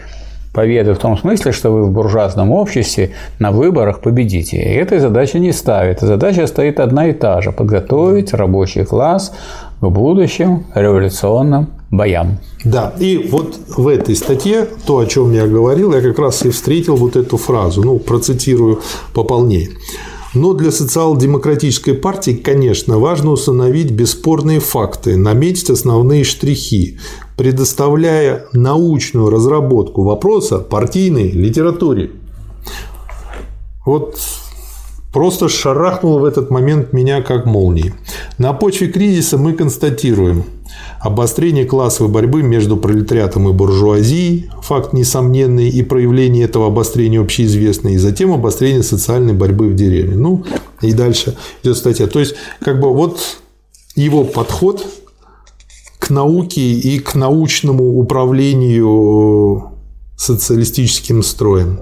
победы 0.58 0.94
в 0.94 0.98
том 0.98 1.16
смысле, 1.16 1.52
что 1.52 1.70
вы 1.70 1.84
в 1.84 1.92
буржуазном 1.92 2.52
обществе 2.52 3.12
на 3.38 3.52
выборах 3.52 4.02
победите. 4.02 4.58
И 4.58 4.74
этой 4.74 4.98
задачи 4.98 5.38
не 5.38 5.52
ставит. 5.54 6.00
Задача 6.02 6.48
стоит 6.48 6.80
одна 6.80 7.10
и 7.10 7.14
та 7.14 7.42
же– 7.42 7.52
подготовить 7.58 8.34
рабочий 8.34 8.84
класс 8.84 9.34
к 9.82 9.88
будущим 9.88 10.66
революционным 10.74 11.68
боям. 11.92 12.40
Да, 12.66 12.92
и 13.00 13.30
вот 13.32 13.60
в 13.78 13.88
этой 13.88 14.16
статье, 14.16 14.68
то, 14.88 14.98
о 14.98 15.06
чем 15.06 15.32
я 15.32 15.46
говорил, 15.46 15.94
я 15.94 16.02
как 16.02 16.18
раз 16.18 16.44
и 16.44 16.50
встретил 16.50 16.96
вот 16.96 17.16
эту 17.16 17.38
фразу, 17.38 17.84
ну, 17.84 18.00
процитирую 18.00 18.80
пополнее. 19.14 19.70
Но 20.34 20.54
для 20.54 20.72
социал-демократической 20.72 21.94
партии, 21.94 22.32
конечно, 22.32 22.98
важно 22.98 23.30
установить 23.32 23.92
бесспорные 23.92 24.60
факты, 24.60 25.18
наметить 25.18 25.70
основные 25.70 26.24
штрихи, 26.24 26.98
предоставляя 27.38 28.48
научную 28.52 29.30
разработку 29.30 30.04
вопроса 30.04 30.58
партийной 30.58 31.30
литературе. 31.30 32.12
Вот 33.86 34.20
просто 35.14 35.48
шарахнуло 35.48 36.20
в 36.20 36.26
этот 36.26 36.50
момент 36.50 36.94
меня 36.94 37.22
как 37.22 37.46
молнией. 37.46 37.94
На 38.38 38.54
почве 38.54 38.88
кризиса 38.88 39.38
мы 39.38 39.54
констатируем 39.54 40.44
обострение 41.00 41.66
классовой 41.66 42.12
борьбы 42.12 42.42
между 42.42 42.76
пролетариатом 42.76 43.48
и 43.50 43.54
буржуазией, 43.54 44.50
факт 44.62 44.94
несомненный, 44.94 45.70
и 45.70 45.84
проявление 45.84 46.46
этого 46.46 46.68
обострения 46.68 47.22
общеизвестное, 47.22 47.94
и 47.94 47.98
затем 47.98 48.34
обострение 48.34 48.84
социальной 48.84 49.34
борьбы 49.34 49.68
в 49.68 49.76
деревне. 49.76 50.16
Ну, 50.16 50.44
и 50.82 50.92
дальше 50.92 51.38
идет 51.64 51.78
статья. 51.78 52.08
То 52.08 52.20
есть, 52.20 52.36
как 52.60 52.80
бы 52.80 52.92
вот 52.94 53.20
его 53.96 54.24
подход 54.24 54.86
к 56.00 56.10
науке 56.10 56.62
и 56.62 57.00
к 57.00 57.16
научному 57.16 57.98
управлению 58.00 59.72
социалистическим 60.18 61.24
строем. 61.24 61.80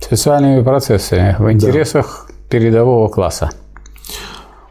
Социальными 0.00 0.62
процессами 0.62 1.36
в 1.38 1.52
интересах 1.52 2.26
да. 2.28 2.34
передового 2.48 3.08
класса. 3.08 3.50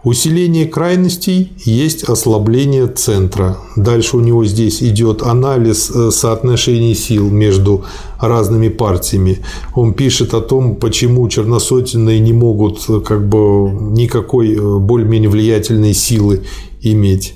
Усиление 0.03 0.65
крайностей 0.65 1.51
есть 1.65 2.03
ослабление 2.03 2.87
центра. 2.87 3.57
Дальше 3.75 4.15
у 4.15 4.21
него 4.21 4.45
здесь 4.45 4.81
идет 4.81 5.21
анализ 5.21 5.91
э, 5.91 6.09
соотношений 6.11 6.95
сил 6.95 7.29
между 7.29 7.83
разными 8.17 8.69
партиями. 8.69 9.39
Он 9.75 9.93
пишет 9.93 10.33
о 10.33 10.39
том, 10.39 10.77
почему 10.77 11.27
черносотенные 11.27 12.21
не 12.21 12.31
могут 12.31 12.89
э, 12.89 13.01
как 13.01 13.27
бы 13.27 13.69
никакой 13.91 14.55
э, 14.55 14.77
более-менее 14.79 15.29
влиятельной 15.29 15.93
силы 15.93 16.43
иметь. 16.81 17.35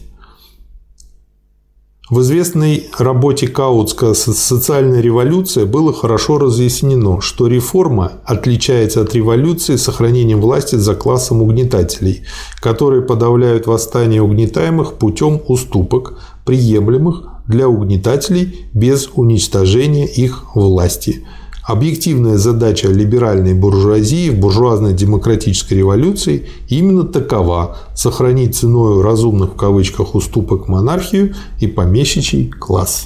В 2.09 2.19
известной 2.19 2.89
работе 2.99 3.47
Каутска 3.47 4.13
«Социальная 4.13 4.99
революция» 4.99 5.65
было 5.65 5.93
хорошо 5.93 6.37
разъяснено, 6.37 7.21
что 7.21 7.47
реформа 7.47 8.11
отличается 8.25 9.01
от 9.01 9.15
революции 9.15 9.77
сохранением 9.77 10.41
власти 10.41 10.75
за 10.75 10.95
классом 10.95 11.41
угнетателей, 11.41 12.23
которые 12.59 13.03
подавляют 13.03 13.67
восстание 13.67 14.21
угнетаемых 14.21 14.95
путем 14.95 15.41
уступок, 15.47 16.19
приемлемых 16.43 17.23
для 17.47 17.69
угнетателей 17.69 18.65
без 18.73 19.09
уничтожения 19.15 20.05
их 20.05 20.55
власти– 20.55 21.25
Объективная 21.65 22.37
задача 22.37 22.89
либеральной 22.89 23.53
буржуазии 23.53 24.29
в 24.29 24.37
буржуазной 24.37 24.93
демократической 24.93 25.75
революции 25.75 26.47
именно 26.67 27.03
такова– 27.03 27.77
сохранить 27.95 28.57
ценой 28.57 29.01
разумных 29.01 29.53
в 29.53 29.55
кавычках 29.55 30.13
уступок 30.13 30.67
монархию 30.67 31.35
и 31.59 31.67
помещичий 31.67 32.49
класс. 32.49 33.05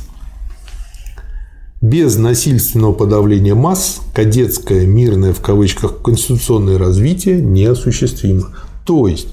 Без 1.82 2.18
насильственного 2.18 2.94
подавления 2.94 3.54
масс 3.54 4.02
кадетское 4.16 4.88
мирное 4.88 5.34
в 5.34 5.42
кавычках 5.42 6.02
конституционное 6.02 6.80
развитие 6.80 7.40
неосуществимо. 7.40 8.56
То 8.84 9.08
есть 9.08 9.28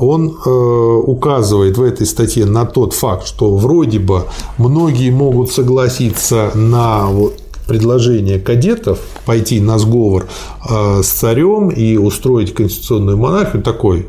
он 0.00 0.36
э, 0.44 0.50
указывает 0.50 1.78
в 1.78 1.82
этой 1.82 2.06
статье 2.06 2.46
на 2.46 2.64
тот 2.64 2.92
факт, 2.92 3.26
что 3.26 3.54
вроде 3.56 4.00
бы 4.00 4.24
многие 4.56 5.10
могут 5.10 5.52
согласиться 5.52 6.50
на 6.54 7.06
вот 7.06 7.40
предложение 7.68 8.40
кадетов 8.40 8.98
пойти 9.26 9.60
на 9.60 9.78
сговор 9.78 10.26
э, 10.68 11.02
с 11.02 11.06
царем 11.06 11.68
и 11.68 11.96
устроить 11.96 12.54
конституционную 12.54 13.18
монархию 13.18 13.62
такой 13.62 14.06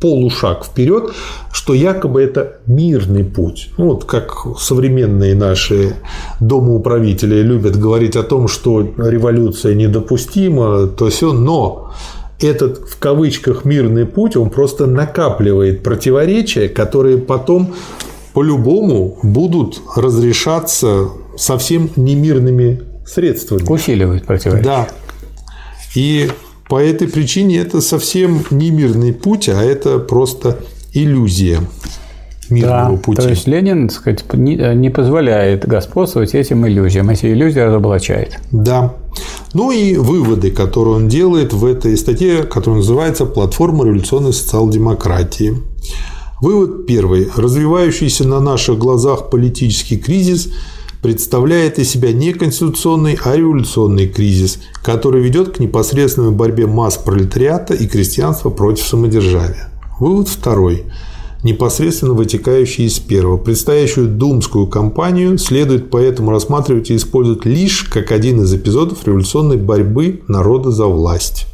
полушаг 0.00 0.64
вперед, 0.64 1.12
что 1.52 1.74
якобы 1.74 2.22
это 2.22 2.60
мирный 2.66 3.22
путь. 3.22 3.70
Ну, 3.76 3.88
вот 3.88 4.04
как 4.06 4.46
современные 4.58 5.34
наши 5.34 5.94
домоуправители 6.40 7.42
любят 7.42 7.78
говорить 7.78 8.16
о 8.16 8.22
том, 8.22 8.48
что 8.48 8.80
революция 8.80 9.74
недопустима, 9.74 10.86
то 10.86 11.10
все, 11.10 11.32
но 11.32 11.92
этот 12.40 12.88
в 12.88 12.98
кавычках 12.98 13.66
мирный 13.66 14.06
путь, 14.06 14.36
он 14.36 14.48
просто 14.48 14.86
накапливает 14.86 15.82
противоречия, 15.82 16.68
которые 16.68 17.18
потом 17.18 17.74
по-любому 18.32 19.18
будут 19.22 19.82
разрешаться 19.94 21.08
совсем 21.40 21.90
немирными 21.96 22.82
средствами. 23.06 23.62
Усиливает 23.68 24.26
противоречие. 24.26 24.64
Да. 24.64 24.88
И 25.94 26.30
по 26.68 26.80
этой 26.80 27.08
причине 27.08 27.58
это 27.58 27.80
совсем 27.80 28.44
не 28.50 28.70
мирный 28.70 29.12
путь, 29.12 29.48
а 29.48 29.62
это 29.62 29.98
просто 29.98 30.58
иллюзия 30.92 31.60
мирного 32.50 32.96
да, 32.96 33.02
пути. 33.02 33.22
То 33.22 33.28
есть 33.28 33.46
Ленин 33.46 33.88
так 33.88 33.96
сказать, 33.96 34.24
не 34.34 34.90
позволяет 34.90 35.66
господствовать 35.66 36.34
этим 36.34 36.66
иллюзиям. 36.66 37.08
Эти 37.10 37.26
иллюзии 37.26 37.60
разоблачает. 37.60 38.38
Да. 38.50 38.94
Ну 39.54 39.70
и 39.70 39.96
выводы, 39.96 40.50
которые 40.50 40.96
он 40.96 41.08
делает 41.08 41.52
в 41.52 41.64
этой 41.64 41.96
статье, 41.96 42.42
которая 42.42 42.80
называется 42.80 43.24
«Платформа 43.24 43.84
революционной 43.84 44.32
социал-демократии». 44.32 45.56
Вывод 46.40 46.86
первый. 46.86 47.28
Развивающийся 47.36 48.26
на 48.26 48.40
наших 48.40 48.78
глазах 48.78 49.30
политический 49.30 49.98
кризис 49.98 50.50
представляет 51.02 51.78
из 51.78 51.90
себя 51.90 52.12
не 52.12 52.32
конституционный, 52.32 53.18
а 53.24 53.36
революционный 53.36 54.08
кризис, 54.08 54.58
который 54.82 55.22
ведет 55.22 55.56
к 55.56 55.60
непосредственной 55.60 56.32
борьбе 56.32 56.66
масс 56.66 56.96
пролетариата 56.96 57.74
и 57.74 57.86
крестьянства 57.86 58.50
против 58.50 58.86
самодержавия. 58.86 59.70
Вывод 59.98 60.28
второй 60.28 60.84
непосредственно 61.42 62.14
вытекающий 62.14 62.86
из 62.86 62.98
первого. 62.98 63.38
Предстоящую 63.38 64.08
думскую 64.08 64.66
кампанию 64.66 65.38
следует 65.38 65.90
поэтому 65.90 66.30
рассматривать 66.30 66.90
и 66.90 66.96
использовать 66.96 67.44
лишь 67.44 67.84
как 67.84 68.12
один 68.12 68.42
из 68.42 68.54
эпизодов 68.54 69.06
революционной 69.06 69.56
борьбы 69.56 70.22
народа 70.28 70.70
за 70.70 70.86
власть. 70.86 71.46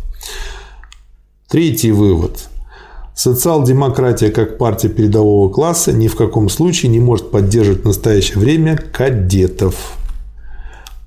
Третий 1.48 1.92
вывод. 1.92 2.48
Социал-демократия 3.16 4.30
как 4.30 4.58
партия 4.58 4.90
передового 4.90 5.48
класса 5.48 5.90
ни 5.90 6.06
в 6.06 6.16
каком 6.16 6.50
случае 6.50 6.90
не 6.90 7.00
может 7.00 7.30
поддерживать 7.30 7.80
в 7.80 7.86
настоящее 7.86 8.38
время 8.38 8.76
кадетов. 8.76 9.96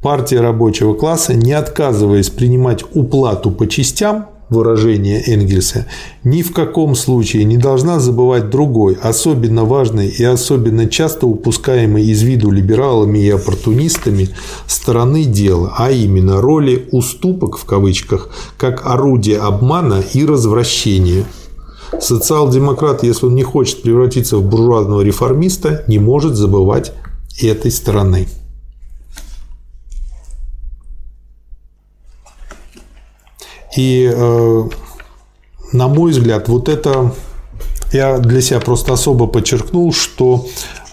Партия 0.01 0.41
рабочего 0.41 0.95
класса, 0.95 1.35
не 1.35 1.53
отказываясь 1.53 2.31
принимать 2.31 2.83
уплату 2.95 3.51
по 3.51 3.67
частям, 3.67 4.25
выражение 4.49 5.21
Энгельса, 5.21 5.85
ни 6.23 6.41
в 6.41 6.51
каком 6.51 6.95
случае 6.95 7.43
не 7.43 7.57
должна 7.57 7.99
забывать 7.99 8.49
другой, 8.49 8.97
особенно 8.99 9.63
важной 9.63 10.07
и 10.07 10.23
особенно 10.23 10.89
часто 10.89 11.27
упускаемой 11.27 12.05
из 12.05 12.23
виду 12.23 12.49
либералами 12.49 13.19
и 13.19 13.29
оппортунистами 13.29 14.29
стороны 14.65 15.25
дела, 15.25 15.75
а 15.77 15.91
именно 15.91 16.41
роли 16.41 16.87
«уступок» 16.91 17.59
в 17.59 17.65
кавычках 17.65 18.31
как 18.57 18.87
орудие 18.87 19.37
обмана 19.37 20.03
и 20.15 20.25
развращения– 20.25 21.25
Социал-демократ, 21.99 23.03
если 23.03 23.25
он 23.25 23.35
не 23.35 23.43
хочет 23.43 23.81
превратиться 23.81 24.37
в 24.37 24.43
буржуазного 24.43 25.01
реформиста, 25.01 25.83
не 25.87 25.99
может 25.99 26.35
забывать 26.35 26.93
этой 27.41 27.71
стороны. 27.71 28.27
И, 33.77 34.11
э, 34.13 34.63
на 35.73 35.87
мой 35.87 36.11
взгляд, 36.11 36.49
вот 36.49 36.69
это 36.69 37.13
я 37.91 38.17
для 38.17 38.41
себя 38.41 38.59
просто 38.59 38.93
особо 38.93 39.27
подчеркнул, 39.27 39.93
что 39.93 40.45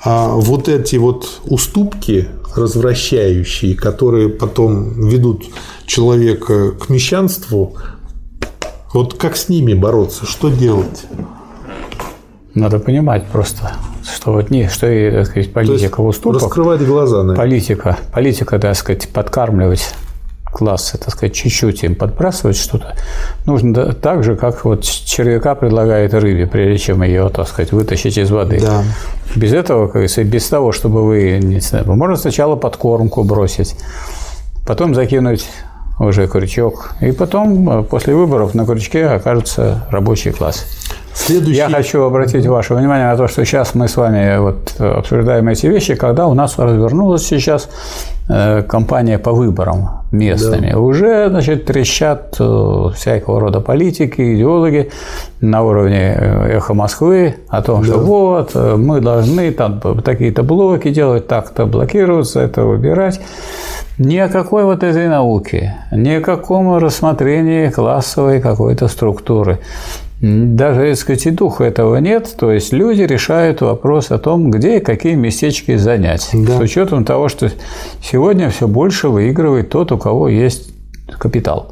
а, 0.04 0.28
вот 0.28 0.68
эти 0.68 0.96
вот 0.96 1.40
уступки 1.44 2.28
развращающие, 2.54 3.74
которые 3.74 4.28
потом 4.28 5.08
ведут 5.08 5.46
человека 5.84 6.72
к 6.72 6.88
мещанству, 6.88 7.76
вот 8.96 9.14
как 9.14 9.36
с 9.36 9.48
ними 9.48 9.74
бороться? 9.74 10.26
Что 10.26 10.48
делать? 10.48 11.06
Надо 12.54 12.78
понимать 12.78 13.26
просто, 13.26 13.72
что 14.02 14.32
вот 14.32 14.50
не, 14.50 14.68
что 14.68 14.86
и, 14.88 15.10
так 15.10 15.26
сказать, 15.26 15.52
политика 15.52 16.02
в 16.02 16.06
уступок. 16.06 16.42
Раскрывать 16.42 16.80
глаза, 16.80 17.18
наверное. 17.18 17.36
Политика, 17.36 17.98
политика, 18.14 18.58
так 18.58 18.74
сказать, 18.74 19.08
подкармливать 19.10 19.94
классы, 20.44 20.96
так 20.96 21.10
сказать, 21.10 21.34
чуть-чуть 21.34 21.84
им 21.84 21.94
подбрасывать 21.94 22.56
что-то, 22.56 22.96
нужно 23.44 23.92
так 23.92 24.24
же, 24.24 24.36
как 24.36 24.64
вот 24.64 24.84
червяка 24.84 25.54
предлагает 25.54 26.14
рыбе, 26.14 26.46
прежде 26.46 26.78
чем 26.78 27.02
ее, 27.02 27.28
так 27.28 27.46
сказать, 27.46 27.72
вытащить 27.72 28.16
из 28.16 28.30
воды. 28.30 28.58
Да. 28.60 28.82
Без 29.34 29.52
этого, 29.52 29.88
как 29.88 29.92
говорится, 29.96 30.24
без 30.24 30.48
того, 30.48 30.72
чтобы 30.72 31.04
вы, 31.04 31.38
не 31.42 31.60
знаю, 31.60 31.84
можно 31.86 32.16
сначала 32.16 32.56
подкормку 32.56 33.22
бросить, 33.24 33.76
потом 34.66 34.94
закинуть 34.94 35.46
уже 35.98 36.26
крючок. 36.26 36.92
И 37.00 37.12
потом, 37.12 37.80
э, 37.80 37.82
после 37.82 38.14
выборов, 38.14 38.54
на 38.54 38.66
крючке 38.66 39.06
окажется 39.06 39.86
рабочий 39.90 40.32
класс. 40.32 40.66
Следующий... 41.14 41.56
Я 41.56 41.70
хочу 41.70 42.02
обратить 42.02 42.46
ваше 42.46 42.74
внимание 42.74 43.06
на 43.06 43.16
то, 43.16 43.26
что 43.26 43.44
сейчас 43.44 43.74
мы 43.74 43.88
с 43.88 43.96
вами 43.96 44.38
вот 44.38 44.78
обсуждаем 44.78 45.48
эти 45.48 45.66
вещи, 45.66 45.94
когда 45.94 46.26
у 46.26 46.34
нас 46.34 46.58
развернулась 46.58 47.26
сейчас 47.26 47.70
э, 48.28 48.62
кампания 48.62 49.18
по 49.18 49.32
выборам 49.32 50.05
местными. 50.18 50.72
Да. 50.72 50.78
Уже 50.78 51.28
значит, 51.28 51.64
трещат 51.66 52.36
э, 52.38 52.88
всякого 52.94 53.40
рода 53.40 53.60
политики, 53.60 54.34
идеологи 54.34 54.90
на 55.40 55.62
уровне 55.62 56.16
эхо 56.48 56.74
Москвы 56.74 57.36
о 57.48 57.62
том, 57.62 57.82
да. 57.82 57.86
что 57.86 57.98
вот 57.98 58.54
мы 58.54 59.00
должны 59.00 59.50
там 59.52 59.80
такие-то 60.02 60.42
блоки 60.42 60.90
делать, 60.90 61.26
так-то 61.26 61.66
блокироваться, 61.66 62.40
это 62.40 62.64
выбирать. 62.64 63.20
Ни 63.98 64.18
о 64.18 64.28
какой 64.28 64.64
вот 64.64 64.82
этой 64.82 65.08
науке, 65.08 65.76
ни 65.90 66.10
о 66.10 66.20
каком 66.20 66.76
рассмотрении 66.76 67.70
классовой 67.70 68.40
какой-то 68.40 68.88
структуры. 68.88 69.58
Даже, 70.20 70.88
так 70.88 70.96
сказать, 70.96 71.26
и 71.26 71.30
духа 71.30 71.64
этого 71.64 71.96
нет, 71.96 72.34
то 72.38 72.50
есть 72.50 72.72
люди 72.72 73.02
решают 73.02 73.60
вопрос 73.60 74.10
о 74.10 74.18
том, 74.18 74.50
где 74.50 74.78
и 74.78 74.80
какие 74.80 75.14
местечки 75.14 75.76
занять. 75.76 76.30
Да. 76.32 76.56
С 76.56 76.60
учетом 76.60 77.04
того, 77.04 77.28
что 77.28 77.50
сегодня 78.02 78.48
все 78.48 78.66
больше 78.66 79.08
выигрывает 79.08 79.68
тот, 79.68 79.92
у 79.92 79.98
кого 79.98 80.28
есть 80.28 80.70
капитал. 81.18 81.70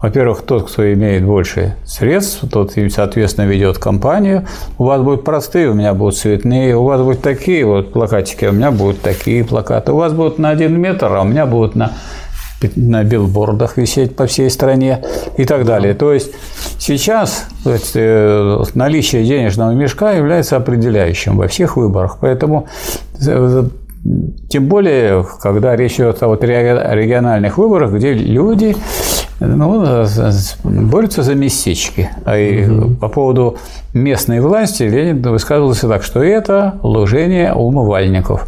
Во-первых, 0.00 0.42
тот, 0.42 0.70
кто 0.70 0.92
имеет 0.92 1.24
больше 1.24 1.74
средств, 1.86 2.44
тот, 2.52 2.74
соответственно, 2.90 3.46
ведет 3.46 3.78
компанию. 3.78 4.46
У 4.76 4.84
вас 4.84 5.00
будут 5.00 5.24
простые, 5.24 5.70
у 5.70 5.74
меня 5.74 5.94
будут 5.94 6.18
цветные. 6.18 6.76
У 6.76 6.84
вас 6.84 7.00
будут 7.00 7.22
такие 7.22 7.64
вот 7.64 7.94
плакатики, 7.94 8.44
а 8.44 8.50
у 8.50 8.52
меня 8.52 8.70
будут 8.70 9.00
такие 9.00 9.42
плакаты. 9.42 9.92
У 9.92 9.96
вас 9.96 10.12
будут 10.12 10.38
на 10.38 10.50
один 10.50 10.78
метр, 10.78 11.06
а 11.06 11.22
у 11.22 11.24
меня 11.24 11.46
будут 11.46 11.74
на 11.76 11.92
на 12.76 13.04
билбордах 13.04 13.76
висеть 13.76 14.16
по 14.16 14.26
всей 14.26 14.50
стране 14.50 15.04
и 15.36 15.44
так 15.44 15.64
далее. 15.64 15.94
То 15.94 16.12
есть 16.12 16.32
сейчас 16.78 17.46
э, 17.64 18.64
наличие 18.74 19.24
денежного 19.24 19.72
мешка 19.72 20.12
является 20.12 20.56
определяющим 20.56 21.36
во 21.36 21.48
всех 21.48 21.76
выборах. 21.76 22.18
Поэтому 22.20 22.66
э, 23.26 23.64
тем 24.48 24.66
более, 24.66 25.26
когда 25.40 25.76
речь 25.76 25.94
идет 25.94 26.22
о 26.22 26.28
вот 26.28 26.44
региональных 26.44 27.58
выборах, 27.58 27.92
где 27.92 28.12
люди 28.14 28.76
ну, 29.40 30.06
борются 30.64 31.22
за 31.22 31.34
местечки. 31.34 32.10
А 32.24 32.38
и 32.38 32.66
по 33.00 33.08
поводу 33.08 33.58
местной 33.92 34.40
власти 34.40 34.84
Ленин 34.84 35.22
высказывался 35.22 35.88
так, 35.88 36.02
что 36.02 36.22
это 36.22 36.78
лужение 36.82 37.52
умывальников 37.52 38.46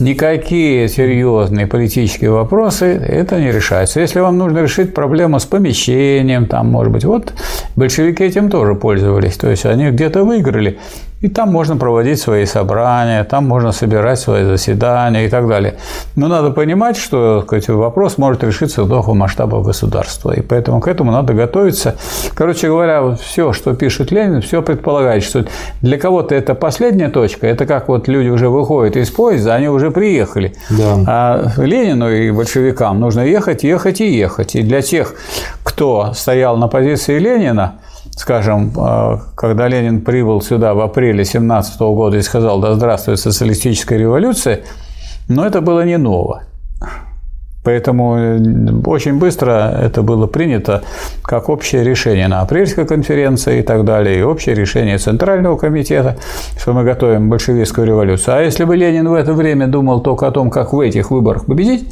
никакие 0.00 0.88
серьезные 0.88 1.66
политические 1.66 2.30
вопросы 2.30 2.86
это 2.86 3.40
не 3.40 3.52
решаются. 3.52 4.00
Если 4.00 4.20
вам 4.20 4.38
нужно 4.38 4.60
решить 4.60 4.94
проблему 4.94 5.38
с 5.38 5.44
помещением, 5.44 6.46
там, 6.46 6.68
может 6.68 6.92
быть, 6.92 7.04
вот 7.04 7.32
большевики 7.76 8.24
этим 8.24 8.50
тоже 8.50 8.74
пользовались. 8.74 9.36
То 9.36 9.50
есть 9.50 9.66
они 9.66 9.90
где-то 9.90 10.24
выиграли, 10.24 10.78
и 11.24 11.28
там 11.28 11.50
можно 11.50 11.78
проводить 11.78 12.20
свои 12.20 12.44
собрания, 12.44 13.24
там 13.24 13.48
можно 13.48 13.72
собирать 13.72 14.18
свои 14.18 14.44
заседания 14.44 15.24
и 15.24 15.30
так 15.30 15.48
далее. 15.48 15.76
Но 16.16 16.28
надо 16.28 16.50
понимать, 16.50 16.98
что 16.98 17.40
сказать, 17.46 17.66
вопрос 17.68 18.18
может 18.18 18.44
решиться 18.44 18.84
до 18.84 19.02
масштаба 19.14 19.62
государства. 19.62 20.32
И 20.32 20.42
поэтому 20.42 20.80
к 20.80 20.86
этому 20.86 21.12
надо 21.12 21.32
готовиться. 21.32 21.96
Короче 22.34 22.68
говоря, 22.68 23.00
вот 23.00 23.20
все, 23.22 23.54
что 23.54 23.72
пишет 23.74 24.12
Ленин, 24.12 24.42
все 24.42 24.60
предполагает, 24.60 25.22
что 25.22 25.46
для 25.80 25.96
кого-то 25.96 26.34
это 26.34 26.54
последняя 26.54 27.08
точка. 27.08 27.46
Это 27.46 27.64
как 27.64 27.88
вот 27.88 28.06
люди 28.06 28.28
уже 28.28 28.50
выходят 28.50 28.94
из 28.96 29.10
поезда, 29.10 29.54
они 29.54 29.68
уже 29.68 29.90
приехали. 29.90 30.52
Да. 30.68 30.98
А 31.06 31.50
Ленину 31.56 32.10
и 32.10 32.30
большевикам 32.32 33.00
нужно 33.00 33.22
ехать, 33.22 33.64
ехать 33.64 34.02
и 34.02 34.14
ехать. 34.14 34.56
И 34.56 34.62
для 34.62 34.82
тех, 34.82 35.14
кто 35.62 36.12
стоял 36.12 36.58
на 36.58 36.68
позиции 36.68 37.18
Ленина, 37.18 37.76
скажем, 38.16 38.72
а, 38.76 39.20
когда 39.34 39.68
Ленин 39.68 40.00
прибыл 40.00 40.40
сюда 40.40 40.74
в 40.74 40.80
апреле 40.80 41.24
17 41.24 41.80
года 41.94 42.16
и 42.16 42.22
сказал 42.22 42.60
«Да 42.60 42.74
здравствует 42.74 43.18
социалистическая 43.18 43.98
революция», 43.98 44.60
но 45.28 45.46
это 45.46 45.60
было 45.60 45.84
не 45.84 45.98
ново. 45.98 46.42
Поэтому 47.64 48.16
э, 48.16 48.38
очень 48.84 49.18
быстро 49.18 49.74
это 49.80 50.02
было 50.02 50.26
принято 50.26 50.82
как 51.22 51.48
общее 51.48 51.82
решение 51.82 52.28
на 52.28 52.42
апрельской 52.42 52.86
конференции 52.86 53.60
и 53.60 53.62
так 53.62 53.84
далее, 53.84 54.18
и 54.18 54.22
общее 54.22 54.54
решение 54.54 54.98
Центрального 54.98 55.56
комитета, 55.56 56.18
что 56.58 56.74
мы 56.74 56.84
готовим 56.84 57.30
большевистскую 57.30 57.86
революцию. 57.86 58.36
А 58.36 58.40
если 58.42 58.64
бы 58.64 58.76
Ленин 58.76 59.08
в 59.08 59.14
это 59.14 59.32
время 59.32 59.66
думал 59.66 60.02
только 60.02 60.26
о 60.26 60.30
том, 60.30 60.50
как 60.50 60.74
в 60.74 60.80
этих 60.80 61.10
выборах 61.10 61.46
победить, 61.46 61.88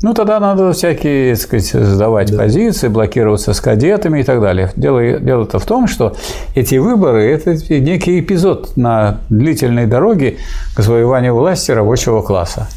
ну, 0.00 0.14
тогда 0.14 0.38
надо 0.38 0.72
всякие, 0.72 1.34
так 1.34 1.42
сказать, 1.42 1.72
сдавать 1.72 2.30
да. 2.30 2.38
позиции, 2.38 2.88
блокироваться 2.88 3.52
с 3.52 3.60
кадетами 3.60 4.20
и 4.20 4.22
так 4.22 4.40
далее. 4.40 4.70
Дело, 4.76 5.18
дело-то 5.18 5.58
в 5.58 5.66
том, 5.66 5.88
что 5.88 6.14
эти 6.54 6.76
выборы– 6.76 7.24
это 7.32 7.52
некий 7.80 8.20
эпизод 8.20 8.76
на 8.76 9.18
длительной 9.28 9.86
дороге 9.86 10.36
к 10.76 10.80
завоеванию 10.80 11.34
власти 11.34 11.72
рабочего 11.72 12.22
класса. 12.22 12.68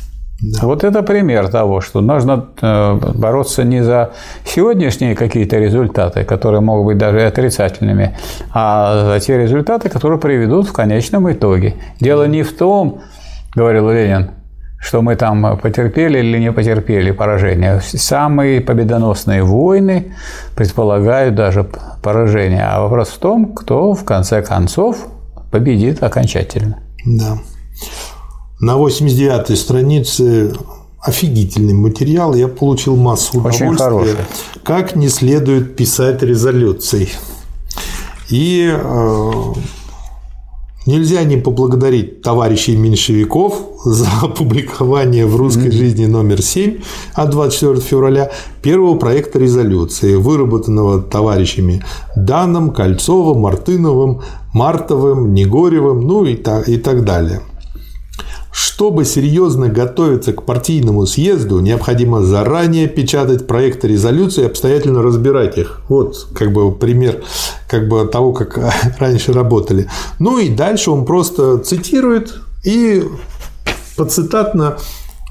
Да. 0.42 0.66
Вот 0.66 0.84
это 0.84 1.04
пример 1.04 1.50
того, 1.50 1.82
что 1.82 2.02
нужно 2.02 2.48
э, 2.60 3.00
бороться 3.14 3.64
не 3.64 3.84
за 3.84 4.14
сегодняшние 4.44 5.16
какие-то 5.16 5.58
результаты, 5.58 6.24
которые 6.24 6.62
могут 6.62 6.88
быть 6.88 6.98
даже 6.98 7.22
отрицательными, 7.22 8.18
а 8.52 9.06
за 9.14 9.20
те 9.20 9.38
результаты, 9.38 9.90
которые 9.90 10.20
приведут 10.20 10.68
в 10.68 10.74
конечном 10.74 11.32
итоге. 11.32 11.76
Дело 12.00 12.26
не 12.26 12.42
в 12.42 12.58
том, 12.58 13.02
говорил 13.54 13.92
Ленин, 13.92 14.32
что 14.82 15.02
мы 15.02 15.16
там 15.16 15.60
потерпели 15.60 16.20
или 16.20 16.40
не 16.40 16.52
потерпели 16.52 17.12
поражение. 17.12 17.82
Самые 17.82 18.62
победоносные 18.62 19.44
войны 19.44 20.16
предполагают 20.56 21.36
даже 21.36 21.70
поражение. 22.02 22.64
А 22.64 22.82
вопрос 22.82 23.10
в 23.10 23.20
том, 23.20 23.54
кто 23.54 23.94
в 23.94 24.04
конце 24.04 24.42
концов 24.42 24.98
победит 25.52 26.02
окончательно. 26.02 26.80
Да. 27.06 27.38
На 28.60 28.72
89-й 28.72 29.56
странице 29.56 30.54
офигительный 31.00 31.74
материал, 31.74 32.34
я 32.34 32.48
получил 32.48 32.96
массу 32.96 33.40
удовольствия. 33.40 33.68
Очень 33.68 33.78
хороший. 33.78 34.16
Как 34.64 34.96
не 34.96 35.10
следует 35.10 35.76
писать 35.76 36.24
резолюции. 36.24 37.10
И 38.30 38.72
э, 38.74 39.32
Нельзя 40.88 41.24
не 41.24 41.38
поблагодарить 41.38 42.24
товарищей 42.24 42.76
меньшевиков 42.76 43.54
за 43.86 44.08
опубликование 44.24 45.28
в 45.28 45.36
«Русской 45.36 45.68
mm-hmm. 45.68 45.72
жизни» 45.72 46.06
номер 46.08 46.42
7 46.42 46.80
от 47.14 47.30
24 47.30 47.82
февраля 47.82 48.32
первого 48.64 48.98
проекта 48.98 49.38
резолюции, 49.38 50.16
выработанного 50.16 51.02
товарищами 51.02 51.84
Даном, 52.16 52.72
Кольцовым, 52.72 53.42
Мартыновым, 53.42 54.22
Мартовым, 54.54 55.36
Негоревым, 55.36 56.02
ну 56.02 56.26
и 56.26 56.36
так, 56.36 56.68
и 56.68 56.78
так 56.78 57.06
далее. 57.06 57.42
Чтобы 58.52 59.06
серьезно 59.06 59.70
готовиться 59.70 60.34
к 60.34 60.44
партийному 60.44 61.06
съезду, 61.06 61.60
необходимо 61.60 62.22
заранее 62.22 62.88
печатать 62.88 63.48
проекты 63.48 63.88
резолюции 63.88 64.44
и 64.44 64.46
обстоятельно 64.46 65.02
разбирать 65.02 65.58
их. 65.58 65.82
Вот 65.88 66.28
как 66.36 66.52
бы 66.52 66.72
пример 66.72 67.24
как 67.70 67.88
бы 67.88 68.06
того, 68.08 68.34
как 68.34 68.60
раньше 69.00 69.34
работали. 69.34 69.88
Ну 70.20 70.38
и 70.38 70.50
дальше 70.50 70.92
он 70.92 71.06
просто 71.06 71.60
цитирует 71.60 72.34
и 72.64 73.04
поцитатно 73.96 74.78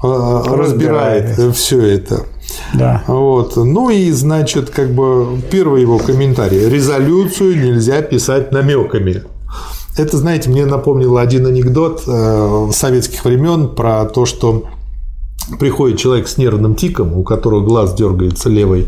э, 0.03 0.07
разбирает, 0.07 1.29
разбирает 1.29 1.55
все 1.55 1.81
это. 1.81 2.25
Да. 2.73 3.03
Вот. 3.07 3.55
Ну 3.55 3.89
и, 3.89 4.11
значит, 4.11 4.69
как 4.69 4.91
бы 4.91 5.39
первый 5.49 5.81
его 5.81 5.97
комментарий. 5.97 6.69
Резолюцию 6.69 7.57
нельзя 7.57 8.01
писать 8.01 8.51
намеками. 8.51 9.23
Это, 9.97 10.17
знаете, 10.17 10.49
мне 10.49 10.65
напомнило 10.65 11.19
один 11.19 11.45
анекдот 11.45 12.03
э, 12.07 12.69
советских 12.71 13.25
времен 13.25 13.69
про 13.69 14.05
то, 14.05 14.25
что 14.25 14.65
приходит 15.59 15.99
человек 15.99 16.27
с 16.27 16.37
нервным 16.37 16.75
тиком, 16.75 17.17
у 17.17 17.23
которого 17.23 17.61
глаз 17.61 17.93
дергается 17.93 18.49
левый, 18.49 18.87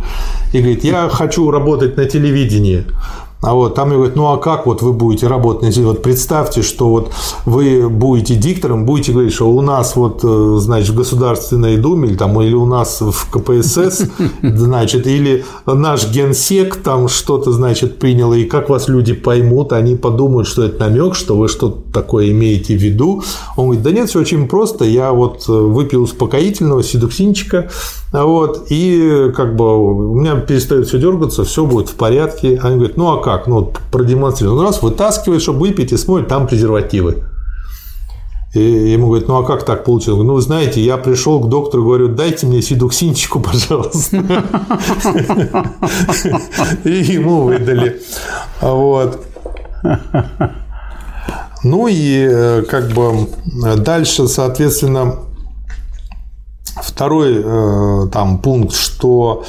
и 0.53 0.59
говорит, 0.59 0.83
я 0.83 1.09
хочу 1.09 1.49
работать 1.51 1.97
на 1.97 2.05
телевидении. 2.05 2.85
А 3.43 3.53
вот 3.53 3.75
там 3.75 3.91
и 3.91 3.95
говорят, 3.95 4.15
ну 4.15 4.27
а 4.31 4.37
как 4.37 4.65
вот 4.65 4.81
вы 4.81 4.93
будете 4.93 5.27
работать? 5.27 5.77
Вот 5.77 6.01
представьте, 6.01 6.61
что 6.61 6.87
вот 6.87 7.11
вы 7.45 7.89
будете 7.89 8.35
диктором, 8.35 8.85
будете 8.85 9.11
говорить, 9.11 9.33
что 9.33 9.51
у 9.51 9.59
нас 9.59 9.97
вот, 9.97 10.21
э, 10.23 10.55
значит, 10.59 10.91
в 10.91 10.95
Государственной 10.95 11.75
Думе 11.75 12.07
или, 12.07 12.15
там, 12.15 12.41
или 12.41 12.53
у 12.53 12.65
нас 12.65 13.01
в 13.01 13.29
КПСС, 13.29 14.03
значит, 14.41 15.07
или 15.07 15.43
наш 15.65 16.09
генсек 16.09 16.77
там 16.77 17.09
что-то, 17.09 17.51
значит, 17.51 17.99
принял, 17.99 18.33
и 18.33 18.45
как 18.45 18.69
вас 18.69 18.87
люди 18.87 19.13
поймут, 19.13 19.73
они 19.73 19.97
подумают, 19.97 20.47
что 20.47 20.63
это 20.63 20.79
намек, 20.79 21.13
что 21.13 21.35
вы 21.35 21.49
что-то 21.49 21.81
такое 21.91 22.29
имеете 22.29 22.77
в 22.77 22.81
виду. 22.81 23.23
Он 23.57 23.65
говорит, 23.65 23.83
да 23.83 23.91
нет, 23.91 24.09
все 24.09 24.21
очень 24.21 24.47
просто, 24.47 24.85
я 24.85 25.11
вот 25.11 25.43
э, 25.49 25.51
выпил 25.51 26.03
успокоительного, 26.03 26.81
седуксинчика, 26.81 27.69
вот, 28.13 28.67
и 28.69 29.31
как 29.35 29.55
бы 29.55 30.11
у 30.11 30.13
меня 30.13 30.35
перестает 30.35 30.87
все 30.87 30.99
дергаться, 30.99 31.43
все 31.43 31.65
будет 31.65 31.89
в 31.89 31.95
порядке. 31.95 32.59
Они 32.61 32.75
говорят, 32.75 32.95
ну 32.95 33.11
а 33.11 33.21
как? 33.21 33.47
Ну, 33.47 33.55
вот 33.55 33.79
продемонстрировать. 33.91 34.59
Он 34.59 34.65
раз 34.67 34.83
вытаскивает, 34.83 35.41
чтобы 35.41 35.61
выпить, 35.61 35.91
и 35.91 35.97
смотрит, 35.97 36.27
там 36.27 36.45
презервативы. 36.45 37.23
И 38.53 38.61
ему 38.61 39.07
говорит, 39.07 39.27
ну 39.27 39.37
а 39.37 39.43
как 39.43 39.65
так 39.65 39.83
получилось? 39.83 40.23
Ну, 40.23 40.39
знаете, 40.39 40.79
я 40.79 40.97
пришел 40.97 41.39
к 41.39 41.49
доктору, 41.49 41.85
говорю, 41.85 42.09
дайте 42.09 42.45
мне 42.45 42.61
сидуксинчику, 42.61 43.39
пожалуйста. 43.39 44.17
И 46.83 46.91
ему 46.91 47.45
выдали. 47.45 47.99
Вот. 48.61 49.25
Ну 51.63 51.87
и 51.87 52.27
э, 52.29 52.61
как 52.63 52.89
бы 52.89 53.29
дальше, 53.77 54.27
соответственно, 54.27 55.19
Второй 56.83 57.41
э, 57.43 58.07
там 58.11 58.39
пункт, 58.39 58.75
что 58.75 59.43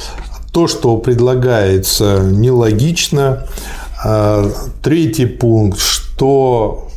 то, 0.51 0.67
что 0.67 0.97
предлагается, 0.97 2.21
нелогично. 2.23 3.45
Э, 4.03 4.49
третий 4.81 5.25
пункт, 5.25 5.79
что 5.79 6.87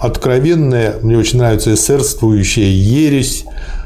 откровенная, 0.00 0.96
мне 1.02 1.18
очень 1.18 1.38
нравится 1.38 1.74
эсерствующая 1.74 2.70
ересь, 2.70 3.44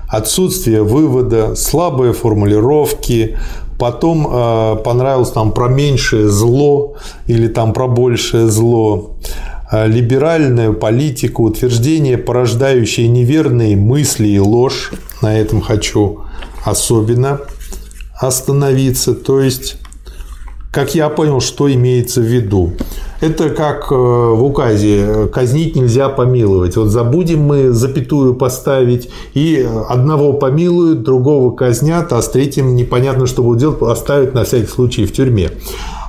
отсутствие 0.09 0.83
вывода, 0.83 1.55
слабые 1.57 2.13
формулировки, 2.13 3.39
Потом 3.83 4.29
э, 4.31 4.77
понравилось 4.85 5.33
там 5.33 5.51
про 5.51 5.67
меньшее 5.67 6.29
зло 6.29 6.95
или 7.27 7.49
там 7.49 7.73
про 7.73 7.89
большее 7.89 8.47
зло. 8.47 9.17
Э, 9.73 9.87
либеральную 9.87 10.75
политику, 10.75 11.45
утверждение, 11.45 12.19
порождающее 12.19 13.09
неверные 13.09 13.75
мысли 13.75 14.29
и 14.29 14.39
ложь. 14.39 14.93
На 15.23 15.39
этом 15.39 15.63
хочу 15.63 16.21
особенно 16.63 17.41
остановиться. 18.21 19.15
То 19.15 19.41
есть, 19.41 19.79
как 20.71 20.95
я 20.95 21.09
понял, 21.09 21.41
что 21.41 21.73
имеется 21.73 22.21
в 22.21 22.25
виду. 22.25 22.75
Это 23.23 23.49
как 23.49 23.91
э, 23.91 23.95
в 23.95 24.45
указе 24.45 25.29
«казнить 25.33 25.75
нельзя 25.75 26.11
помиловать». 26.11 26.77
Вот 26.77 26.89
забудем 26.89 27.41
мы 27.41 27.71
запятую 27.71 28.35
поставить, 28.35 29.09
и 29.33 29.67
одного 29.89 30.35
помилуют, 30.35 31.03
другого 31.03 31.55
казнят, 31.55 32.13
а 32.13 32.21
с 32.21 32.29
третьим 32.29 32.75
непонятно, 32.77 33.27
что 33.27 33.43
будут 33.43 33.61
делать, 33.61 33.81
оставят 33.81 34.35
на 34.35 34.45
всякий 34.45 34.67
случай 34.67 35.07
в 35.07 35.13
тюрьме. 35.13 35.51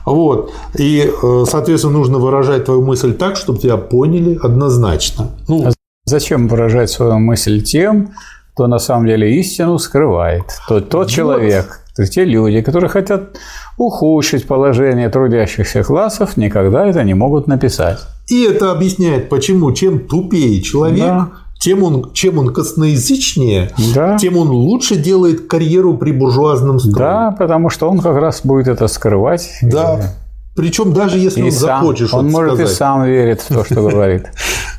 Вот. 0.05 0.51
И, 0.77 1.09
э, 1.09 1.43
соответственно, 1.47 1.93
нужно 1.93 2.17
выражать 2.17 2.65
твою 2.65 2.81
мысль 2.81 3.13
так, 3.13 3.35
чтобы 3.35 3.59
тебя 3.59 3.77
поняли 3.77 4.39
однозначно. 4.41 5.30
Ну, 5.47 5.67
а 5.67 5.71
зачем 6.05 6.47
выражать 6.47 6.89
свою 6.89 7.19
мысль 7.19 7.61
тем, 7.61 8.11
то 8.55 8.67
на 8.67 8.80
самом 8.80 9.07
деле 9.07 9.39
истину 9.39 9.80
скрывает. 9.80 10.43
То 10.67 10.80
тот 10.81 10.93
вот. 10.93 11.09
человек, 11.09 11.81
то 11.95 12.01
есть 12.03 12.13
те 12.13 12.25
люди, 12.25 12.61
которые 12.61 12.89
хотят 12.89 13.38
ухудшить 13.77 14.45
положение 14.47 15.09
трудящихся 15.09 15.84
классов, 15.84 16.38
никогда 16.38 16.85
это 16.85 17.03
не 17.03 17.13
могут 17.13 17.47
написать. 17.47 17.99
И 18.27 18.43
это 18.43 18.71
объясняет, 18.71 19.30
почему 19.30 19.71
чем 19.73 20.07
тупее 20.07 20.61
человек, 20.61 21.05
да. 21.05 21.31
Тем 21.64 21.81
он, 21.81 22.11
чем 22.11 22.40
он 22.40 22.53
косноязычнее, 22.53 23.72
да. 23.95 24.18
тем 24.18 24.35
он 24.35 24.49
лучше 24.49 24.98
делает 24.98 25.48
карьеру 25.48 25.98
при 25.98 26.11
буржуазном 26.11 26.77
строе. 26.77 26.98
Да, 26.98 27.31
потому 27.40 27.69
что 27.69 27.90
он 27.90 27.99
как 27.99 28.18
раз 28.18 28.41
будет 28.44 28.68
это 28.68 28.90
скрывать. 28.90 29.49
Да. 29.61 30.14
Причем 30.57 30.91
даже 30.91 31.19
если 31.19 31.40
и 31.40 31.44
он 31.45 31.52
сам, 31.53 31.81
захочет 31.81 32.14
Он 32.14 32.30
может 32.30 32.56
сказать. 32.56 32.73
и 32.73 32.76
сам 32.76 33.06
верит 33.06 33.40
в 33.40 33.48
то, 33.48 33.64
что 33.64 33.76
говорит. 33.90 34.26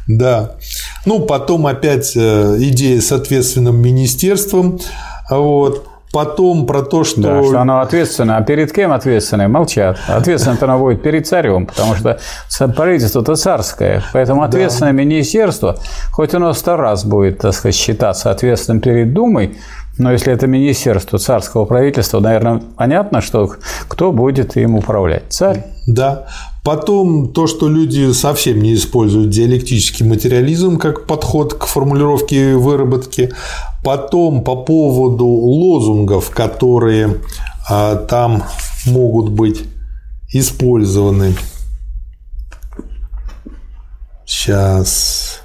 Да. 0.06 0.56
Ну, 1.06 1.20
потом 1.20 1.66
опять 1.66 2.12
э, 2.16 2.56
идея 2.58 3.00
с 3.00 3.12
ответственным 3.12 3.80
министерством. 3.80 4.78
Вот. 5.30 5.86
Потом 6.14 6.64
про 6.66 6.82
то, 6.82 7.02
что... 7.02 7.20
Да, 7.20 7.42
что 7.42 7.60
оно 7.60 7.80
ответственно. 7.80 8.36
А 8.36 8.42
перед 8.42 8.72
кем 8.72 8.92
ответственное? 8.92 9.48
Молчат. 9.48 9.98
Ответственно-то 10.06 10.66
оно 10.66 10.78
будет 10.78 11.02
перед 11.02 11.26
царем, 11.26 11.66
потому 11.66 11.96
что 11.96 12.20
правительство-то 12.76 13.34
царское. 13.34 14.00
Поэтому 14.12 14.44
ответственное 14.44 14.92
да. 14.92 14.98
министерство, 14.98 15.76
хоть 16.12 16.32
оно 16.32 16.52
сто 16.52 16.76
раз 16.76 17.04
будет, 17.04 17.38
так 17.38 17.52
сказать, 17.52 17.74
считаться 17.74 18.30
ответственным 18.30 18.80
перед 18.80 19.12
Думой, 19.12 19.58
но 19.98 20.12
если 20.12 20.32
это 20.32 20.46
министерство 20.46 21.18
царского 21.18 21.64
правительства, 21.64 22.20
наверное, 22.20 22.62
понятно, 22.76 23.20
что 23.20 23.50
кто 23.88 24.12
будет 24.12 24.56
им 24.56 24.76
управлять? 24.76 25.24
Царь. 25.30 25.64
Да. 25.88 26.26
Потом 26.64 27.28
то, 27.28 27.46
что 27.46 27.68
люди 27.68 28.10
совсем 28.12 28.62
не 28.62 28.74
используют 28.74 29.28
диалектический 29.28 30.06
материализм 30.06 30.78
как 30.78 31.06
подход 31.06 31.52
к 31.52 31.66
формулировке 31.66 32.56
выработки. 32.56 33.34
Потом 33.84 34.42
по 34.42 34.56
поводу 34.56 35.26
лозунгов, 35.26 36.30
которые 36.30 37.20
а, 37.68 37.96
там 37.96 38.44
могут 38.86 39.30
быть 39.30 39.64
использованы. 40.32 41.34
Сейчас. 44.24 45.43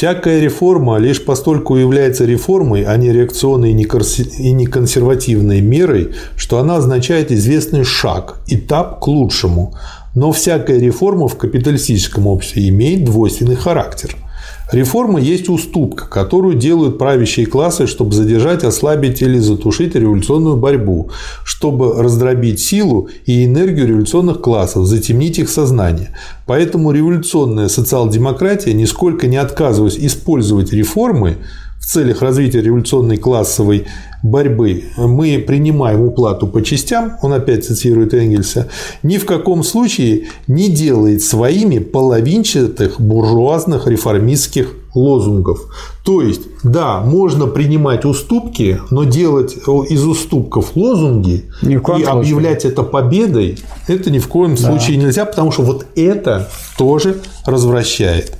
Всякая 0.00 0.40
реформа 0.40 0.96
лишь 0.96 1.22
постольку 1.22 1.76
является 1.76 2.24
реформой, 2.24 2.84
а 2.84 2.96
не 2.96 3.12
реакционной 3.12 3.72
и 3.72 4.52
не 4.54 4.64
консервативной 4.64 5.60
мерой, 5.60 6.14
что 6.36 6.56
она 6.56 6.76
означает 6.76 7.30
известный 7.30 7.84
шаг, 7.84 8.40
этап 8.46 9.00
к 9.00 9.06
лучшему. 9.08 9.74
Но 10.14 10.32
всякая 10.32 10.78
реформа 10.78 11.28
в 11.28 11.36
капиталистическом 11.36 12.26
обществе 12.28 12.70
имеет 12.70 13.04
двойственный 13.04 13.56
характер– 13.56 14.16
Реформа 14.72 15.18
есть 15.20 15.48
уступка, 15.48 16.06
которую 16.06 16.54
делают 16.54 16.96
правящие 16.96 17.46
классы, 17.46 17.86
чтобы 17.86 18.12
задержать, 18.12 18.62
ослабить 18.62 19.20
или 19.20 19.38
затушить 19.38 19.96
революционную 19.96 20.56
борьбу, 20.56 21.10
чтобы 21.44 22.00
раздробить 22.00 22.60
силу 22.60 23.08
и 23.26 23.44
энергию 23.44 23.88
революционных 23.88 24.40
классов, 24.40 24.86
затемнить 24.86 25.38
их 25.40 25.50
сознание. 25.50 26.16
Поэтому 26.46 26.92
революционная 26.92 27.68
социал-демократия, 27.68 28.72
нисколько 28.72 29.26
не 29.26 29.38
отказываясь 29.38 29.98
использовать 29.98 30.72
реформы 30.72 31.38
в 31.80 31.86
целях 31.86 32.20
развития 32.20 32.60
революционной 32.60 33.16
классовой 33.16 33.86
борьбы 34.22 34.84
мы 34.98 35.38
принимаем 35.38 36.02
уплату 36.02 36.46
по 36.46 36.62
частям, 36.62 37.16
он 37.22 37.32
опять 37.32 37.64
цитирует 37.64 38.12
Энгельса, 38.12 38.68
ни 39.02 39.16
в 39.16 39.24
каком 39.24 39.64
случае 39.64 40.28
не 40.46 40.68
делает 40.68 41.22
своими 41.22 41.78
половинчатых 41.78 43.00
буржуазных 43.00 43.86
реформистских 43.86 44.74
лозунгов. 44.94 45.66
То 46.04 46.20
есть, 46.20 46.42
да, 46.62 47.00
можно 47.00 47.46
принимать 47.46 48.04
уступки, 48.04 48.80
но 48.90 49.04
делать 49.04 49.56
из 49.88 50.04
уступков 50.04 50.76
лозунги 50.76 51.44
и 51.62 51.78
случае. 51.78 52.08
объявлять 52.08 52.64
это 52.64 52.82
победой, 52.82 53.58
это 53.86 54.10
ни 54.10 54.18
в 54.18 54.28
коем 54.28 54.54
да. 54.54 54.62
случае 54.62 54.98
нельзя, 54.98 55.24
потому 55.24 55.50
что 55.50 55.62
вот 55.62 55.86
это 55.96 56.50
тоже 56.76 57.20
развращает 57.46 58.36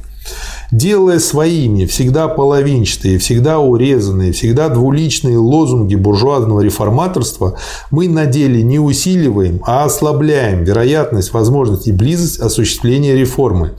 делая 0.70 1.18
своими 1.18 1.86
всегда 1.86 2.28
половинчатые, 2.28 3.18
всегда 3.18 3.58
урезанные, 3.58 4.32
всегда 4.32 4.68
двуличные 4.68 5.38
лозунги 5.38 5.94
буржуазного 5.94 6.60
реформаторства, 6.60 7.56
мы 7.90 8.08
на 8.08 8.26
деле 8.26 8.62
не 8.62 8.78
усиливаем, 8.78 9.60
а 9.66 9.84
ослабляем 9.84 10.64
вероятность, 10.64 11.32
возможность 11.32 11.88
и 11.88 11.92
близость 11.92 12.40
осуществления 12.40 13.14
реформы. 13.14 13.72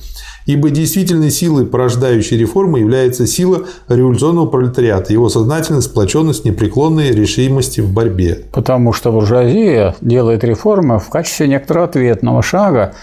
Ибо 0.47 0.71
действительной 0.71 1.29
силой, 1.29 1.67
порождающей 1.67 2.35
реформы, 2.35 2.79
является 2.79 3.27
сила 3.27 3.65
революционного 3.87 4.47
пролетариата, 4.47 5.13
его 5.13 5.29
сознательность, 5.29 5.87
сплоченность, 5.87 6.45
непреклонная 6.45 7.11
решимости 7.11 7.79
в 7.79 7.91
борьбе. 7.93 8.45
Потому 8.51 8.91
что 8.91 9.11
буржуазия 9.11 9.95
делает 10.01 10.43
реформы 10.43 10.97
в 10.99 11.09
качестве 11.09 11.47
некоторого 11.47 11.85
ответного 11.85 12.41
шага 12.41 12.95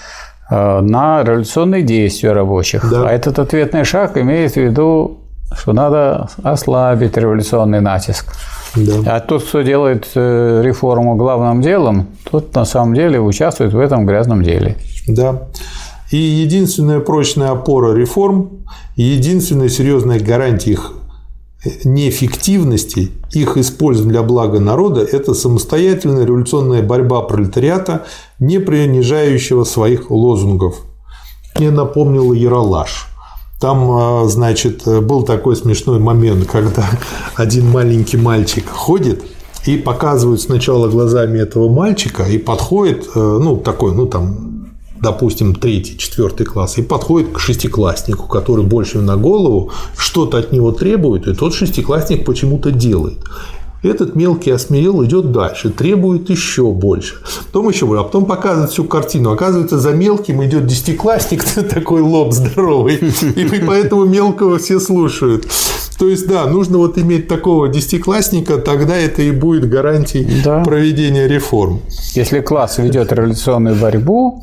на 0.51 1.23
революционные 1.23 1.83
действия 1.83 2.33
рабочих. 2.33 2.89
Да. 2.91 3.09
А 3.09 3.13
этот 3.13 3.39
ответный 3.39 3.85
шаг 3.85 4.17
имеет 4.17 4.53
в 4.53 4.57
виду, 4.57 5.19
что 5.53 5.73
надо 5.73 6.29
ослабить 6.43 7.17
революционный 7.17 7.81
натиск. 7.81 8.33
Да. 8.77 9.17
А 9.17 9.21
тот, 9.21 9.45
кто 9.45 9.63
делает 9.63 10.09
э, 10.15 10.61
реформу 10.63 11.17
главным 11.17 11.63
делом, 11.63 12.09
тот 12.31 12.55
на 12.55 12.65
самом 12.65 12.95
деле 12.95 13.21
участвует 13.21 13.73
в 13.73 13.79
этом 13.79 14.07
грязном 14.07 14.43
деле. 14.43 14.77
Да. 15.07 15.49
И 16.11 16.17
единственная 16.17 17.01
прочная 17.01 17.51
опора 17.51 17.95
реформ, 17.95 18.65
единственная 18.97 19.69
серьезная 19.69 20.21
гарантия 20.21 20.73
их 20.73 20.93
неэффективности 21.85 23.11
их 23.33 23.57
использования 23.57 24.13
для 24.13 24.23
блага 24.23 24.61
народа– 24.61 25.01
это 25.13 25.35
самостоятельная 25.35 26.25
революционная 26.25 26.83
борьба 26.83 27.23
пролетариата, 27.23 28.07
не 28.39 28.59
принижающего 28.59 29.65
своих 29.65 30.11
лозунгов. 30.11 30.77
Мне 31.57 31.71
напомнило 31.71 32.33
Яралаш. 32.33 33.09
Там, 33.61 33.91
а, 33.91 34.25
значит, 34.29 34.85
был 34.87 35.25
такой 35.25 35.57
смешной 35.57 35.99
момент, 35.99 36.47
когда 36.47 36.89
один 37.35 37.69
маленький 37.71 38.17
мальчик 38.17 38.69
ходит 38.69 39.25
и 39.67 39.77
показывают 39.77 40.41
сначала 40.41 40.89
глазами 40.89 41.41
этого 41.41 41.69
мальчика 41.69 42.23
и 42.23 42.39
подходит, 42.39 43.09
э, 43.15 43.19
ну, 43.19 43.57
такой, 43.57 43.93
ну, 43.93 44.07
там, 44.07 44.58
допустим, 45.01 45.55
третий, 45.55 45.97
четвертый 45.99 46.47
класс, 46.47 46.79
и 46.79 46.83
подходит 46.83 47.33
к 47.33 47.39
шестикласснику, 47.39 48.27
который 48.27 48.65
больше 48.65 48.99
на 48.99 49.17
голову, 49.17 49.73
что-то 49.97 50.39
от 50.39 50.53
него 50.53 50.73
требует, 50.73 51.27
и 51.27 51.35
тот 51.35 51.55
шестиклассник 51.55 52.25
почему-то 52.25 52.71
делает. 52.71 53.19
Этот 53.83 54.17
мелкий 54.17 54.51
осмелел, 54.51 55.05
идет 55.05 55.31
дальше, 55.31 55.71
требует 55.71 56.29
еще 56.31 56.73
больше. 56.73 57.15
Потом 57.47 57.69
еще 57.69 57.87
больше, 57.87 58.01
а 58.01 58.05
потом 58.05 58.27
показывает 58.27 58.73
всю 58.73 58.83
картину. 58.85 59.31
Оказывается, 59.31 59.79
за 59.79 59.93
мелким 59.93 60.45
идет 60.45 60.67
десятиклассник, 60.67 61.45
такой 61.75 62.01
лоб 62.01 62.33
здоровый, 62.33 62.97
и 62.97 63.65
поэтому 63.65 64.05
мелкого 64.05 64.59
все 64.59 64.81
слушают. 64.81 65.47
То 65.97 66.09
есть, 66.09 66.29
да, 66.29 66.47
нужно 66.47 66.79
вот 66.79 66.99
иметь 66.99 67.29
такого 67.29 67.69
десятиклассника, 67.69 68.59
тогда 68.59 68.97
это 68.97 69.23
и 69.23 69.31
будет 69.31 69.69
гарантией 69.69 70.43
да. 70.45 70.63
проведения 70.63 71.27
реформ. 71.27 71.81
Если 72.15 72.41
класс 72.41 72.79
ведет 72.79 73.13
революционную 73.13 73.77
борьбу, 73.77 74.43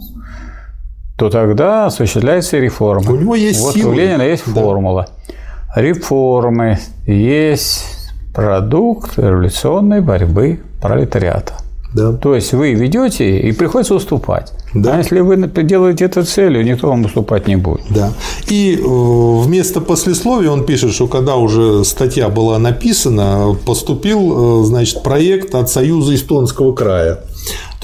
то 1.18 1.30
тогда 1.30 1.86
осуществляется 1.86 2.58
реформа. 2.58 3.12
У 3.12 3.16
него 3.16 3.36
есть 3.36 3.62
вот 3.62 3.74
силы. 3.74 3.92
у 3.92 3.94
Ленина 3.94 4.22
есть 4.24 4.44
да. 4.48 4.62
формула. 4.62 5.08
Реформы 5.76 6.80
есть 7.06 7.86
продукт 8.34 9.18
революционной 9.18 10.02
борьбы 10.02 10.60
пролетариата. 10.82 11.54
Да. 11.94 12.12
То 12.12 12.36
есть 12.36 12.52
вы 12.52 12.74
ведете 12.74 13.40
и 13.40 13.54
приходится 13.54 13.96
уступать. 13.96 14.52
Да. 14.74 14.96
А 14.96 14.98
если 14.98 15.22
вы 15.22 15.38
делаете 15.64 16.04
это 16.04 16.26
целью, 16.26 16.66
никто 16.66 16.90
вам 16.90 17.06
уступать 17.06 17.48
не 17.48 17.56
будет. 17.56 17.86
Да. 17.90 18.12
И 18.50 18.76
э, 18.76 18.86
вместо 18.86 19.80
послесловия 19.80 20.52
он 20.52 20.66
пишет, 20.66 20.92
что 20.92 21.08
когда 21.08 21.38
уже 21.38 21.86
статья 21.86 22.28
была 22.28 22.60
написана, 22.60 23.56
поступил 23.66 24.64
э, 24.64 24.66
значит, 24.66 25.04
проект 25.04 25.56
от 25.56 25.70
Союза 25.70 26.16
Эстонского 26.16 26.74
края 26.74 27.20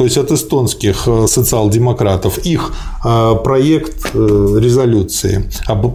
то 0.01 0.05
есть 0.05 0.17
от 0.17 0.31
эстонских 0.31 1.03
э, 1.05 1.27
социал-демократов, 1.27 2.39
их 2.39 2.73
э, 3.05 3.35
проект 3.43 4.09
э, 4.15 4.57
резолюции 4.59 5.47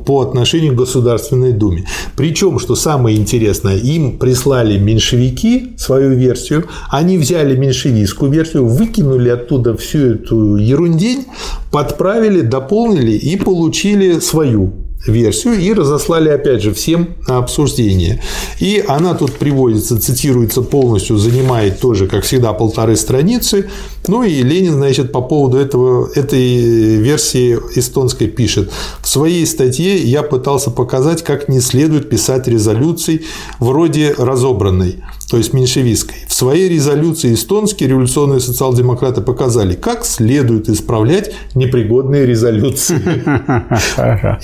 по 0.07 0.21
отношению 0.21 0.75
к 0.75 0.77
Государственной 0.77 1.51
Думе. 1.51 1.89
Причем, 2.17 2.61
что 2.61 2.77
самое 2.77 3.17
интересное, 3.17 3.77
им 3.77 4.17
прислали 4.17 4.79
меньшевики 4.79 5.73
свою 5.77 6.15
версию, 6.15 6.67
они 6.89 7.19
взяли 7.19 7.57
меньшевистскую 7.57 8.31
версию, 8.31 8.67
выкинули 8.67 9.29
оттуда 9.29 9.77
всю 9.77 9.99
эту 9.99 10.55
ерундень, 10.55 11.25
подправили, 11.73 12.43
дополнили 12.43 13.11
и 13.11 13.37
получили 13.37 14.21
свою 14.21 14.86
версию 15.07 15.59
и 15.61 15.73
разослали 15.73 16.29
опять 16.29 16.63
же 16.63 16.73
всем 16.73 17.15
на 17.27 17.39
обсуждение. 17.39 18.23
И 18.59 18.85
она 18.87 19.15
тут 19.15 19.33
приводится, 19.33 20.01
цитируется 20.01 20.63
полностью, 20.63 21.17
занимает 21.17 21.81
тоже, 21.81 22.07
как 22.07 22.25
всегда, 22.25 22.53
полторы 22.53 22.97
страницы. 22.97 23.71
Ну 24.09 24.23
и 24.23 24.43
Ленин, 24.43 24.75
значит, 24.75 25.13
по 25.13 25.21
поводу 25.21 25.59
этого, 25.59 26.11
этой 26.15 26.97
версии 26.97 27.59
эстонской 27.75 28.29
пишет. 28.29 28.71
В 29.01 29.09
своей 29.09 29.47
статье 29.47 29.97
я 29.99 30.23
пытался 30.23 30.71
показать, 30.71 31.23
как 31.23 31.49
не 31.49 31.61
следует 31.61 32.09
писать 32.09 32.49
резолюций 32.49 33.25
вроде 33.59 34.15
разобранной, 34.17 35.03
то 35.29 35.37
есть 35.37 35.53
меньшевистской. 35.53 36.17
В 36.29 36.33
своей 36.33 36.69
резолюции 36.69 37.35
эстонские 37.35 37.89
революционные 37.89 38.41
социал-демократы 38.41 39.23
показали, 39.23 39.75
как 39.75 40.05
следует 40.05 40.69
исправлять 40.69 41.35
непригодные 41.55 42.27
резолюции. 42.27 43.01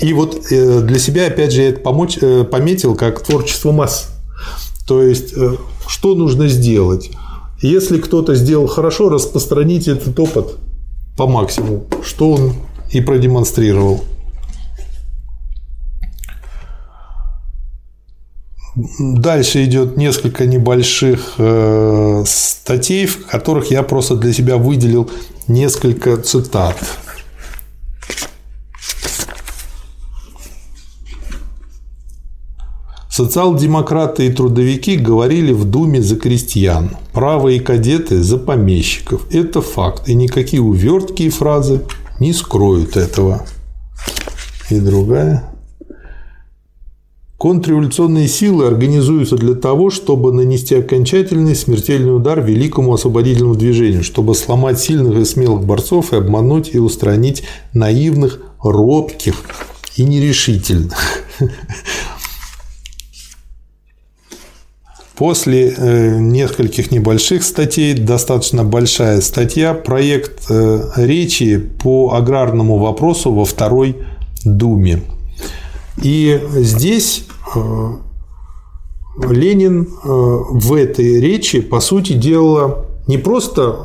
И 0.03 0.13
вот 0.13 0.51
э, 0.51 0.81
для 0.81 0.99
себя, 0.99 1.27
опять 1.27 1.53
же, 1.53 1.61
я 1.61 1.69
это 1.69 1.79
помочь, 1.79 2.17
э, 2.19 2.43
пометил 2.43 2.95
как 2.95 3.21
творчество 3.21 3.71
масс. 3.71 4.09
То 4.85 5.01
есть, 5.01 5.33
э, 5.37 5.55
что 5.87 6.15
нужно 6.15 6.47
сделать? 6.49 7.11
Если 7.61 7.99
кто-то 7.99 8.35
сделал 8.35 8.67
хорошо, 8.67 9.07
распространите 9.07 9.91
этот 9.91 10.19
опыт 10.19 10.57
по 11.15 11.27
максимуму, 11.27 11.85
что 12.03 12.31
он 12.31 12.53
и 12.91 12.99
продемонстрировал. 12.99 14.03
Дальше 18.75 19.63
идет 19.65 19.97
несколько 19.97 20.47
небольших 20.47 21.35
э, 21.37 22.23
статей, 22.25 23.05
в 23.05 23.27
которых 23.27 23.69
я 23.69 23.83
просто 23.83 24.15
для 24.15 24.33
себя 24.33 24.57
выделил 24.57 25.11
несколько 25.47 26.17
цитат. 26.17 26.75
Социал-демократы 33.11 34.25
и 34.25 34.31
трудовики 34.31 34.97
говорили 34.97 35.53
в 35.53 35.65
Думе 35.65 36.01
за 36.01 36.15
крестьян, 36.15 36.97
правые 37.11 37.59
кадеты 37.59 38.23
за 38.23 38.39
помещиков. 38.39 39.27
Это 39.31 39.61
факт, 39.61 40.09
и 40.09 40.15
никакие 40.15 40.63
увертки 40.63 41.21
и 41.21 41.29
фразы 41.29 41.83
не 42.19 42.33
скроют 42.33 42.97
этого. 42.97 43.45
И 44.71 44.79
другая. 44.79 45.52
Контрреволюционные 47.43 48.29
силы 48.29 48.67
организуются 48.67 49.35
для 49.35 49.53
того, 49.53 49.89
чтобы 49.89 50.31
нанести 50.31 50.75
окончательный 50.75 51.57
смертельный 51.57 52.15
удар 52.15 52.39
великому 52.39 52.93
освободительному 52.93 53.55
движению, 53.55 54.01
чтобы 54.05 54.33
сломать 54.33 54.79
сильных 54.79 55.17
и 55.17 55.25
смелых 55.25 55.65
борцов 55.65 56.13
и 56.13 56.15
обмануть 56.15 56.73
и 56.73 56.79
устранить 56.79 57.43
наивных, 57.73 58.39
робких 58.61 59.35
и 59.97 60.05
нерешительных. 60.05 61.25
После 65.17 65.75
э, 65.75 66.19
нескольких 66.19 66.91
небольших 66.91 67.43
статей, 67.43 67.93
достаточно 67.93 68.63
большая 68.63 69.19
статья, 69.19 69.73
проект 69.73 70.45
э, 70.49 70.91
речи 70.95 71.57
по 71.57 72.13
аграрному 72.13 72.77
вопросу 72.77 73.33
во 73.33 73.43
Второй 73.43 73.97
Думе. 74.45 75.01
И 76.01 76.41
здесь 76.55 77.25
э, 77.55 77.59
Ленин 79.29 79.89
в 80.03 80.73
этой 80.73 81.19
речи, 81.19 81.61
по 81.61 81.79
сути 81.79 82.13
дела, 82.13 82.85
не 83.07 83.17
просто 83.17 83.77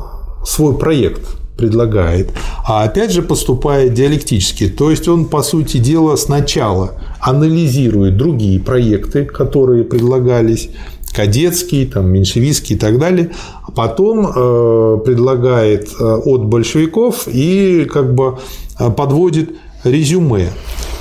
свой 0.43 0.75
проект 0.77 1.39
предлагает, 1.59 2.31
а 2.65 2.83
опять 2.83 3.11
же 3.11 3.21
поступает 3.21 3.93
диалектически. 3.93 4.69
То 4.69 4.89
есть 4.89 5.07
он, 5.07 5.25
по 5.25 5.43
сути 5.43 5.77
дела, 5.77 6.15
сначала 6.15 6.93
анализирует 7.19 8.15
другие 8.17 8.59
проекты, 8.59 9.25
которые 9.25 9.83
предлагались, 9.83 10.69
кадетский, 11.13 11.85
там, 11.85 12.07
меньшевистский 12.07 12.75
и 12.75 12.79
так 12.79 12.97
далее, 12.97 13.31
а 13.67 13.71
потом 13.71 14.25
э, 14.27 14.99
предлагает 15.03 15.89
э, 15.99 16.03
от 16.03 16.45
большевиков 16.45 17.27
и 17.27 17.85
как 17.91 18.13
бы 18.13 18.37
э, 18.79 18.89
подводит 18.89 19.51
резюме. 19.83 20.49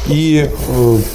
И, 0.08 0.48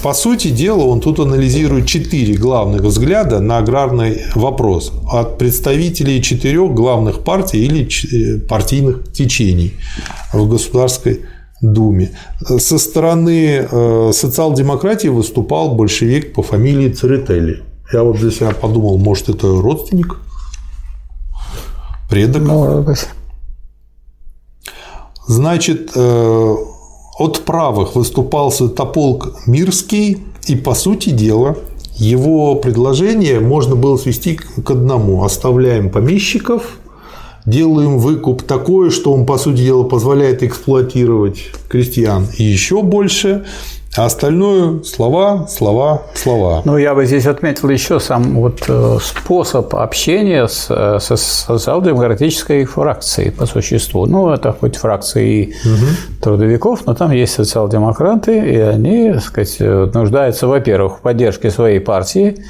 по 0.03 0.13
сути 0.13 0.49
дела, 0.49 0.83
он 0.83 0.99
тут 1.01 1.19
анализирует 1.19 1.87
четыре 1.87 2.35
главных 2.35 2.81
взгляда 2.81 3.39
на 3.39 3.57
аграрный 3.57 4.21
вопрос 4.35 4.91
от 5.11 5.37
представителей 5.39 6.21
четырех 6.21 6.73
главных 6.73 7.23
партий 7.23 7.65
или 7.65 8.39
партийных 8.39 9.11
течений 9.11 9.73
в 10.31 10.47
Государственной 10.47 11.21
Думе. 11.61 12.11
Со 12.59 12.77
стороны 12.77 13.67
социал-демократии 14.11 15.07
выступал 15.07 15.73
большевик 15.75 16.33
по 16.33 16.43
фамилии 16.43 16.89
Церетели. 16.89 17.63
Я 17.91 18.03
вот 18.03 18.17
для 18.17 18.31
себя 18.31 18.51
подумал, 18.51 18.97
может, 18.97 19.29
это 19.29 19.47
родственник? 19.47 20.19
Предок? 22.09 22.43
Быть. 22.85 23.07
Значит, 25.25 25.91
э, 25.95 26.55
от 27.17 27.41
правых 27.41 27.95
выступал 27.95 28.51
Святополк 28.51 29.35
Мирский, 29.45 30.17
и, 30.47 30.55
по 30.55 30.73
сути 30.73 31.09
дела, 31.09 31.57
его 31.95 32.55
предложение 32.55 33.39
можно 33.39 33.75
было 33.75 33.97
свести 33.97 34.35
к 34.35 34.71
одному. 34.71 35.23
Оставляем 35.23 35.89
помещиков, 35.89 36.77
делаем 37.45 37.97
выкуп 37.97 38.43
такой, 38.43 38.89
что 38.89 39.13
он, 39.13 39.25
по 39.25 39.37
сути 39.37 39.61
дела, 39.61 39.83
позволяет 39.83 40.43
эксплуатировать 40.43 41.51
крестьян 41.69 42.27
еще 42.37 42.81
больше, 42.81 43.45
а 43.95 44.05
остальное– 44.05 44.81
слова, 44.83 45.45
слова, 45.47 46.03
слова. 46.15 46.61
Ну, 46.65 46.77
я 46.77 46.95
бы 46.95 47.05
здесь 47.05 47.27
отметил 47.27 47.69
еще 47.69 47.99
сам 47.99 48.35
вот 48.41 48.63
э, 48.67 48.97
способ 49.01 49.75
общения 49.75 50.47
с, 50.47 50.67
э, 50.69 50.97
с 50.99 51.15
социал-демократической 51.15 52.65
фракцией 52.65 53.31
по 53.31 53.45
существу. 53.45 54.05
Ну, 54.05 54.29
это 54.29 54.51
хоть 54.51 54.77
фракции 54.77 55.55
угу. 55.63 56.21
трудовиков, 56.21 56.85
но 56.85 56.95
там 56.95 57.11
есть 57.11 57.33
социал-демократы, 57.33 58.37
и 58.39 58.57
они, 58.57 59.13
так 59.13 59.23
сказать, 59.23 59.59
нуждаются, 59.93 60.47
во-первых, 60.47 60.97
в 60.97 61.01
поддержке 61.01 61.51
своей 61.51 61.79
партии, 61.79 62.43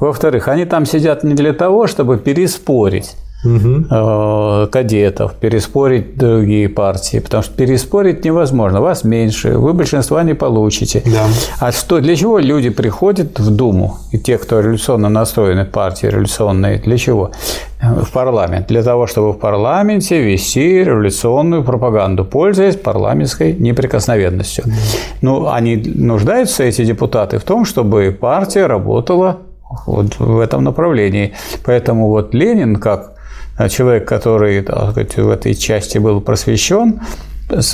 во-вторых, 0.00 0.48
они 0.48 0.64
там 0.64 0.84
сидят 0.84 1.22
не 1.22 1.34
для 1.34 1.52
того, 1.52 1.86
чтобы 1.86 2.18
переспорить 2.18 3.14
угу. 3.44 4.68
кадетов, 4.70 5.34
переспорить 5.34 6.16
другие 6.16 6.68
партии, 6.68 7.18
потому 7.18 7.42
что 7.42 7.54
переспорить 7.54 8.24
невозможно. 8.24 8.80
Вас 8.80 9.04
меньше, 9.04 9.58
вы 9.58 9.72
большинства 9.72 10.22
не 10.22 10.34
получите. 10.34 11.02
Да. 11.06 11.26
А 11.60 11.72
что, 11.72 12.00
для 12.00 12.16
чего 12.16 12.38
люди 12.38 12.70
приходят 12.70 13.38
в 13.38 13.50
Думу, 13.50 13.98
и 14.12 14.18
те, 14.18 14.38
кто 14.38 14.60
революционно 14.60 15.08
настроены, 15.08 15.64
партии 15.64 16.06
революционные, 16.06 16.78
для 16.78 16.96
чего? 16.98 17.30
В 17.80 18.10
парламент. 18.12 18.66
Для 18.66 18.82
того, 18.82 19.06
чтобы 19.06 19.32
в 19.32 19.38
парламенте 19.38 20.20
вести 20.20 20.82
революционную 20.82 21.62
пропаганду, 21.62 22.24
пользуясь 22.24 22.74
парламентской 22.74 23.52
неприкосновенностью. 23.52 24.64
Да. 24.66 24.72
Ну, 25.22 25.48
они 25.48 25.76
нуждаются, 25.76 26.64
эти 26.64 26.84
депутаты, 26.84 27.38
в 27.38 27.44
том, 27.44 27.64
чтобы 27.64 28.16
партия 28.20 28.66
работала 28.66 29.38
вот 29.86 30.18
в 30.18 30.40
этом 30.40 30.64
направлении. 30.64 31.34
Поэтому 31.64 32.08
вот 32.08 32.34
Ленин, 32.34 32.76
как 32.76 33.12
человек, 33.68 34.06
который 34.06 34.62
так 34.62 34.92
сказать, 34.92 35.16
в 35.16 35.28
этой 35.30 35.54
части 35.54 35.98
был 35.98 36.20
просвещен, 36.20 37.00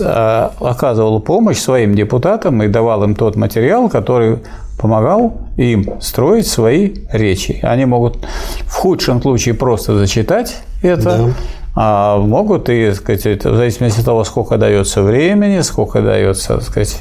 а, 0.00 0.52
оказывал 0.60 1.20
помощь 1.20 1.58
своим 1.58 1.94
депутатам 1.94 2.62
и 2.62 2.68
давал 2.68 3.02
им 3.04 3.14
тот 3.14 3.36
материал, 3.36 3.88
который 3.88 4.38
помогал 4.78 5.48
им 5.56 6.00
строить 6.00 6.46
свои 6.46 6.94
речи. 7.12 7.58
Они 7.62 7.84
могут 7.84 8.18
в 8.66 8.72
худшем 8.72 9.20
случае 9.20 9.54
просто 9.54 9.96
зачитать 9.98 10.56
это, 10.82 11.02
да. 11.02 11.28
а 11.74 12.18
могут 12.18 12.68
и, 12.68 12.86
так 12.86 12.96
сказать, 12.96 13.44
в 13.44 13.56
зависимости 13.56 14.00
от 14.00 14.06
того, 14.06 14.24
сколько 14.24 14.58
дается 14.58 15.02
времени, 15.02 15.60
сколько 15.60 16.02
дается, 16.02 16.54
так 16.54 16.62
сказать, 16.62 17.00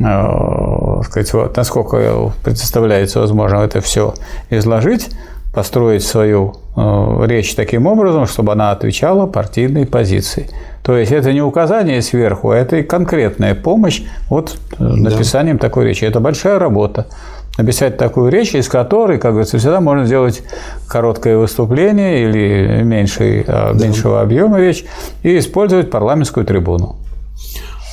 э, 0.00 1.00
сказать, 1.04 1.32
вот, 1.32 1.56
насколько 1.56 2.32
представляется 2.44 3.20
возможно 3.20 3.58
это 3.58 3.80
все 3.80 4.14
изложить, 4.50 5.08
построить 5.52 6.02
свою 6.02 6.54
э, 6.76 7.24
речь 7.26 7.54
таким 7.54 7.86
образом, 7.86 8.26
чтобы 8.26 8.52
она 8.52 8.70
отвечала 8.70 9.26
партийной 9.26 9.86
позиции. 9.86 10.48
То 10.82 10.96
есть 10.96 11.12
это 11.12 11.32
не 11.32 11.42
указание 11.42 12.00
сверху, 12.00 12.50
а 12.50 12.56
это 12.56 12.76
и 12.76 12.82
конкретная 12.82 13.54
помощь 13.54 14.02
вот 14.30 14.56
э, 14.78 14.82
написанием 14.82 15.58
да. 15.58 15.68
такой 15.68 15.84
речи. 15.86 16.04
Это 16.04 16.20
большая 16.20 16.58
работа. 16.58 17.06
Написать 17.58 17.98
такую 17.98 18.32
речь, 18.32 18.54
из 18.54 18.66
которой, 18.66 19.18
как 19.18 19.32
говорится, 19.32 19.58
всегда 19.58 19.82
можно 19.82 20.06
сделать 20.06 20.42
короткое 20.88 21.36
выступление 21.36 22.22
или 22.22 22.82
меньший, 22.82 23.44
да. 23.44 23.72
меньшего 23.74 24.22
объема 24.22 24.58
речь 24.58 24.86
и 25.22 25.38
использовать 25.38 25.90
парламентскую 25.90 26.46
трибуну. 26.46 26.96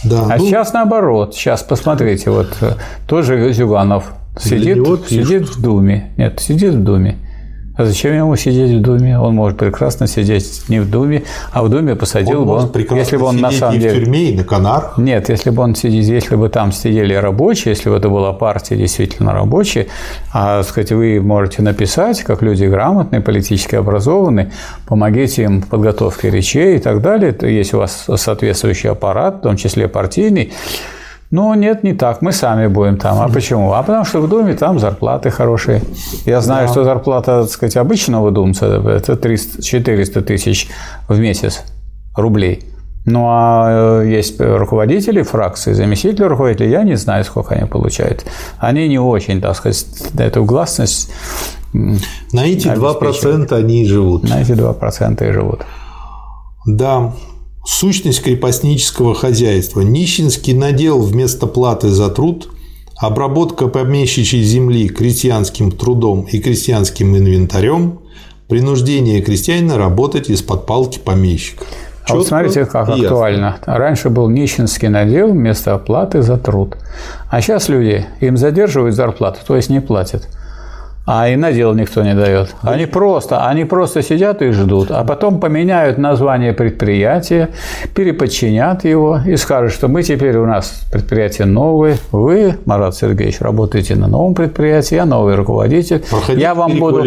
Да, 0.06 0.28
а 0.30 0.38
ну, 0.38 0.46
сейчас 0.46 0.72
наоборот. 0.72 1.36
Сейчас 1.36 1.62
посмотрите, 1.62 2.30
вот 2.32 2.48
э, 2.62 2.72
тоже 3.06 3.52
Зюганов 3.52 4.14
сидит, 4.40 4.78
сидит 5.10 5.50
в 5.50 5.62
Думе. 5.62 6.14
Нет, 6.16 6.40
сидит 6.40 6.76
в 6.76 6.82
Думе 6.82 7.18
А 7.80 7.86
зачем 7.86 8.14
ему 8.14 8.36
сидеть 8.36 8.72
в 8.72 8.82
Думе? 8.82 9.18
Он 9.18 9.36
может 9.36 9.58
прекрасно 9.58 10.06
сидеть 10.06 10.64
не 10.68 10.82
в 10.82 10.92
Думе, 10.92 11.24
а 11.54 11.64
в 11.64 11.70
Думе 11.70 11.96
посадил 11.96 12.42
он 12.42 12.46
бы 12.46 12.54
он, 12.56 12.98
если 12.98 13.16
бы 13.16 13.24
он 13.24 13.38
на 13.38 13.52
самом 13.52 13.76
и 13.76 13.80
деле... 13.80 13.94
в 13.94 14.04
тюрьме, 14.04 14.32
и 14.32 14.36
на 14.36 14.44
Канар. 14.44 14.92
Нет, 14.98 15.30
если 15.30 15.50
бы 15.50 15.64
он 15.64 15.76
сидел, 15.76 16.02
если 16.02 16.36
бы 16.36 16.50
там 16.50 16.74
сидели 16.74 17.14
рабочие, 17.14 17.74
если 17.74 17.90
бы 17.90 17.96
это 17.96 18.10
была 18.10 18.34
партия 18.34 18.76
действительно 18.76 19.32
рабочая, 19.32 19.88
а 20.34 20.62
сказать, 20.64 20.92
вы 20.92 21.22
можете 21.22 21.62
написать, 21.62 22.22
как 22.24 22.42
люди 22.42 22.66
грамотные, 22.66 23.22
политически 23.22 23.76
образованные, 23.76 24.52
помогите 24.86 25.44
им 25.44 25.62
в 25.62 25.68
подготовке 25.70 26.30
речей 26.30 26.76
и 26.76 26.80
так 26.80 27.02
далее. 27.02 27.34
Есть 27.44 27.74
у 27.74 27.78
вас 27.78 28.08
соответствующий 28.14 28.90
аппарат, 28.90 29.38
в 29.38 29.40
том 29.40 29.56
числе 29.56 29.88
партийный, 29.88 30.52
ну, 31.32 31.54
нет, 31.54 31.84
не 31.84 31.94
так. 31.94 32.22
Мы 32.22 32.32
сами 32.32 32.68
будем 32.68 32.98
там. 32.98 33.22
А 33.22 33.30
почему? 33.30 33.74
А 33.74 33.84
потому 33.84 34.04
что 34.04 34.20
в 34.20 34.28
Думе 34.28 34.56
там 34.56 34.80
зарплаты 34.80 35.30
хорошие. 35.30 35.82
Я 36.26 36.42
знаю, 36.42 36.68
да. 36.68 36.74
что 36.74 36.84
зарплата, 36.84 37.42
так 37.42 37.52
сказать, 37.52 37.78
обычного 37.78 38.32
думца– 38.32 38.66
это 38.88 39.16
300, 39.16 39.62
400 39.62 40.22
тысяч 40.24 40.70
в 41.08 41.20
месяц 41.20 41.64
рублей. 42.16 42.64
Ну, 43.06 43.26
а 43.28 44.02
э, 44.02 44.10
есть 44.10 44.42
руководители 44.42 45.22
фракции, 45.22 45.74
заместители 45.74 46.24
руководителей, 46.24 46.72
я 46.72 46.84
не 46.84 46.96
знаю, 46.96 47.24
сколько 47.24 47.56
они 47.56 47.66
получают. 47.66 48.26
Они 48.58 48.88
не 48.88 49.00
очень, 49.00 49.40
так 49.42 49.56
сказать, 49.56 49.86
эту 50.18 50.44
гласность 50.46 51.12
На 51.74 52.46
эти 52.46 52.68
2% 52.68 53.54
они 53.54 53.84
и 53.84 53.86
живут. 53.86 54.24
На 54.30 54.42
эти 54.42 54.52
2% 54.52 55.30
и 55.30 55.32
живут. 55.32 55.62
Да, 56.66 57.14
Сущность 57.72 58.24
крепостнического 58.24 59.14
хозяйства. 59.14 59.82
Нищенский 59.82 60.54
надел 60.54 61.00
вместо 61.04 61.46
платы 61.46 61.90
за 61.90 62.10
труд, 62.10 62.50
обработка 62.98 63.68
помещичьей 63.68 64.42
земли 64.42 64.90
крестьянским 64.90 65.72
трудом 65.72 66.24
и 66.24 66.40
крестьянским 66.40 67.16
инвентарем, 67.16 68.00
принуждение 68.48 69.22
крестьянина 69.22 69.78
работать 69.78 70.32
из-под 70.32 70.66
палки 70.66 70.98
помещика. 70.98 71.64
А 72.08 72.16
вот 72.16 72.26
смотрите, 72.26 72.66
как 72.66 72.90
актуально. 72.90 73.60
Раньше 73.68 74.10
был 74.10 74.30
нищенский 74.30 74.88
надел 74.88 75.30
вместо 75.32 75.76
оплаты 75.76 76.24
за 76.24 76.38
труд. 76.38 76.76
А 77.30 77.40
сейчас 77.40 77.70
люди 77.70 78.04
им 78.20 78.36
задерживают 78.36 78.96
зарплату, 78.96 79.42
то 79.46 79.56
есть 79.56 79.70
не 79.70 79.80
платят 79.80 80.28
а 81.12 81.28
и 81.28 81.36
на 81.36 81.52
дело 81.52 81.74
никто 81.74 82.04
не 82.04 82.14
дает. 82.14 82.54
Они 82.62 82.86
просто, 82.86 83.48
они 83.48 83.66
просто 83.66 84.04
сидят 84.04 84.44
и 84.44 84.52
ждут, 84.52 84.92
а 84.92 85.04
потом 85.04 85.40
поменяют 85.40 85.98
название 85.98 86.54
предприятия, 86.54 87.50
переподчинят 87.96 88.86
его 88.86 89.20
и 89.26 89.36
скажут, 89.36 89.72
что 89.72 89.88
мы 89.88 90.04
теперь 90.04 90.38
у 90.38 90.46
нас 90.46 90.84
предприятие 90.92 91.48
новое, 91.48 91.98
вы, 92.12 92.58
Марат 92.66 92.96
Сергеевич, 92.96 93.42
работаете 93.42 93.96
на 93.96 94.08
новом 94.08 94.36
предприятии, 94.36 94.94
я 94.94 95.06
новый 95.06 95.34
руководитель. 95.34 96.04
Проходите 96.08 96.44
я 96.44 96.54
вам 96.54 96.78
буду... 96.78 97.02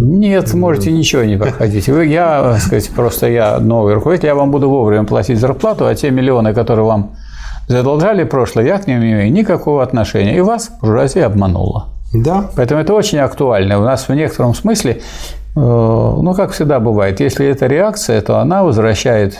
Нет, 0.00 0.54
можете 0.54 0.90
ничего 0.90 1.24
не 1.24 1.36
проходить. 1.36 1.88
Вы, 1.88 2.06
я, 2.06 2.56
сказать, 2.58 2.88
просто 2.88 3.28
я 3.28 3.58
новый 3.58 3.92
руководитель, 3.92 4.28
я 4.28 4.34
вам 4.34 4.50
буду 4.50 4.70
вовремя 4.70 5.04
платить 5.04 5.38
зарплату, 5.38 5.86
а 5.86 5.94
те 5.94 6.10
миллионы, 6.10 6.54
которые 6.54 6.86
вам 6.86 7.10
задолжали 7.68 8.24
прошлое, 8.24 8.64
я 8.64 8.78
к 8.78 8.86
ним 8.86 9.00
не 9.00 9.12
имею 9.12 9.30
никакого 9.30 9.82
отношения. 9.82 10.38
И 10.38 10.40
вас 10.40 10.70
буржуазия 10.80 11.26
обманула. 11.26 11.95
Да. 12.22 12.50
Поэтому 12.56 12.80
это 12.80 12.94
очень 12.94 13.18
актуально. 13.18 13.78
У 13.78 13.82
нас 13.82 14.08
в 14.08 14.14
некотором 14.14 14.54
смысле, 14.54 14.92
э, 14.92 14.98
ну, 15.54 16.34
как 16.34 16.52
всегда 16.52 16.80
бывает, 16.80 17.20
если 17.20 17.46
это 17.46 17.66
реакция, 17.66 18.20
то 18.20 18.38
она 18.38 18.62
возвращает 18.62 19.38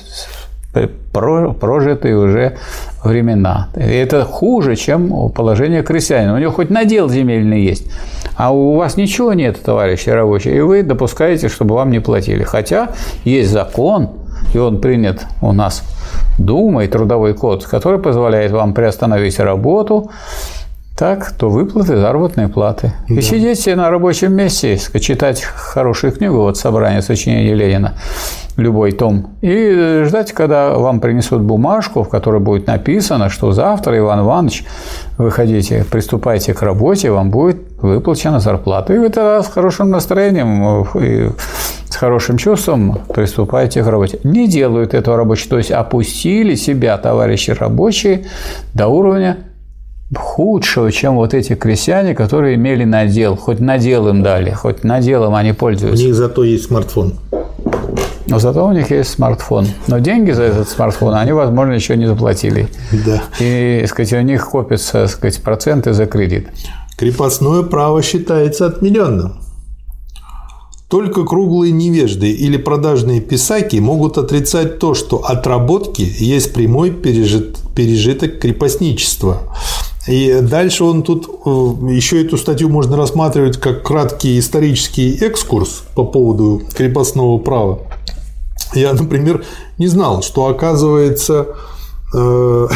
прожитые 1.60 2.18
уже 2.18 2.58
времена. 3.02 3.68
И 3.76 3.80
это 3.80 4.24
хуже, 4.24 4.76
чем 4.76 5.30
положение 5.30 5.82
крестьянина. 5.82 6.34
У 6.34 6.38
него 6.38 6.52
хоть 6.52 6.68
надел 6.68 7.08
земельный 7.08 7.62
есть, 7.62 7.90
а 8.36 8.52
у 8.52 8.76
вас 8.76 8.98
ничего 8.98 9.32
нет, 9.32 9.58
товарищи 9.62 10.10
рабочие, 10.10 10.54
и 10.54 10.60
вы 10.60 10.82
допускаете, 10.82 11.48
чтобы 11.48 11.76
вам 11.76 11.90
не 11.90 12.00
платили. 12.00 12.42
Хотя 12.42 12.90
есть 13.24 13.50
закон, 13.50 14.10
и 14.52 14.58
он 14.58 14.82
принят 14.82 15.24
у 15.40 15.52
нас 15.52 15.82
Думой, 16.38 16.86
трудовой 16.88 17.34
код, 17.34 17.64
который 17.64 17.98
позволяет 17.98 18.52
вам 18.52 18.74
приостановить 18.74 19.38
работу, 19.40 20.10
так, 20.96 21.30
то 21.32 21.50
выплаты 21.50 21.96
заработной 21.96 22.48
платы. 22.48 22.92
Да. 23.08 23.14
И 23.16 23.20
сидеть 23.20 23.60
себе 23.60 23.76
на 23.76 23.90
рабочем 23.90 24.32
месте, 24.32 24.78
читать 24.98 25.42
хорошую 25.42 26.12
книгу, 26.12 26.36
вот 26.36 26.56
собрание 26.56 27.02
сочинений 27.02 27.52
Ленина, 27.52 27.98
любой 28.56 28.92
том, 28.92 29.36
и 29.42 30.04
ждать, 30.06 30.32
когда 30.32 30.70
вам 30.70 31.00
принесут 31.00 31.42
бумажку, 31.42 32.02
в 32.02 32.08
которой 32.08 32.40
будет 32.40 32.66
написано, 32.66 33.28
что 33.28 33.52
завтра, 33.52 33.98
Иван 33.98 34.20
Иванович, 34.20 34.64
выходите, 35.18 35.84
приступайте 35.90 36.54
к 36.54 36.62
работе, 36.62 37.10
вам 37.10 37.30
будет 37.30 37.58
выплачена 37.82 38.40
зарплата. 38.40 38.94
И 38.94 38.98
вы 38.98 39.10
тогда 39.10 39.42
с 39.42 39.48
хорошим 39.48 39.90
настроением 39.90 40.86
и 40.94 41.30
с 41.90 41.96
хорошим 41.96 42.38
чувством 42.38 43.00
приступаете 43.14 43.84
к 43.84 43.86
работе. 43.86 44.18
Не 44.24 44.48
делают 44.48 44.94
этого 44.94 45.18
рабочие, 45.18 45.50
то 45.50 45.58
есть 45.58 45.70
опустили 45.70 46.54
себя, 46.54 46.96
товарищи 46.96 47.50
рабочие, 47.50 48.24
до 48.72 48.88
уровня 48.88 49.36
худшего, 50.14 50.92
чем 50.92 51.16
вот 51.16 51.34
эти 51.34 51.54
крестьяне, 51.54 52.14
которые 52.14 52.54
имели 52.56 52.84
надел. 52.84 53.36
Хоть 53.36 53.60
надел 53.60 54.08
им 54.08 54.22
дали, 54.22 54.50
хоть 54.50 54.84
наделом 54.84 55.34
они 55.34 55.52
пользуются. 55.52 56.02
У 56.02 56.06
них 56.06 56.14
зато 56.14 56.44
есть 56.44 56.66
смартфон. 56.66 57.14
Но 58.28 58.40
зато 58.40 58.66
у 58.66 58.72
них 58.72 58.90
есть 58.90 59.10
смартфон. 59.10 59.66
Но 59.86 59.98
деньги 59.98 60.32
за 60.32 60.42
этот 60.44 60.68
смартфон 60.68 61.14
они, 61.14 61.32
возможно, 61.32 61.72
еще 61.72 61.96
не 61.96 62.06
заплатили. 62.06 62.68
Да. 63.04 63.22
И, 63.38 63.84
сказать, 63.88 64.12
у 64.14 64.20
них 64.20 64.48
копятся, 64.48 65.06
сказать, 65.06 65.40
проценты 65.42 65.92
за 65.92 66.06
кредит. 66.06 66.48
Крепостное 66.96 67.62
право 67.62 68.02
считается 68.02 68.66
отмененным. 68.66 69.40
Только 70.88 71.24
круглые 71.24 71.72
невежды 71.72 72.30
или 72.30 72.56
продажные 72.56 73.20
писаки 73.20 73.76
могут 73.76 74.18
отрицать 74.18 74.78
то, 74.78 74.94
что 74.94 75.18
отработки 75.18 76.02
есть 76.18 76.52
прямой 76.52 76.92
пережит, 76.92 77.58
пережиток 77.74 78.38
крепостничества. 78.38 79.42
И 80.06 80.40
дальше 80.40 80.84
он 80.84 81.02
тут 81.02 81.26
э, 81.26 81.50
еще 81.92 82.24
эту 82.24 82.36
статью 82.36 82.68
можно 82.68 82.96
рассматривать 82.96 83.56
как 83.58 83.82
краткий 83.82 84.38
исторический 84.38 85.16
экскурс 85.16 85.82
по 85.94 86.04
поводу 86.04 86.62
крепостного 86.74 87.38
права. 87.38 87.80
Я, 88.74 88.92
например, 88.92 89.44
не 89.78 89.88
знал, 89.88 90.22
что 90.22 90.46
оказывается 90.46 91.48
э, 92.14 92.16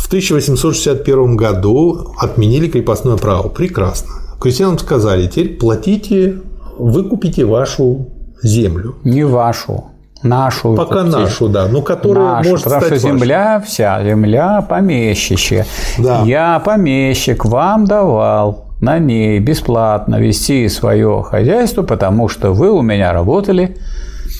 в 0.00 0.06
1861 0.06 1.36
году 1.36 2.14
отменили 2.18 2.68
крепостное 2.68 3.16
право. 3.16 3.48
Прекрасно. 3.48 4.10
Крестьянам 4.40 4.78
сказали, 4.78 5.28
теперь 5.28 5.56
платите, 5.56 6.40
выкупите 6.76 7.44
вашу 7.44 8.08
землю. 8.42 8.96
Не 9.04 9.24
вашу 9.24 9.95
нашу. 10.28 10.74
Пока 10.74 11.00
купить. 11.00 11.16
нашу, 11.16 11.48
да, 11.48 11.66
но 11.66 11.82
которая 11.82 12.36
нашу, 12.36 12.50
может 12.50 12.64
потому 12.64 12.86
стать 12.86 12.98
что 13.00 13.08
земля 13.08 13.54
вашей. 13.58 13.66
вся, 13.66 14.04
земля 14.04 14.66
помещичья. 14.68 15.66
Да. 15.98 16.22
Я 16.24 16.60
помещик 16.64 17.44
вам 17.44 17.86
давал 17.86 18.66
на 18.80 18.98
ней 18.98 19.38
бесплатно 19.38 20.16
вести 20.16 20.68
свое 20.68 21.24
хозяйство, 21.28 21.82
потому 21.82 22.28
что 22.28 22.52
вы 22.52 22.70
у 22.70 22.82
меня 22.82 23.12
работали 23.12 23.76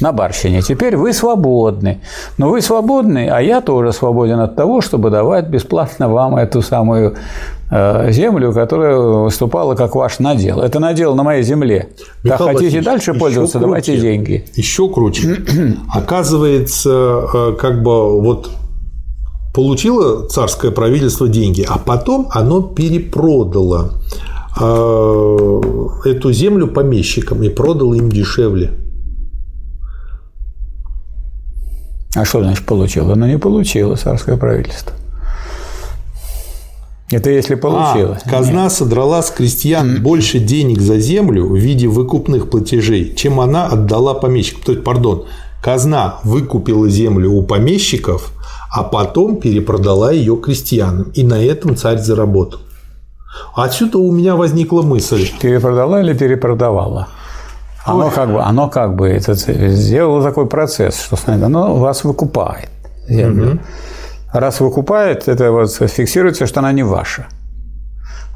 на 0.01 0.13
барщине. 0.13 0.63
Теперь 0.63 0.97
вы 0.97 1.13
свободны. 1.13 2.01
Но 2.39 2.51
вы 2.51 2.61
свободны, 2.61 3.29
а 3.29 3.41
я 3.41 3.61
тоже 3.61 3.93
свободен 3.93 4.41
от 4.41 4.57
того, 4.57 4.81
чтобы 4.81 5.11
давать 5.11 5.49
бесплатно 5.49 6.09
вам 6.09 6.37
эту 6.37 6.63
самую 6.63 7.17
э, 7.71 8.11
землю, 8.13 8.53
которая 8.53 8.97
выступала 8.97 9.75
как 9.75 9.95
ваш 9.95 10.19
надел. 10.19 10.61
Это 10.61 10.79
надел 10.81 11.15
на 11.15 11.23
моей 11.23 11.43
земле. 11.43 11.89
Михаил 12.23 12.47
как 12.47 12.57
хотите 12.57 12.81
дальше 12.83 13.15
пользоваться, 13.15 13.59
круче, 13.59 13.67
давайте 13.67 13.97
деньги. 13.99 14.45
Еще 14.55 14.89
круче. 14.89 15.37
Оказывается, 15.95 17.25
э, 17.33 17.53
как 17.59 17.83
бы 17.83 18.21
вот 18.21 18.51
получило 19.55 20.29
царское 20.29 20.71
правительство 20.71 21.29
деньги, 21.29 21.67
а 21.67 21.79
потом 21.79 22.29
оно 22.31 22.61
перепродало 22.61 23.95
э, 24.61 25.61
эту 26.05 26.33
землю 26.33 26.69
помещикам 26.69 27.43
и 27.43 27.49
продало 27.49 27.95
им 27.95 28.11
дешевле. 28.11 28.73
А 32.17 32.25
что 32.25 32.43
значит 32.43 32.65
получило? 32.65 33.13
Оно 33.13 33.27
не 33.27 33.39
получило 33.39 33.95
царское 33.95 34.39
правительство. 34.39 34.95
Это 37.11 37.31
если 37.31 37.55
получилось. 37.55 38.23
А, 38.25 38.29
казна 38.29 38.65
Нет. 38.65 38.73
содрала 38.73 39.23
с 39.23 39.31
крестьян 39.31 40.03
больше 40.03 40.39
денег 40.39 40.81
за 40.81 40.99
землю 40.99 41.47
в 41.47 41.55
виде 41.55 41.87
выкупных 41.87 42.49
платежей, 42.49 43.15
чем 43.15 43.39
она 43.39 43.67
отдала 43.67 44.15
помещикам. 44.15 44.63
То 44.65 44.73
есть, 44.73 44.83
пардон, 44.83 45.27
казна 45.63 46.19
выкупила 46.25 46.89
землю 46.89 47.31
у 47.33 47.43
помещиков, 47.43 48.33
а 48.73 48.83
потом 48.83 49.37
перепродала 49.37 50.11
ее 50.11 50.37
крестьянам. 50.37 51.11
И 51.15 51.23
на 51.23 51.41
этом 51.45 51.77
царь 51.77 51.99
заработал. 51.99 52.61
Отсюда 53.55 53.99
у 53.99 54.11
меня 54.11 54.35
возникла 54.35 54.81
мысль. 54.81 55.29
Перепродала 55.41 56.01
или 56.01 56.15
перепродавала? 56.15 57.09
Оно 57.87 58.11
как 58.11 58.33
бы, 58.33 58.43
оно 58.43 58.69
как 58.69 58.97
бы 58.97 59.09
это, 59.09 59.35
сделало 59.35 60.23
такой 60.23 60.47
процесс, 60.47 61.01
что 61.01 61.17
оно 61.27 61.77
вас 61.77 62.05
выкупает 62.05 62.69
землю. 63.09 63.55
Угу. 63.55 63.59
Раз 64.33 64.61
выкупает, 64.61 65.29
это 65.29 65.53
вот 65.53 65.73
фиксируется, 65.73 66.47
что 66.47 66.61
она 66.61 66.73
не 66.73 66.83
ваша. 66.83 67.27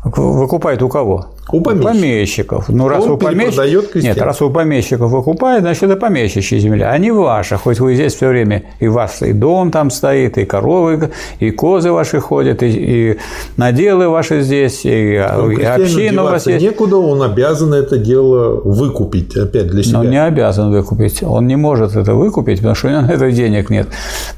Выкупает 0.04 0.82
у 0.82 0.88
кого? 0.88 1.26
У 1.52 1.60
помещиков. 1.60 1.92
помещиков. 1.92 2.68
Ну, 2.68 2.88
раз 2.88 3.04
Он 3.04 3.12
у 3.12 3.16
помещиков... 3.16 4.02
Нет, 4.02 4.18
раз 4.18 4.42
у 4.42 4.50
помещиков 4.50 5.10
выкупает, 5.10 5.62
значит, 5.62 5.82
это 5.84 5.96
помещичья 5.96 6.58
земля, 6.58 6.90
а 6.90 6.98
не 6.98 7.10
ваша. 7.10 7.56
Хоть 7.56 7.80
вы 7.80 7.94
здесь 7.94 8.14
все 8.14 8.28
время, 8.28 8.64
и 8.78 8.88
ваш 8.88 9.22
и 9.22 9.32
дом 9.32 9.70
там 9.70 9.90
стоит, 9.90 10.38
и 10.38 10.44
коровы, 10.44 11.10
и 11.38 11.50
козы 11.50 11.92
ваши 11.92 12.20
ходят, 12.20 12.62
и, 12.62 12.68
и 12.68 13.18
наделы 13.56 14.08
ваши 14.08 14.42
здесь, 14.42 14.82
и, 14.84 15.22
Но 15.36 15.50
и 15.50 15.62
община 15.62 16.24
у 16.24 16.26
вас 16.26 16.46
есть. 16.46 16.64
Некуда, 16.64 16.96
он 16.96 17.22
обязан 17.22 17.74
это 17.74 17.98
дело 17.98 18.60
выкупить 18.60 19.36
опять 19.36 19.68
для 19.68 19.82
себя. 19.82 19.98
Но 19.98 20.04
не 20.04 20.22
обязан 20.22 20.70
выкупить. 20.70 21.22
Он 21.22 21.46
не 21.46 21.56
может 21.56 21.96
это 21.96 22.14
выкупить, 22.14 22.58
потому 22.58 22.74
что 22.74 22.88
у 22.88 22.90
него 22.90 23.02
на 23.02 23.10
это 23.10 23.30
денег 23.32 23.70
нет. 23.70 23.88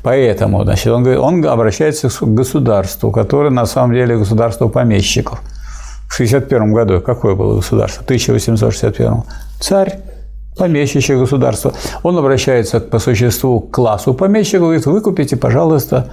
Поэтому, 0.02 0.64
значит, 0.64 0.86
он, 0.86 1.06
он 1.06 1.46
обращается 1.46 2.08
к 2.08 2.34
государству, 2.34 3.10
которое 3.10 3.50
на 3.50 3.66
самом 3.66 3.94
деле 3.94 4.16
государство 4.16 4.68
помещиков. 4.68 5.40
В 6.12 6.14
61 6.14 6.74
году 6.74 7.00
какое 7.00 7.34
было 7.34 7.56
государство? 7.56 8.02
В 8.02 8.04
1861. 8.04 9.22
Царь 9.60 9.94
помещичье 10.58 11.16
государство. 11.16 11.72
Он 12.02 12.18
обращается 12.18 12.80
по 12.80 12.98
существу 12.98 13.60
к 13.60 13.70
классу 13.70 14.12
помещиков, 14.12 14.60
говорит, 14.60 14.84
выкупите, 14.84 15.36
пожалуйста, 15.36 16.12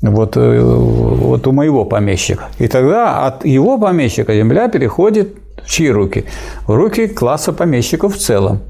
вот, 0.00 0.38
э, 0.38 0.62
вот 0.62 1.46
у 1.46 1.52
моего 1.52 1.84
помещика. 1.84 2.44
И 2.58 2.66
тогда 2.66 3.26
от 3.26 3.44
его 3.44 3.76
помещика 3.76 4.34
земля 4.34 4.68
переходит 4.68 5.34
в 5.62 5.68
чьи 5.68 5.90
руки? 5.90 6.24
В 6.66 6.74
руки 6.74 7.06
класса 7.06 7.52
помещиков 7.52 8.16
в 8.16 8.18
целом. 8.18 8.60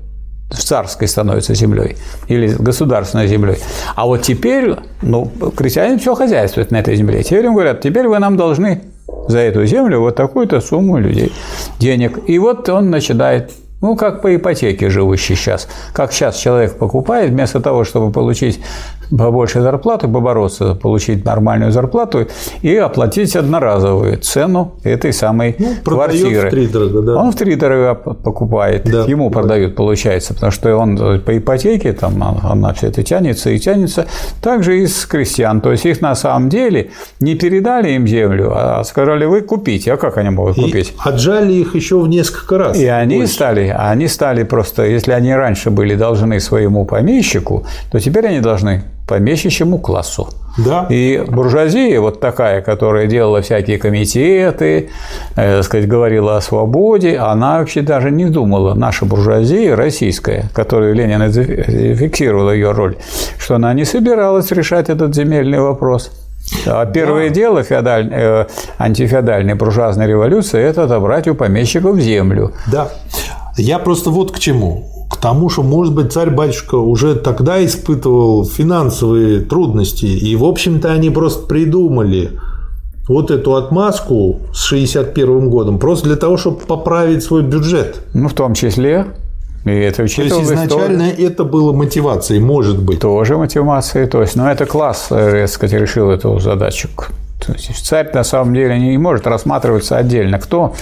Царской 0.50 1.08
становится 1.08 1.54
землей 1.54 1.96
или 2.28 2.48
государственной 2.48 3.28
землей. 3.28 3.58
А 3.94 4.06
вот 4.06 4.22
теперь, 4.22 4.74
ну, 5.02 5.30
крестьяне 5.56 5.98
все 5.98 6.14
хозяйствуют 6.14 6.70
на 6.70 6.78
этой 6.78 6.96
земле. 6.96 7.22
Теперь 7.22 7.46
им 7.46 7.54
говорят, 7.54 7.80
теперь 7.80 8.06
вы 8.08 8.18
нам 8.18 8.36
должны 8.36 8.82
за 9.28 9.38
эту 9.38 9.64
землю 9.66 10.00
вот 10.00 10.16
такую-то 10.16 10.60
сумму 10.60 10.98
людей 10.98 11.32
денег. 11.78 12.18
И 12.26 12.38
вот 12.38 12.68
он 12.68 12.90
начинает 12.90 13.52
ну, 13.80 13.96
как 13.96 14.20
по 14.20 14.34
ипотеке 14.34 14.90
живущий 14.90 15.34
сейчас. 15.34 15.68
Как 15.94 16.12
сейчас 16.12 16.36
человек 16.36 16.76
покупает, 16.76 17.30
вместо 17.30 17.60
того, 17.60 17.84
чтобы 17.84 18.12
получить 18.12 18.60
побольше 19.10 19.60
зарплаты, 19.60 20.08
побороться, 20.08 20.74
получить 20.74 21.24
нормальную 21.24 21.72
зарплату 21.72 22.26
и 22.62 22.76
оплатить 22.76 23.34
одноразовую 23.36 24.18
цену 24.18 24.74
этой 24.84 25.12
самой 25.12 25.56
Ну, 25.58 25.74
квартиры. 25.84 26.48
втридорога, 26.48 27.02
да. 27.02 27.16
Он 27.16 27.32
в 27.32 27.36
три 27.36 27.54
дорога 27.56 27.94
покупает, 27.94 28.84
Да, 28.84 29.04
ему 29.04 29.24
покупает. 29.30 29.32
продают, 29.48 29.74
получается, 29.76 30.34
потому 30.34 30.52
что 30.52 30.76
он 30.76 31.20
по 31.20 31.36
ипотеке, 31.36 31.92
там 31.92 32.22
она 32.42 32.72
все 32.74 32.88
это 32.88 33.02
тянется 33.02 33.50
и 33.50 33.58
тянется. 33.58 34.06
Также 34.42 34.80
и 34.80 34.86
с 34.86 35.06
крестьян. 35.06 35.60
То 35.60 35.72
есть 35.72 35.84
их 35.86 36.00
на 36.00 36.14
самом 36.14 36.48
деле 36.48 36.90
не 37.20 37.34
передали 37.34 37.90
им 37.90 38.06
землю, 38.06 38.52
а 38.54 38.82
сказали, 38.84 39.24
вы 39.24 39.40
купите. 39.42 39.92
А 39.92 39.96
как 39.96 40.18
они 40.18 40.30
могут 40.30 40.58
И 40.58 40.62
купить? 40.62 40.94
отжали 41.04 41.52
их 41.52 41.74
еще 41.74 41.98
в 41.98 42.08
несколько 42.08 42.58
раз. 42.58 42.78
И 42.78 42.86
они 42.86 43.16
больше. 43.18 43.32
стали, 43.32 43.74
они 43.76 44.08
стали 44.08 44.42
просто, 44.44 44.84
если 44.84 45.12
они 45.12 45.34
раньше 45.34 45.70
были 45.70 45.94
должны 45.94 46.38
своему 46.40 46.84
помещику, 46.84 47.64
то 47.90 47.98
теперь 47.98 48.26
они 48.26 48.40
должны 48.40 48.82
помещичьему 49.10 49.78
классу. 49.78 50.28
Да. 50.56 50.86
И 50.88 51.22
буржуазия, 51.26 52.00
вот 52.00 52.20
такая, 52.20 52.62
которая 52.62 53.06
делала 53.06 53.42
всякие 53.42 53.78
комитеты, 53.78 54.90
э, 55.36 55.56
так 55.56 55.64
сказать, 55.64 55.88
говорила 55.88 56.36
о 56.36 56.40
свободе, 56.40 57.18
она 57.18 57.58
вообще 57.58 57.82
даже 57.82 58.10
не 58.10 58.26
думала, 58.26 58.74
наша 58.74 59.04
буржуазия 59.04 59.74
российская, 59.74 60.44
которую 60.54 60.94
Ленин 60.94 61.22
и 61.24 61.28
зафиксировал 61.28 62.52
ее 62.52 62.70
роль, 62.70 62.96
что 63.38 63.56
она 63.56 63.74
не 63.74 63.84
собиралась 63.84 64.52
решать 64.52 64.88
этот 64.88 65.14
земельный 65.14 65.60
вопрос. 65.60 66.10
А 66.66 66.86
первое 66.86 67.30
дело 67.30 67.62
феодаль, 67.62 68.08
э, 68.12 68.46
антифеодальной 68.78 69.54
буржуазной 69.54 70.06
революции– 70.06 70.60
это 70.70 70.84
отобрать 70.84 71.28
у 71.28 71.34
помещиков 71.34 71.98
землю. 71.98 72.52
Да. 72.72 72.88
Я 73.56 73.78
просто 73.78 74.10
вот 74.10 74.32
к 74.32 74.38
чему. 74.38 74.99
Тому, 75.20 75.50
что, 75.50 75.62
может 75.62 75.94
быть, 75.94 76.12
царь-батюшка 76.12 76.76
уже 76.76 77.14
тогда 77.14 77.64
испытывал 77.64 78.46
финансовые 78.46 79.40
трудности, 79.40 80.06
и, 80.06 80.34
в 80.36 80.44
общем-то, 80.44 80.90
они 80.90 81.10
просто 81.10 81.46
придумали 81.46 82.30
вот 83.06 83.30
эту 83.30 83.56
отмазку 83.56 84.40
с 84.54 84.62
61 84.64 85.50
годом 85.50 85.78
просто 85.78 86.06
для 86.06 86.16
того, 86.16 86.36
чтобы 86.36 86.60
поправить 86.60 87.22
свой 87.22 87.42
бюджет. 87.42 88.00
Ну, 88.14 88.28
в 88.28 88.34
том 88.34 88.54
числе, 88.54 89.06
и 89.64 89.70
это 89.70 89.96
То 89.96 90.02
есть 90.04 90.18
учитывалось 90.18 90.48
изначально 90.48 91.02
это 91.02 91.44
было 91.44 91.72
мотивацией, 91.72 92.40
может 92.40 92.80
быть. 92.80 93.00
тоже 93.00 93.36
мотивацией. 93.36 94.06
То 94.06 94.22
есть, 94.22 94.36
ну, 94.36 94.46
это 94.46 94.64
класс, 94.64 95.08
э, 95.10 95.42
так 95.42 95.48
сказать, 95.50 95.80
решил 95.80 96.10
эту 96.10 96.38
задачу. 96.38 96.88
То 97.44 97.52
есть, 97.52 97.86
царь 97.86 98.10
на 98.14 98.24
самом 98.24 98.54
деле 98.54 98.78
не 98.78 98.96
может 98.96 99.26
рассматриваться 99.26 99.96
отдельно. 99.98 100.38
Кто 100.38 100.74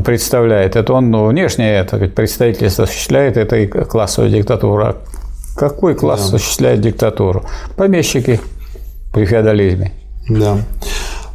представляет? 0.00 0.76
Это 0.76 0.92
он 0.92 1.10
ну, 1.10 1.26
внешне 1.26 1.72
это 1.72 1.98
представительство 2.08 2.84
осуществляет 2.84 3.36
этой 3.36 3.66
классовой 3.66 4.30
диктатуру. 4.30 4.84
А 4.84 4.96
какой 5.56 5.94
класс 5.94 6.30
Да. 6.30 6.36
осуществляет 6.36 6.80
диктатуру? 6.80 7.44
Помещики 7.76 8.40
при 9.12 9.24
феодализме. 9.24 9.92
Да. 10.28 10.58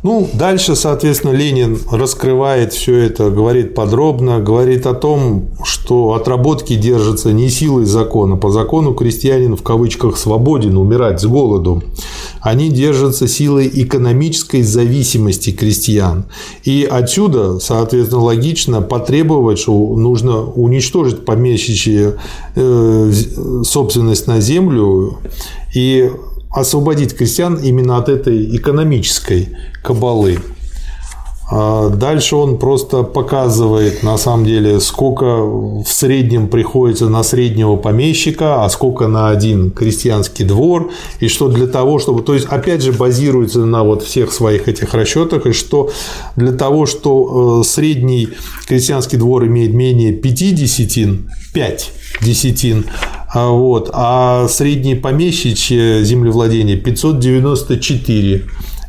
Ну, 0.01 0.29
дальше, 0.33 0.75
соответственно, 0.75 1.33
Ленин 1.33 1.77
раскрывает 1.91 2.71
все 2.71 2.95
это, 2.95 3.29
говорит 3.29 3.75
подробно, 3.75 4.39
говорит 4.39 4.85
о 4.85 4.93
том, 4.93 5.49
что 5.63 6.13
отработки 6.13 6.75
держатся 6.75 7.33
не 7.33 7.49
силой 7.49 7.85
закона. 7.85 8.37
По 8.37 8.49
закону 8.49 8.93
крестьянин 8.93 9.57
в 9.57 9.63
кавычках 9.63 10.17
свободен 10.17 10.77
умирать 10.77 11.19
с 11.19 11.25
голоду. 11.25 11.83
Они 12.39 12.69
держатся 12.69 13.27
силой 13.27 13.69
экономической 13.71 14.61
зависимости 14.61 15.51
крестьян. 15.51 16.25
И 16.63 16.87
отсюда, 16.89 17.59
соответственно, 17.59 18.21
логично 18.21 18.81
потребовать, 18.81 19.59
что 19.59 19.73
нужно 19.95 20.43
уничтожить 20.43 21.25
помещичья 21.25 22.15
э, 22.55 23.11
собственность 23.63 24.27
на 24.27 24.39
землю 24.39 25.19
и 25.75 26.09
освободить 26.49 27.15
крестьян 27.15 27.55
именно 27.57 27.97
от 27.97 28.09
этой 28.09 28.55
экономической 28.55 29.49
кабалы. 29.83 30.39
А 31.51 31.89
Дальше 31.89 32.35
он 32.35 32.59
просто 32.59 33.01
показывает, 33.01 34.03
на 34.03 34.17
самом 34.17 34.45
деле, 34.45 34.79
сколько 34.79 35.41
в 35.41 35.87
среднем 35.87 36.47
приходится 36.47 37.09
на 37.09 37.23
среднего 37.23 37.75
помещика, 37.75 38.63
а 38.63 38.69
сколько 38.69 39.07
на 39.07 39.29
один 39.29 39.71
крестьянский 39.71 40.45
двор, 40.45 40.91
и 41.19 41.27
что 41.27 41.47
для 41.47 41.65
того, 41.65 41.97
чтобы... 41.97 42.21
То 42.21 42.35
есть, 42.35 42.45
опять 42.45 42.83
же, 42.83 42.93
базируется 42.93 43.65
на 43.65 43.83
вот 43.83 44.03
всех 44.03 44.31
своих 44.31 44.67
этих 44.67 44.93
расчетах, 44.93 45.47
и 45.47 45.51
что 45.51 45.89
для 46.35 46.51
того, 46.51 46.85
что 46.85 47.61
э, 47.61 47.67
средний 47.67 48.29
крестьянский 48.67 49.17
двор 49.17 49.45
имеет 49.47 49.73
менее 49.73 50.13
5 50.13 50.35
десятин, 50.55 51.31
5 51.53 51.91
десятин, 52.21 52.85
вот, 53.33 53.89
а 53.93 54.47
среднее 54.47 54.95
помещичье 54.95 56.03
землевладение 56.03 56.77
594 56.77 58.45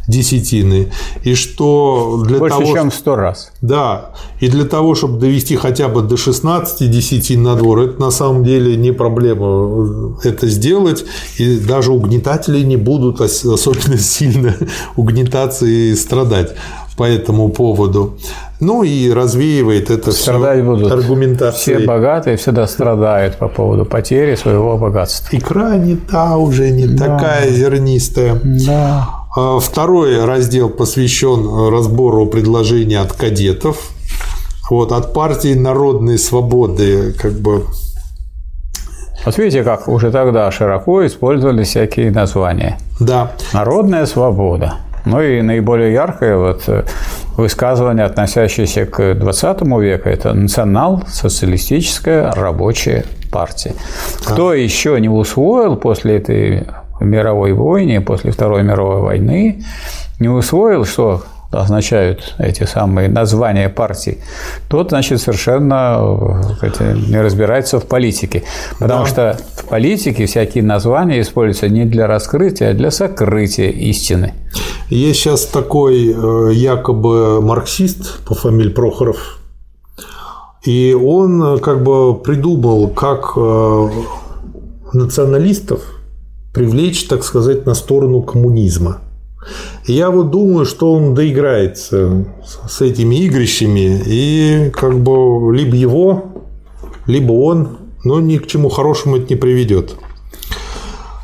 десятины. 0.08 0.88
И 1.22 1.34
что 1.34 2.22
для 2.26 2.38
Больше, 2.38 2.58
того, 2.58 2.74
чем 2.74 2.90
в 2.90 2.94
сто 2.94 3.16
раз. 3.16 3.52
да, 3.60 4.10
и 4.40 4.48
для 4.48 4.64
того, 4.64 4.94
чтобы 4.94 5.18
довести 5.20 5.56
хотя 5.56 5.88
бы 5.88 6.02
до 6.02 6.16
16 6.16 6.90
десятин 6.90 7.42
на 7.42 7.54
двор, 7.54 7.80
это 7.80 8.00
на 8.00 8.10
самом 8.10 8.44
деле 8.44 8.76
не 8.76 8.92
проблема 8.92 10.16
это 10.24 10.48
сделать, 10.48 11.04
и 11.38 11.58
даже 11.58 11.92
угнетатели 11.92 12.60
не 12.62 12.76
будут 12.76 13.20
ос- 13.20 13.44
особенно 13.44 13.98
сильно 13.98 14.56
угнетаться 14.96 15.66
и 15.66 15.94
страдать 15.94 16.54
по 16.96 17.04
этому 17.04 17.48
поводу. 17.50 18.18
Ну 18.60 18.82
и 18.82 19.10
развеивает 19.10 19.90
это 19.90 20.12
Страдать 20.12 20.58
все 20.60 20.64
будут 20.64 20.92
аргументацией. 20.92 21.78
Все 21.78 21.86
богатые 21.86 22.36
всегда 22.36 22.66
страдают 22.66 23.36
по 23.36 23.48
поводу 23.48 23.84
потери 23.86 24.34
своего 24.34 24.76
богатства. 24.76 25.34
Икра 25.36 25.76
не 25.76 25.96
та 25.96 26.36
уже, 26.36 26.70
не 26.70 26.96
такая 26.96 27.50
зернистая. 27.50 28.38
Да. 28.44 29.08
А 29.34 29.58
Второй 29.60 30.24
раздел 30.24 30.68
посвящен 30.68 31.72
разбору 31.72 32.26
предложений 32.26 32.96
от 32.96 33.12
кадетов. 33.12 33.90
Вот, 34.70 34.92
от 34.92 35.12
партии 35.14 35.54
народной 35.54 36.18
свободы, 36.18 37.12
как 37.12 37.32
бы 37.32 37.64
Вот 39.24 39.38
видите, 39.38 39.64
как 39.64 39.88
уже 39.88 40.10
тогда 40.10 40.50
широко 40.50 41.04
использовали 41.06 41.64
всякие 41.64 42.10
названия. 42.10 42.78
да. 43.00 43.32
Народная 43.52 44.06
свобода. 44.06 44.74
Ну 45.06 45.20
и 45.22 45.40
наиболее 45.42 45.92
яркое 45.92 46.36
вот 46.36 46.62
высказывание, 47.40 48.04
относящееся 48.04 48.86
к 48.86 49.14
20 49.14 49.62
веку, 49.80 50.08
это 50.08 50.32
национал-социалистическая 50.32 52.30
рабочая 52.32 53.04
партия. 53.32 53.74
Кто 54.24 54.54
еще 54.54 55.00
не 55.00 55.08
усвоил 55.08 55.76
после 55.76 56.16
этой 56.18 56.66
мировой 57.00 57.52
войны, 57.52 58.00
после 58.00 58.30
Второй 58.30 58.62
мировой 58.62 59.00
войны, 59.00 59.62
не 60.18 60.28
усвоил, 60.28 60.84
что 60.84 61.22
означают 61.50 62.34
эти 62.38 62.64
самые 62.64 63.08
названия 63.08 63.68
партий, 63.68 64.18
тот, 64.68 64.90
значит, 64.90 65.20
совершенно 65.20 65.98
э, 66.40 66.54
сказать, 66.54 66.80
не 67.08 67.20
разбирается 67.20 67.80
в 67.80 67.86
политике. 67.86 68.44
Потому 68.78 69.04
Да. 69.04 69.06
что 69.06 69.38
в 69.56 69.64
политике 69.68 70.26
всякие 70.26 70.62
названия 70.64 71.20
используются 71.20 71.68
не 71.68 71.84
для 71.84 72.06
раскрытия, 72.06 72.70
а 72.70 72.74
для 72.74 72.90
сокрытия 72.90 73.70
истины. 73.70 74.34
Есть 74.88 75.20
сейчас 75.20 75.46
такой 75.46 76.14
э, 76.14 76.52
якобы 76.54 77.40
марксист 77.40 78.20
по 78.24 78.34
фамилии 78.34 78.70
Прохоров. 78.72 79.38
И 80.64 80.94
он 80.94 81.58
как 81.60 81.82
бы 81.82 82.14
придумал, 82.14 82.88
как 82.88 83.34
националистов 84.92 85.80
привлечь, 86.52 87.06
так 87.06 87.24
сказать, 87.24 87.64
на 87.66 87.74
сторону 87.74 88.22
коммунизма. 88.22 88.98
Я 89.86 90.10
вот 90.10 90.30
думаю, 90.30 90.66
что 90.66 90.92
он 90.92 91.14
доиграется 91.14 92.26
с 92.68 92.80
этими 92.80 93.24
игрищами, 93.24 94.02
и 94.06 94.70
как 94.72 94.98
бы 95.00 95.54
либо 95.54 95.74
его, 95.74 96.24
либо 97.06 97.32
он, 97.32 97.78
но 98.04 98.20
ни 98.20 98.36
к 98.36 98.46
чему 98.46 98.68
хорошему 98.68 99.16
это 99.16 99.32
не 99.32 99.36
приведет. 99.36 99.96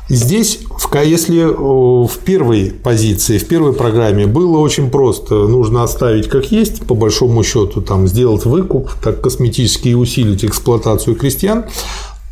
Здесь, 0.09 0.61
если 0.93 1.43
в 1.43 2.17
первой 2.23 2.71
позиции, 2.71 3.37
в 3.37 3.47
первой 3.47 3.73
программе 3.73 4.25
было 4.25 4.57
очень 4.57 4.89
просто, 4.89 5.35
нужно 5.47 5.83
оставить 5.83 6.29
как 6.29 6.49
есть, 6.49 6.87
по 6.87 6.95
большому 6.95 7.43
счету, 7.43 7.81
там, 7.81 8.07
сделать 8.07 8.45
выкуп, 8.45 8.89
так 9.03 9.19
косметически 9.19 9.93
усилить 9.93 10.45
эксплуатацию 10.45 11.17
крестьян, 11.17 11.65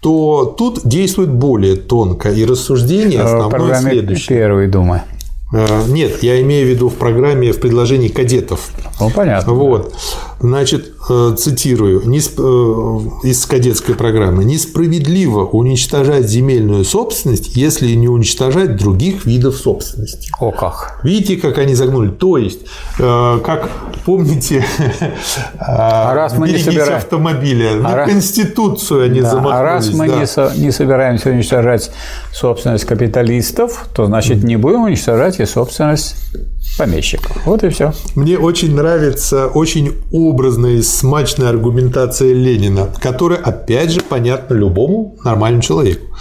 то 0.02 0.56
тут 0.58 0.82
действует 0.88 1.32
более 1.32 1.76
тонко, 1.76 2.32
и 2.32 2.46
рассуждение 2.46 3.20
э, 3.20 3.24
основное 3.24 3.76
следующее. 3.82 4.38
Первый, 4.38 4.68
думаю. 4.68 5.02
Э, 5.54 5.84
нет, 5.88 6.24
я 6.24 6.42
имею 6.42 6.68
в 6.68 6.70
виду 6.70 6.90
в 6.90 6.96
программе, 6.96 7.52
в 7.52 7.60
предложении 7.60 8.08
кадетов. 8.08 8.72
Ну, 9.00 9.10
понятно. 9.10 9.54
Вот. 9.54 9.94
Значит, 10.40 10.94
э, 11.10 11.36
цитирую 11.38 12.02
э, 12.02 13.28
из 13.28 13.46
кадетской 13.46 13.96
программы. 13.96 14.46
«Несправедливо 14.46 15.46
уничтожать 15.46 16.30
земельную 16.30 16.86
собственность, 16.86 17.56
если 17.56 17.94
не 17.94 18.08
уничтожать 18.08 18.78
других 18.78 19.26
видов 19.26 19.56
собственности». 19.56 20.30
О 20.40 20.52
как! 20.52 21.00
Видите, 21.04 21.38
как 21.38 21.58
они 21.58 21.76
загнули? 21.76 22.10
То 22.10 22.38
есть, 22.38 22.62
как 22.98 23.70
помните, 24.06 24.66
а 25.60 26.14
раз 26.14 26.38
мы 26.38 26.50
не 26.50 26.58
собираем... 26.58 26.98
автомобиля, 26.98 27.72
а 27.72 27.76
на 27.76 27.96
раз... 27.96 28.10
Конституцию 28.10 29.06
они 29.06 29.22
да. 29.22 29.30
замахнулись. 29.30 29.60
А 29.60 29.64
раз 29.64 29.94
мы 29.94 30.08
да. 30.08 30.20
не, 30.20 30.28
со... 30.28 30.54
не 30.56 30.72
собираемся 30.72 31.30
уничтожать 31.30 31.92
собственность 32.32 32.86
капиталистов, 32.86 33.88
то 33.94 34.06
значит 34.06 34.44
не 34.44 34.56
будем 34.56 34.84
уничтожать 34.84 35.40
и 35.40 35.46
собственность 35.46 36.16
помещиков. 36.78 37.46
Вот 37.46 37.64
и 37.64 37.70
все. 37.70 37.94
Мне 38.16 38.38
очень 38.38 38.76
нравится 38.76 39.48
очень 39.48 39.94
образная 40.12 40.74
и 40.74 40.82
смачная 40.82 41.50
аргументация 41.50 42.34
Ленина, 42.34 42.90
которая, 43.02 43.40
опять 43.40 43.92
же, 43.92 44.02
понятна 44.02 44.56
любому 44.56 45.16
нормальному 45.24 45.62
человеку. 45.62 46.16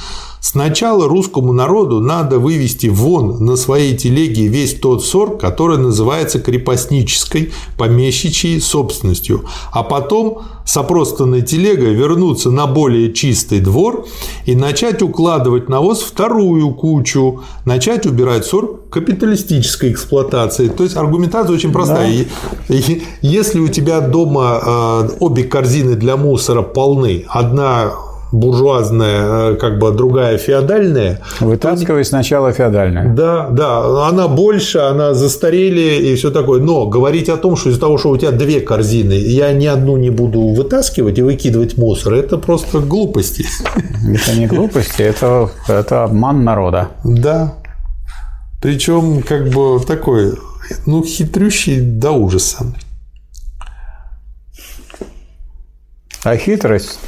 Сначала 0.45 1.09
русскому 1.09 1.55
народу 1.55 2.01
надо 2.01 2.39
вывести 2.39 2.89
вон 2.89 3.43
на 3.47 3.57
своей 3.57 3.97
телеге 3.97 4.47
весь 4.47 4.75
тот 4.75 5.03
сорт, 5.03 5.41
который 5.41 5.79
называется 5.79 6.39
крепостнической, 6.39 7.51
помещичьей 7.79 8.61
собственностью, 8.61 9.47
а 9.73 9.83
потом 9.83 10.43
с 10.67 10.77
опростанной 10.77 11.41
телегой 11.41 11.95
вернуться 11.95 12.51
на 12.51 12.67
более 12.67 13.15
чистый 13.15 13.61
двор 13.61 14.07
и 14.45 14.55
начать 14.55 15.01
укладывать 15.01 15.71
на 15.71 15.81
воз 15.81 16.03
вторую 16.03 16.75
кучу, 16.75 17.41
начать 17.65 18.05
убирать 18.05 18.45
сорт 18.45 18.91
капиталистической 18.91 19.93
эксплуатации. 19.93 20.69
То 20.69 20.85
есть 20.85 20.95
аргументация 20.95 21.55
очень 21.55 21.73
простая. 21.73 22.27
Да. 22.69 22.75
Если 23.23 23.61
у 23.61 23.69
тебя 23.69 24.03
дома 24.03 24.61
э, 24.63 25.09
обе 25.21 25.45
корзины 25.45 25.95
для 25.95 26.19
мусора 26.19 26.61
полны, 26.61 27.25
одна 27.29 27.95
буржуазная, 28.35 29.53
э, 29.53 29.57
как 29.57 29.79
бы 29.79 29.93
другая 29.93 30.39
феодальная. 30.39 31.21
Вытаскивай 31.41 32.03
то... 32.03 32.09
сначала 32.09 32.53
феодальную. 32.53 33.15
Да, 33.15 33.49
да, 33.51 34.09
она 34.09 34.29
больше, 34.29 34.79
она 34.79 35.15
застарели 35.15 36.11
и 36.11 36.15
все 36.17 36.31
такое. 36.31 36.61
Но 36.61 36.87
говорить 36.87 37.29
о 37.29 37.37
том, 37.37 37.57
что 37.57 37.71
из-за 37.71 37.81
того, 37.81 37.99
что 37.99 38.11
у 38.11 38.17
тебя 38.17 38.33
две 38.33 38.61
корзины, 38.61 39.15
я 39.15 39.53
ни 39.53 39.67
одну 39.67 39.97
не 39.97 40.11
буду 40.11 40.41
вытаскивать 40.49 41.19
и 41.19 41.23
выкидывать 41.23 41.77
мусор, 41.79 42.15
это 42.15 42.39
просто 42.39 42.81
глупости. 42.81 43.47
Это 44.05 44.39
не 44.39 44.47
глупости, 44.47 45.03
это, 45.03 45.51
это 45.69 46.05
обман 46.05 46.45
народа. 46.45 46.89
Да. 47.05 47.55
Причем 48.61 49.23
как 49.23 49.49
бы 49.51 49.81
такой, 49.87 50.33
ну, 50.87 51.05
хитрющий 51.05 51.81
до 51.81 52.13
ужаса. 52.13 52.67
А 56.25 56.37
хитрость 56.37 56.99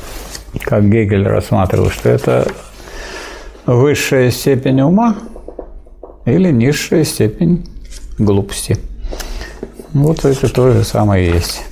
как 0.61 0.89
Гегель 0.89 1.27
рассматривал, 1.27 1.91
что 1.91 2.09
это 2.09 2.47
высшая 3.67 4.31
степень 4.31 4.81
ума 4.81 5.17
или 6.25 6.51
низшая 6.51 7.05
степень 7.05 7.69
глупости. 8.19 8.79
Вот 9.93 10.25
это 10.25 10.49
то 10.49 10.73
же 10.73 10.85
самое 10.85 11.31
есть. 11.31 11.63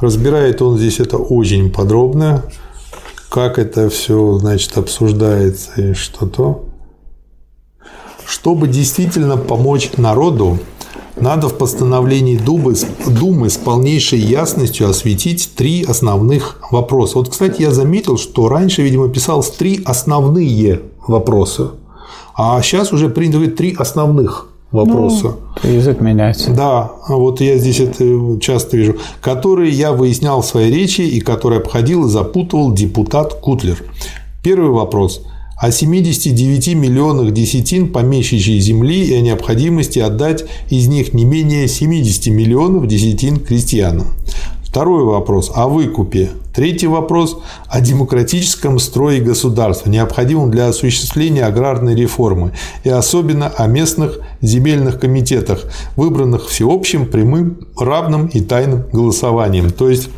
Разбирает 0.00 0.60
он 0.60 0.78
здесь 0.78 0.98
это 1.00 1.16
очень 1.16 1.70
подробно, 1.70 2.44
как 3.28 3.58
это 3.58 3.88
все, 3.88 4.38
значит, 4.38 4.76
обсуждается 4.76 5.80
и 5.80 5.94
что-то. 5.94 6.64
Чтобы 8.26 8.66
действительно 8.68 9.36
помочь 9.36 9.92
народу, 9.96 10.58
надо 11.16 11.48
в 11.48 11.58
постановлении 11.58 12.36
Думы, 12.36 12.74
Думы 13.06 13.50
с 13.50 13.56
полнейшей 13.56 14.18
ясностью 14.18 14.88
осветить 14.88 15.50
три 15.54 15.84
основных 15.84 16.58
вопроса. 16.70 17.18
Вот, 17.18 17.28
кстати, 17.28 17.62
я 17.62 17.70
заметил, 17.70 18.16
что 18.16 18.48
раньше, 18.48 18.82
видимо, 18.82 19.08
писалось 19.08 19.50
три 19.50 19.82
основные 19.84 20.80
вопроса, 21.06 21.72
а 22.34 22.60
сейчас 22.62 22.92
уже 22.92 23.08
принято 23.08 23.38
говорить 23.38 23.56
три 23.56 23.74
основных 23.74 24.48
вопроса. 24.70 25.36
Ну, 25.62 25.70
язык 25.70 26.00
меняется. 26.00 26.50
Да, 26.52 26.92
вот 27.08 27.40
я 27.40 27.58
здесь 27.58 27.80
это 27.80 28.38
часто 28.40 28.76
вижу, 28.78 28.96
которые 29.20 29.70
я 29.70 29.92
выяснял 29.92 30.40
в 30.40 30.46
своей 30.46 30.72
речи 30.72 31.02
и 31.02 31.20
которые 31.20 31.60
обходил 31.60 32.06
и 32.06 32.10
запутывал 32.10 32.72
депутат 32.72 33.34
Кутлер. 33.34 33.84
Первый 34.42 34.70
вопрос– 34.70 35.22
о 35.62 35.70
79 35.70 36.74
миллионах 36.74 37.32
десятин 37.32 37.92
помещичьей 37.92 38.58
земли 38.58 39.04
и 39.04 39.14
о 39.14 39.20
необходимости 39.20 40.00
отдать 40.00 40.44
из 40.70 40.88
них 40.88 41.14
не 41.14 41.24
менее 41.24 41.68
70 41.68 42.26
миллионов 42.34 42.88
десятин 42.88 43.38
крестьянам. 43.38 44.08
Второй 44.64 45.04
вопрос 45.04 45.52
о 45.54 45.68
выкупе. 45.68 46.30
Третий 46.52 46.88
вопрос 46.88 47.38
о 47.68 47.80
демократическом 47.80 48.80
строе 48.80 49.20
государства, 49.20 49.88
необходимом 49.88 50.50
для 50.50 50.66
осуществления 50.66 51.44
аграрной 51.44 51.94
реформы, 51.94 52.54
и 52.82 52.88
особенно 52.88 53.46
о 53.46 53.68
местных 53.68 54.18
земельных 54.40 54.98
комитетах, 54.98 55.66
выбранных 55.94 56.48
всеобщим, 56.48 57.06
прямым, 57.06 57.68
равным 57.78 58.26
и 58.26 58.40
тайным 58.40 58.82
голосованием. 58.92 59.70
То 59.70 59.88
есть, 59.88 60.08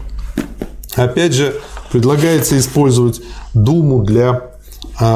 опять 0.95 1.35
же, 1.35 1.55
предлагается 1.93 2.57
использовать 2.57 3.21
Думу 3.53 4.03
для 4.03 4.53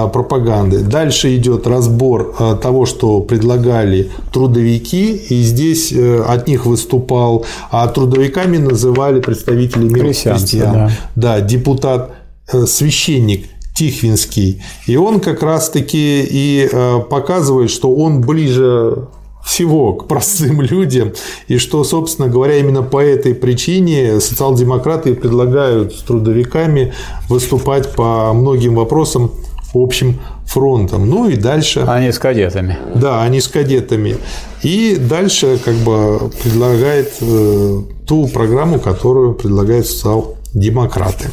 пропаганды. 0.08 0.80
Дальше 0.80 1.36
идет 1.36 1.66
разбор 1.66 2.34
а, 2.38 2.56
того, 2.56 2.86
что 2.86 3.20
предлагали 3.20 4.10
трудовики, 4.32 5.14
и 5.14 5.42
здесь 5.42 5.92
э, 5.92 6.22
от 6.22 6.48
них 6.48 6.66
выступал, 6.66 7.44
а 7.70 7.86
трудовиками 7.88 8.56
называли 8.56 9.20
представители 9.20 9.88
крестьян. 9.88 10.72
Да. 10.72 10.90
да, 11.14 11.40
депутат, 11.40 12.10
э, 12.52 12.66
священник 12.66 13.46
Тихвинский. 13.74 14.60
И 14.88 14.96
он 14.96 15.20
как 15.20 15.42
раз-таки 15.42 16.26
и 16.28 16.68
э, 16.70 17.00
показывает, 17.08 17.70
что 17.70 17.94
он 17.94 18.22
ближе 18.22 19.06
всего 19.44 19.94
к 19.94 20.08
простым 20.08 20.60
людям, 20.62 21.12
и 21.46 21.58
что, 21.58 21.84
собственно 21.84 22.28
говоря, 22.28 22.56
именно 22.58 22.82
по 22.82 23.02
этой 23.02 23.34
причине 23.34 24.20
социал-демократы 24.20 25.14
предлагают 25.14 25.94
с 25.94 26.02
трудовиками 26.02 26.92
выступать 27.28 27.92
по 27.94 28.32
многим 28.32 28.74
вопросам 28.74 29.30
общим 29.74 30.20
фронтом. 30.46 31.08
Ну 31.08 31.28
и 31.28 31.36
дальше... 31.36 31.80
Они 31.80 32.10
с 32.10 32.18
кадетами. 32.18 32.78
Да, 32.94 33.22
они 33.22 33.40
с 33.40 33.48
кадетами. 33.48 34.16
И 34.62 34.96
дальше 34.96 35.60
как 35.64 35.74
бы 35.76 36.30
предлагает 36.42 37.12
э, 37.20 37.82
ту 38.06 38.28
программу, 38.28 38.80
которую 38.80 39.34
предлагают 39.34 39.86
социал-демократы. 39.86 41.30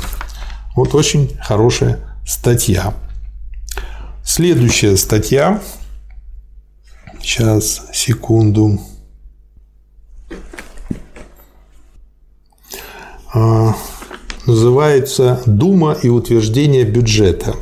Вот 0.75 0.93
очень 0.93 1.37
хорошая 1.41 1.99
статья. 2.27 2.93
Следующая 4.23 4.97
статья. 4.97 5.61
Сейчас, 7.21 7.83
секунду. 7.93 8.79
А, 13.33 13.75
называется 14.45 15.41
«Дума 15.45 15.97
и 16.01 16.09
утверждение 16.09 16.83
бюджета». 16.83 17.55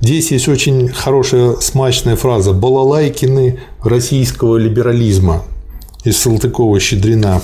Здесь 0.00 0.30
есть 0.30 0.48
очень 0.48 0.88
хорошая 0.88 1.56
смачная 1.56 2.14
фраза 2.14 2.52
«балалайкины 2.52 3.58
российского 3.82 4.56
либерализма» 4.56 5.42
из 6.04 6.16
Салтыкова-Щедрина. 6.24 7.42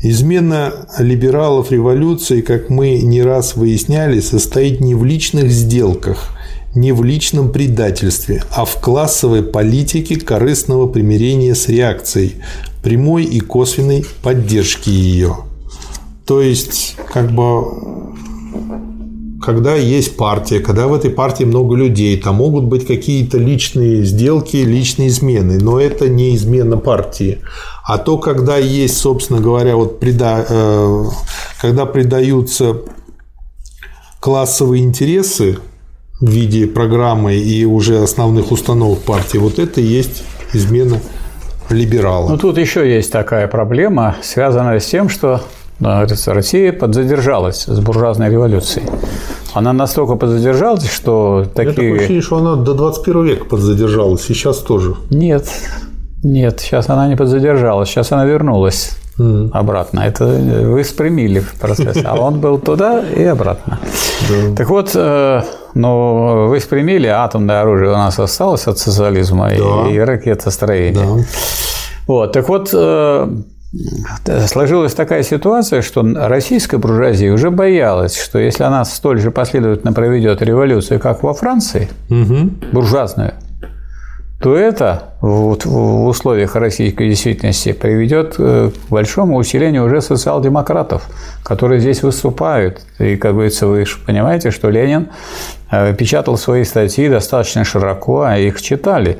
Измена 0.00 0.88
либералов 0.98 1.70
революции, 1.72 2.40
как 2.40 2.70
мы 2.70 3.00
не 3.00 3.22
раз 3.22 3.54
выясняли, 3.54 4.20
состоит 4.20 4.80
не 4.80 4.94
в 4.94 5.04
личных 5.04 5.50
сделках, 5.50 6.30
не 6.74 6.92
в 6.92 7.04
личном 7.04 7.52
предательстве, 7.52 8.44
а 8.50 8.64
в 8.64 8.80
классовой 8.80 9.42
политике 9.42 10.16
корыстного 10.16 10.86
примирения 10.86 11.54
с 11.54 11.68
реакцией, 11.68 12.36
прямой 12.82 13.24
и 13.24 13.40
косвенной 13.40 14.06
поддержки 14.22 14.88
ее. 14.88 15.36
То 16.24 16.40
есть, 16.40 16.96
как 17.12 17.32
бы 17.32 18.07
когда 19.40 19.74
есть 19.74 20.16
партия, 20.16 20.60
когда 20.60 20.86
в 20.86 20.94
этой 20.94 21.10
партии 21.10 21.44
много 21.44 21.76
людей, 21.76 22.20
там 22.20 22.36
могут 22.36 22.64
быть 22.64 22.86
какие-то 22.86 23.38
личные 23.38 24.04
сделки, 24.04 24.56
личные 24.56 25.08
измены, 25.08 25.58
но 25.58 25.80
это 25.80 26.08
не 26.08 26.34
измена 26.34 26.76
партии. 26.76 27.38
А 27.84 27.98
то, 27.98 28.18
когда 28.18 28.56
есть, 28.56 28.98
собственно 28.98 29.40
говоря, 29.40 29.76
вот 29.76 30.00
преда, 30.00 30.44
э, 30.48 31.04
когда 31.60 31.86
предаются 31.86 32.78
классовые 34.20 34.82
интересы 34.82 35.58
в 36.20 36.28
виде 36.28 36.66
программы 36.66 37.36
и 37.36 37.64
уже 37.64 38.02
основных 38.02 38.50
установок 38.50 39.00
партии, 39.00 39.38
вот 39.38 39.58
это 39.58 39.80
и 39.80 39.84
есть 39.84 40.24
измена 40.52 41.00
либерала. 41.70 42.28
Ну, 42.28 42.38
тут 42.38 42.58
еще 42.58 42.88
есть 42.90 43.12
такая 43.12 43.46
проблема, 43.46 44.16
связанная 44.22 44.80
с 44.80 44.86
тем, 44.86 45.08
что 45.08 45.42
Россия 45.80 46.72
подзадержалась 46.72 47.64
с 47.64 47.80
буржуазной 47.80 48.30
революцией. 48.30 48.86
Она 49.54 49.72
настолько 49.72 50.16
подзадержалась, 50.16 50.90
что 50.90 51.46
такие... 51.54 51.74
такое 51.74 51.94
ощущение, 51.94 52.22
что 52.22 52.36
она 52.38 52.56
до 52.56 52.74
21 52.74 53.24
века 53.24 53.44
подзадержалась, 53.44 54.28
и 54.28 54.34
сейчас 54.34 54.58
тоже. 54.58 54.94
Нет, 55.10 55.48
нет, 56.22 56.60
сейчас 56.60 56.88
она 56.88 57.08
не 57.08 57.16
подзадержалась, 57.16 57.88
сейчас 57.88 58.12
она 58.12 58.24
вернулась 58.24 58.98
mm. 59.18 59.50
обратно. 59.52 60.00
Это 60.00 60.26
вы 60.26 60.82
спрямили 60.84 61.42
процесс, 61.60 61.98
а 62.04 62.16
он 62.16 62.40
был 62.40 62.58
туда 62.58 63.02
и 63.02 63.22
обратно. 63.22 63.78
Да. 64.28 64.56
Так 64.56 64.68
вот, 64.68 64.90
э, 64.94 65.42
ну, 65.74 66.48
вы 66.48 66.60
спрямили, 66.60 67.06
атомное 67.06 67.62
оружие 67.62 67.90
у 67.90 67.96
нас 67.96 68.18
осталось 68.18 68.66
от 68.66 68.78
социализма 68.78 69.50
да. 69.50 69.90
и, 69.90 69.98
ракетостроения. 69.98 71.04
Да. 71.04 71.24
Вот, 72.06 72.32
так 72.32 72.48
вот, 72.48 72.70
э, 72.72 73.28
Сложилась 74.46 74.94
такая 74.94 75.22
ситуация, 75.22 75.82
что 75.82 76.02
российская 76.02 76.78
буржуазия 76.78 77.32
уже 77.32 77.50
боялась, 77.50 78.18
что 78.18 78.38
если 78.38 78.64
она 78.64 78.84
столь 78.84 79.20
же 79.20 79.30
последовательно 79.30 79.92
проведет 79.92 80.40
революцию, 80.40 81.00
как 81.00 81.22
во 81.22 81.34
Франции, 81.34 81.88
угу. 82.08 82.50
буржуазную, 82.72 83.34
то 84.40 84.56
это 84.56 85.14
вот 85.20 85.64
в 85.64 86.06
условиях 86.06 86.54
российской 86.54 87.08
действительности 87.08 87.72
приведет 87.72 88.36
э, 88.38 88.70
к 88.70 88.90
большому 88.90 89.36
усилению 89.36 89.84
уже 89.84 90.00
социал-демократов, 90.00 91.08
которые 91.42 91.80
здесь 91.80 92.04
выступают. 92.04 92.80
И, 93.00 93.16
как 93.16 93.32
говорится, 93.32 93.66
вы 93.66 93.84
же 93.84 93.98
понимаете, 94.06 94.52
что 94.52 94.70
Ленин 94.70 95.08
э, 95.72 95.92
печатал 95.92 96.36
свои 96.36 96.62
статьи 96.62 97.08
достаточно 97.08 97.64
широко, 97.64 98.22
а 98.22 98.38
их 98.38 98.62
читали 98.62 99.18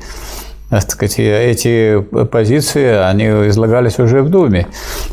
так 0.69 0.91
сказать, 0.91 1.17
эти 1.17 1.99
позиции, 2.31 2.95
они 2.95 3.25
излагались 3.49 3.97
уже 3.97 4.21
в 4.21 4.29
Думе. 4.29 4.67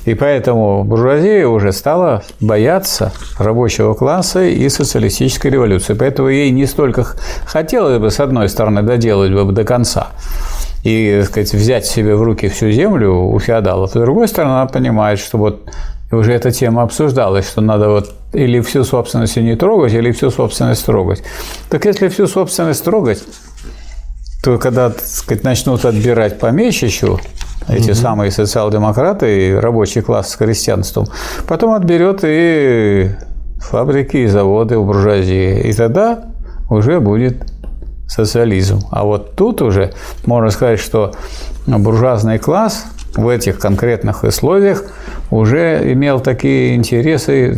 И 0.04 0.14
поэтому 0.14 0.84
буржуазия 0.84 1.46
уже 1.46 1.72
стала 1.72 2.22
бояться 2.40 3.12
рабочего 3.38 3.94
класса 3.94 4.44
и 4.44 4.68
социалистической 4.68 5.50
революции. 5.50 5.94
Поэтому 5.94 6.28
ей 6.28 6.50
не 6.50 6.66
столько 6.66 7.06
хотелось 7.46 7.98
бы, 7.98 8.10
с 8.10 8.20
одной 8.20 8.48
стороны, 8.50 8.82
доделать 8.82 9.32
бы 9.32 9.50
до 9.50 9.64
конца, 9.64 10.08
и 10.84 11.22
сказать, 11.24 11.52
взять 11.54 11.86
себе 11.86 12.14
в 12.16 12.22
руки 12.22 12.48
всю 12.48 12.70
землю 12.70 13.14
у 13.14 13.38
феодалов. 13.38 13.90
С 13.90 13.94
другой 13.94 14.28
стороны, 14.28 14.52
она 14.52 14.66
понимает, 14.66 15.18
что 15.18 15.38
вот 15.38 15.70
уже 16.12 16.34
эта 16.34 16.50
тема 16.52 16.82
обсуждалась, 16.82 17.48
что 17.48 17.60
надо 17.60 17.88
вот 17.88 18.14
или 18.32 18.60
всю 18.60 18.84
собственность 18.84 19.36
не 19.36 19.56
трогать, 19.56 19.94
или 19.94 20.12
всю 20.12 20.30
собственность 20.30 20.84
трогать. 20.84 21.22
Так 21.70 21.84
если 21.86 22.08
всю 22.08 22.26
собственность 22.26 22.84
трогать, 22.84 23.24
то 24.46 24.58
когда, 24.58 24.90
так 24.90 25.04
сказать, 25.04 25.42
начнут 25.42 25.84
отбирать 25.84 26.38
помещичью, 26.38 27.18
эти 27.68 27.90
угу. 27.90 27.96
самые 27.96 28.30
социал-демократы 28.30 29.48
и 29.48 29.52
рабочий 29.54 30.02
класс 30.02 30.30
с 30.30 30.36
крестьянством, 30.36 31.08
потом 31.48 31.72
отберет 31.72 32.20
и 32.22 33.10
фабрики, 33.58 34.18
и 34.18 34.28
заводы 34.28 34.76
у 34.76 34.84
буржуазии. 34.84 35.68
И 35.68 35.72
тогда 35.72 36.26
уже 36.70 37.00
будет 37.00 37.44
социализм. 38.06 38.82
А 38.92 39.02
вот 39.02 39.34
тут 39.34 39.62
уже 39.62 39.94
можно 40.26 40.50
сказать, 40.50 40.78
что 40.78 41.10
буржуазный 41.66 42.38
класс 42.38 42.84
в 43.16 43.28
этих 43.28 43.58
конкретных 43.58 44.24
условиях 44.24 44.84
уже 45.30 45.92
имел 45.92 46.20
такие 46.20 46.76
интересы 46.76 47.48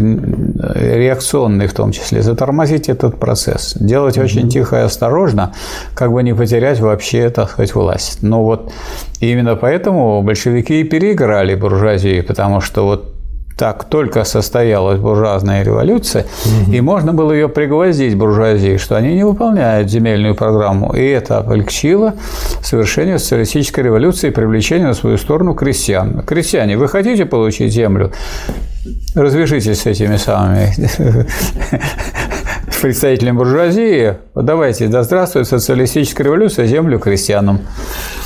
реакционные 0.74 1.68
в 1.68 1.74
том 1.74 1.92
числе, 1.92 2.22
затормозить 2.22 2.88
этот 2.88 3.18
процесс, 3.18 3.74
делать 3.78 4.16
mm-hmm. 4.16 4.24
очень 4.24 4.48
тихо 4.48 4.76
и 4.76 4.80
осторожно, 4.80 5.52
как 5.94 6.12
бы 6.12 6.22
не 6.22 6.34
потерять 6.34 6.80
вообще, 6.80 7.30
так 7.30 7.50
сказать, 7.50 7.74
власть. 7.74 8.22
Но 8.22 8.42
вот 8.42 8.72
именно 9.20 9.56
поэтому 9.56 10.22
большевики 10.22 10.80
и 10.80 10.84
переиграли 10.84 11.54
буржуазию, 11.54 12.24
потому 12.24 12.60
что 12.60 12.84
вот 12.84 13.17
так 13.58 13.84
только 13.84 14.22
состоялась 14.22 15.00
буржуазная 15.00 15.64
революция, 15.64 16.26
угу. 16.44 16.72
и 16.72 16.80
можно 16.80 17.12
было 17.12 17.32
ее 17.32 17.48
пригвоздить 17.48 18.16
буржуазии, 18.16 18.76
что 18.76 18.96
они 18.96 19.16
не 19.16 19.24
выполняют 19.24 19.90
земельную 19.90 20.36
программу. 20.36 20.94
И 20.94 21.04
это 21.04 21.38
облегчило 21.38 22.14
совершение 22.62 23.18
социалистической 23.18 23.82
революции 23.82 24.28
и 24.28 24.30
привлечение 24.30 24.86
на 24.86 24.94
свою 24.94 25.18
сторону 25.18 25.54
крестьян. 25.54 26.22
Крестьяне, 26.22 26.78
вы 26.78 26.88
хотите 26.88 27.26
получить 27.26 27.72
землю? 27.72 28.12
Развяжитесь 29.16 29.82
с 29.82 29.86
этими 29.86 30.16
самыми 30.16 30.72
представителям 32.80 33.36
буржуазии, 33.36 34.16
давайте, 34.34 34.88
да 34.88 35.02
здравствует 35.02 35.46
социалистическая 35.46 36.24
революция, 36.24 36.66
землю 36.66 36.98
крестьянам. 36.98 37.60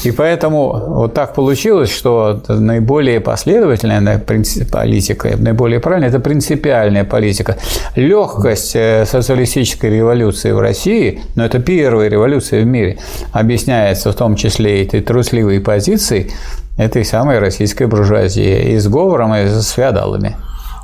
И 0.05 0.11
поэтому 0.11 0.73
вот 0.73 1.15
так 1.15 1.35
получилось, 1.35 1.91
что 1.91 2.43
наиболее 2.49 3.21
последовательная 3.21 4.19
политика, 4.19 5.37
наиболее 5.37 5.81
правильная– 5.81 6.09
это 6.11 6.21
принципиальная 6.21 7.05
политика. 7.05 7.57
Легкость 7.97 8.73
э, 8.75 9.05
социалистической 9.07 9.91
революции 9.91 10.53
в 10.53 10.61
России, 10.61 11.21
но 11.35 11.45
это 11.45 11.59
первая 11.59 12.09
революция 12.09 12.63
в 12.63 12.67
мире, 12.67 12.99
объясняется 13.33 14.13
в 14.13 14.15
том 14.15 14.37
числе 14.37 14.85
этой 14.85 15.01
трусливой 15.01 15.61
позицией 15.61 16.31
этой 16.77 17.05
самой 17.05 17.39
российской 17.39 17.87
буржуазии 17.87 18.73
и 18.73 18.79
сговором 18.79 19.35
и 19.35 19.47
с 19.47 19.71
феодалами. 19.71 20.37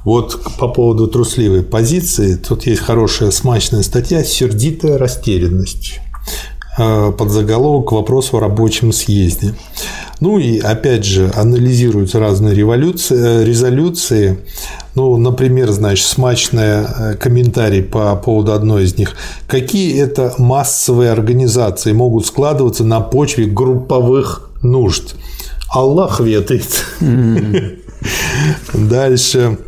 Вот 0.05 0.41
по 0.59 0.69
поводу 0.69 1.09
трусливой 1.09 1.63
позиции, 1.63 2.37
тут 2.37 2.67
есть 2.67 2.81
хорошая 2.81 3.31
смачная 3.31 3.83
статья 3.83 4.25
«Сердитая 4.25 4.99
растерянность» 4.99 6.01
э, 6.79 7.13
под 7.17 7.31
заголовок 7.31 7.89
к 7.89 7.93
вопросу 7.93 8.37
о 8.37 8.41
рабочем 8.41 8.93
съезде. 8.93 9.55
Ну 10.21 10.39
и 10.39 10.59
опять 10.59 11.05
же 11.05 11.31
анализируются 11.35 12.19
разные 12.19 12.55
революции, 12.55 13.17
э, 13.17 13.45
резолюции. 13.45 14.39
Ну, 14.95 15.17
например, 15.17 15.71
значит, 15.71 16.07
смачный 16.07 16.63
э, 16.63 17.15
комментарий 17.15 17.83
по 17.83 18.17
поводу 18.17 18.53
одной 18.53 18.85
из 18.85 18.99
них. 18.99 19.15
Какие 19.47 20.01
это 20.01 20.35
массовые 20.39 21.13
организации 21.13 21.93
могут 21.93 22.27
складываться 22.27 22.85
на 22.85 23.01
почве 23.01 23.47
групповых 23.47 24.51
нужд? 24.63 25.15
Аллах 25.69 26.21
ведает. 26.21 26.85
Дальше. 28.75 29.59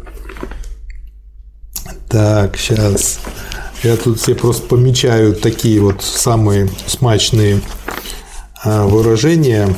Так, 2.08 2.56
сейчас. 2.56 3.20
Я 3.82 3.96
тут 3.96 4.20
все 4.20 4.34
просто 4.34 4.66
помечаю 4.66 5.34
такие 5.34 5.80
вот 5.80 6.02
самые 6.02 6.68
смачные 6.86 7.60
а, 8.62 8.84
выражения. 8.86 9.74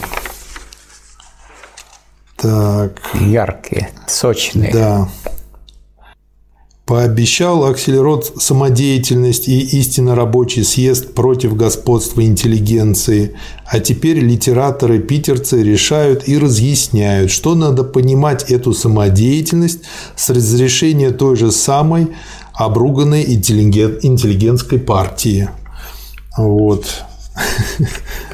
Так. 2.37 2.99
Яркие, 3.15 3.91
сочные. 4.09 4.73
Да. 4.73 5.09
Пообещал 6.85 7.65
Акселерот 7.65 8.33
самодеятельность 8.39 9.47
и 9.49 9.61
истинно 9.61 10.17
рабочий 10.17 10.65
съезд 10.65 11.15
против 11.15 11.55
господства 11.57 12.25
интеллигенции. 12.25 13.37
А 13.67 13.79
теперь 13.79 14.19
литераторы-питерцы 14.19 15.63
решают 15.63 16.29
и 16.29 16.37
разъясняют, 16.37 17.31
что 17.31 17.55
надо 17.55 17.85
понимать 17.85 18.51
эту 18.51 18.75
самодеятельность 18.75 19.83
с 20.17 20.29
разрешения 20.31 21.13
той 21.13 21.37
же 21.37 21.53
самой 21.53 22.09
обруганной 22.53 23.23
интеллигентской 23.23 24.81
партии. 24.81 25.49
Вот. 26.37 26.85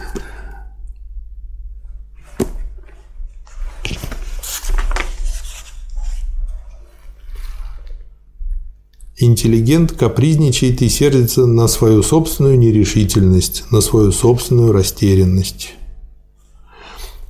Интеллигент 9.21 9.93
капризничает 9.93 10.81
и 10.81 10.89
сердится 10.89 11.45
на 11.47 11.67
свою 11.67 12.03
собственную 12.05 12.57
нерешительность, 12.57 13.65
на 13.73 13.81
свою 13.81 14.13
собственную 14.13 14.73
растерянность. 14.73 15.75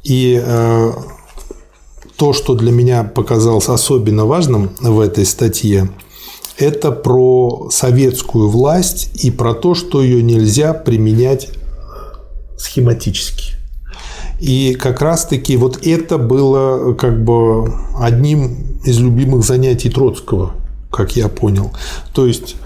И 0.04 0.40
э, 0.42 0.92
то, 2.16 2.32
что 2.34 2.54
для 2.54 2.72
меня 2.72 3.04
показалось 3.04 3.68
особенно 3.68 4.26
важным 4.26 4.70
в 4.80 5.00
этой 5.00 5.24
статье, 5.24 5.88
это 6.58 6.92
про 6.92 7.68
советскую 7.70 8.50
власть 8.50 9.24
и 9.24 9.30
про 9.30 9.54
то, 9.54 9.74
что 9.74 10.02
ее 10.02 10.22
нельзя 10.22 10.74
применять 10.74 11.48
схематически. 12.58 13.54
И 14.40 14.74
как 14.74 15.00
раз-таки 15.00 15.56
вот 15.56 15.86
это 15.86 16.18
было 16.18 16.94
как 16.94 17.24
бы 17.24 17.72
одним 17.98 18.78
из 18.84 18.98
любимых 18.98 19.44
занятий 19.44 19.88
Троцкого, 19.88 20.54
как 20.90 21.16
я 21.16 21.28
понял. 21.28 21.72
То 22.12 22.26
есть 22.26 22.56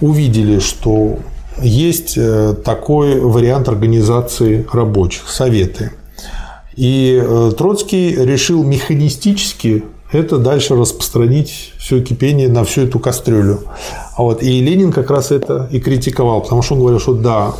увидели, 0.00 0.58
что 0.58 1.18
есть 1.60 2.14
э, 2.16 2.54
такой 2.64 3.20
вариант 3.20 3.68
организации 3.68 4.66
рабочих, 4.72 5.28
советы. 5.28 5.92
И 6.76 7.20
э, 7.22 7.52
Троцкий 7.56 8.14
решил 8.14 8.64
механистически 8.64 9.84
это 10.12 10.38
дальше 10.38 10.74
распространить 10.74 11.72
все 11.78 12.00
кипение 12.02 12.48
на 12.48 12.64
всю 12.64 12.82
эту 12.82 12.98
кастрюлю. 12.98 13.60
А 14.16 14.22
вот 14.22 14.42
и 14.42 14.60
Ленин 14.60 14.92
как 14.92 15.08
раз 15.10 15.30
это 15.30 15.68
и 15.70 15.78
критиковал, 15.78 16.40
потому 16.40 16.62
что 16.62 16.74
он 16.74 16.80
говорил, 16.80 16.98
что 16.98 17.14
да, 17.14 17.54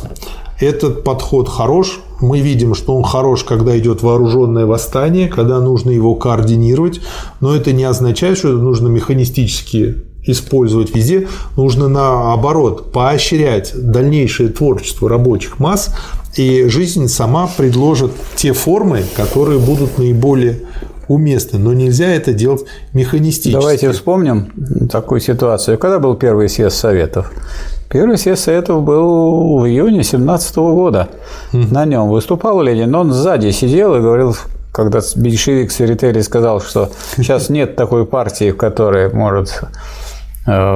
этот 0.59 1.03
подход 1.03 1.47
хорош. 1.47 2.01
Мы 2.19 2.39
видим, 2.39 2.75
что 2.75 2.95
он 2.95 3.03
хорош, 3.03 3.43
когда 3.45 3.77
идет 3.79 4.03
вооруженное 4.03 4.65
восстание, 4.65 5.27
когда 5.27 5.59
нужно 5.59 5.91
его 5.91 6.13
координировать, 6.15 7.01
но 7.39 7.55
это 7.55 7.71
не 7.71 7.83
означает, 7.83 8.37
что 8.37 8.49
это 8.49 8.57
нужно 8.57 8.89
механистически 8.89 10.03
использовать 10.23 10.95
везде. 10.95 11.27
Нужно 11.57 11.87
наоборот 11.87 12.91
поощрять 12.91 13.71
дальнейшее 13.75 14.49
творчество 14.49 15.09
рабочих 15.09 15.59
масс, 15.59 15.93
и 16.35 16.67
жизнь 16.67 17.07
сама 17.07 17.49
предложит 17.57 18.11
те 18.35 18.53
формы, 18.53 19.03
которые 19.15 19.59
будут 19.59 19.97
наиболее 19.97 20.59
уместны, 21.07 21.59
но 21.59 21.73
нельзя 21.73 22.07
это 22.07 22.33
делать 22.33 22.61
механистически. 22.93 23.59
Давайте 23.59 23.91
вспомним 23.91 24.87
такую 24.89 25.19
ситуацию. 25.19 25.77
Когда 25.77 25.99
был 25.99 26.15
первый 26.15 26.47
съезд 26.47 26.77
Советов? 26.77 27.31
Первый 27.89 28.17
съезд 28.17 28.43
Советов 28.43 28.83
был 28.83 29.59
в 29.59 29.65
июне 29.65 30.03
17 30.03 30.55
года. 30.55 31.09
На 31.51 31.83
нем 31.85 32.07
выступал 32.07 32.61
Ленин, 32.61 32.89
но 32.89 33.01
он 33.01 33.11
сзади 33.11 33.51
сидел 33.51 33.95
и 33.95 33.99
говорил, 33.99 34.35
когда 34.71 35.01
большевик 35.17 35.71
Сверители 35.71 36.21
сказал, 36.21 36.61
что 36.61 36.89
сейчас 37.17 37.49
нет 37.49 37.75
такой 37.75 38.05
партии, 38.05 38.51
в 38.51 38.57
которой 38.57 39.11
может 39.11 39.63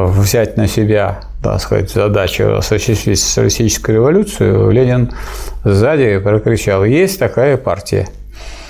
взять 0.07 0.57
на 0.57 0.68
себя 0.68 1.22
так 1.43 1.61
сказать, 1.61 1.91
задачу 1.91 2.56
осуществить 2.56 3.19
социалистическую 3.19 3.97
революцию, 3.97 4.72
Ленин 4.72 5.11
сзади 5.64 6.18
прокричал, 6.18 6.84
есть 6.84 7.19
такая 7.19 7.57
партия. 7.57 8.07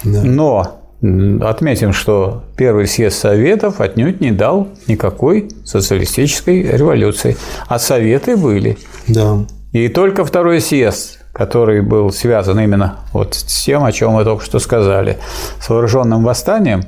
Да. 0.04 0.22
Но 0.24 0.82
Отметим, 1.02 1.94
что 1.94 2.46
первый 2.58 2.88
съезд 2.88 3.20
Советов 3.20 3.80
отнюдь 3.80 4.22
не 4.22 4.32
дал 4.32 4.70
никакой 4.88 5.50
социалистической 5.64 6.64
революции, 6.64 7.38
а 7.68 7.78
Советы 7.78 8.36
были. 8.36 8.78
Да. 9.08 9.46
И 9.72 9.88
только 9.90 10.26
второй 10.26 10.62
съезд, 10.62 11.20
который 11.32 11.82
был 11.82 12.12
связан 12.12 12.60
именно 12.60 13.02
вот 13.14 13.36
с 13.36 13.66
тем, 13.66 13.84
о 13.84 13.92
чем 13.92 14.14
мы 14.14 14.24
только 14.24 14.44
что 14.44 14.58
сказали, 14.58 15.18
с 15.62 15.70
вооруженным 15.70 16.24
восстанием 16.24 16.84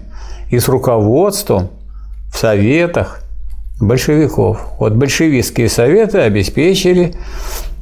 и 0.49 0.57
с 0.57 0.67
руководством 0.67 1.69
в 2.33 2.37
Советах 2.37 3.21
большевиков. 3.79 4.59
Вот 4.79 4.93
большевистские 4.93 5.69
советы 5.69 6.19
обеспечили 6.19 7.15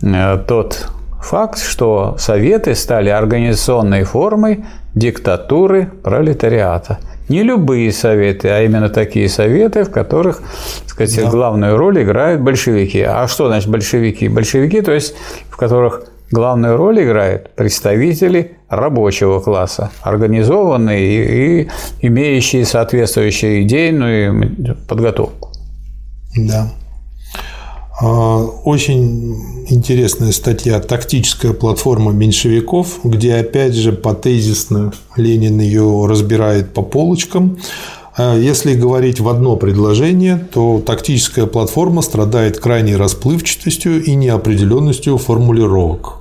э, 0.02 0.38
тот 0.48 0.90
факт, 1.26 1.60
что 1.60 2.16
Советы 2.20 2.76
стали 2.76 3.10
организационной 3.10 4.04
формой 4.04 4.66
диктатуры 4.94 5.90
пролетариата. 6.04 7.00
Не 7.28 7.42
любые 7.42 7.92
советы, 7.92 8.50
а 8.50 8.62
именно 8.62 8.90
такие 8.90 9.28
советы, 9.28 9.84
в 9.84 9.90
которых, 9.90 10.42
так 10.82 10.90
сказать, 10.90 11.24
да. 11.24 11.30
главную 11.32 11.76
роль 11.76 12.04
играют 12.04 12.42
большевики. 12.42 13.02
А 13.02 13.28
что 13.28 13.48
значит 13.48 13.70
большевики? 13.70 14.28
Большевики, 14.28 14.82
то 14.82 14.92
есть 14.92 15.16
в 15.50 15.58
которых 15.58 16.04
главную 16.30 16.78
роль 16.78 17.04
играют 17.04 17.56
представители 17.56 18.58
рабочего 18.70 19.40
класса, 19.40 19.90
организованные 20.04 21.02
и, 21.02 21.62
и 21.64 21.70
имеющие 22.02 22.64
соответствующую 22.64 23.64
идейную 23.64 24.78
подготовку. 24.88 25.55
Да. 26.36 26.72
А, 28.02 28.40
очень 28.44 29.66
интересная 29.70 30.34
статья 30.34 30.80
«Тактическая 30.80 31.54
платформа 31.54 32.12
меньшевиков», 32.12 33.00
где, 33.04 33.36
опять 33.36 33.74
же, 33.74 33.94
по 33.94 34.14
тезисно 34.14 34.92
Ленин 35.16 35.60
ее 35.60 36.06
разбирает 36.08 36.74
по 36.74 36.82
полочкам. 36.82 37.58
А, 38.18 38.38
если 38.38 38.76
говорить 38.76 39.22
в 39.22 39.30
одно 39.30 39.56
предложение, 39.56 40.46
то 40.54 40.82
тактическая 40.86 41.46
платформа 41.46 42.02
страдает 42.02 42.60
крайней 42.60 42.98
расплывчатостью 42.98 44.04
и 44.04 44.14
неопределенностью 44.16 45.18
формулировок, 45.18 46.20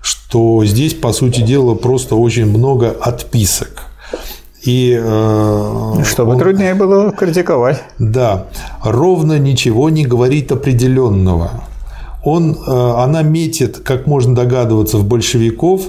что 0.00 0.64
здесь, 0.64 0.94
по 0.94 1.12
сути 1.12 1.42
дела, 1.42 1.74
просто 1.74 2.16
очень 2.16 2.46
много 2.46 2.90
отписок– 2.90 3.88
и, 4.64 4.98
э, 4.98 6.02
Чтобы 6.04 6.32
он, 6.32 6.38
труднее 6.38 6.74
было 6.74 7.12
критиковать. 7.12 7.82
Да, 7.98 8.46
ровно 8.82 9.38
ничего 9.38 9.90
не 9.90 10.06
говорит 10.06 10.52
определенного. 10.52 11.50
Он, 12.24 12.52
э, 12.54 12.94
она 12.96 13.22
метит, 13.22 13.78
как 13.78 14.06
можно 14.06 14.34
догадываться, 14.34 14.96
в 14.96 15.04
большевиков, 15.04 15.82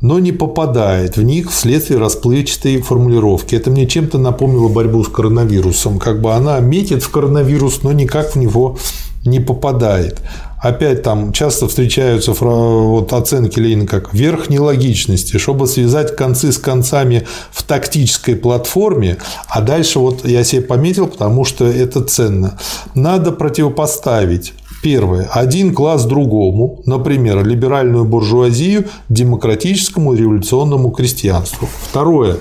но 0.00 0.18
не 0.18 0.32
попадает 0.32 1.16
в 1.18 1.22
них 1.22 1.50
вследствие 1.50 2.00
расплывчатой 2.00 2.80
формулировки. 2.80 3.54
Это 3.54 3.70
мне 3.70 3.86
чем-то 3.86 4.18
напомнило 4.18 4.68
борьбу 4.68 5.04
с 5.04 5.08
коронавирусом. 5.08 5.98
Как 5.98 6.20
бы 6.20 6.32
она 6.32 6.58
метит 6.60 7.02
в 7.02 7.10
коронавирус, 7.10 7.82
но 7.82 7.92
никак 7.92 8.32
в 8.32 8.36
него 8.36 8.78
не 9.24 9.40
попадает. 9.40 10.20
Опять 10.62 11.02
там 11.02 11.32
часто 11.32 11.66
встречаются 11.66 12.32
вот 12.32 13.12
оценки 13.12 13.58
Ленина 13.58 13.86
как 13.86 14.14
верх 14.14 14.48
нелогичности, 14.48 15.36
чтобы 15.36 15.66
связать 15.66 16.14
концы 16.14 16.52
с 16.52 16.58
концами 16.58 17.26
в 17.50 17.64
тактической 17.64 18.36
платформе, 18.36 19.18
а 19.48 19.60
дальше 19.60 19.98
вот 19.98 20.24
я 20.24 20.44
себе 20.44 20.62
пометил, 20.62 21.08
потому 21.08 21.44
что 21.44 21.66
это 21.66 22.02
ценно. 22.02 22.58
Надо 22.94 23.32
противопоставить 23.32 24.54
Первое. 24.82 25.28
Один 25.32 25.72
класс 25.72 26.04
другому, 26.04 26.82
например, 26.86 27.46
либеральную 27.46 28.04
буржуазию 28.04 28.86
демократическому 29.08 30.12
революционному 30.12 30.90
крестьянству. 30.90 31.68
Второе 31.88 32.38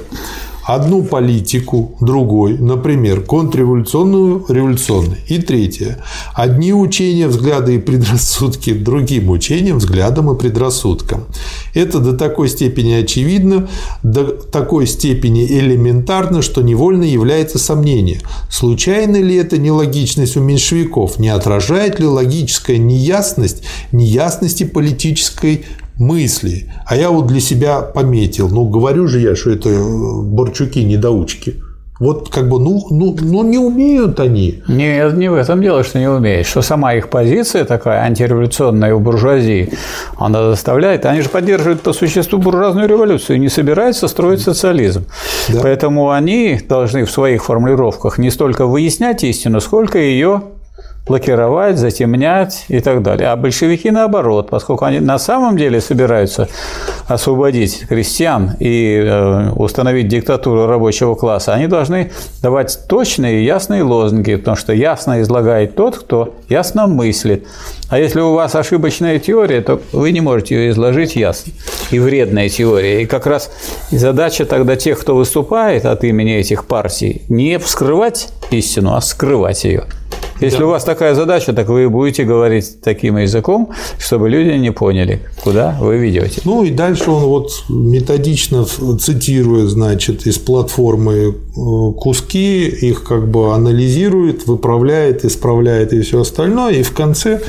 одну 0.65 1.03
политику 1.03 1.95
другой, 1.99 2.57
например, 2.57 3.21
контрреволюционную 3.21 4.45
революционную. 4.47 5.17
И 5.27 5.39
третье. 5.39 6.03
Одни 6.33 6.73
учения, 6.73 7.27
взгляды 7.27 7.75
и 7.75 7.79
предрассудки 7.79 8.73
другим 8.73 9.29
учениям, 9.29 9.77
взглядам 9.77 10.31
и 10.31 10.37
предрассудкам. 10.37 11.25
Это 11.73 11.99
до 11.99 12.13
такой 12.13 12.49
степени 12.49 12.93
очевидно, 12.93 13.67
до 14.03 14.25
такой 14.25 14.87
степени 14.87 15.45
элементарно, 15.45 16.41
что 16.41 16.61
невольно 16.61 17.03
является 17.03 17.59
сомнение. 17.59 18.21
Случайно 18.49 19.17
ли 19.17 19.35
это 19.35 19.57
нелогичность 19.57 20.37
у 20.37 20.41
меньшевиков? 20.41 21.19
Не 21.19 21.29
отражает 21.29 21.99
ли 21.99 22.05
логическая 22.05 22.77
неясность 22.77 23.63
неясности 23.91 24.63
политической 24.63 25.65
мысли. 25.97 26.71
А 26.85 26.95
я 26.95 27.09
вот 27.09 27.27
для 27.27 27.39
себя 27.39 27.81
пометил, 27.81 28.49
ну, 28.49 28.67
говорю 28.67 29.07
же 29.07 29.19
я, 29.19 29.35
что 29.35 29.51
это 29.51 29.69
э, 29.69 30.21
борчуки-недоучки. 30.23 31.61
Вот 32.01 32.29
как 32.29 32.49
бы, 32.49 32.59
ну, 32.59 32.83
ну, 32.89 33.15
ну 33.21 33.43
не 33.43 33.59
умеют 33.59 34.19
они. 34.19 34.63
Нет, 34.67 35.13
не 35.13 35.29
в 35.29 35.35
этом 35.35 35.61
дело, 35.61 35.83
что 35.83 35.99
не 35.99 36.09
умеют. 36.09 36.47
Что 36.47 36.63
сама 36.63 36.95
их 36.95 37.09
позиция 37.09 37.63
такая 37.63 38.01
антиреволюционная 38.01 38.95
у 38.95 38.99
буржуазии, 38.99 39.73
она 40.17 40.49
заставляет, 40.49 41.05
они 41.05 41.21
же 41.21 41.29
поддерживают 41.29 41.81
по 41.81 41.93
существу 41.93 42.39
буржуазную 42.39 42.87
революцию, 42.89 43.39
не 43.39 43.49
собираются 43.49 44.07
строить 44.07 44.41
социализм. 44.41 45.05
Да. 45.49 45.59
Поэтому 45.61 46.09
они 46.09 46.59
должны 46.67 47.05
в 47.05 47.11
своих 47.11 47.45
формулировках 47.45 48.17
не 48.17 48.31
столько 48.31 48.65
выяснять 48.65 49.23
истину, 49.23 49.59
сколько 49.59 49.99
ее 49.99 50.41
блокировать, 51.07 51.77
затемнять 51.77 52.65
и 52.67 52.79
так 52.79 53.01
далее. 53.01 53.29
А 53.29 53.35
большевики 53.35 53.89
наоборот, 53.89 54.49
поскольку 54.49 54.85
они 54.85 54.99
на 54.99 55.17
самом 55.17 55.57
деле 55.57 55.81
собираются 55.81 56.47
освободить 57.07 57.87
крестьян 57.87 58.51
и 58.59 59.01
э, 59.03 59.49
установить 59.51 60.07
диктатуру 60.07 60.67
рабочего 60.67 61.15
класса, 61.15 61.53
они 61.53 61.67
должны 61.67 62.11
давать 62.41 62.79
точные 62.87 63.41
и 63.41 63.45
ясные 63.45 63.83
лозунги, 63.83 64.35
потому 64.35 64.55
что 64.55 64.73
ясно 64.73 65.21
излагает 65.21 65.75
тот, 65.75 65.97
кто 65.97 66.35
ясно 66.49 66.85
мыслит. 66.85 67.47
А 67.89 67.99
если 67.99 68.21
у 68.21 68.33
вас 68.33 68.55
ошибочная 68.55 69.19
теория, 69.19 69.61
то 69.61 69.81
вы 69.91 70.11
не 70.11 70.21
можете 70.21 70.55
ее 70.55 70.69
изложить 70.71 71.15
ясно. 71.15 71.51
И 71.89 71.99
вредная 71.99 72.47
теория. 72.47 73.01
И 73.01 73.05
как 73.05 73.25
раз 73.25 73.51
задача 73.89 74.45
тогда 74.45 74.75
тех, 74.75 74.99
кто 74.99 75.15
выступает 75.15 75.85
от 75.85 76.03
имени 76.03 76.35
этих 76.35 76.65
партий, 76.65 77.23
не 77.27 77.57
вскрывать 77.57 78.29
истину, 78.51 78.95
а 78.95 79.01
скрывать 79.01 79.65
ее. 79.65 79.85
Если 80.41 80.59
да. 80.59 80.65
у 80.65 80.69
вас 80.69 80.83
такая 80.83 81.13
задача, 81.15 81.53
так 81.53 81.69
вы 81.69 81.89
будете 81.89 82.23
говорить 82.23 82.81
таким 82.81 83.17
языком, 83.17 83.69
чтобы 83.99 84.29
люди 84.29 84.57
не 84.57 84.71
поняли, 84.71 85.21
куда 85.43 85.77
вы 85.79 85.97
ведете. 85.97 86.41
Ну 86.45 86.63
и 86.63 86.71
дальше 86.71 87.11
он 87.11 87.23
вот 87.23 87.51
методично 87.69 88.65
цитирует, 88.65 89.69
значит, 89.69 90.25
из 90.25 90.39
платформы 90.39 91.13
э, 91.13 91.33
куски, 91.97 92.67
их 92.67 93.03
как 93.03 93.29
бы 93.29 93.53
анализирует, 93.53 94.47
выправляет, 94.47 95.25
исправляет 95.25 95.93
и 95.93 96.01
все 96.01 96.21
остальное, 96.21 96.73
и 96.73 96.83
в 96.83 96.91
конце 96.93 97.41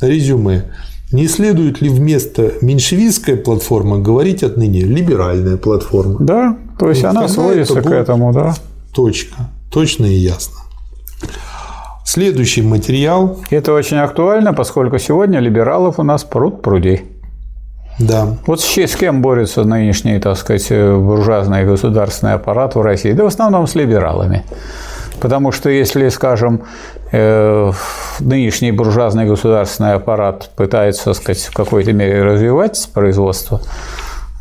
резюме. 0.00 0.64
Не 1.10 1.26
следует 1.26 1.80
ли 1.80 1.88
вместо 1.88 2.52
меньшевистская 2.60 3.36
платформа 3.36 3.98
говорить 3.98 4.42
отныне 4.42 4.82
либеральная 4.82 5.56
платформа? 5.56 6.16
Да, 6.20 6.58
то 6.78 6.90
есть 6.90 7.02
ну, 7.02 7.08
она 7.08 7.28
сводится 7.28 7.80
к 7.80 7.90
этому, 7.90 8.32
да. 8.32 8.54
Точка. 8.94 9.50
Точно 9.70 10.04
и 10.06 10.14
ясно. 10.14 10.56
Следующий 12.10 12.62
материал. 12.62 13.36
Это 13.50 13.74
очень 13.74 13.98
актуально, 13.98 14.54
поскольку 14.54 14.96
сегодня 14.98 15.40
либералов 15.40 15.98
у 15.98 16.02
нас 16.02 16.24
пруд 16.24 16.62
прудей. 16.62 17.02
Да. 17.98 18.28
Вот 18.46 18.62
с 18.62 18.96
кем 18.96 19.20
борется 19.20 19.64
нынешний, 19.64 20.18
так 20.18 20.38
сказать, 20.38 20.70
буржуазный 20.70 21.66
государственный 21.66 22.32
аппарат 22.32 22.76
в 22.76 22.80
России? 22.80 23.12
Да 23.12 23.24
в 23.24 23.26
основном 23.26 23.66
с 23.66 23.74
либералами. 23.74 24.42
Потому 25.20 25.52
что 25.52 25.68
если, 25.68 26.08
скажем, 26.08 26.62
э, 27.12 27.72
нынешний 28.20 28.72
буржуазный 28.72 29.26
государственный 29.26 29.92
аппарат 29.92 30.48
пытается, 30.56 31.04
так 31.04 31.16
сказать, 31.16 31.42
в 31.42 31.52
какой-то 31.52 31.92
мере 31.92 32.22
развивать 32.22 32.88
производство, 32.94 33.60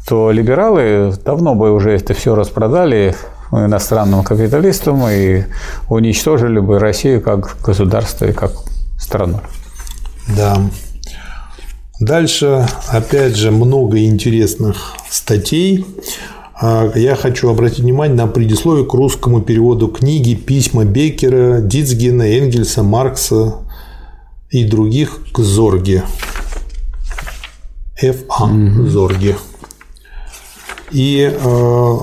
то 0.07 0.31
либералы 0.31 1.11
давно 1.25 1.53
бы 1.53 1.73
уже 1.73 1.91
это 1.91 2.13
все 2.13 2.33
распродали 2.33 3.13
иностранным 3.51 4.23
капиталистам 4.23 5.07
и 5.07 5.43
уничтожили 5.89 6.59
бы 6.59 6.79
Россию 6.79 7.21
как 7.21 7.57
государство 7.63 8.25
и 8.25 8.33
как 8.33 8.51
страну. 8.99 9.41
Да. 10.35 10.57
Дальше, 11.99 12.67
опять 12.89 13.35
же, 13.35 13.51
много 13.51 14.03
интересных 14.03 14.93
статей. 15.09 15.85
А, 16.59 16.91
я 16.95 17.15
хочу 17.15 17.49
обратить 17.49 17.79
внимание 17.79 18.15
на 18.15 18.27
предисловие 18.27 18.85
к 18.85 18.93
русскому 18.93 19.41
переводу 19.41 19.87
книги 19.87 20.35
«Письма 20.35 20.85
Беккера, 20.85 21.61
Дитцгена, 21.61 22.23
Энгельса, 22.23 22.83
Маркса 22.83 23.55
и 24.49 24.63
других 24.63 25.19
к 25.31 25.39
Зорге». 25.39 26.03
Ф.А. 27.99 28.43
Угу. 28.43 28.87
Зорге. 28.87 29.35
И 30.91 31.31
а, 31.43 31.97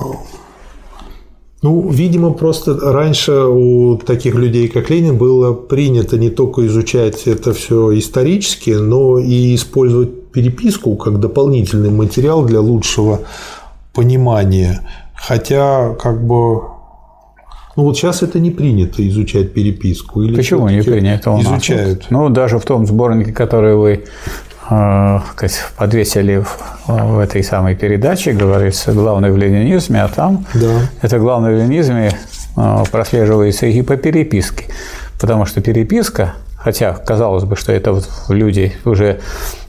ну, 1.65 1.89
видимо, 1.89 2.31
просто 2.31 2.77
раньше 2.79 3.31
у 3.31 3.97
таких 3.97 4.35
людей, 4.35 4.67
как 4.67 4.91
Ленин, 4.91 5.17
было 5.17 5.51
принято 5.51 6.15
не 6.15 6.29
только 6.29 6.67
изучать 6.67 7.25
это 7.25 7.53
все 7.53 7.97
исторически, 7.97 8.69
но 8.69 9.17
и 9.17 9.55
использовать 9.55 10.29
переписку 10.31 10.95
как 10.95 11.19
дополнительный 11.19 11.89
материал 11.89 12.45
для 12.45 12.59
лучшего 12.59 13.21
понимания. 13.95 14.87
Хотя, 15.15 15.95
как 15.95 16.23
бы, 16.23 16.61
ну 17.75 17.83
вот 17.83 17.97
сейчас 17.97 18.21
это 18.21 18.37
не 18.39 18.51
принято 18.51 19.01
изучать 19.09 19.51
переписку. 19.51 20.21
Или 20.21 20.35
Почему 20.35 20.69
не 20.69 20.83
принято 20.83 21.31
у 21.31 21.37
нас? 21.37 21.47
Изучают. 21.47 22.05
Ну, 22.11 22.29
даже 22.29 22.59
в 22.59 22.63
том 22.63 22.85
сборнике, 22.85 23.31
который 23.31 23.75
вы 23.75 24.03
подвесили 25.77 26.43
в, 26.87 27.19
этой 27.19 27.43
самой 27.43 27.75
передаче, 27.75 28.33
говорится, 28.33 28.93
главное 28.93 29.31
в 29.31 29.37
ленинизме, 29.37 30.03
а 30.03 30.07
там 30.07 30.45
да. 30.53 30.79
это 31.01 31.19
главное 31.19 31.53
в 31.53 31.57
ленинизме 31.57 32.11
э, 32.57 32.83
прослеживается 32.91 33.67
и 33.67 33.81
по 33.81 33.95
переписке. 33.95 34.65
Потому 35.19 35.45
что 35.45 35.61
переписка, 35.61 36.33
хотя 36.57 36.93
казалось 36.93 37.43
бы, 37.43 37.55
что 37.55 37.71
это 37.71 37.93
вот 37.93 38.09
люди 38.29 38.73
уже 38.85 39.19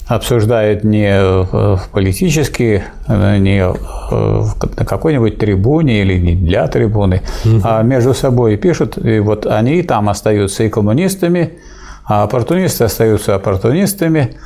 обсуждает 0.07 0.85
не 0.85 1.09
э, 1.11 1.77
политически, 1.93 2.85
э, 3.09 3.39
не 3.39 3.59
э, 3.59 3.75
на 4.77 4.85
какой-нибудь 4.85 5.39
трибуне 5.39 6.03
или 6.03 6.19
не 6.19 6.35
для 6.37 6.69
трибуны, 6.69 7.23
угу. 7.45 7.61
а 7.65 7.83
между 7.83 8.15
собой 8.15 8.57
пишут, 8.57 8.99
и 8.99 9.19
вот 9.19 9.47
они 9.47 9.83
там 9.83 10.09
остаются 10.09 10.63
и 10.63 10.69
коммунистами, 10.69 11.55
а 12.05 12.23
оппортунисты 12.23 12.85
остаются 12.85 13.35
оппортунистами, 13.35 14.37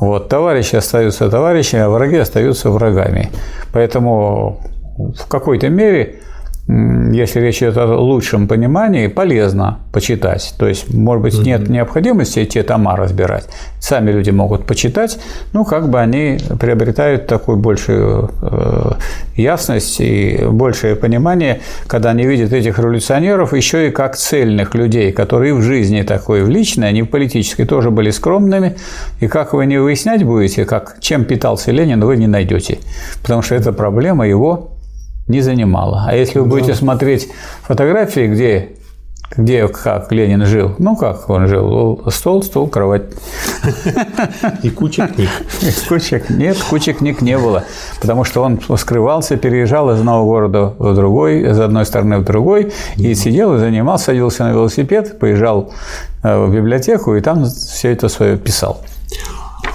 вот, 0.00 0.28
товарищи 0.28 0.76
остаются 0.76 1.30
товарищами, 1.30 1.82
а 1.82 1.88
враги 1.88 2.16
остаются 2.16 2.70
врагами. 2.70 3.30
Поэтому 3.72 4.60
в 4.96 5.28
какой-то 5.28 5.68
мере 5.68 6.20
если 6.66 7.40
речь 7.40 7.58
идет 7.58 7.76
о 7.76 7.86
лучшем 7.98 8.48
понимании, 8.48 9.08
полезно 9.08 9.80
почитать. 9.92 10.54
То 10.58 10.66
есть, 10.66 10.92
может 10.92 11.22
быть, 11.22 11.38
нет 11.38 11.68
необходимости 11.68 12.38
эти 12.38 12.62
тома 12.62 12.96
разбирать. 12.96 13.48
Сами 13.80 14.10
люди 14.10 14.30
могут 14.30 14.64
почитать, 14.64 15.18
ну, 15.52 15.64
как 15.64 15.90
бы 15.90 16.00
они 16.00 16.38
приобретают 16.58 17.26
такую 17.26 17.58
большую 17.58 18.30
э, 18.40 18.92
ясность 19.36 20.00
и 20.00 20.40
большее 20.48 20.96
понимание, 20.96 21.60
когда 21.86 22.10
они 22.10 22.24
видят 22.24 22.52
этих 22.52 22.78
революционеров 22.78 23.52
еще 23.52 23.88
и 23.88 23.90
как 23.90 24.16
цельных 24.16 24.74
людей, 24.74 25.12
которые 25.12 25.52
в 25.52 25.60
жизни 25.60 26.00
такой, 26.00 26.42
в 26.42 26.48
личной, 26.48 26.88
они 26.88 27.02
в 27.02 27.06
политической 27.06 27.66
тоже 27.66 27.90
были 27.90 28.10
скромными, 28.10 28.76
и 29.20 29.28
как 29.28 29.52
вы 29.52 29.66
не 29.66 29.76
выяснять 29.76 30.24
будете, 30.24 30.64
как, 30.64 30.96
чем 31.00 31.26
питался 31.26 31.72
Ленин, 31.72 32.00
вы 32.00 32.16
не 32.16 32.26
найдете. 32.26 32.78
Потому 33.20 33.42
что 33.42 33.54
это 33.54 33.72
проблема 33.72 34.26
его 34.26 34.73
не 35.28 35.40
занимала. 35.40 36.04
А 36.08 36.14
если 36.14 36.38
вы 36.38 36.46
да. 36.46 36.50
будете 36.50 36.74
смотреть 36.74 37.28
фотографии, 37.62 38.26
где 38.26 38.76
где, 39.36 39.66
как 39.66 40.12
Ленин 40.12 40.44
жил. 40.46 40.74
Ну, 40.78 40.96
как 40.96 41.28
он 41.28 41.48
жил? 41.48 42.04
Стол, 42.08 42.42
стол, 42.42 42.68
кровать. 42.68 43.04
И 44.62 44.70
куча 44.70 45.08
книг. 45.08 45.28
И 45.62 45.88
куча, 45.88 46.22
нет, 46.28 46.56
кучи 46.70 46.92
книг 46.92 47.20
не 47.20 47.36
было. 47.36 47.64
Потому 48.00 48.24
что 48.24 48.42
он 48.42 48.60
скрывался, 48.76 49.36
переезжал 49.36 49.90
из 49.90 49.98
одного 49.98 50.26
города 50.26 50.74
в 50.78 50.94
другой, 50.94 51.50
из 51.50 51.58
одной 51.58 51.84
стороны 51.84 52.18
в 52.18 52.24
другой, 52.24 52.72
и 52.96 53.14
сидел 53.14 53.56
и 53.56 53.58
занимался, 53.58 54.06
садился 54.06 54.44
на 54.44 54.50
велосипед, 54.50 55.18
поезжал 55.18 55.72
э, 56.22 56.44
в 56.44 56.54
библиотеку, 56.54 57.16
и 57.16 57.20
там 57.20 57.46
все 57.46 57.90
это 57.92 58.08
свое 58.08 58.36
писал 58.36 58.82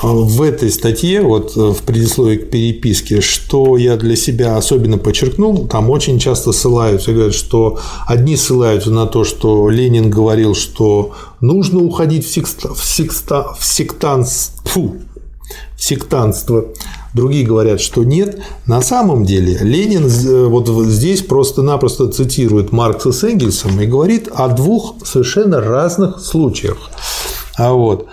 в 0.02 0.42
этой 0.42 0.72
статье, 0.72 1.22
вот 1.22 1.56
э, 1.58 1.60
в 1.74 1.84
предисловии 1.84 2.38
к 2.38 2.50
переписке, 2.50 3.22
что 3.22 3.78
я 3.78 3.98
для 3.98 4.16
себя 4.16 4.58
особенно 4.58 4.98
подчеркнул, 4.98 5.68
там 5.68 5.90
очень 5.90 6.20
часто 6.20 6.52
ссылаются, 6.52 7.12
говорят, 7.12 7.34
что 7.34 7.80
одни 8.08 8.38
ссылаются 8.38 8.92
на 8.92 9.06
то, 9.06 9.24
что 9.24 9.70
Ленин 9.70 10.10
говорил, 10.10 10.56
что 10.56 11.14
нужно 11.42 11.80
уходить 11.80 12.26
в, 12.26 12.32
секста, 12.32 12.74
в, 12.74 12.84
секста, 12.84 13.54
в 13.60 13.66
сектанство, 13.66 14.64
фу, 14.66 14.96
в 15.76 15.84
сектанство. 15.84 16.66
Другие 17.14 17.46
говорят, 17.46 17.82
что 17.82 18.04
нет. 18.04 18.40
На 18.68 18.82
самом 18.82 19.26
деле 19.26 19.58
Ленин 19.62 20.06
э, 20.06 20.46
вот 20.46 20.70
здесь 20.86 21.24
просто-напросто 21.24 22.08
цитирует 22.08 22.72
Маркса 22.72 23.12
с 23.12 23.24
Энгельсом 23.24 23.80
и 23.82 23.86
говорит 23.86 24.30
о 24.34 24.48
двух 24.48 24.96
совершенно 25.06 25.60
разных 25.60 26.20
случаях. 26.22 26.78
А 27.58 27.74
вот 27.74 28.08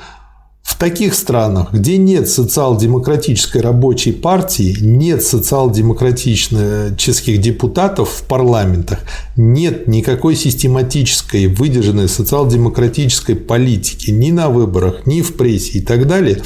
в 0.76 0.78
таких 0.78 1.14
странах, 1.14 1.72
где 1.72 1.96
нет 1.96 2.28
социал-демократической 2.28 3.62
рабочей 3.62 4.12
партии, 4.12 4.76
нет 4.78 5.24
социал-демократических 5.24 7.40
депутатов 7.40 8.10
в 8.10 8.24
парламентах, 8.24 8.98
нет 9.36 9.88
никакой 9.88 10.36
систематической 10.36 11.46
выдержанной 11.46 12.10
социал-демократической 12.10 13.36
политики 13.36 14.10
ни 14.10 14.30
на 14.30 14.50
выборах, 14.50 15.06
ни 15.06 15.22
в 15.22 15.38
прессе 15.38 15.78
и 15.78 15.80
так 15.80 16.06
далее, 16.06 16.42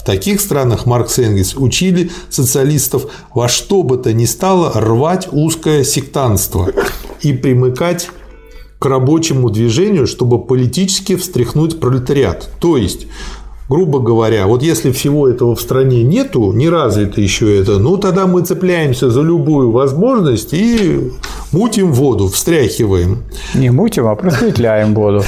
в 0.00 0.02
таких 0.02 0.40
странах 0.40 0.86
Маркс 0.86 1.18
и 1.18 1.24
Энгельс 1.24 1.54
учили 1.54 2.10
социалистов 2.30 3.12
во 3.34 3.48
что 3.48 3.82
бы 3.82 3.98
то 3.98 4.14
ни 4.14 4.24
стало 4.24 4.72
рвать 4.72 5.28
узкое 5.30 5.84
сектанство 5.84 6.70
и 7.20 7.34
примыкать 7.34 8.08
к 8.78 8.86
рабочему 8.86 9.50
движению, 9.50 10.06
чтобы 10.06 10.42
политически 10.42 11.16
встряхнуть 11.16 11.80
пролетариат. 11.80 12.48
То 12.60 12.78
есть 12.78 13.08
грубо 13.68 13.98
говоря, 13.98 14.46
вот 14.46 14.62
если 14.62 14.92
всего 14.92 15.28
этого 15.28 15.54
в 15.54 15.60
стране 15.60 16.02
нету, 16.02 16.52
не 16.52 16.68
развито 16.68 17.20
еще 17.20 17.60
это, 17.60 17.78
ну 17.78 17.96
тогда 17.96 18.26
мы 18.26 18.42
цепляемся 18.42 19.10
за 19.10 19.22
любую 19.22 19.70
возможность 19.70 20.52
и 20.52 21.12
мутим 21.52 21.92
воду, 21.92 22.28
встряхиваем. 22.28 23.24
Не 23.54 23.70
мутим, 23.70 24.06
а 24.06 24.14
просветляем 24.14 24.94
воду. 24.94 25.22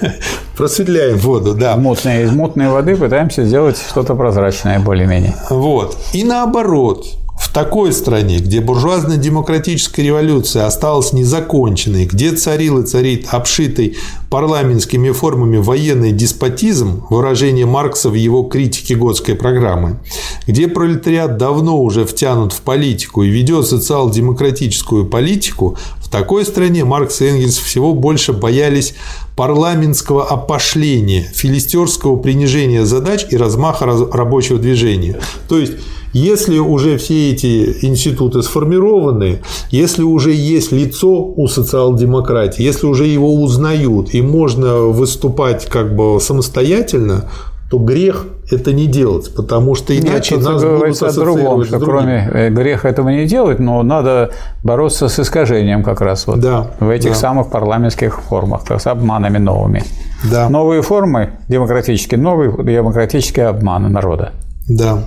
Просветляем 0.56 1.16
воду, 1.16 1.54
да. 1.54 1.74
Мутные, 1.76 2.24
из 2.24 2.32
мутной 2.32 2.68
воды 2.68 2.94
пытаемся 2.94 3.44
сделать 3.44 3.78
что-то 3.78 4.14
прозрачное 4.14 4.78
более-менее. 4.78 5.34
Вот. 5.48 5.96
И 6.12 6.22
наоборот, 6.22 7.06
в 7.50 7.52
такой 7.52 7.92
стране, 7.92 8.38
где 8.38 8.60
буржуазная 8.60 9.16
демократическая 9.16 10.04
революция 10.04 10.66
осталась 10.66 11.12
незаконченной, 11.12 12.06
где 12.06 12.30
царил 12.30 12.78
и 12.78 12.86
царит 12.86 13.26
обшитый 13.28 13.96
парламентскими 14.30 15.10
формами 15.10 15.56
военный 15.56 16.12
деспотизм, 16.12 17.06
выражение 17.10 17.66
Маркса 17.66 18.08
в 18.08 18.14
его 18.14 18.44
критике 18.44 18.94
Готской 18.94 19.34
программы, 19.34 19.98
где 20.46 20.68
пролетариат 20.68 21.38
давно 21.38 21.82
уже 21.82 22.04
втянут 22.04 22.52
в 22.52 22.60
политику 22.60 23.24
и 23.24 23.28
ведет 23.28 23.66
социал-демократическую 23.66 25.06
политику, 25.06 25.76
в 25.96 26.08
такой 26.08 26.44
стране 26.44 26.84
Маркс 26.84 27.20
и 27.20 27.24
Энгельс 27.24 27.58
всего 27.58 27.94
больше 27.94 28.32
боялись 28.32 28.94
парламентского 29.34 30.24
опошления, 30.24 31.22
филистерского 31.34 32.16
принижения 32.16 32.84
задач 32.84 33.26
и 33.28 33.36
размаха 33.36 33.86
рабочего 33.86 34.60
движения. 34.60 35.18
То 35.48 35.58
есть 35.58 35.72
если 36.12 36.58
уже 36.58 36.96
все 36.98 37.32
эти 37.32 37.84
институты 37.84 38.42
сформированы, 38.42 39.40
если 39.70 40.02
уже 40.02 40.32
есть 40.32 40.72
лицо 40.72 41.24
у 41.24 41.46
социал-демократии, 41.46 42.62
если 42.62 42.86
уже 42.86 43.06
его 43.06 43.34
узнают 43.34 44.14
и 44.14 44.22
можно 44.22 44.76
выступать 44.78 45.66
как 45.66 45.94
бы 45.94 46.20
самостоятельно, 46.20 47.30
то 47.70 47.78
грех 47.78 48.26
это 48.50 48.72
не 48.72 48.86
делать, 48.86 49.32
потому 49.32 49.76
что 49.76 49.96
иначе 49.96 50.34
Нет, 50.34 50.44
нас 50.44 50.64
будут 50.64 51.02
о 51.02 51.12
другом, 51.12 51.64
что 51.64 51.78
кроме 51.78 52.28
э, 52.32 52.50
греха 52.50 52.88
этого 52.88 53.10
не 53.10 53.26
делать, 53.26 53.60
но 53.60 53.84
надо 53.84 54.30
бороться 54.64 55.08
с 55.08 55.20
искажением 55.20 55.84
как 55.84 56.00
раз 56.00 56.26
вот 56.26 56.40
да, 56.40 56.72
в 56.80 56.88
этих 56.88 57.10
да. 57.10 57.16
самых 57.16 57.50
парламентских 57.50 58.20
формах, 58.22 58.62
с 58.68 58.86
обманами 58.88 59.38
новыми. 59.38 59.84
Да. 60.28 60.48
Новые 60.48 60.82
формы 60.82 61.38
демократические, 61.46 62.18
новые 62.18 62.50
демократические 62.50 63.46
обманы 63.46 63.88
народа. 63.88 64.32
Да. 64.68 65.04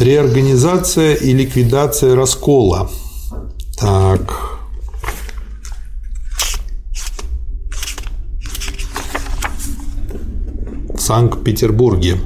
Реорганизация 0.00 1.14
и 1.14 1.32
ликвидация 1.32 2.16
раскола. 2.16 2.90
Так. 3.78 4.58
Санкт-Петербурге. 10.98 12.16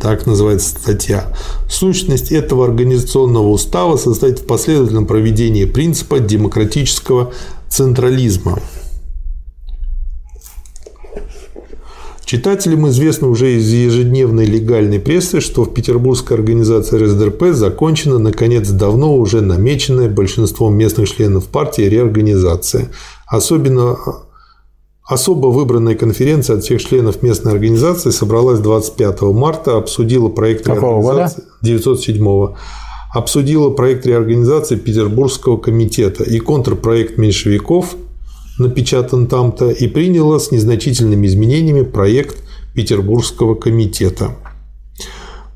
Так 0.00 0.26
называется 0.26 0.70
статья. 0.70 1.34
Сущность 1.68 2.30
этого 2.30 2.64
организационного 2.66 3.48
устава 3.48 3.96
состоит 3.96 4.40
в 4.40 4.46
последовательном 4.46 5.06
проведении 5.06 5.64
принципа 5.64 6.20
демократического 6.20 7.32
централизма. 7.68 8.60
Читателям 12.24 12.88
известно 12.88 13.28
уже 13.28 13.52
из 13.52 13.70
ежедневной 13.70 14.46
легальной 14.46 14.98
прессы, 14.98 15.40
что 15.40 15.64
в 15.64 15.74
петербургской 15.74 16.36
организации 16.36 16.98
РСДРП 16.98 17.52
закончена, 17.52 18.18
наконец, 18.18 18.68
давно 18.70 19.16
уже 19.16 19.40
намеченная 19.40 20.08
большинством 20.08 20.74
местных 20.74 21.08
членов 21.08 21.46
партии 21.46 21.82
реорганизация. 21.82 22.90
Особенно 23.26 23.96
Особо 25.06 25.48
выбранная 25.48 25.96
конференция 25.96 26.56
от 26.56 26.64
всех 26.64 26.82
членов 26.82 27.22
местной 27.22 27.52
организации 27.52 28.08
собралась 28.08 28.60
25 28.60 29.20
марта, 29.20 29.76
обсудила 29.76 30.30
проект 30.30 30.64
Какого 30.64 31.02
реорганизации 31.02 31.44
907 31.60 32.54
обсудила 33.14 33.70
проект 33.70 34.06
реорганизации 34.06 34.76
Петербургского 34.76 35.56
комитета 35.56 36.24
и 36.24 36.40
контрпроект 36.40 37.16
меньшевиков, 37.16 37.94
напечатан 38.58 39.26
там-то, 39.26 39.70
и 39.70 39.88
приняла 39.88 40.38
с 40.38 40.50
незначительными 40.50 41.26
изменениями 41.26 41.82
проект 41.82 42.36
Петербургского 42.74 43.54
комитета. 43.54 44.36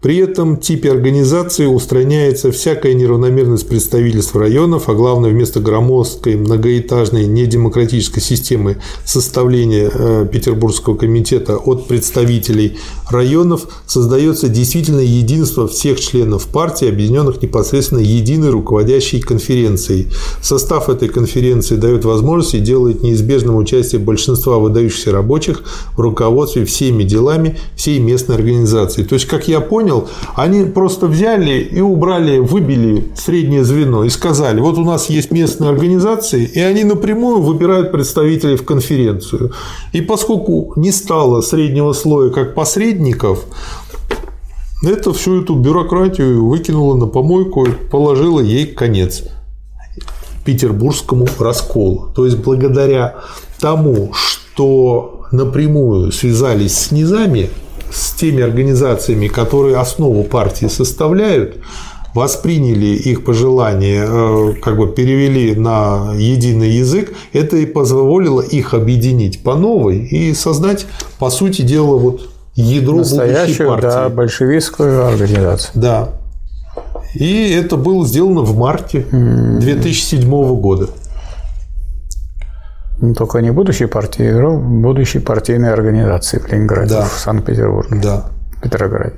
При 0.01 0.17
этом 0.19 0.59
типе 0.59 0.93
организации 0.93 1.67
устраняется 1.67 2.53
всякая 2.53 2.95
неравномерность 2.95 3.67
представительств 3.67 4.37
районов, 4.37 4.89
а 4.89 4.95
главное, 4.95 5.31
вместо 5.31 5.59
громоздкой 5.59 6.37
многоэтажной 6.37 7.27
недемократической 7.27 8.21
системы 8.21 8.77
составления 9.05 9.91
э, 9.93 10.27
Петербургского 10.31 10.97
комитета 10.97 11.57
от 11.57 11.89
представителей 11.89 12.79
районов 13.11 13.67
создается 13.87 14.49
действительно 14.49 15.01
единство 15.01 15.67
всех 15.67 15.99
членов 15.99 16.47
партии, 16.47 16.89
объединенных 16.89 17.43
непосредственно 17.43 17.99
единой 17.99 18.51
руководящей 18.51 19.21
конференцией. 19.21 20.09
Состав 20.41 20.89
этой 20.91 21.09
конференции 21.09 21.75
дает 21.75 22.05
возможность 22.05 22.55
и 22.55 22.61
делает 22.61 23.03
неизбежным 23.03 23.57
участие 23.57 24.01
большинства 24.01 24.59
выдающихся 24.59 25.11
рабочих 25.11 25.63
в 25.97 26.01
руководстве 26.01 26.65
всеми 26.65 27.03
делами 27.03 27.59
всей 27.75 27.99
местной 27.99 28.37
организации. 28.37 29.03
То 29.03 29.15
есть, 29.15 29.27
как 29.27 29.49
я 29.49 29.61
понял, 29.61 29.88
понял, 29.89 30.09
они 30.35 30.65
просто 30.65 31.07
взяли 31.07 31.61
и 31.61 31.81
убрали, 31.81 32.39
выбили 32.39 33.09
среднее 33.17 33.65
звено 33.65 34.05
и 34.05 34.11
сказали, 34.11 34.61
вот 34.61 34.79
у 34.79 34.85
нас 34.85 35.11
есть 35.11 35.31
местные 35.31 35.71
организации, 35.71 36.45
и 36.45 36.61
они 36.61 36.85
напрямую 36.85 37.41
выбирают 37.41 37.93
представителей 37.93 38.57
в 38.57 38.65
конференцию. 38.65 39.53
И 39.93 40.01
поскольку 40.01 40.73
не 40.77 40.93
стало 40.93 41.41
среднего 41.41 41.93
слоя 41.93 42.31
как 42.31 42.55
посредников, 42.55 43.45
это 44.83 45.13
всю 45.13 45.43
эту 45.43 45.55
бюрократию 45.55 46.47
выкинуло 46.47 46.95
на 46.95 47.07
помойку 47.07 47.65
и 47.65 47.71
положило 47.71 48.41
ей 48.41 48.67
конец 48.67 49.25
петербургскому 50.45 51.27
расколу. 51.39 52.13
То 52.15 52.25
есть 52.25 52.39
благодаря 52.39 53.17
тому, 53.61 54.13
что 54.15 55.27
напрямую 55.33 56.13
связались 56.13 56.79
с 56.79 56.91
низами, 56.91 57.51
с 57.93 58.13
теми 58.13 58.43
организациями, 58.43 59.29
которые 59.29 59.77
основу 59.79 60.25
партии 60.25 60.67
составляют, 60.67 61.59
восприняли 62.15 62.87
их 62.87 63.25
пожелания, 63.25 64.05
э, 64.07 64.55
как 64.61 64.77
бы 64.77 64.89
перевели 64.89 65.55
на 65.55 66.15
единый 66.17 66.71
язык, 66.71 67.13
это 67.33 67.57
и 67.57 67.67
позволило 67.67 68.41
их 68.41 68.75
объединить 68.75 69.43
по 69.43 69.55
новой 69.55 69.99
и 69.99 70.35
создать, 70.35 70.87
по 71.19 71.31
сути 71.31 71.63
дела, 71.63 71.97
вот 71.97 72.29
ядро 72.55 72.99
будущей 72.99 73.65
партии. 73.65 73.83
Да, 73.83 74.09
большевистскую 74.09 75.07
организацию. 75.07 75.71
Да. 75.75 76.09
И 77.15 77.51
это 77.51 77.77
было 77.77 78.07
сделано 78.07 78.41
в 78.43 78.57
марте 78.57 79.07
2007 79.11 80.61
года. 80.61 80.89
Ну, 83.01 83.15
только 83.15 83.41
не 83.41 83.53
будущей 83.53 83.87
партии, 83.87 84.29
а 84.29 84.51
будущей 84.59 85.21
партийной 85.21 85.73
организации 85.73 86.39
в 86.39 86.49
Ленинграде, 86.49 86.95
да. 86.95 87.05
в 87.05 87.19
Санкт-Петербурге, 87.19 88.01
да. 88.03 88.25
Петрограде. 88.63 89.15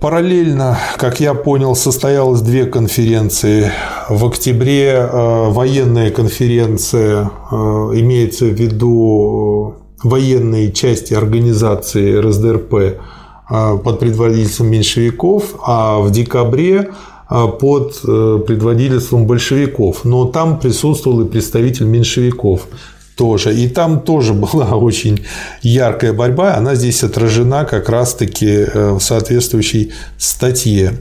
Параллельно, 0.00 0.78
как 0.98 1.20
я 1.20 1.32
понял, 1.32 1.74
состоялось 1.74 2.42
две 2.42 2.66
конференции. 2.66 3.72
В 4.10 4.26
октябре 4.26 4.90
э, 4.90 5.48
военная 5.48 6.10
конференция, 6.10 7.30
э, 7.50 7.56
имеется 7.56 8.44
в 8.44 8.50
виду 8.50 9.74
э, 10.04 10.08
военные 10.08 10.70
части 10.72 11.14
организации 11.14 12.18
РСДРП 12.18 13.00
под 13.48 14.00
предводительством 14.00 14.66
меньшевиков, 14.66 15.54
а 15.64 16.00
в 16.00 16.10
декабре 16.10 16.90
под 17.28 18.00
э, 18.06 18.38
предводительством 18.46 19.26
большевиков, 19.26 20.04
но 20.04 20.26
там 20.26 20.60
присутствовал 20.60 21.22
и 21.22 21.28
представитель 21.28 21.86
меньшевиков 21.86 22.68
тоже. 23.16 23.54
И 23.54 23.68
там 23.68 24.00
тоже 24.00 24.32
была 24.32 24.66
очень 24.76 25.24
яркая 25.62 26.12
борьба, 26.12 26.54
она 26.54 26.74
здесь 26.74 27.02
отражена 27.02 27.64
как 27.64 27.88
раз-таки 27.88 28.46
э, 28.46 28.92
в 28.92 29.00
соответствующей 29.00 29.92
статье. 30.18 30.92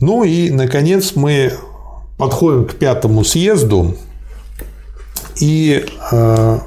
Ну 0.00 0.24
и, 0.24 0.50
наконец, 0.50 1.12
мы 1.14 1.52
подходим 2.18 2.64
к 2.64 2.74
пятому 2.74 3.24
съезду, 3.24 3.96
и 5.40 5.84
э, 6.10 6.58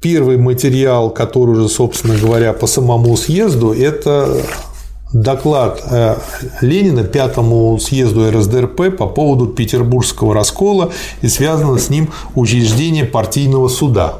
первый 0.00 0.38
материал, 0.38 1.10
который 1.10 1.50
уже, 1.50 1.68
собственно 1.68 2.16
говоря, 2.16 2.52
по 2.52 2.66
самому 2.66 3.16
съезду, 3.16 3.72
это 3.72 4.42
доклад 5.12 5.82
э, 5.90 6.16
Ленина 6.60 7.04
пятому 7.04 7.78
съезду 7.78 8.30
РСДРП 8.30 8.96
по 8.96 9.06
поводу 9.06 9.46
Петербургского 9.46 10.34
раскола 10.34 10.92
и 11.22 11.28
связано 11.28 11.78
с 11.78 11.90
ним 11.90 12.10
учреждение 12.34 13.04
партийного 13.04 13.68
суда. 13.68 14.18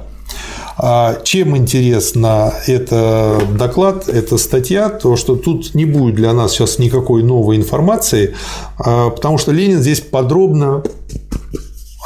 А 0.82 1.20
чем 1.24 1.56
интересна 1.58 2.54
это 2.66 3.38
доклад, 3.58 4.08
эта 4.08 4.38
статья, 4.38 4.88
то 4.88 5.16
что 5.16 5.36
тут 5.36 5.74
не 5.74 5.84
будет 5.84 6.14
для 6.14 6.32
нас 6.32 6.52
сейчас 6.52 6.78
никакой 6.78 7.22
новой 7.22 7.56
информации, 7.56 8.34
а, 8.78 9.10
потому 9.10 9.36
что 9.36 9.52
Ленин 9.52 9.80
здесь 9.80 10.00
подробно 10.00 10.82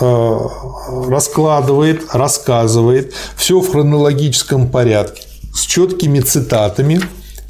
а, 0.00 0.48
раскладывает, 1.08 2.02
рассказывает 2.12 3.12
все 3.36 3.60
в 3.60 3.70
хронологическом 3.70 4.66
порядке 4.68 5.22
с 5.54 5.60
четкими 5.60 6.18
цитатами, 6.18 7.00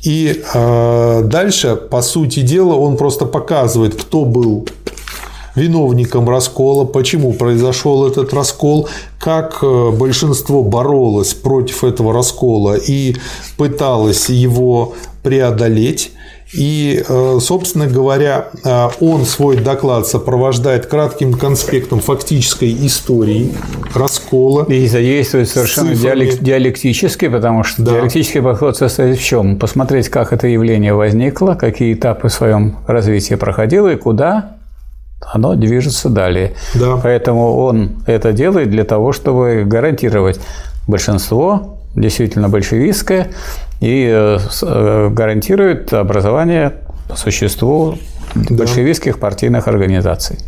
и 0.05 0.43
э, 0.55 1.23
дальше, 1.25 1.77
по 1.77 2.03
сути 2.03 2.41
дела, 2.41 2.75
он 2.75 2.97
просто 2.97 3.25
показывает, 3.25 3.95
кто 3.95 4.27
был 4.27 4.67
виновником 5.55 6.29
раскола, 6.29 6.85
почему 6.85 7.33
произошел 7.33 8.07
этот 8.07 8.35
раскол, 8.35 8.89
как 9.19 9.61
э, 9.63 9.91
большинство 9.93 10.63
боролось 10.63 11.33
против 11.33 11.85
этого 11.85 12.13
раскола 12.13 12.75
и 12.75 13.17
пыталось 13.57 14.29
его 14.29 14.95
преодолеть. 15.23 16.13
И, 16.57 17.05
э, 17.07 17.39
собственно 17.41 17.87
говоря, 17.87 18.49
э, 18.63 18.89
он 19.01 19.25
свой 19.25 19.57
доклад 19.57 20.07
сопровождает 20.07 20.87
кратким 20.87 21.35
конспектом 21.35 22.01
фактической 22.01 22.73
истории 22.87 23.53
раскола. 23.95 24.65
И 24.65 24.87
задействует 24.87 25.49
совершенно 25.49 25.95
цифрами. 25.95 26.31
диалектически, 26.41 27.29
потому 27.29 27.65
что 27.65 27.83
да. 27.83 27.93
диалектический 27.93 28.43
подход 28.43 28.77
состоит 28.77 29.19
в 29.19 29.25
чем? 29.25 29.59
Посмотреть, 29.59 30.09
как 30.09 30.33
это 30.33 30.47
явление 30.47 30.95
возникло, 30.95 31.55
какие 31.55 31.95
этапы 31.95 32.29
в 32.29 32.33
своем 32.33 32.77
развитии 32.87 33.35
проходило 33.35 33.89
и 33.89 33.97
куда 33.97 34.57
оно 35.21 35.55
движется 35.55 36.09
далее. 36.09 36.55
Да. 36.75 36.99
Поэтому 37.03 37.57
он 37.57 38.03
это 38.07 38.33
делает 38.33 38.71
для 38.71 38.85
того, 38.85 39.13
чтобы 39.13 39.65
гарантировать 39.67 40.39
большинство 40.87 41.79
действительно 41.97 42.49
большевистское 42.49 43.33
и 43.81 44.07
э, 44.11 44.39
э, 44.63 45.09
гарантирует 45.11 45.93
образование 45.93 46.75
по 47.09 47.17
существу 47.17 47.99
да. 48.35 48.55
большевистских 48.55 49.19
партийных 49.19 49.69
организаций. 49.69 50.39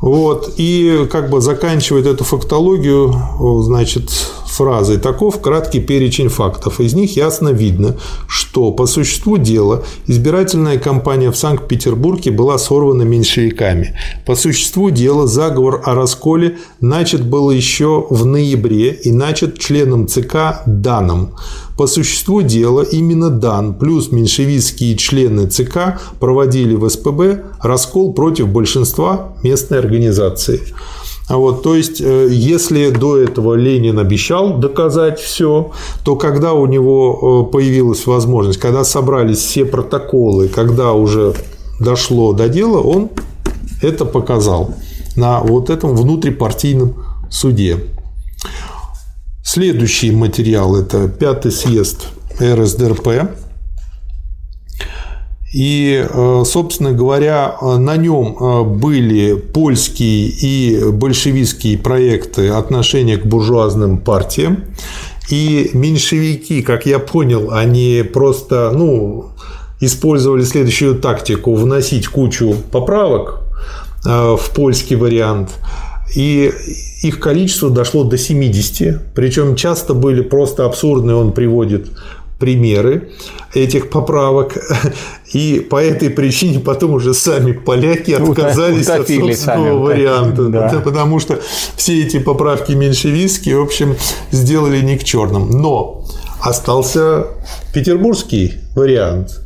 Вот, 0.00 0.54
и 0.56 1.06
как 1.12 1.28
бы 1.28 1.40
заканчивает 1.42 2.06
эту 2.06 2.24
фактологию, 2.24 3.14
значит, 3.62 4.10
фразой 4.50 4.98
«Таков 4.98 5.40
краткий 5.40 5.80
перечень 5.80 6.28
фактов». 6.28 6.80
Из 6.80 6.94
них 6.94 7.16
ясно 7.16 7.50
видно, 7.50 7.96
что 8.28 8.72
по 8.72 8.86
существу 8.86 9.38
дела 9.38 9.84
избирательная 10.06 10.78
кампания 10.78 11.30
в 11.30 11.36
Санкт-Петербурге 11.36 12.30
была 12.30 12.58
сорвана 12.58 13.02
меньшевиками. 13.02 13.96
По 14.26 14.34
существу 14.34 14.90
дела 14.90 15.26
заговор 15.26 15.82
о 15.84 15.94
расколе 15.94 16.58
начат 16.80 17.24
был 17.24 17.50
еще 17.50 18.06
в 18.10 18.26
ноябре 18.26 18.92
и 18.92 19.12
начат 19.12 19.58
членом 19.58 20.06
ЦК 20.08 20.62
Даном. 20.66 21.34
По 21.76 21.86
существу 21.86 22.42
дела 22.42 22.82
именно 22.82 23.30
Дан 23.30 23.74
плюс 23.74 24.12
меньшевистские 24.12 24.96
члены 24.96 25.46
ЦК 25.48 25.98
проводили 26.18 26.74
в 26.74 26.86
СПБ 26.88 27.62
раскол 27.62 28.12
против 28.12 28.48
большинства 28.48 29.34
местной 29.42 29.78
организации. 29.78 30.60
А 31.30 31.36
вот, 31.36 31.62
то 31.62 31.76
есть, 31.76 32.00
э, 32.00 32.26
если 32.28 32.90
до 32.90 33.16
этого 33.16 33.54
Ленин 33.54 34.00
обещал 34.00 34.58
доказать 34.58 35.20
все, 35.20 35.70
то 36.04 36.16
когда 36.16 36.54
у 36.54 36.66
него 36.66 37.46
э, 37.48 37.52
появилась 37.52 38.04
возможность, 38.04 38.58
когда 38.58 38.82
собрались 38.82 39.38
все 39.38 39.64
протоколы, 39.64 40.48
когда 40.48 40.92
уже 40.92 41.34
дошло 41.78 42.32
до 42.32 42.48
дела, 42.48 42.80
он 42.80 43.10
это 43.80 44.04
показал 44.06 44.74
на 45.14 45.38
вот 45.38 45.70
этом 45.70 45.94
внутрипартийном 45.94 46.96
суде. 47.30 47.76
Следующий 49.44 50.10
материал– 50.10 50.74
это 50.80 51.08
пятый 51.08 51.52
съезд 51.52 52.08
РСДРП. 52.40 53.30
И, 55.52 56.06
э, 56.08 56.42
собственно 56.46 56.92
говоря, 56.92 57.56
на 57.60 57.96
нем 57.96 58.36
э, 58.38 58.62
были 58.62 59.34
польские 59.34 60.28
и 60.28 60.90
большевистские 60.92 61.76
проекты 61.76 62.50
отношения 62.50 63.16
к 63.16 63.26
буржуазным 63.26 63.98
партиям. 63.98 64.64
И 65.28 65.70
меньшевики, 65.72 66.62
как 66.62 66.86
я 66.86 67.00
понял, 67.00 67.50
они 67.52 68.04
просто 68.12 68.70
ну, 68.72 69.30
использовали 69.80 70.42
следующую 70.42 70.96
тактику– 70.96 71.54
вносить 71.56 72.06
кучу 72.06 72.54
поправок 72.70 73.40
э, 74.06 74.36
в 74.36 74.50
польский 74.54 74.96
вариант– 74.96 75.50
и 76.14 76.52
их 77.02 77.20
количество 77.20 77.70
дошло 77.70 78.04
до 78.04 78.18
70. 78.18 79.14
Причем 79.14 79.54
часто 79.54 79.94
были 79.94 80.22
просто 80.22 80.64
абсурдные, 80.64 81.16
он 81.16 81.32
приводит 81.32 81.88
примеры 82.40 83.10
этих 83.54 83.90
поправок. 83.90 84.58
И 85.32 85.60
по 85.60 85.80
этой 85.80 86.10
причине 86.10 86.58
потом 86.58 86.94
уже 86.94 87.14
сами 87.14 87.52
поляки 87.52 88.10
отказались 88.10 88.88
от 88.88 89.06
собственного 89.06 89.78
варианта. 89.78 90.44
Да. 90.44 90.82
Потому 90.84 91.20
что 91.20 91.38
все 91.76 92.02
эти 92.02 92.18
поправки 92.18 92.72
меньшевистские, 92.72 93.58
в 93.58 93.62
общем, 93.62 93.94
сделали 94.32 94.80
не 94.80 94.98
к 94.98 95.04
черным. 95.04 95.50
Но 95.50 96.04
остался 96.42 97.26
петербургский 97.72 98.60
вариант 98.74 99.40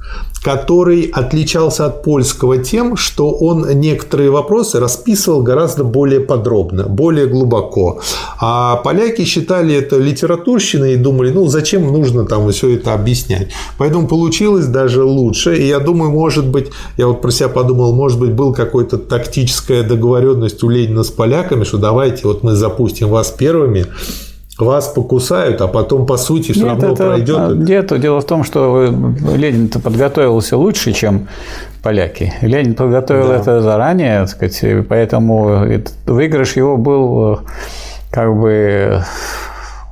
который 0.44 1.10
отличался 1.14 1.86
от 1.86 2.02
польского 2.02 2.58
тем, 2.58 2.97
что 2.97 3.31
он 3.31 3.66
некоторые 3.81 4.31
вопросы 4.31 4.78
расписывал 4.78 5.42
гораздо 5.42 5.84
более 5.84 6.20
подробно, 6.20 6.84
более 6.84 7.26
глубоко. 7.26 8.00
А 8.39 8.76
поляки 8.76 9.24
считали 9.24 9.74
это 9.74 9.97
литературщиной 9.97 10.92
и 10.92 10.97
думали, 10.97 11.31
ну 11.31 11.47
зачем 11.47 11.90
нужно 11.90 12.26
там 12.26 12.50
все 12.52 12.74
это 12.76 12.92
объяснять. 12.92 13.48
Поэтому 13.78 14.06
получилось 14.06 14.66
даже 14.66 15.02
лучше. 15.02 15.56
И 15.56 15.66
я 15.66 15.78
думаю, 15.78 16.10
может 16.10 16.47
быть, 16.47 16.70
я 16.98 17.06
вот 17.06 17.23
про 17.23 17.31
себя 17.31 17.48
подумал, 17.48 17.94
может 17.94 18.20
быть, 18.20 18.32
был 18.32 18.52
какой-то 18.52 18.98
тактическая 18.98 19.82
договоренность 19.82 20.62
у 20.62 20.68
Ленина 20.68 21.05
с 21.05 21.10
поляками, 21.10 21.64
что 21.64 21.78
давайте 21.78 22.20
вот 22.24 22.42
мы 22.42 22.55
запустим 22.55 23.08
вас 23.08 23.31
первыми, 23.31 23.86
вас 24.58 24.89
покусают, 24.89 25.60
а 25.60 25.68
потом, 25.68 26.07
по 26.07 26.16
сути, 26.16 26.52
все 26.52 26.65
Нет, 26.65 26.70
равно 26.70 26.92
это, 26.92 27.07
пройдет. 27.07 27.68
Нет, 27.68 28.00
дело 28.00 28.20
в 28.20 28.24
том, 28.24 28.44
что 28.44 28.84
Ленин-то 28.84 29.81
подготовился 29.81 30.57
лучше, 30.57 30.92
чем 30.92 31.28
поляки. 31.83 32.33
Ленин 32.41 32.74
подготовил 32.74 33.28
да. 33.28 33.36
это 33.36 33.60
заранее, 33.60 34.20
так 34.20 34.28
сказать, 34.28 34.86
поэтому 34.89 35.66
выигрыш 36.07 36.57
его 36.57 36.76
был 36.76 37.41
как 38.10 38.34
бы 38.36 39.02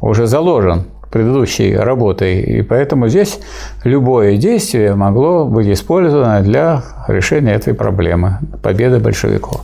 уже 0.00 0.26
заложен 0.26 0.84
предыдущей 1.10 1.76
работой. 1.76 2.40
И 2.40 2.62
поэтому 2.62 3.08
здесь 3.08 3.40
любое 3.84 4.36
действие 4.36 4.94
могло 4.94 5.44
быть 5.44 5.68
использовано 5.68 6.40
для 6.40 6.82
решения 7.06 7.52
этой 7.52 7.74
проблемы, 7.74 8.38
победы 8.62 8.98
большевиков. 8.98 9.62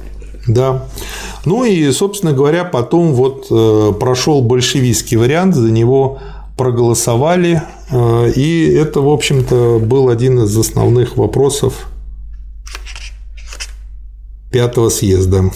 Да. 0.49 0.87
Ну 1.45 1.65
и, 1.65 1.93
собственно 1.93 2.33
говоря, 2.33 2.65
потом 2.65 3.13
вот 3.13 3.47
э, 3.51 3.93
прошел 4.01 4.41
большевистский 4.41 5.17
вариант, 5.17 5.55
за 5.55 5.71
него 5.71 6.19
проголосовали, 6.57 7.63
э, 7.91 8.33
и 8.35 8.73
это, 8.73 9.01
в 9.01 9.09
общем-то, 9.09 9.79
был 9.79 10.09
один 10.09 10.43
из 10.43 10.57
основных 10.57 11.17
вопросов 11.17 11.89
пятого 14.51 14.89
съезда. 14.89 15.51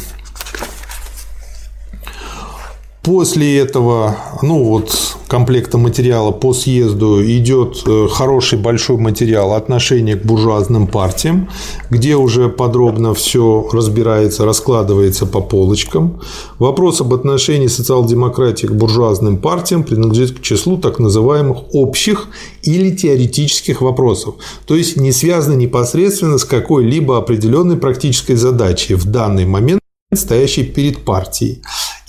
После 3.02 3.58
этого, 3.58 4.16
ну 4.42 4.62
вот 4.62 5.16
комплекта 5.26 5.76
материала 5.76 6.30
по 6.30 6.54
съезду 6.54 7.20
идет 7.24 7.82
э, 7.84 8.06
хороший 8.08 8.60
большой 8.60 8.96
материал 8.96 9.54
отношения 9.54 10.14
к 10.14 10.24
буржуазным 10.24 10.86
партиям, 10.86 11.48
где 11.90 12.14
уже 12.14 12.48
подробно 12.48 13.12
все 13.12 13.68
разбирается, 13.72 14.44
раскладывается 14.44 15.26
по 15.26 15.40
полочкам. 15.40 16.20
Вопрос 16.60 17.00
об 17.00 17.12
отношении 17.12 17.66
социал-демократии 17.66 18.68
к 18.68 18.72
буржуазным 18.72 19.38
партиям 19.38 19.82
принадлежит 19.82 20.38
к 20.38 20.40
числу 20.40 20.76
так 20.76 21.00
называемых 21.00 21.74
общих 21.74 22.28
или 22.62 22.94
теоретических 22.94 23.80
вопросов, 23.80 24.36
то 24.64 24.76
есть 24.76 24.96
не 24.96 25.10
связаны 25.10 25.56
непосредственно 25.56 26.38
с 26.38 26.44
какой-либо 26.44 27.18
определенной 27.18 27.78
практической 27.78 28.36
задачей 28.36 28.94
в 28.94 29.06
данный 29.06 29.44
момент 29.44 29.80
стоящей 30.14 30.64
перед 30.64 31.04
партией. 31.04 31.62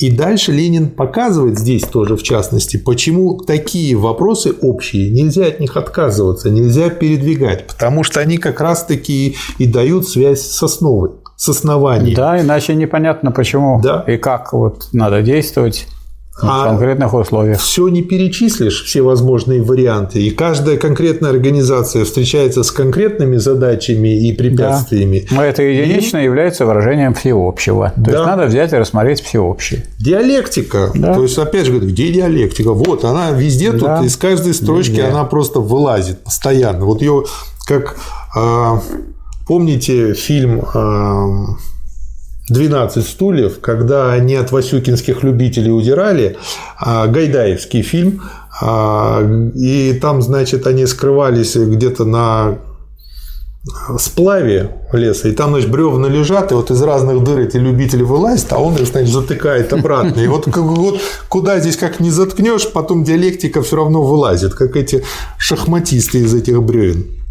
И 0.04 0.12
дальше 0.12 0.52
Ленин 0.52 0.90
показывает 0.90 1.58
здесь 1.58 1.84
тоже, 1.84 2.18
в 2.18 2.24
частности, 2.24 2.76
почему 2.76 3.38
такие 3.38 3.96
вопросы 3.96 4.54
общие, 4.62 5.10
нельзя 5.10 5.46
от 5.46 5.62
них 5.62 5.78
отказываться, 5.78 6.50
нельзя 6.50 6.90
передвигать, 6.90 7.68
потому 7.68 8.04
что 8.04 8.20
они 8.20 8.38
как 8.38 8.60
раз-таки 8.60 9.38
и 9.60 9.66
дают 9.66 10.06
связь 10.06 10.42
с 10.42 10.62
основой, 10.62 11.12
с 11.38 11.48
основанием. 11.48 12.18
Да, 12.18 12.38
иначе 12.38 12.76
непонятно, 12.76 13.32
почему 13.32 13.80
да. 13.82 14.04
и 14.06 14.18
как 14.18 14.52
вот 14.52 14.90
надо 14.92 15.22
действовать 15.22 15.88
в 16.36 16.44
а 16.44 16.66
конкретных 16.66 17.14
условиях. 17.14 17.60
Все 17.60 17.88
не 17.90 18.02
перечислишь, 18.02 18.84
все 18.84 19.02
возможные 19.02 19.62
варианты. 19.62 20.22
И 20.22 20.32
каждая 20.32 20.78
конкретная 20.78 21.30
организация 21.30 22.06
встречается 22.06 22.64
с 22.64 22.72
конкретными 22.72 23.38
задачами 23.38 24.28
и 24.28 24.34
препятствиями. 24.34 25.28
Да. 25.30 25.36
Но 25.36 25.44
это 25.44 25.62
единично 25.62 26.18
и... 26.18 26.26
является 26.26 26.66
выражением 26.66 27.14
всеобщего. 27.14 27.94
То 27.96 28.02
да. 28.02 28.12
есть 28.12 28.26
надо 28.26 28.46
взять 28.46 28.74
и 28.74 28.76
рассмотреть 28.76 29.22
всеобщее. 29.22 29.86
Диалектика. 30.00 30.90
Да. 30.96 31.14
То 31.14 31.22
есть, 31.22 31.38
опять 31.38 31.68
же, 31.68 31.80
где 31.80 32.12
диалектика? 32.12 32.74
Вот, 32.74 33.06
она 33.06 33.32
везде 33.32 33.72
да. 33.72 33.98
тут, 33.98 34.08
из 34.08 34.18
каждой 34.18 34.54
строчки 34.56 34.92
везде. 34.92 35.04
она 35.04 35.26
просто 35.26 35.60
вылазит 35.60 36.24
постоянно. 36.24 36.86
Вот 36.86 37.02
ее 37.02 37.26
как 37.68 37.96
а, 38.36 38.82
помните 39.48 40.14
фильм 40.14 40.64
а, 40.74 41.58
12 42.50 43.08
стульев, 43.08 43.60
когда 43.62 44.12
они 44.12 44.36
от 44.36 44.52
васюкинских 44.52 45.24
любителей 45.24 45.72
удирали, 45.72 46.38
а, 46.78 47.08
Гайдаевский 47.08 47.82
фильм, 47.82 48.22
а, 48.62 49.22
и 49.56 49.98
там, 50.02 50.22
значит, 50.22 50.68
они 50.68 50.86
скрывались 50.86 51.56
где-то 51.56 52.06
на 52.06 52.60
сплаве 53.98 54.76
леса, 54.92 55.30
и 55.30 55.32
там, 55.32 55.52
значит, 55.52 55.72
бревна 55.72 56.08
лежат, 56.08 56.52
и 56.52 56.56
вот 56.56 56.70
из 56.70 56.82
разных 56.82 57.24
дыр 57.24 57.40
эти 57.40 57.56
любители 57.56 58.04
вылазят, 58.04 58.52
а 58.52 58.60
он 58.60 58.76
их, 58.76 58.88
значит, 58.88 59.14
затыкает 59.14 59.72
обратно. 59.72 60.20
И 60.20 60.28
вот, 60.28 60.48
вот 60.48 61.00
куда 61.30 61.60
здесь 61.60 61.78
как 61.78 62.02
не 62.02 62.10
заткнешь, 62.10 62.70
потом 62.74 63.06
диалектика 63.06 63.62
все 63.62 63.78
равно 63.78 64.04
вылазит, 64.04 64.54
как 64.54 64.76
эти 64.76 65.06
шахматисты 65.38 66.20
из 66.20 66.34
этих 66.34 66.62
бревен. 66.62 67.23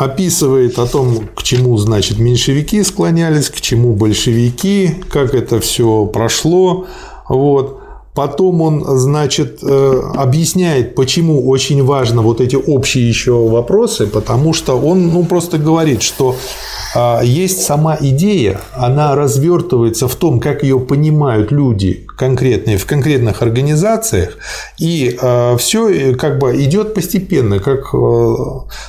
Описывает 0.00 0.78
о 0.78 0.86
том, 0.86 1.28
к 1.34 1.42
чему, 1.42 1.76
значит, 1.76 2.18
меньшевики 2.18 2.82
склонялись, 2.82 3.50
к 3.50 3.60
чему 3.60 3.92
большевики, 3.94 4.94
как 5.10 5.34
это 5.34 5.60
все 5.60 6.06
прошло. 6.06 6.86
Вот. 7.28 7.80
Потом 8.14 8.62
он, 8.62 8.84
значит, 8.98 9.60
э, 9.62 10.02
объясняет, 10.16 10.94
почему 10.94 11.48
очень 11.48 11.84
важно 11.84 12.22
вот 12.22 12.40
эти 12.40 12.56
общие 12.56 13.08
еще 13.08 13.32
вопросы, 13.48 14.06
потому 14.06 14.52
что 14.52 14.74
он 14.74 15.08
ну, 15.08 15.24
просто 15.24 15.58
говорит, 15.58 16.02
что 16.02 16.34
а, 16.94 17.20
есть 17.22 17.62
сама 17.62 17.96
идея, 18.00 18.60
она 18.72 19.14
развертывается 19.14 20.08
в 20.08 20.16
том, 20.16 20.40
как 20.40 20.64
ее 20.64 20.80
понимают 20.80 21.52
люди, 21.52 22.06
конкретные 22.20 22.76
в 22.76 22.84
конкретных 22.84 23.40
организациях, 23.40 24.36
и 24.78 25.16
э, 25.18 25.56
все 25.56 26.14
как 26.14 26.38
бы 26.38 26.62
идет 26.62 26.92
постепенно, 26.92 27.58
как 27.60 27.94
э, 27.94 28.34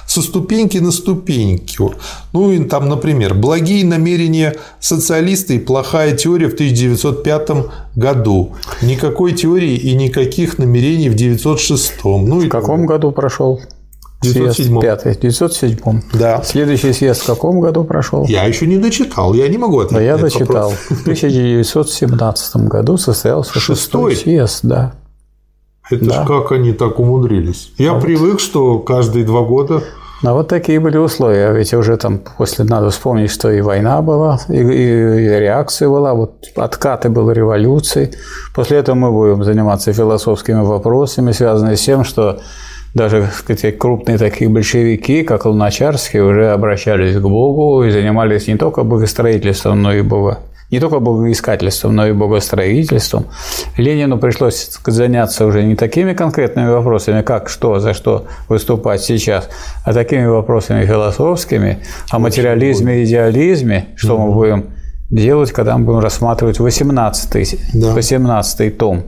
со 0.06 0.22
ступеньки 0.22 0.80
на 0.80 0.92
ступеньку. 0.92 1.94
Ну, 2.34 2.52
и 2.52 2.60
там, 2.66 2.90
например, 2.90 3.34
благие 3.34 3.86
намерения 3.86 4.56
социалиста 4.82 5.54
и 5.54 5.60
плохая 5.60 6.18
теория 6.18 6.50
в 6.50 6.56
1905 6.56 7.50
году. 7.96 8.52
Никакой 8.82 9.32
теории 9.32 9.78
и 9.78 9.96
никаких 9.96 10.58
намерений 10.58 11.10
в 11.10 11.16
1906. 11.16 12.04
Ну, 12.04 12.40
в 12.42 12.50
каком 12.50 12.86
году 12.86 13.14
прошел? 13.14 13.62
907. 14.22 14.80
Пятый, 14.80 15.16
907. 15.16 16.02
Да. 16.14 16.42
Следующий 16.44 16.94
съезд 16.94 17.24
в 17.24 17.26
каком 17.26 17.60
году 17.60 17.84
прошел? 17.84 18.26
Я 18.26 18.44
еще 18.44 18.68
не 18.68 18.78
дочитал, 18.78 19.34
я 19.34 19.48
не 19.48 19.58
могу 19.58 19.80
ответить. 19.80 19.98
Да, 19.98 20.02
я 20.02 20.18
дочитал. 20.18 20.70
Вопрос. 20.70 21.00
В 21.00 21.02
1917 21.02 22.56
году 22.68 22.98
состоялся 22.98 23.54
шестой, 23.54 23.76
шестой 23.76 24.16
съезд, 24.16 24.60
да. 24.64 24.94
Это 25.90 26.06
да. 26.06 26.24
ж 26.24 26.28
как 26.28 26.52
они 26.52 26.74
так 26.74 27.00
умудрились. 27.00 27.74
Я 27.78 27.94
а 27.94 28.00
привык, 28.00 28.34
вот. 28.34 28.42
что 28.42 28.80
каждые 28.80 29.26
два 29.26 29.42
года 29.42 29.84
ну, 30.24 30.34
вот 30.34 30.50
такие 30.50 30.80
были 30.80 30.98
условия. 30.98 31.52
Ведь 31.52 31.74
уже 31.74 31.98
там 31.98 32.20
после 32.38 32.64
надо 32.64 32.92
вспомнить, 32.92 33.32
что 33.32 33.50
и 33.50 33.62
война 33.62 34.04
была, 34.04 34.40
и, 34.50 34.54
и, 34.54 34.60
и 34.60 35.40
реакция 35.40 35.90
была, 35.90 36.14
вот 36.14 36.46
откаты 36.56 37.10
был 37.10 37.32
революции. 37.32 38.14
После 38.54 38.78
этого 38.78 38.96
мы 38.96 39.12
будем 39.12 39.44
заниматься 39.44 39.92
философскими 39.94 40.62
вопросами, 40.62 41.32
связанными 41.32 41.74
с 41.74 41.82
тем, 41.82 42.04
что 42.04 42.40
даже 42.94 43.30
сказать, 43.34 43.78
крупные 43.78 44.18
такие 44.18 44.50
большевики, 44.50 45.24
как 45.24 45.46
Луначарский, 45.46 46.20
уже 46.20 46.52
обращались 46.52 47.16
к 47.16 47.22
Богу 47.22 47.84
и 47.84 47.92
занимались 47.92 48.48
не 48.48 48.58
только 48.58 48.84
богостроительством, 48.84 49.82
но 49.82 49.94
и 49.94 50.02
бога 50.02 50.40
не 50.72 50.80
только 50.80 51.00
богоискательством, 51.00 51.96
но 51.96 52.08
и 52.08 52.14
богостроительством. 52.14 53.26
Ленину 53.78 54.18
пришлось 54.18 54.72
заняться 54.86 55.46
уже 55.46 55.64
не 55.64 55.76
такими 55.76 56.14
конкретными 56.14 56.70
вопросами, 56.70 57.22
как 57.22 57.50
что, 57.50 57.80
за 57.80 57.94
что 57.94 58.26
выступать 58.48 59.02
сейчас, 59.02 59.50
а 59.84 59.94
такими 59.94 60.26
вопросами 60.26 60.86
философскими, 60.86 61.80
о 62.10 62.20
материализме 62.20 63.02
и 63.02 63.04
идеализме, 63.04 63.90
что 63.98 64.18
мы 64.18 64.34
будем 64.34 64.66
делать, 65.10 65.52
когда 65.52 65.78
мы 65.78 65.86
будем 65.86 66.00
рассматривать 66.00 66.60
18 66.60 67.60
да. 67.74 67.94
18 67.94 68.78
том. 68.78 69.04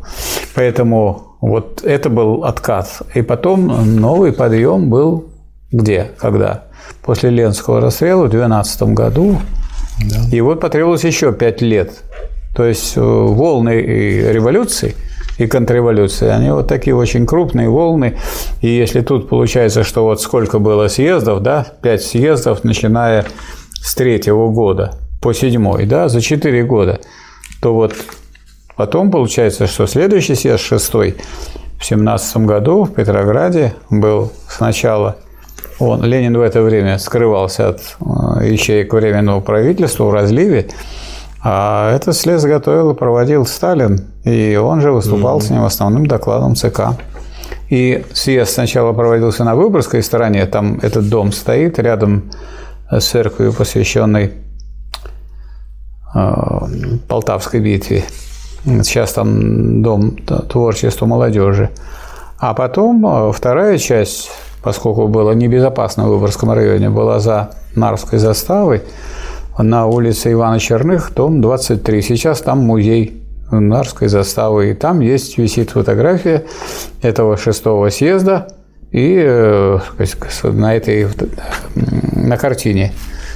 Поэтому 0.53 1.32
вот 1.43 1.83
это 1.83 2.09
был 2.09 2.45
откат. 2.45 3.01
И 3.13 3.21
потом 3.21 3.99
новый 3.99 4.31
подъем 4.31 4.89
был 4.89 5.25
где? 5.73 6.11
Когда? 6.17 6.65
После 7.01 7.31
Ленского 7.31 7.81
расстрела 7.81 8.27
в 8.27 8.29
2012 8.29 8.83
году. 8.93 9.41
Да. 10.09 10.21
И 10.31 10.39
вот 10.39 10.61
потребовалось 10.61 11.03
еще 11.03 11.33
пять 11.33 11.61
лет. 11.61 12.03
То 12.55 12.63
есть 12.63 12.95
э, 12.95 13.01
волны 13.01 13.81
и 13.81 14.21
революции 14.31 14.95
и 15.37 15.45
контрреволюции, 15.47 16.29
они 16.29 16.49
вот 16.51 16.69
такие 16.69 16.95
очень 16.95 17.25
крупные 17.25 17.67
волны. 17.67 18.17
И 18.61 18.69
если 18.69 19.01
тут 19.01 19.27
получается, 19.27 19.83
что 19.83 20.03
вот 20.03 20.21
сколько 20.21 20.59
было 20.59 20.87
съездов, 20.87 21.41
да, 21.41 21.67
пять 21.81 22.03
съездов, 22.03 22.63
начиная 22.63 23.25
с 23.73 23.93
третьего 23.95 24.49
года 24.49 24.93
по 25.21 25.33
седьмой, 25.33 25.87
да, 25.87 26.07
за 26.07 26.21
четыре 26.21 26.63
года, 26.63 27.01
то 27.61 27.73
вот 27.73 27.95
Потом 28.75 29.11
получается, 29.11 29.67
что 29.67 29.85
следующий 29.87 30.35
съезд, 30.35 30.63
шестой, 30.63 31.15
в 31.79 31.85
семнадцатом 31.85 32.47
году 32.47 32.85
в 32.85 32.93
Петрограде 32.93 33.75
был 33.89 34.31
сначала 34.47 35.17
он, 35.79 36.03
Ленин 36.03 36.37
в 36.37 36.41
это 36.41 36.61
время 36.61 36.97
скрывался 36.97 37.69
от 37.69 37.81
э, 38.39 38.47
ячеек 38.51 38.93
Временного 38.93 39.39
правительства 39.41 40.05
в 40.05 40.13
разливе, 40.13 40.69
а 41.43 41.93
этот 41.93 42.15
съезд 42.15 42.45
готовил 42.45 42.91
и 42.91 42.95
проводил 42.95 43.45
Сталин, 43.45 44.07
и 44.23 44.55
он 44.55 44.81
же 44.81 44.91
выступал 44.91 45.39
mm-hmm. 45.39 45.43
с 45.43 45.49
ним 45.49 45.63
основным 45.63 46.05
докладом 46.05 46.55
ЦК. 46.55 46.81
И 47.69 48.05
съезд 48.13 48.53
сначала 48.53 48.93
проводился 48.93 49.43
на 49.43 49.55
Выборгской 49.55 50.03
стороне, 50.03 50.45
там 50.45 50.79
этот 50.81 51.09
дом 51.09 51.31
стоит 51.31 51.79
рядом 51.79 52.31
с 52.89 53.05
церковью, 53.05 53.51
посвященной 53.51 54.33
э, 56.15 56.31
Полтавской 57.07 57.59
битве. 57.59 58.05
Сейчас 58.65 59.13
там 59.13 59.81
дом 59.81 60.17
творчества 60.49 61.05
молодежи. 61.05 61.69
А 62.37 62.53
потом 62.53 63.05
э, 63.05 63.31
вторая 63.33 63.77
часть, 63.77 64.29
поскольку 64.61 65.07
было 65.07 65.31
небезопасно 65.31 66.05
в 66.05 66.09
Выборгском 66.09 66.51
районе, 66.51 66.89
была 66.89 67.19
за 67.19 67.51
Нарвской 67.75 68.19
заставой 68.19 68.83
на 69.57 69.85
улице 69.85 70.31
Ивана 70.31 70.59
Черных, 70.59 71.13
дом 71.13 71.41
23. 71.41 72.01
Сейчас 72.01 72.41
там 72.41 72.59
музей 72.59 73.21
Нарвской 73.51 74.07
заставы. 74.07 74.71
И 74.71 74.73
там 74.73 74.99
есть, 74.99 75.37
висит 75.37 75.71
фотография 75.71 76.45
этого 77.01 77.37
шестого 77.37 77.89
съезда. 77.89 78.47
И 78.91 79.21
э, 79.25 79.79
на 80.43 80.75
этой 80.75 81.07
на 82.13 82.37
картине 82.37 82.93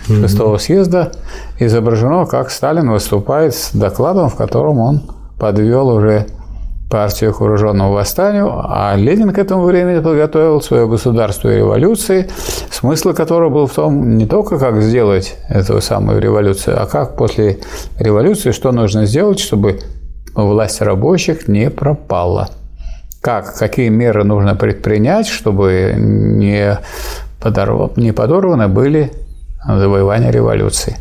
шестого 0.08 0.58
съезда 0.58 1.12
изображено, 1.60 2.26
как 2.26 2.52
Сталин 2.52 2.92
выступает 2.92 3.56
с 3.56 3.72
докладом, 3.74 4.30
в 4.30 4.36
котором 4.36 4.80
он 4.80 5.02
подвел 5.40 5.90
уже 5.90 6.27
партию 6.90 7.33
к 7.33 7.41
вооруженному 7.41 7.91
восстанию, 7.91 8.49
а 8.64 8.95
Ленин 8.95 9.33
к 9.33 9.38
этому 9.38 9.66
времени 9.66 9.99
подготовил 9.99 10.61
свое 10.61 10.88
государство 10.88 11.49
и 11.49 11.57
революции, 11.57 12.30
смысл 12.72 13.14
которого 13.14 13.49
был 13.49 13.67
в 13.67 13.74
том 13.74 14.17
не 14.17 14.25
только 14.25 14.57
как 14.57 14.82
сделать 14.82 15.35
эту 15.49 15.82
самую 15.82 16.22
революцию, 16.22 16.82
а 16.82 16.85
как 16.85 17.17
после 17.17 17.59
революции, 17.99 18.51
что 18.51 18.72
нужно 18.72 19.06
сделать, 19.06 19.40
чтобы 19.40 19.82
власть 20.33 20.82
рабочих 20.82 21.48
не 21.48 21.69
пропала. 21.69 22.49
Как, 23.22 23.56
какие 23.56 23.90
меры 23.90 24.24
нужно 24.24 24.56
предпринять, 24.56 25.27
чтобы 25.27 25.93
не, 25.98 26.80
подорв... 27.41 27.98
не 27.98 28.14
подорваны 28.14 28.69
были 28.69 29.11
завоевания 29.66 30.32
революции. 30.32 30.95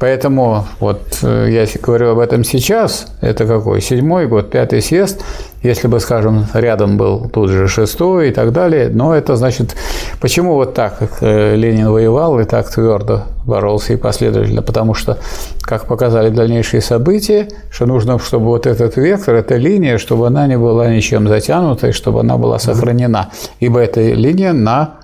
Поэтому 0.00 0.64
вот 0.80 1.18
э, 1.22 1.48
я 1.50 1.66
говорю 1.82 2.12
об 2.12 2.20
этом 2.20 2.42
сейчас, 2.42 3.06
это 3.20 3.46
какой? 3.46 3.82
Седьмой 3.82 4.26
год, 4.26 4.50
пятый 4.50 4.80
съезд, 4.80 5.22
если 5.62 5.88
бы, 5.88 6.00
скажем, 6.00 6.46
рядом 6.54 6.96
был 6.96 7.28
тут 7.28 7.50
же 7.50 7.68
шестой 7.68 8.30
и 8.30 8.32
так 8.32 8.52
далее, 8.52 8.88
но 8.88 9.14
это 9.14 9.36
значит, 9.36 9.76
почему 10.18 10.54
вот 10.54 10.72
так 10.72 11.18
э, 11.20 11.54
Ленин 11.54 11.90
воевал 11.90 12.40
и 12.40 12.44
так 12.44 12.70
твердо 12.70 13.24
боролся 13.44 13.92
и 13.92 13.96
последовательно, 13.96 14.62
потому 14.62 14.94
что, 14.94 15.18
как 15.60 15.84
показали 15.84 16.30
дальнейшие 16.30 16.80
события, 16.80 17.48
что 17.70 17.84
нужно, 17.84 18.18
чтобы 18.18 18.46
вот 18.46 18.66
этот 18.66 18.96
вектор, 18.96 19.34
эта 19.34 19.56
линия, 19.56 19.98
чтобы 19.98 20.28
она 20.28 20.46
не 20.46 20.56
была 20.56 20.88
ничем 20.88 21.28
затянутой, 21.28 21.92
чтобы 21.92 22.20
она 22.20 22.38
была 22.38 22.58
сохранена, 22.58 23.32
ибо 23.58 23.80
эта 23.80 24.00
линия 24.00 24.54
на 24.54 24.94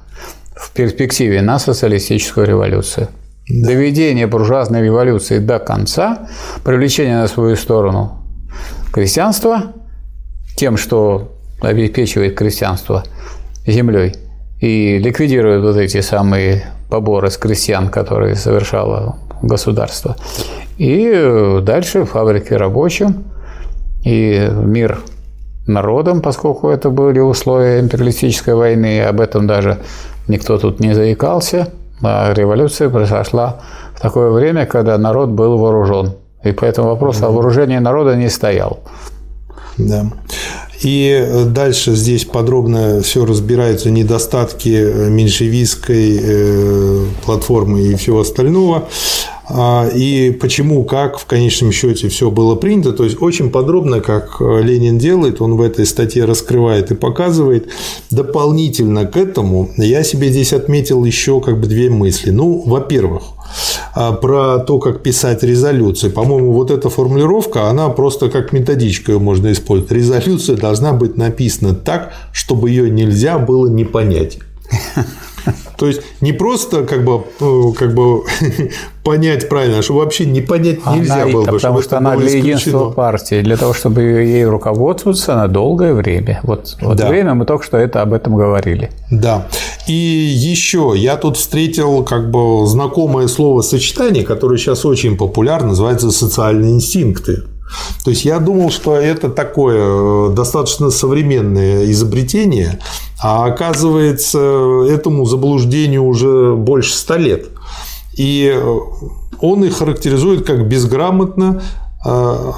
в 0.54 0.70
перспективе 0.70 1.42
на 1.42 1.58
социалистическую 1.58 2.46
революцию. 2.46 3.08
Доведение 3.48 4.26
буржуазной 4.26 4.82
революции 4.82 5.38
до 5.38 5.60
конца, 5.60 6.28
привлечение 6.64 7.18
на 7.18 7.28
свою 7.28 7.54
сторону 7.54 8.24
крестьянства 8.92 9.72
тем, 10.56 10.76
что 10.76 11.36
обеспечивает 11.60 12.36
крестьянство 12.36 13.04
землей 13.64 14.16
и 14.60 14.98
ликвидирует 14.98 15.62
вот 15.62 15.76
эти 15.76 16.00
самые 16.00 16.64
поборы 16.90 17.30
с 17.30 17.36
крестьян, 17.36 17.88
которые 17.88 18.34
совершало 18.34 19.18
государство. 19.42 20.16
И 20.78 21.60
дальше 21.62 22.04
фабрики 22.04 22.52
рабочим 22.52 23.24
и 24.04 24.50
мир 24.52 24.98
народом, 25.68 26.20
поскольку 26.20 26.68
это 26.68 26.90
были 26.90 27.20
условия 27.20 27.80
империалистической 27.80 28.54
войны, 28.54 29.02
об 29.02 29.20
этом 29.20 29.46
даже 29.46 29.78
никто 30.26 30.58
тут 30.58 30.80
не 30.80 30.94
заикался, 30.94 31.68
революция 32.02 32.88
произошла 32.88 33.60
в 33.94 34.00
такое 34.00 34.30
время, 34.30 34.66
когда 34.66 34.98
народ 34.98 35.30
был 35.30 35.58
вооружен. 35.58 36.12
И 36.44 36.52
поэтому 36.52 36.88
вопрос 36.88 37.22
о 37.22 37.30
вооружении 37.30 37.78
народа 37.78 38.14
не 38.16 38.30
стоял. 38.30 38.80
Да. 39.78 40.06
И 40.82 41.26
дальше 41.46 41.94
здесь 41.94 42.24
подробно 42.24 43.00
все 43.00 43.24
разбираются 43.24 43.90
недостатки 43.90 45.08
меньшевистской 45.08 46.20
э, 46.22 47.04
платформы 47.24 47.82
и 47.82 47.94
всего 47.94 48.20
остального. 48.20 48.84
А, 49.48 49.88
и 49.88 50.30
почему, 50.30 50.84
как 50.84 51.18
в 51.18 51.26
конечном 51.26 51.72
счете 51.72 52.08
все 52.08 52.30
было 52.30 52.56
принято. 52.56 52.92
То 52.92 53.04
есть 53.04 53.20
очень 53.20 53.50
подробно, 53.50 54.00
как 54.00 54.40
Ленин 54.40 54.98
делает, 54.98 55.40
он 55.40 55.56
в 55.56 55.60
этой 55.60 55.86
статье 55.86 56.24
раскрывает 56.24 56.90
и 56.90 56.94
показывает. 56.94 57.68
Дополнительно 58.10 59.06
к 59.06 59.16
этому 59.16 59.70
я 59.76 60.02
себе 60.02 60.30
здесь 60.30 60.52
отметил 60.52 61.04
еще 61.04 61.40
как 61.40 61.60
бы 61.60 61.66
две 61.66 61.90
мысли. 61.90 62.30
Ну, 62.30 62.62
во-первых, 62.66 63.22
а, 63.94 64.12
про 64.12 64.58
то, 64.58 64.78
как 64.78 65.02
писать 65.02 65.42
резолюции. 65.42 66.08
По-моему, 66.08 66.52
вот 66.52 66.70
эта 66.70 66.90
формулировка, 66.90 67.68
она 67.68 67.88
просто 67.88 68.28
как 68.28 68.52
методичка 68.52 69.12
ее 69.12 69.18
можно 69.18 69.52
использовать. 69.52 69.92
Резолюция 69.92 70.56
должна 70.56 70.92
быть 70.92 71.16
написана 71.16 71.74
так, 71.74 72.12
чтобы 72.32 72.70
ее 72.70 72.90
нельзя 72.90 73.38
было 73.38 73.68
не 73.68 73.84
понять. 73.84 74.38
То 75.78 75.86
есть 75.86 76.02
не 76.20 76.32
просто 76.32 76.84
как 76.84 77.04
бы, 77.04 77.24
э, 77.40 77.72
как 77.78 77.94
бы 77.94 78.22
понять 79.04 79.48
правильно, 79.48 79.78
а 79.78 79.82
что 79.82 79.94
вообще 79.94 80.26
не 80.26 80.40
понять 80.40 80.84
нельзя 80.86 81.22
она, 81.22 81.32
было 81.32 81.44
бы. 81.44 81.52
Потому 81.52 81.82
что 81.82 81.98
она 81.98 82.16
для 82.16 82.36
единства 82.36 82.90
партии, 82.90 83.42
для 83.42 83.56
того, 83.56 83.72
чтобы 83.72 84.02
ей 84.02 84.44
руководствоваться 84.44 85.34
на 85.34 85.48
долгое 85.48 85.94
время. 85.94 86.40
Вот, 86.42 86.76
вот 86.80 86.96
да. 86.96 87.08
время 87.08 87.34
мы 87.34 87.44
только 87.44 87.64
что 87.64 87.76
это 87.76 88.02
об 88.02 88.12
этом 88.12 88.36
говорили. 88.36 88.90
Да. 89.10 89.46
И 89.86 89.92
еще 89.92 90.94
я 90.96 91.16
тут 91.16 91.36
встретил 91.36 92.04
как 92.04 92.30
бы 92.30 92.66
знакомое 92.66 93.28
слово 93.28 93.62
сочетание, 93.62 94.24
которое 94.24 94.58
сейчас 94.58 94.84
очень 94.84 95.16
популярно, 95.16 95.68
называется 95.68 96.10
социальные 96.10 96.72
инстинкты. 96.72 97.44
То 98.04 98.10
есть 98.10 98.24
я 98.24 98.38
думал, 98.38 98.70
что 98.70 98.96
это 98.96 99.28
такое 99.28 100.30
э, 100.30 100.34
достаточно 100.34 100.90
современное 100.90 101.90
изобретение, 101.90 102.78
а 103.20 103.46
оказывается 103.46 104.84
этому 104.88 105.26
заблуждению 105.26 106.04
уже 106.04 106.54
больше 106.54 106.94
ста 106.94 107.16
лет. 107.16 107.46
И 108.16 108.52
э, 108.54 108.78
он 109.40 109.64
их 109.64 109.76
характеризует 109.76 110.46
как 110.46 110.68
безграмотно, 110.68 111.62
э, 112.04 112.52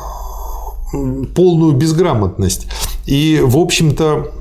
полную 1.35 1.73
безграмотность. 1.73 2.67
И, 3.07 3.41
в 3.43 3.57
общем-то, 3.59 4.33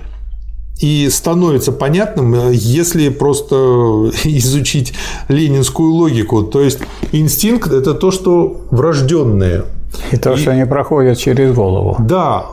и 0.79 1.09
становится 1.09 1.71
понятным, 1.71 2.51
если 2.51 3.09
просто 3.09 3.55
изучить 4.23 4.93
ленинскую 5.27 5.91
логику. 5.91 6.43
То 6.43 6.61
есть 6.61 6.79
инстинкт– 7.11 7.71
это 7.73 7.93
то, 7.93 8.11
что 8.11 8.61
врожденное, 8.71 9.65
и 10.11 10.17
то, 10.17 10.33
и... 10.33 10.37
что 10.37 10.51
они 10.51 10.65
проходят 10.65 11.17
через 11.17 11.53
голову. 11.53 11.95
Да, 11.99 12.45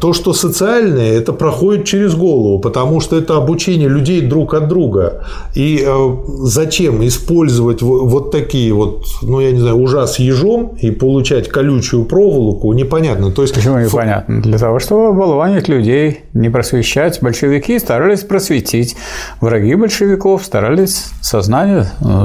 то, 0.00 0.12
что 0.12 0.32
социальное, 0.32 1.12
это 1.12 1.32
проходит 1.32 1.84
через 1.86 2.14
голову, 2.14 2.58
потому 2.60 3.00
что 3.00 3.16
это 3.16 3.36
обучение 3.36 3.88
людей 3.88 4.20
друг 4.20 4.54
от 4.54 4.68
друга. 4.68 5.24
И 5.54 5.82
э, 5.84 6.16
зачем 6.44 7.04
использовать 7.06 7.82
вот 7.82 8.30
такие 8.30 8.72
вот, 8.72 9.04
ну, 9.22 9.40
я 9.40 9.50
не 9.50 9.58
знаю, 9.58 9.78
ужас 9.78 10.18
ежом 10.18 10.76
и 10.80 10.90
получать 10.90 11.48
колючую 11.48 12.04
проволоку, 12.04 12.72
непонятно. 12.72 13.32
То 13.32 13.42
есть... 13.42 13.54
Почему 13.54 13.78
непонятно? 13.78 14.40
Для 14.40 14.58
того, 14.58 14.78
чтобы 14.78 15.08
оболванить 15.08 15.68
людей, 15.68 16.20
не 16.32 16.48
просвещать. 16.48 17.18
Большевики 17.20 17.78
старались 17.78 18.20
просветить. 18.20 18.96
Враги 19.40 19.74
большевиков 19.74 20.44
старались 20.44 21.06
сознание 21.20 21.90
э, 22.00 22.24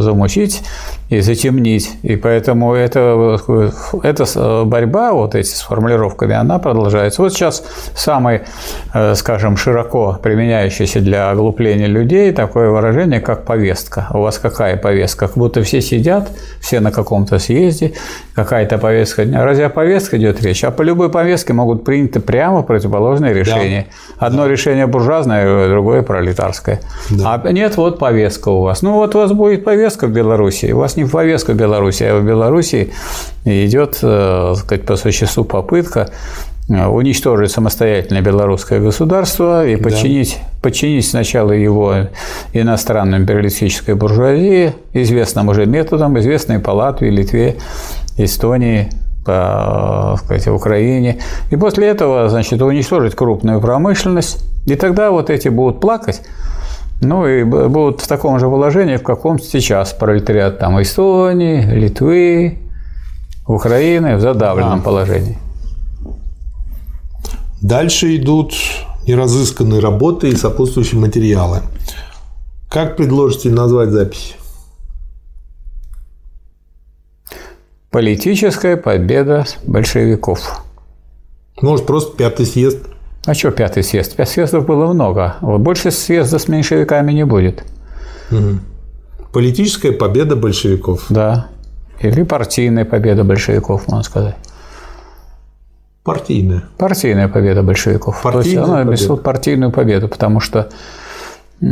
замучить 0.00 0.62
и 1.08 1.20
затемнить. 1.20 1.90
И 2.02 2.16
поэтому 2.16 2.74
это, 2.74 3.38
эта 4.02 4.64
борьба 4.64 5.12
вот 5.12 5.34
эти 5.34 5.48
с 5.48 5.62
формулировками, 5.62 6.34
она 6.34 6.58
продолжается. 6.58 7.22
Вот 7.22 7.32
сейчас 7.32 7.64
самый, 7.94 8.42
э, 8.92 9.14
скажем, 9.14 9.56
широко 9.56 10.18
применяющийся 10.22 11.00
для 11.00 11.30
оглупления 11.30 11.86
людей 11.86 12.32
такое 12.32 12.70
выражение, 12.70 13.20
как 13.20 13.44
повестка. 13.44 14.08
У 14.12 14.20
вас 14.20 14.38
какая 14.38 14.76
повестка? 14.76 15.26
Как 15.26 15.36
будто 15.36 15.62
все 15.62 15.80
сидят, 15.80 16.28
все 16.60 16.80
на 16.80 16.92
каком-то 16.92 17.38
съезде, 17.38 17.94
какая-то 18.34 18.78
повестка. 18.78 19.24
Разве 19.32 19.66
о 19.66 19.70
повестке 19.70 20.18
идет 20.18 20.42
речь? 20.42 20.62
А 20.62 20.70
по 20.70 20.82
любой 20.82 21.10
повестке 21.10 21.54
могут 21.54 21.84
приняты 21.84 22.20
прямо 22.20 22.62
противоположные 22.62 23.32
решения. 23.32 23.86
Да. 24.20 24.26
Одно 24.26 24.44
да. 24.44 24.50
решение 24.50 24.86
буржуазное, 24.86 25.68
другое 25.68 26.02
пролетарское. 26.02 26.80
Да. 27.10 27.40
А 27.42 27.52
нет, 27.52 27.78
вот 27.78 27.98
повестка 27.98 28.50
у 28.50 28.60
вас. 28.60 28.82
Ну 28.82 28.92
вот 28.92 29.14
у 29.14 29.18
вас 29.18 29.32
будет 29.32 29.64
повестка 29.64 30.06
в 30.06 30.10
Беларуси, 30.10 30.72
у 30.72 30.78
вас 30.78 30.97
не 30.98 31.04
повестка 31.04 31.54
Беларуси, 31.54 32.02
а 32.02 32.18
в 32.18 32.24
Беларуси 32.24 32.92
идет, 33.44 33.98
э, 34.02 34.54
сказать, 34.56 34.84
по 34.84 34.96
существу 34.96 35.44
попытка 35.44 36.10
э, 36.68 36.86
уничтожить 36.86 37.50
самостоятельное 37.50 38.20
белорусское 38.20 38.80
государство 38.80 39.66
и 39.66 39.76
подчинить, 39.76 40.38
да. 40.40 40.60
подчинить 40.62 41.06
сначала 41.06 41.52
его 41.52 41.94
иностранной 42.52 43.18
империалистической 43.18 43.94
буржуазии, 43.94 44.74
известным 44.92 45.48
уже 45.48 45.66
методом, 45.66 46.18
известной 46.18 46.58
по 46.58 46.70
Латвии, 46.70 47.10
Литве, 47.10 47.56
Эстонии, 48.16 48.90
по 49.24 50.18
сказать, 50.24 50.48
Украине. 50.48 51.18
И 51.50 51.56
после 51.56 51.86
этого, 51.86 52.28
значит, 52.28 52.60
уничтожить 52.60 53.14
крупную 53.14 53.60
промышленность. 53.60 54.44
И 54.66 54.74
тогда 54.74 55.10
вот 55.10 55.30
эти 55.30 55.48
будут 55.48 55.80
плакать, 55.80 56.22
ну 57.00 57.26
и 57.26 57.44
будут 57.44 58.00
в 58.00 58.08
таком 58.08 58.38
же 58.40 58.46
положении, 58.46 58.96
в 58.96 59.02
каком 59.02 59.38
сейчас 59.38 59.92
пролетариат 59.92 60.58
там 60.58 60.80
Эстонии, 60.82 61.62
Литвы, 61.62 62.58
Украины 63.46 64.16
в 64.16 64.20
задавленном 64.20 64.78
да. 64.78 64.84
положении. 64.84 65.38
Дальше 67.62 68.16
идут 68.16 68.54
неразысканные 69.06 69.80
работы 69.80 70.28
и 70.28 70.36
сопутствующие 70.36 71.00
материалы. 71.00 71.62
Как 72.68 72.96
предложите 72.96 73.50
назвать 73.50 73.90
запись? 73.90 74.36
Политическая 77.90 78.76
победа 78.76 79.46
большевиков. 79.64 80.62
Может, 81.62 81.86
просто 81.86 82.16
пятый 82.16 82.44
съезд– 82.44 82.78
а 83.28 83.34
что 83.34 83.50
пятый 83.50 83.82
съезд? 83.82 84.16
Пять 84.16 84.30
съездов 84.30 84.64
было 84.64 84.90
много. 84.90 85.36
Вот 85.42 85.60
больше 85.60 85.90
съезда 85.90 86.38
с 86.38 86.48
меньшевиками 86.48 87.12
не 87.12 87.26
будет. 87.26 87.62
Угу. 88.30 88.60
Политическая 89.34 89.92
победа 89.92 90.34
большевиков. 90.34 91.04
Да. 91.10 91.48
Или 92.00 92.22
партийная 92.22 92.86
победа 92.86 93.24
большевиков, 93.24 93.86
можно 93.86 94.02
сказать. 94.02 94.36
Партийная. 96.04 96.62
Партийная 96.78 97.28
победа 97.28 97.62
большевиков. 97.62 98.22
Партийная 98.22 98.64
То 98.64 98.92
есть 98.92 99.04
она 99.06 99.12
победа. 99.12 99.22
партийную 99.22 99.72
победу, 99.72 100.08
потому 100.08 100.40
что 100.40 100.70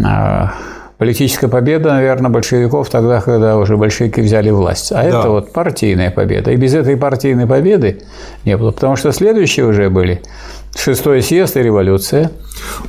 а, 0.05 0.53
политическая 0.99 1.49
победа, 1.49 1.95
наверное, 1.95 2.31
большевиков 2.31 2.91
тогда, 2.91 3.23
когда 3.23 3.57
уже 3.57 3.79
большевики 3.79 4.21
взяли 4.21 4.51
власть. 4.51 4.93
А 4.93 4.97
да. 4.97 5.05
это 5.05 5.31
вот 5.31 5.55
партийная 5.55 6.11
победа. 6.11 6.51
И 6.51 6.57
без 6.57 6.75
этой 6.75 6.99
партийной 6.99 7.47
победы 7.47 8.03
не 8.45 8.59
было. 8.59 8.73
Потому 8.73 8.97
что 8.97 9.11
следующие 9.11 9.65
уже 9.65 9.89
были 9.89 10.21
Шестой 10.75 11.23
съезд 11.23 11.57
и 11.57 11.63
революция. 11.63 12.31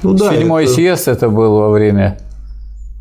Ну, 0.03 0.13
да, 0.13 0.31
Седьмой 0.31 0.65
это... 0.65 0.73
съезд 0.73 1.07
это 1.07 1.29
был 1.29 1.57
во 1.57 1.69
время 1.69 2.17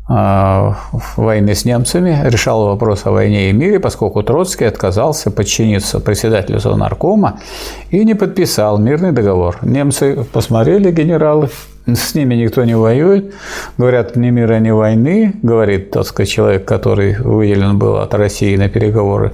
э, 0.09 0.71
войны 1.15 1.55
с 1.55 1.65
немцами, 1.65 2.19
решал 2.25 2.65
вопрос 2.67 3.05
о 3.05 3.11
войне 3.11 3.49
и 3.49 3.53
мире, 3.53 3.79
поскольку 3.79 4.23
Троцкий 4.23 4.65
отказался 4.65 5.31
подчиниться 5.31 5.99
председателю 5.99 6.59
Совнаркома 6.59 7.39
и 7.89 8.03
не 8.05 8.13
подписал 8.13 8.77
мирный 8.77 9.11
договор. 9.11 9.57
Немцы 9.61 10.25
посмотрели 10.31 10.91
генералы, 10.91 11.49
с 11.85 12.15
ними 12.15 12.35
никто 12.35 12.63
не 12.65 12.75
воюет, 12.75 13.33
говорят, 13.77 14.15
ни 14.15 14.29
мира, 14.29 14.59
ни 14.59 14.71
войны, 14.71 15.35
говорит, 15.41 15.91
тот 15.91 16.07
сказать, 16.07 16.29
человек, 16.29 16.65
который 16.65 17.15
выделен 17.17 17.77
был 17.77 17.97
от 17.97 18.13
России 18.13 18.55
на 18.57 18.69
переговоры. 18.69 19.33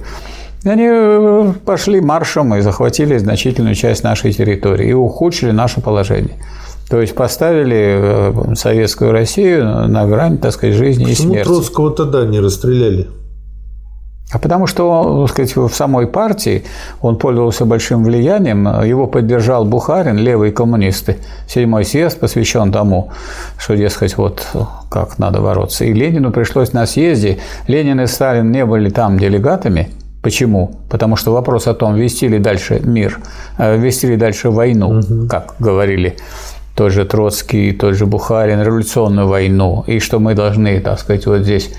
Они 0.64 0.86
э, 0.88 1.52
пошли 1.66 2.00
маршем 2.00 2.54
и 2.54 2.60
захватили 2.62 3.18
значительную 3.18 3.74
часть 3.74 4.02
нашей 4.02 4.32
территории 4.32 4.88
и 4.88 4.92
ухудшили 4.94 5.50
наше 5.50 5.82
положение. 5.82 6.36
То 6.88 7.00
есть 7.00 7.14
поставили 7.14 7.98
э, 7.98 8.54
советскую 8.54 9.12
Россию 9.12 9.88
на 9.88 10.06
грань, 10.06 10.38
так 10.38 10.52
сказать, 10.52 10.74
жизни 10.74 11.04
Почему 11.04 11.12
и 11.12 11.14
смерти. 11.14 11.48
Почему 11.48 11.56
Троцкого 11.56 11.90
тогда 11.90 12.24
не 12.24 12.40
расстреляли? 12.40 13.08
А 14.32 14.38
потому 14.38 14.66
что, 14.66 15.26
так 15.26 15.34
сказать, 15.34 15.54
в 15.54 15.74
самой 15.74 16.06
партии 16.06 16.64
он 17.02 17.16
пользовался 17.16 17.66
большим 17.66 18.02
влиянием, 18.02 18.66
его 18.82 19.06
поддержал 19.06 19.66
Бухарин, 19.66 20.16
левые 20.16 20.50
коммунисты. 20.50 21.18
Седьмой 21.46 21.84
съезд 21.84 22.18
посвящен 22.18 22.72
тому, 22.72 23.12
что, 23.58 23.76
дескать, 23.76 24.16
вот 24.16 24.46
как 24.90 25.18
надо 25.18 25.40
бороться. 25.40 25.84
И 25.84 25.92
Ленину 25.92 26.32
пришлось 26.32 26.72
на 26.72 26.86
съезде, 26.86 27.38
Ленин 27.68 28.00
и 28.00 28.06
Сталин 28.06 28.50
не 28.50 28.64
были 28.64 28.88
там 28.88 29.18
делегатами– 29.18 29.90
Почему? 30.24 30.70
Потому 30.88 31.16
что 31.16 31.32
вопрос 31.32 31.66
о 31.66 31.74
том, 31.74 31.96
вести 31.96 32.26
ли 32.28 32.38
дальше 32.38 32.80
мир, 32.82 33.18
э, 33.58 33.76
вести 33.76 34.06
ли 34.06 34.16
дальше 34.16 34.48
войну, 34.48 34.88
угу. 34.88 35.28
как 35.28 35.54
говорили 35.58 36.16
тот 36.74 36.92
же 36.92 37.04
Троцкий, 37.04 37.72
тот 37.72 37.94
же 37.94 38.06
Бухарин, 38.06 38.62
революционную 38.62 39.28
войну, 39.28 39.84
и 39.86 39.98
что 39.98 40.20
мы 40.20 40.34
должны, 40.34 40.80
так 40.80 40.98
сказать, 40.98 41.26
вот 41.26 41.42
здесь 41.42 41.70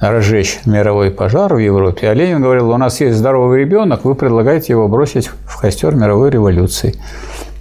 разжечь 0.00 0.60
мировой 0.64 1.10
пожар 1.10 1.52
в 1.52 1.58
Европе. 1.58 2.08
А 2.08 2.14
Ленин 2.14 2.40
говорил, 2.40 2.70
у 2.70 2.78
нас 2.78 2.98
есть 3.02 3.18
здоровый 3.18 3.60
ребенок, 3.60 4.06
вы 4.06 4.14
предлагаете 4.14 4.72
его 4.72 4.88
бросить 4.88 5.30
в 5.46 5.60
костер 5.60 5.94
мировой 5.94 6.30
революции. 6.30 6.94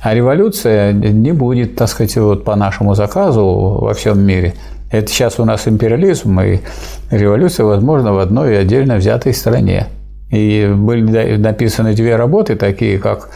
А 0.02 0.14
революция 0.14 0.94
не 0.94 1.34
будет, 1.34 1.76
так 1.76 1.90
сказать, 1.90 2.16
вот 2.16 2.46
по 2.46 2.56
нашему 2.56 2.96
заказу 2.96 3.44
во 3.82 3.94
всем 3.94 4.22
мире. 4.22 4.54
Это 4.92 5.12
сейчас 5.12 5.42
у 5.42 5.46
нас 5.46 5.68
империализм, 5.68 6.40
и 6.40 6.60
революция 7.10 7.66
возможна 7.66 8.14
в 8.14 8.20
одной 8.20 8.58
отдельно 8.58 8.96
взятой 8.96 9.34
стране. 9.34 9.88
И 10.32 10.74
были 10.76 11.36
написаны 11.38 11.94
две 11.94 12.16
работы, 12.16 12.56
такие 12.56 12.98
как 12.98 13.30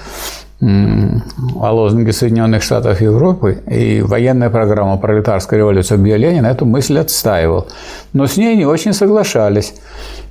о 0.62 1.72
лозунге 1.74 2.14
Соединенных 2.14 2.64
Штатов 2.64 3.02
Европы 3.02 3.62
и 3.70 4.02
военная 4.02 4.50
программа 4.50 4.98
«Пролетарская 4.98 5.60
революция», 5.60 5.98
где 5.98 6.18
Ленин 6.18 6.46
эту 6.46 6.66
мысль 6.66 6.98
отстаивал. 6.98 7.68
Но 8.14 8.26
с 8.26 8.38
ней 8.38 8.56
не 8.56 8.66
очень 8.66 8.94
соглашались. 8.94 9.76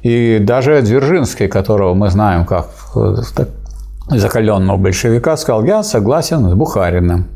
И 0.03 0.39
даже 0.41 0.81
Дзержинский, 0.83 1.49
которого 1.49 1.95
мы 1.95 2.11
знаем 2.11 2.47
как 2.47 2.71
закаленного 4.09 4.79
большевика, 4.79 5.37
сказал, 5.37 5.65
я 5.65 5.83
согласен 5.83 6.49
с 6.49 6.55
Бухариным. 6.55 7.27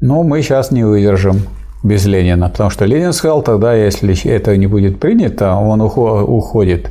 Но 0.00 0.22
мы 0.22 0.42
сейчас 0.42 0.70
не 0.70 0.84
выдержим. 0.84 1.42
Без 1.84 2.06
Ленина, 2.06 2.48
потому 2.48 2.70
что 2.70 2.86
Ленин 2.86 3.12
сказал 3.12 3.42
тогда, 3.42 3.74
если 3.74 4.28
это 4.28 4.56
не 4.56 4.66
будет 4.66 4.98
принято, 4.98 5.54
он 5.54 5.80
уходит, 5.82 6.90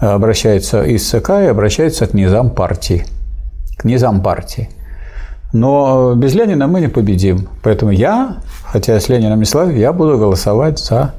обращается 0.00 0.82
из 0.82 1.08
ЦК 1.08 1.30
и 1.30 1.46
обращается 1.46 2.06
к 2.06 2.14
низам 2.14 2.50
партии. 2.50 3.06
К 3.78 3.84
низам 3.84 4.22
партии. 4.22 4.68
Но 5.52 6.14
без 6.16 6.34
Ленина 6.34 6.66
мы 6.66 6.80
не 6.80 6.88
победим. 6.88 7.48
Поэтому 7.62 7.92
я, 7.92 8.38
хотя 8.66 8.98
с 8.98 9.08
Лениным 9.08 9.38
не 9.38 9.44
славлю, 9.44 9.76
я 9.76 9.92
буду 9.92 10.18
голосовать 10.18 10.80
за 10.80 11.14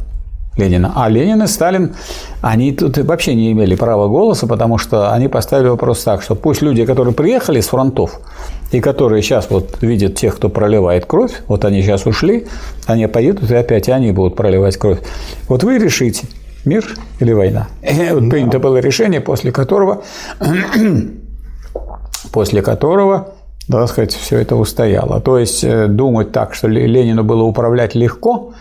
Ленина. 0.57 0.93
А 0.95 1.09
Ленин 1.09 1.43
и 1.43 1.47
Сталин, 1.47 1.95
они 2.41 2.71
тут 2.71 2.97
вообще 2.97 3.35
не 3.35 3.51
имели 3.51 3.75
права 3.75 4.07
голоса, 4.07 4.47
потому 4.47 4.77
что 4.77 5.11
они 5.11 5.27
поставили 5.27 5.67
вопрос 5.67 6.03
так, 6.03 6.21
что 6.21 6.35
пусть 6.35 6.61
люди, 6.61 6.85
которые 6.85 7.13
приехали 7.13 7.59
с 7.59 7.67
фронтов, 7.67 8.21
и 8.71 8.79
которые 8.79 9.21
сейчас 9.21 9.49
вот 9.49 9.81
видят 9.81 10.15
тех, 10.15 10.35
кто 10.35 10.49
проливает 10.49 11.05
кровь, 11.05 11.31
вот 11.47 11.65
они 11.65 11.81
сейчас 11.81 12.05
ушли, 12.05 12.47
они 12.87 13.07
поедут, 13.07 13.51
и 13.51 13.55
опять 13.55 13.89
они 13.89 14.11
будут 14.11 14.35
проливать 14.35 14.77
кровь. 14.77 14.99
Вот 15.49 15.63
вы 15.63 15.77
решите, 15.77 16.27
мир 16.63 16.85
или 17.19 17.33
война. 17.33 17.67
Вот 18.11 18.29
принято 18.29 18.59
было 18.59 18.77
решение, 18.77 19.21
после 19.21 19.51
которого, 19.51 20.03
после 22.31 22.61
которого 22.61 23.29
так 23.67 23.89
сказать, 23.89 24.13
все 24.13 24.37
это 24.37 24.55
устояло. 24.55 25.19
То 25.21 25.39
есть 25.39 25.63
э, 25.63 25.87
думать 25.87 26.31
так, 26.31 26.53
что 26.53 26.67
Ленину 26.67 27.23
было 27.23 27.41
управлять 27.41 27.95
легко, 27.95 28.53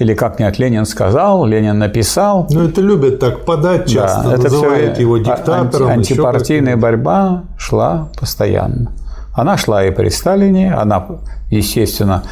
или 0.00 0.14
как 0.14 0.38
нет, 0.40 0.58
Ленин 0.58 0.86
сказал, 0.86 1.44
Ленин 1.44 1.78
написал. 1.78 2.46
Ну, 2.50 2.64
это 2.64 2.80
любят 2.80 3.18
так 3.20 3.44
подать 3.44 3.86
часто, 3.86 4.30
да, 4.30 4.34
это 4.34 4.44
называют 4.44 4.94
все 4.94 5.02
его 5.02 5.18
диктатором. 5.18 5.88
Анти, 5.88 6.12
антипартийная 6.12 6.76
борьба 6.78 7.44
шла 7.58 8.08
постоянно. 8.18 8.92
Она 9.34 9.58
шла 9.58 9.84
и 9.84 9.90
при 9.90 10.08
Сталине, 10.08 10.72
она, 10.72 11.06
естественно, 11.50 12.22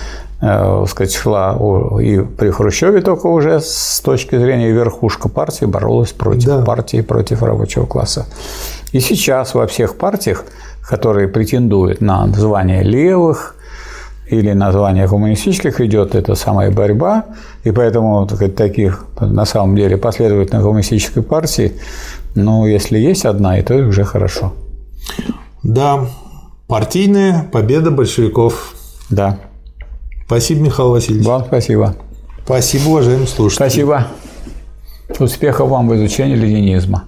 э, 0.41 0.85
сказать, 0.89 1.15
шла 1.15 1.59
и 2.01 2.21
при 2.21 2.49
Хрущеве 2.49 3.03
только 3.03 3.27
уже 3.27 3.61
с 3.61 4.01
точки 4.03 4.39
зрения 4.39 4.73
верхушка 4.73 5.29
партии 5.29 5.67
боролась 5.67 6.13
против 6.13 6.47
да. 6.47 6.63
партии, 6.63 7.03
против 7.03 7.43
рабочего 7.43 7.85
класса. 7.85 8.25
И 8.93 9.01
сейчас 9.01 9.53
во 9.53 9.67
всех 9.67 9.97
партиях, 9.97 10.45
которые 10.89 11.29
претендуют 11.29 12.01
на 12.01 12.27
звание 12.29 12.83
левых, 12.83 13.57
или 14.31 14.53
название 14.53 15.09
коммунистических 15.09 15.81
идет 15.81 16.15
эта 16.15 16.35
самая 16.35 16.71
борьба, 16.71 17.27
и 17.65 17.71
поэтому 17.71 18.27
так 18.27 18.37
сказать, 18.37 18.57
таких 18.57 19.05
на 19.21 19.45
самом 19.45 19.77
деле 19.77 19.97
последовательных 19.97 20.63
коммунистической 20.63 21.23
партии, 21.23 21.73
ну, 22.35 22.67
если 22.67 22.99
есть 22.99 23.25
одна, 23.25 23.59
и 23.59 23.63
то 23.63 23.75
уже 23.75 24.05
хорошо. 24.05 24.53
Да, 25.63 26.07
партийная 26.67 27.49
победа 27.51 27.91
большевиков. 27.91 28.75
Да. 29.11 29.39
Спасибо, 30.27 30.61
Михаил 30.61 30.91
Васильевич. 30.91 31.27
Вам 31.27 31.45
спасибо. 31.47 31.95
Спасибо, 32.45 32.89
уважаемые 32.89 33.27
слушатели. 33.27 33.65
Спасибо. 33.69 34.07
Успехов 35.19 35.71
вам 35.71 35.89
в 35.89 35.97
изучении 35.97 36.37
ленинизма. 36.37 37.05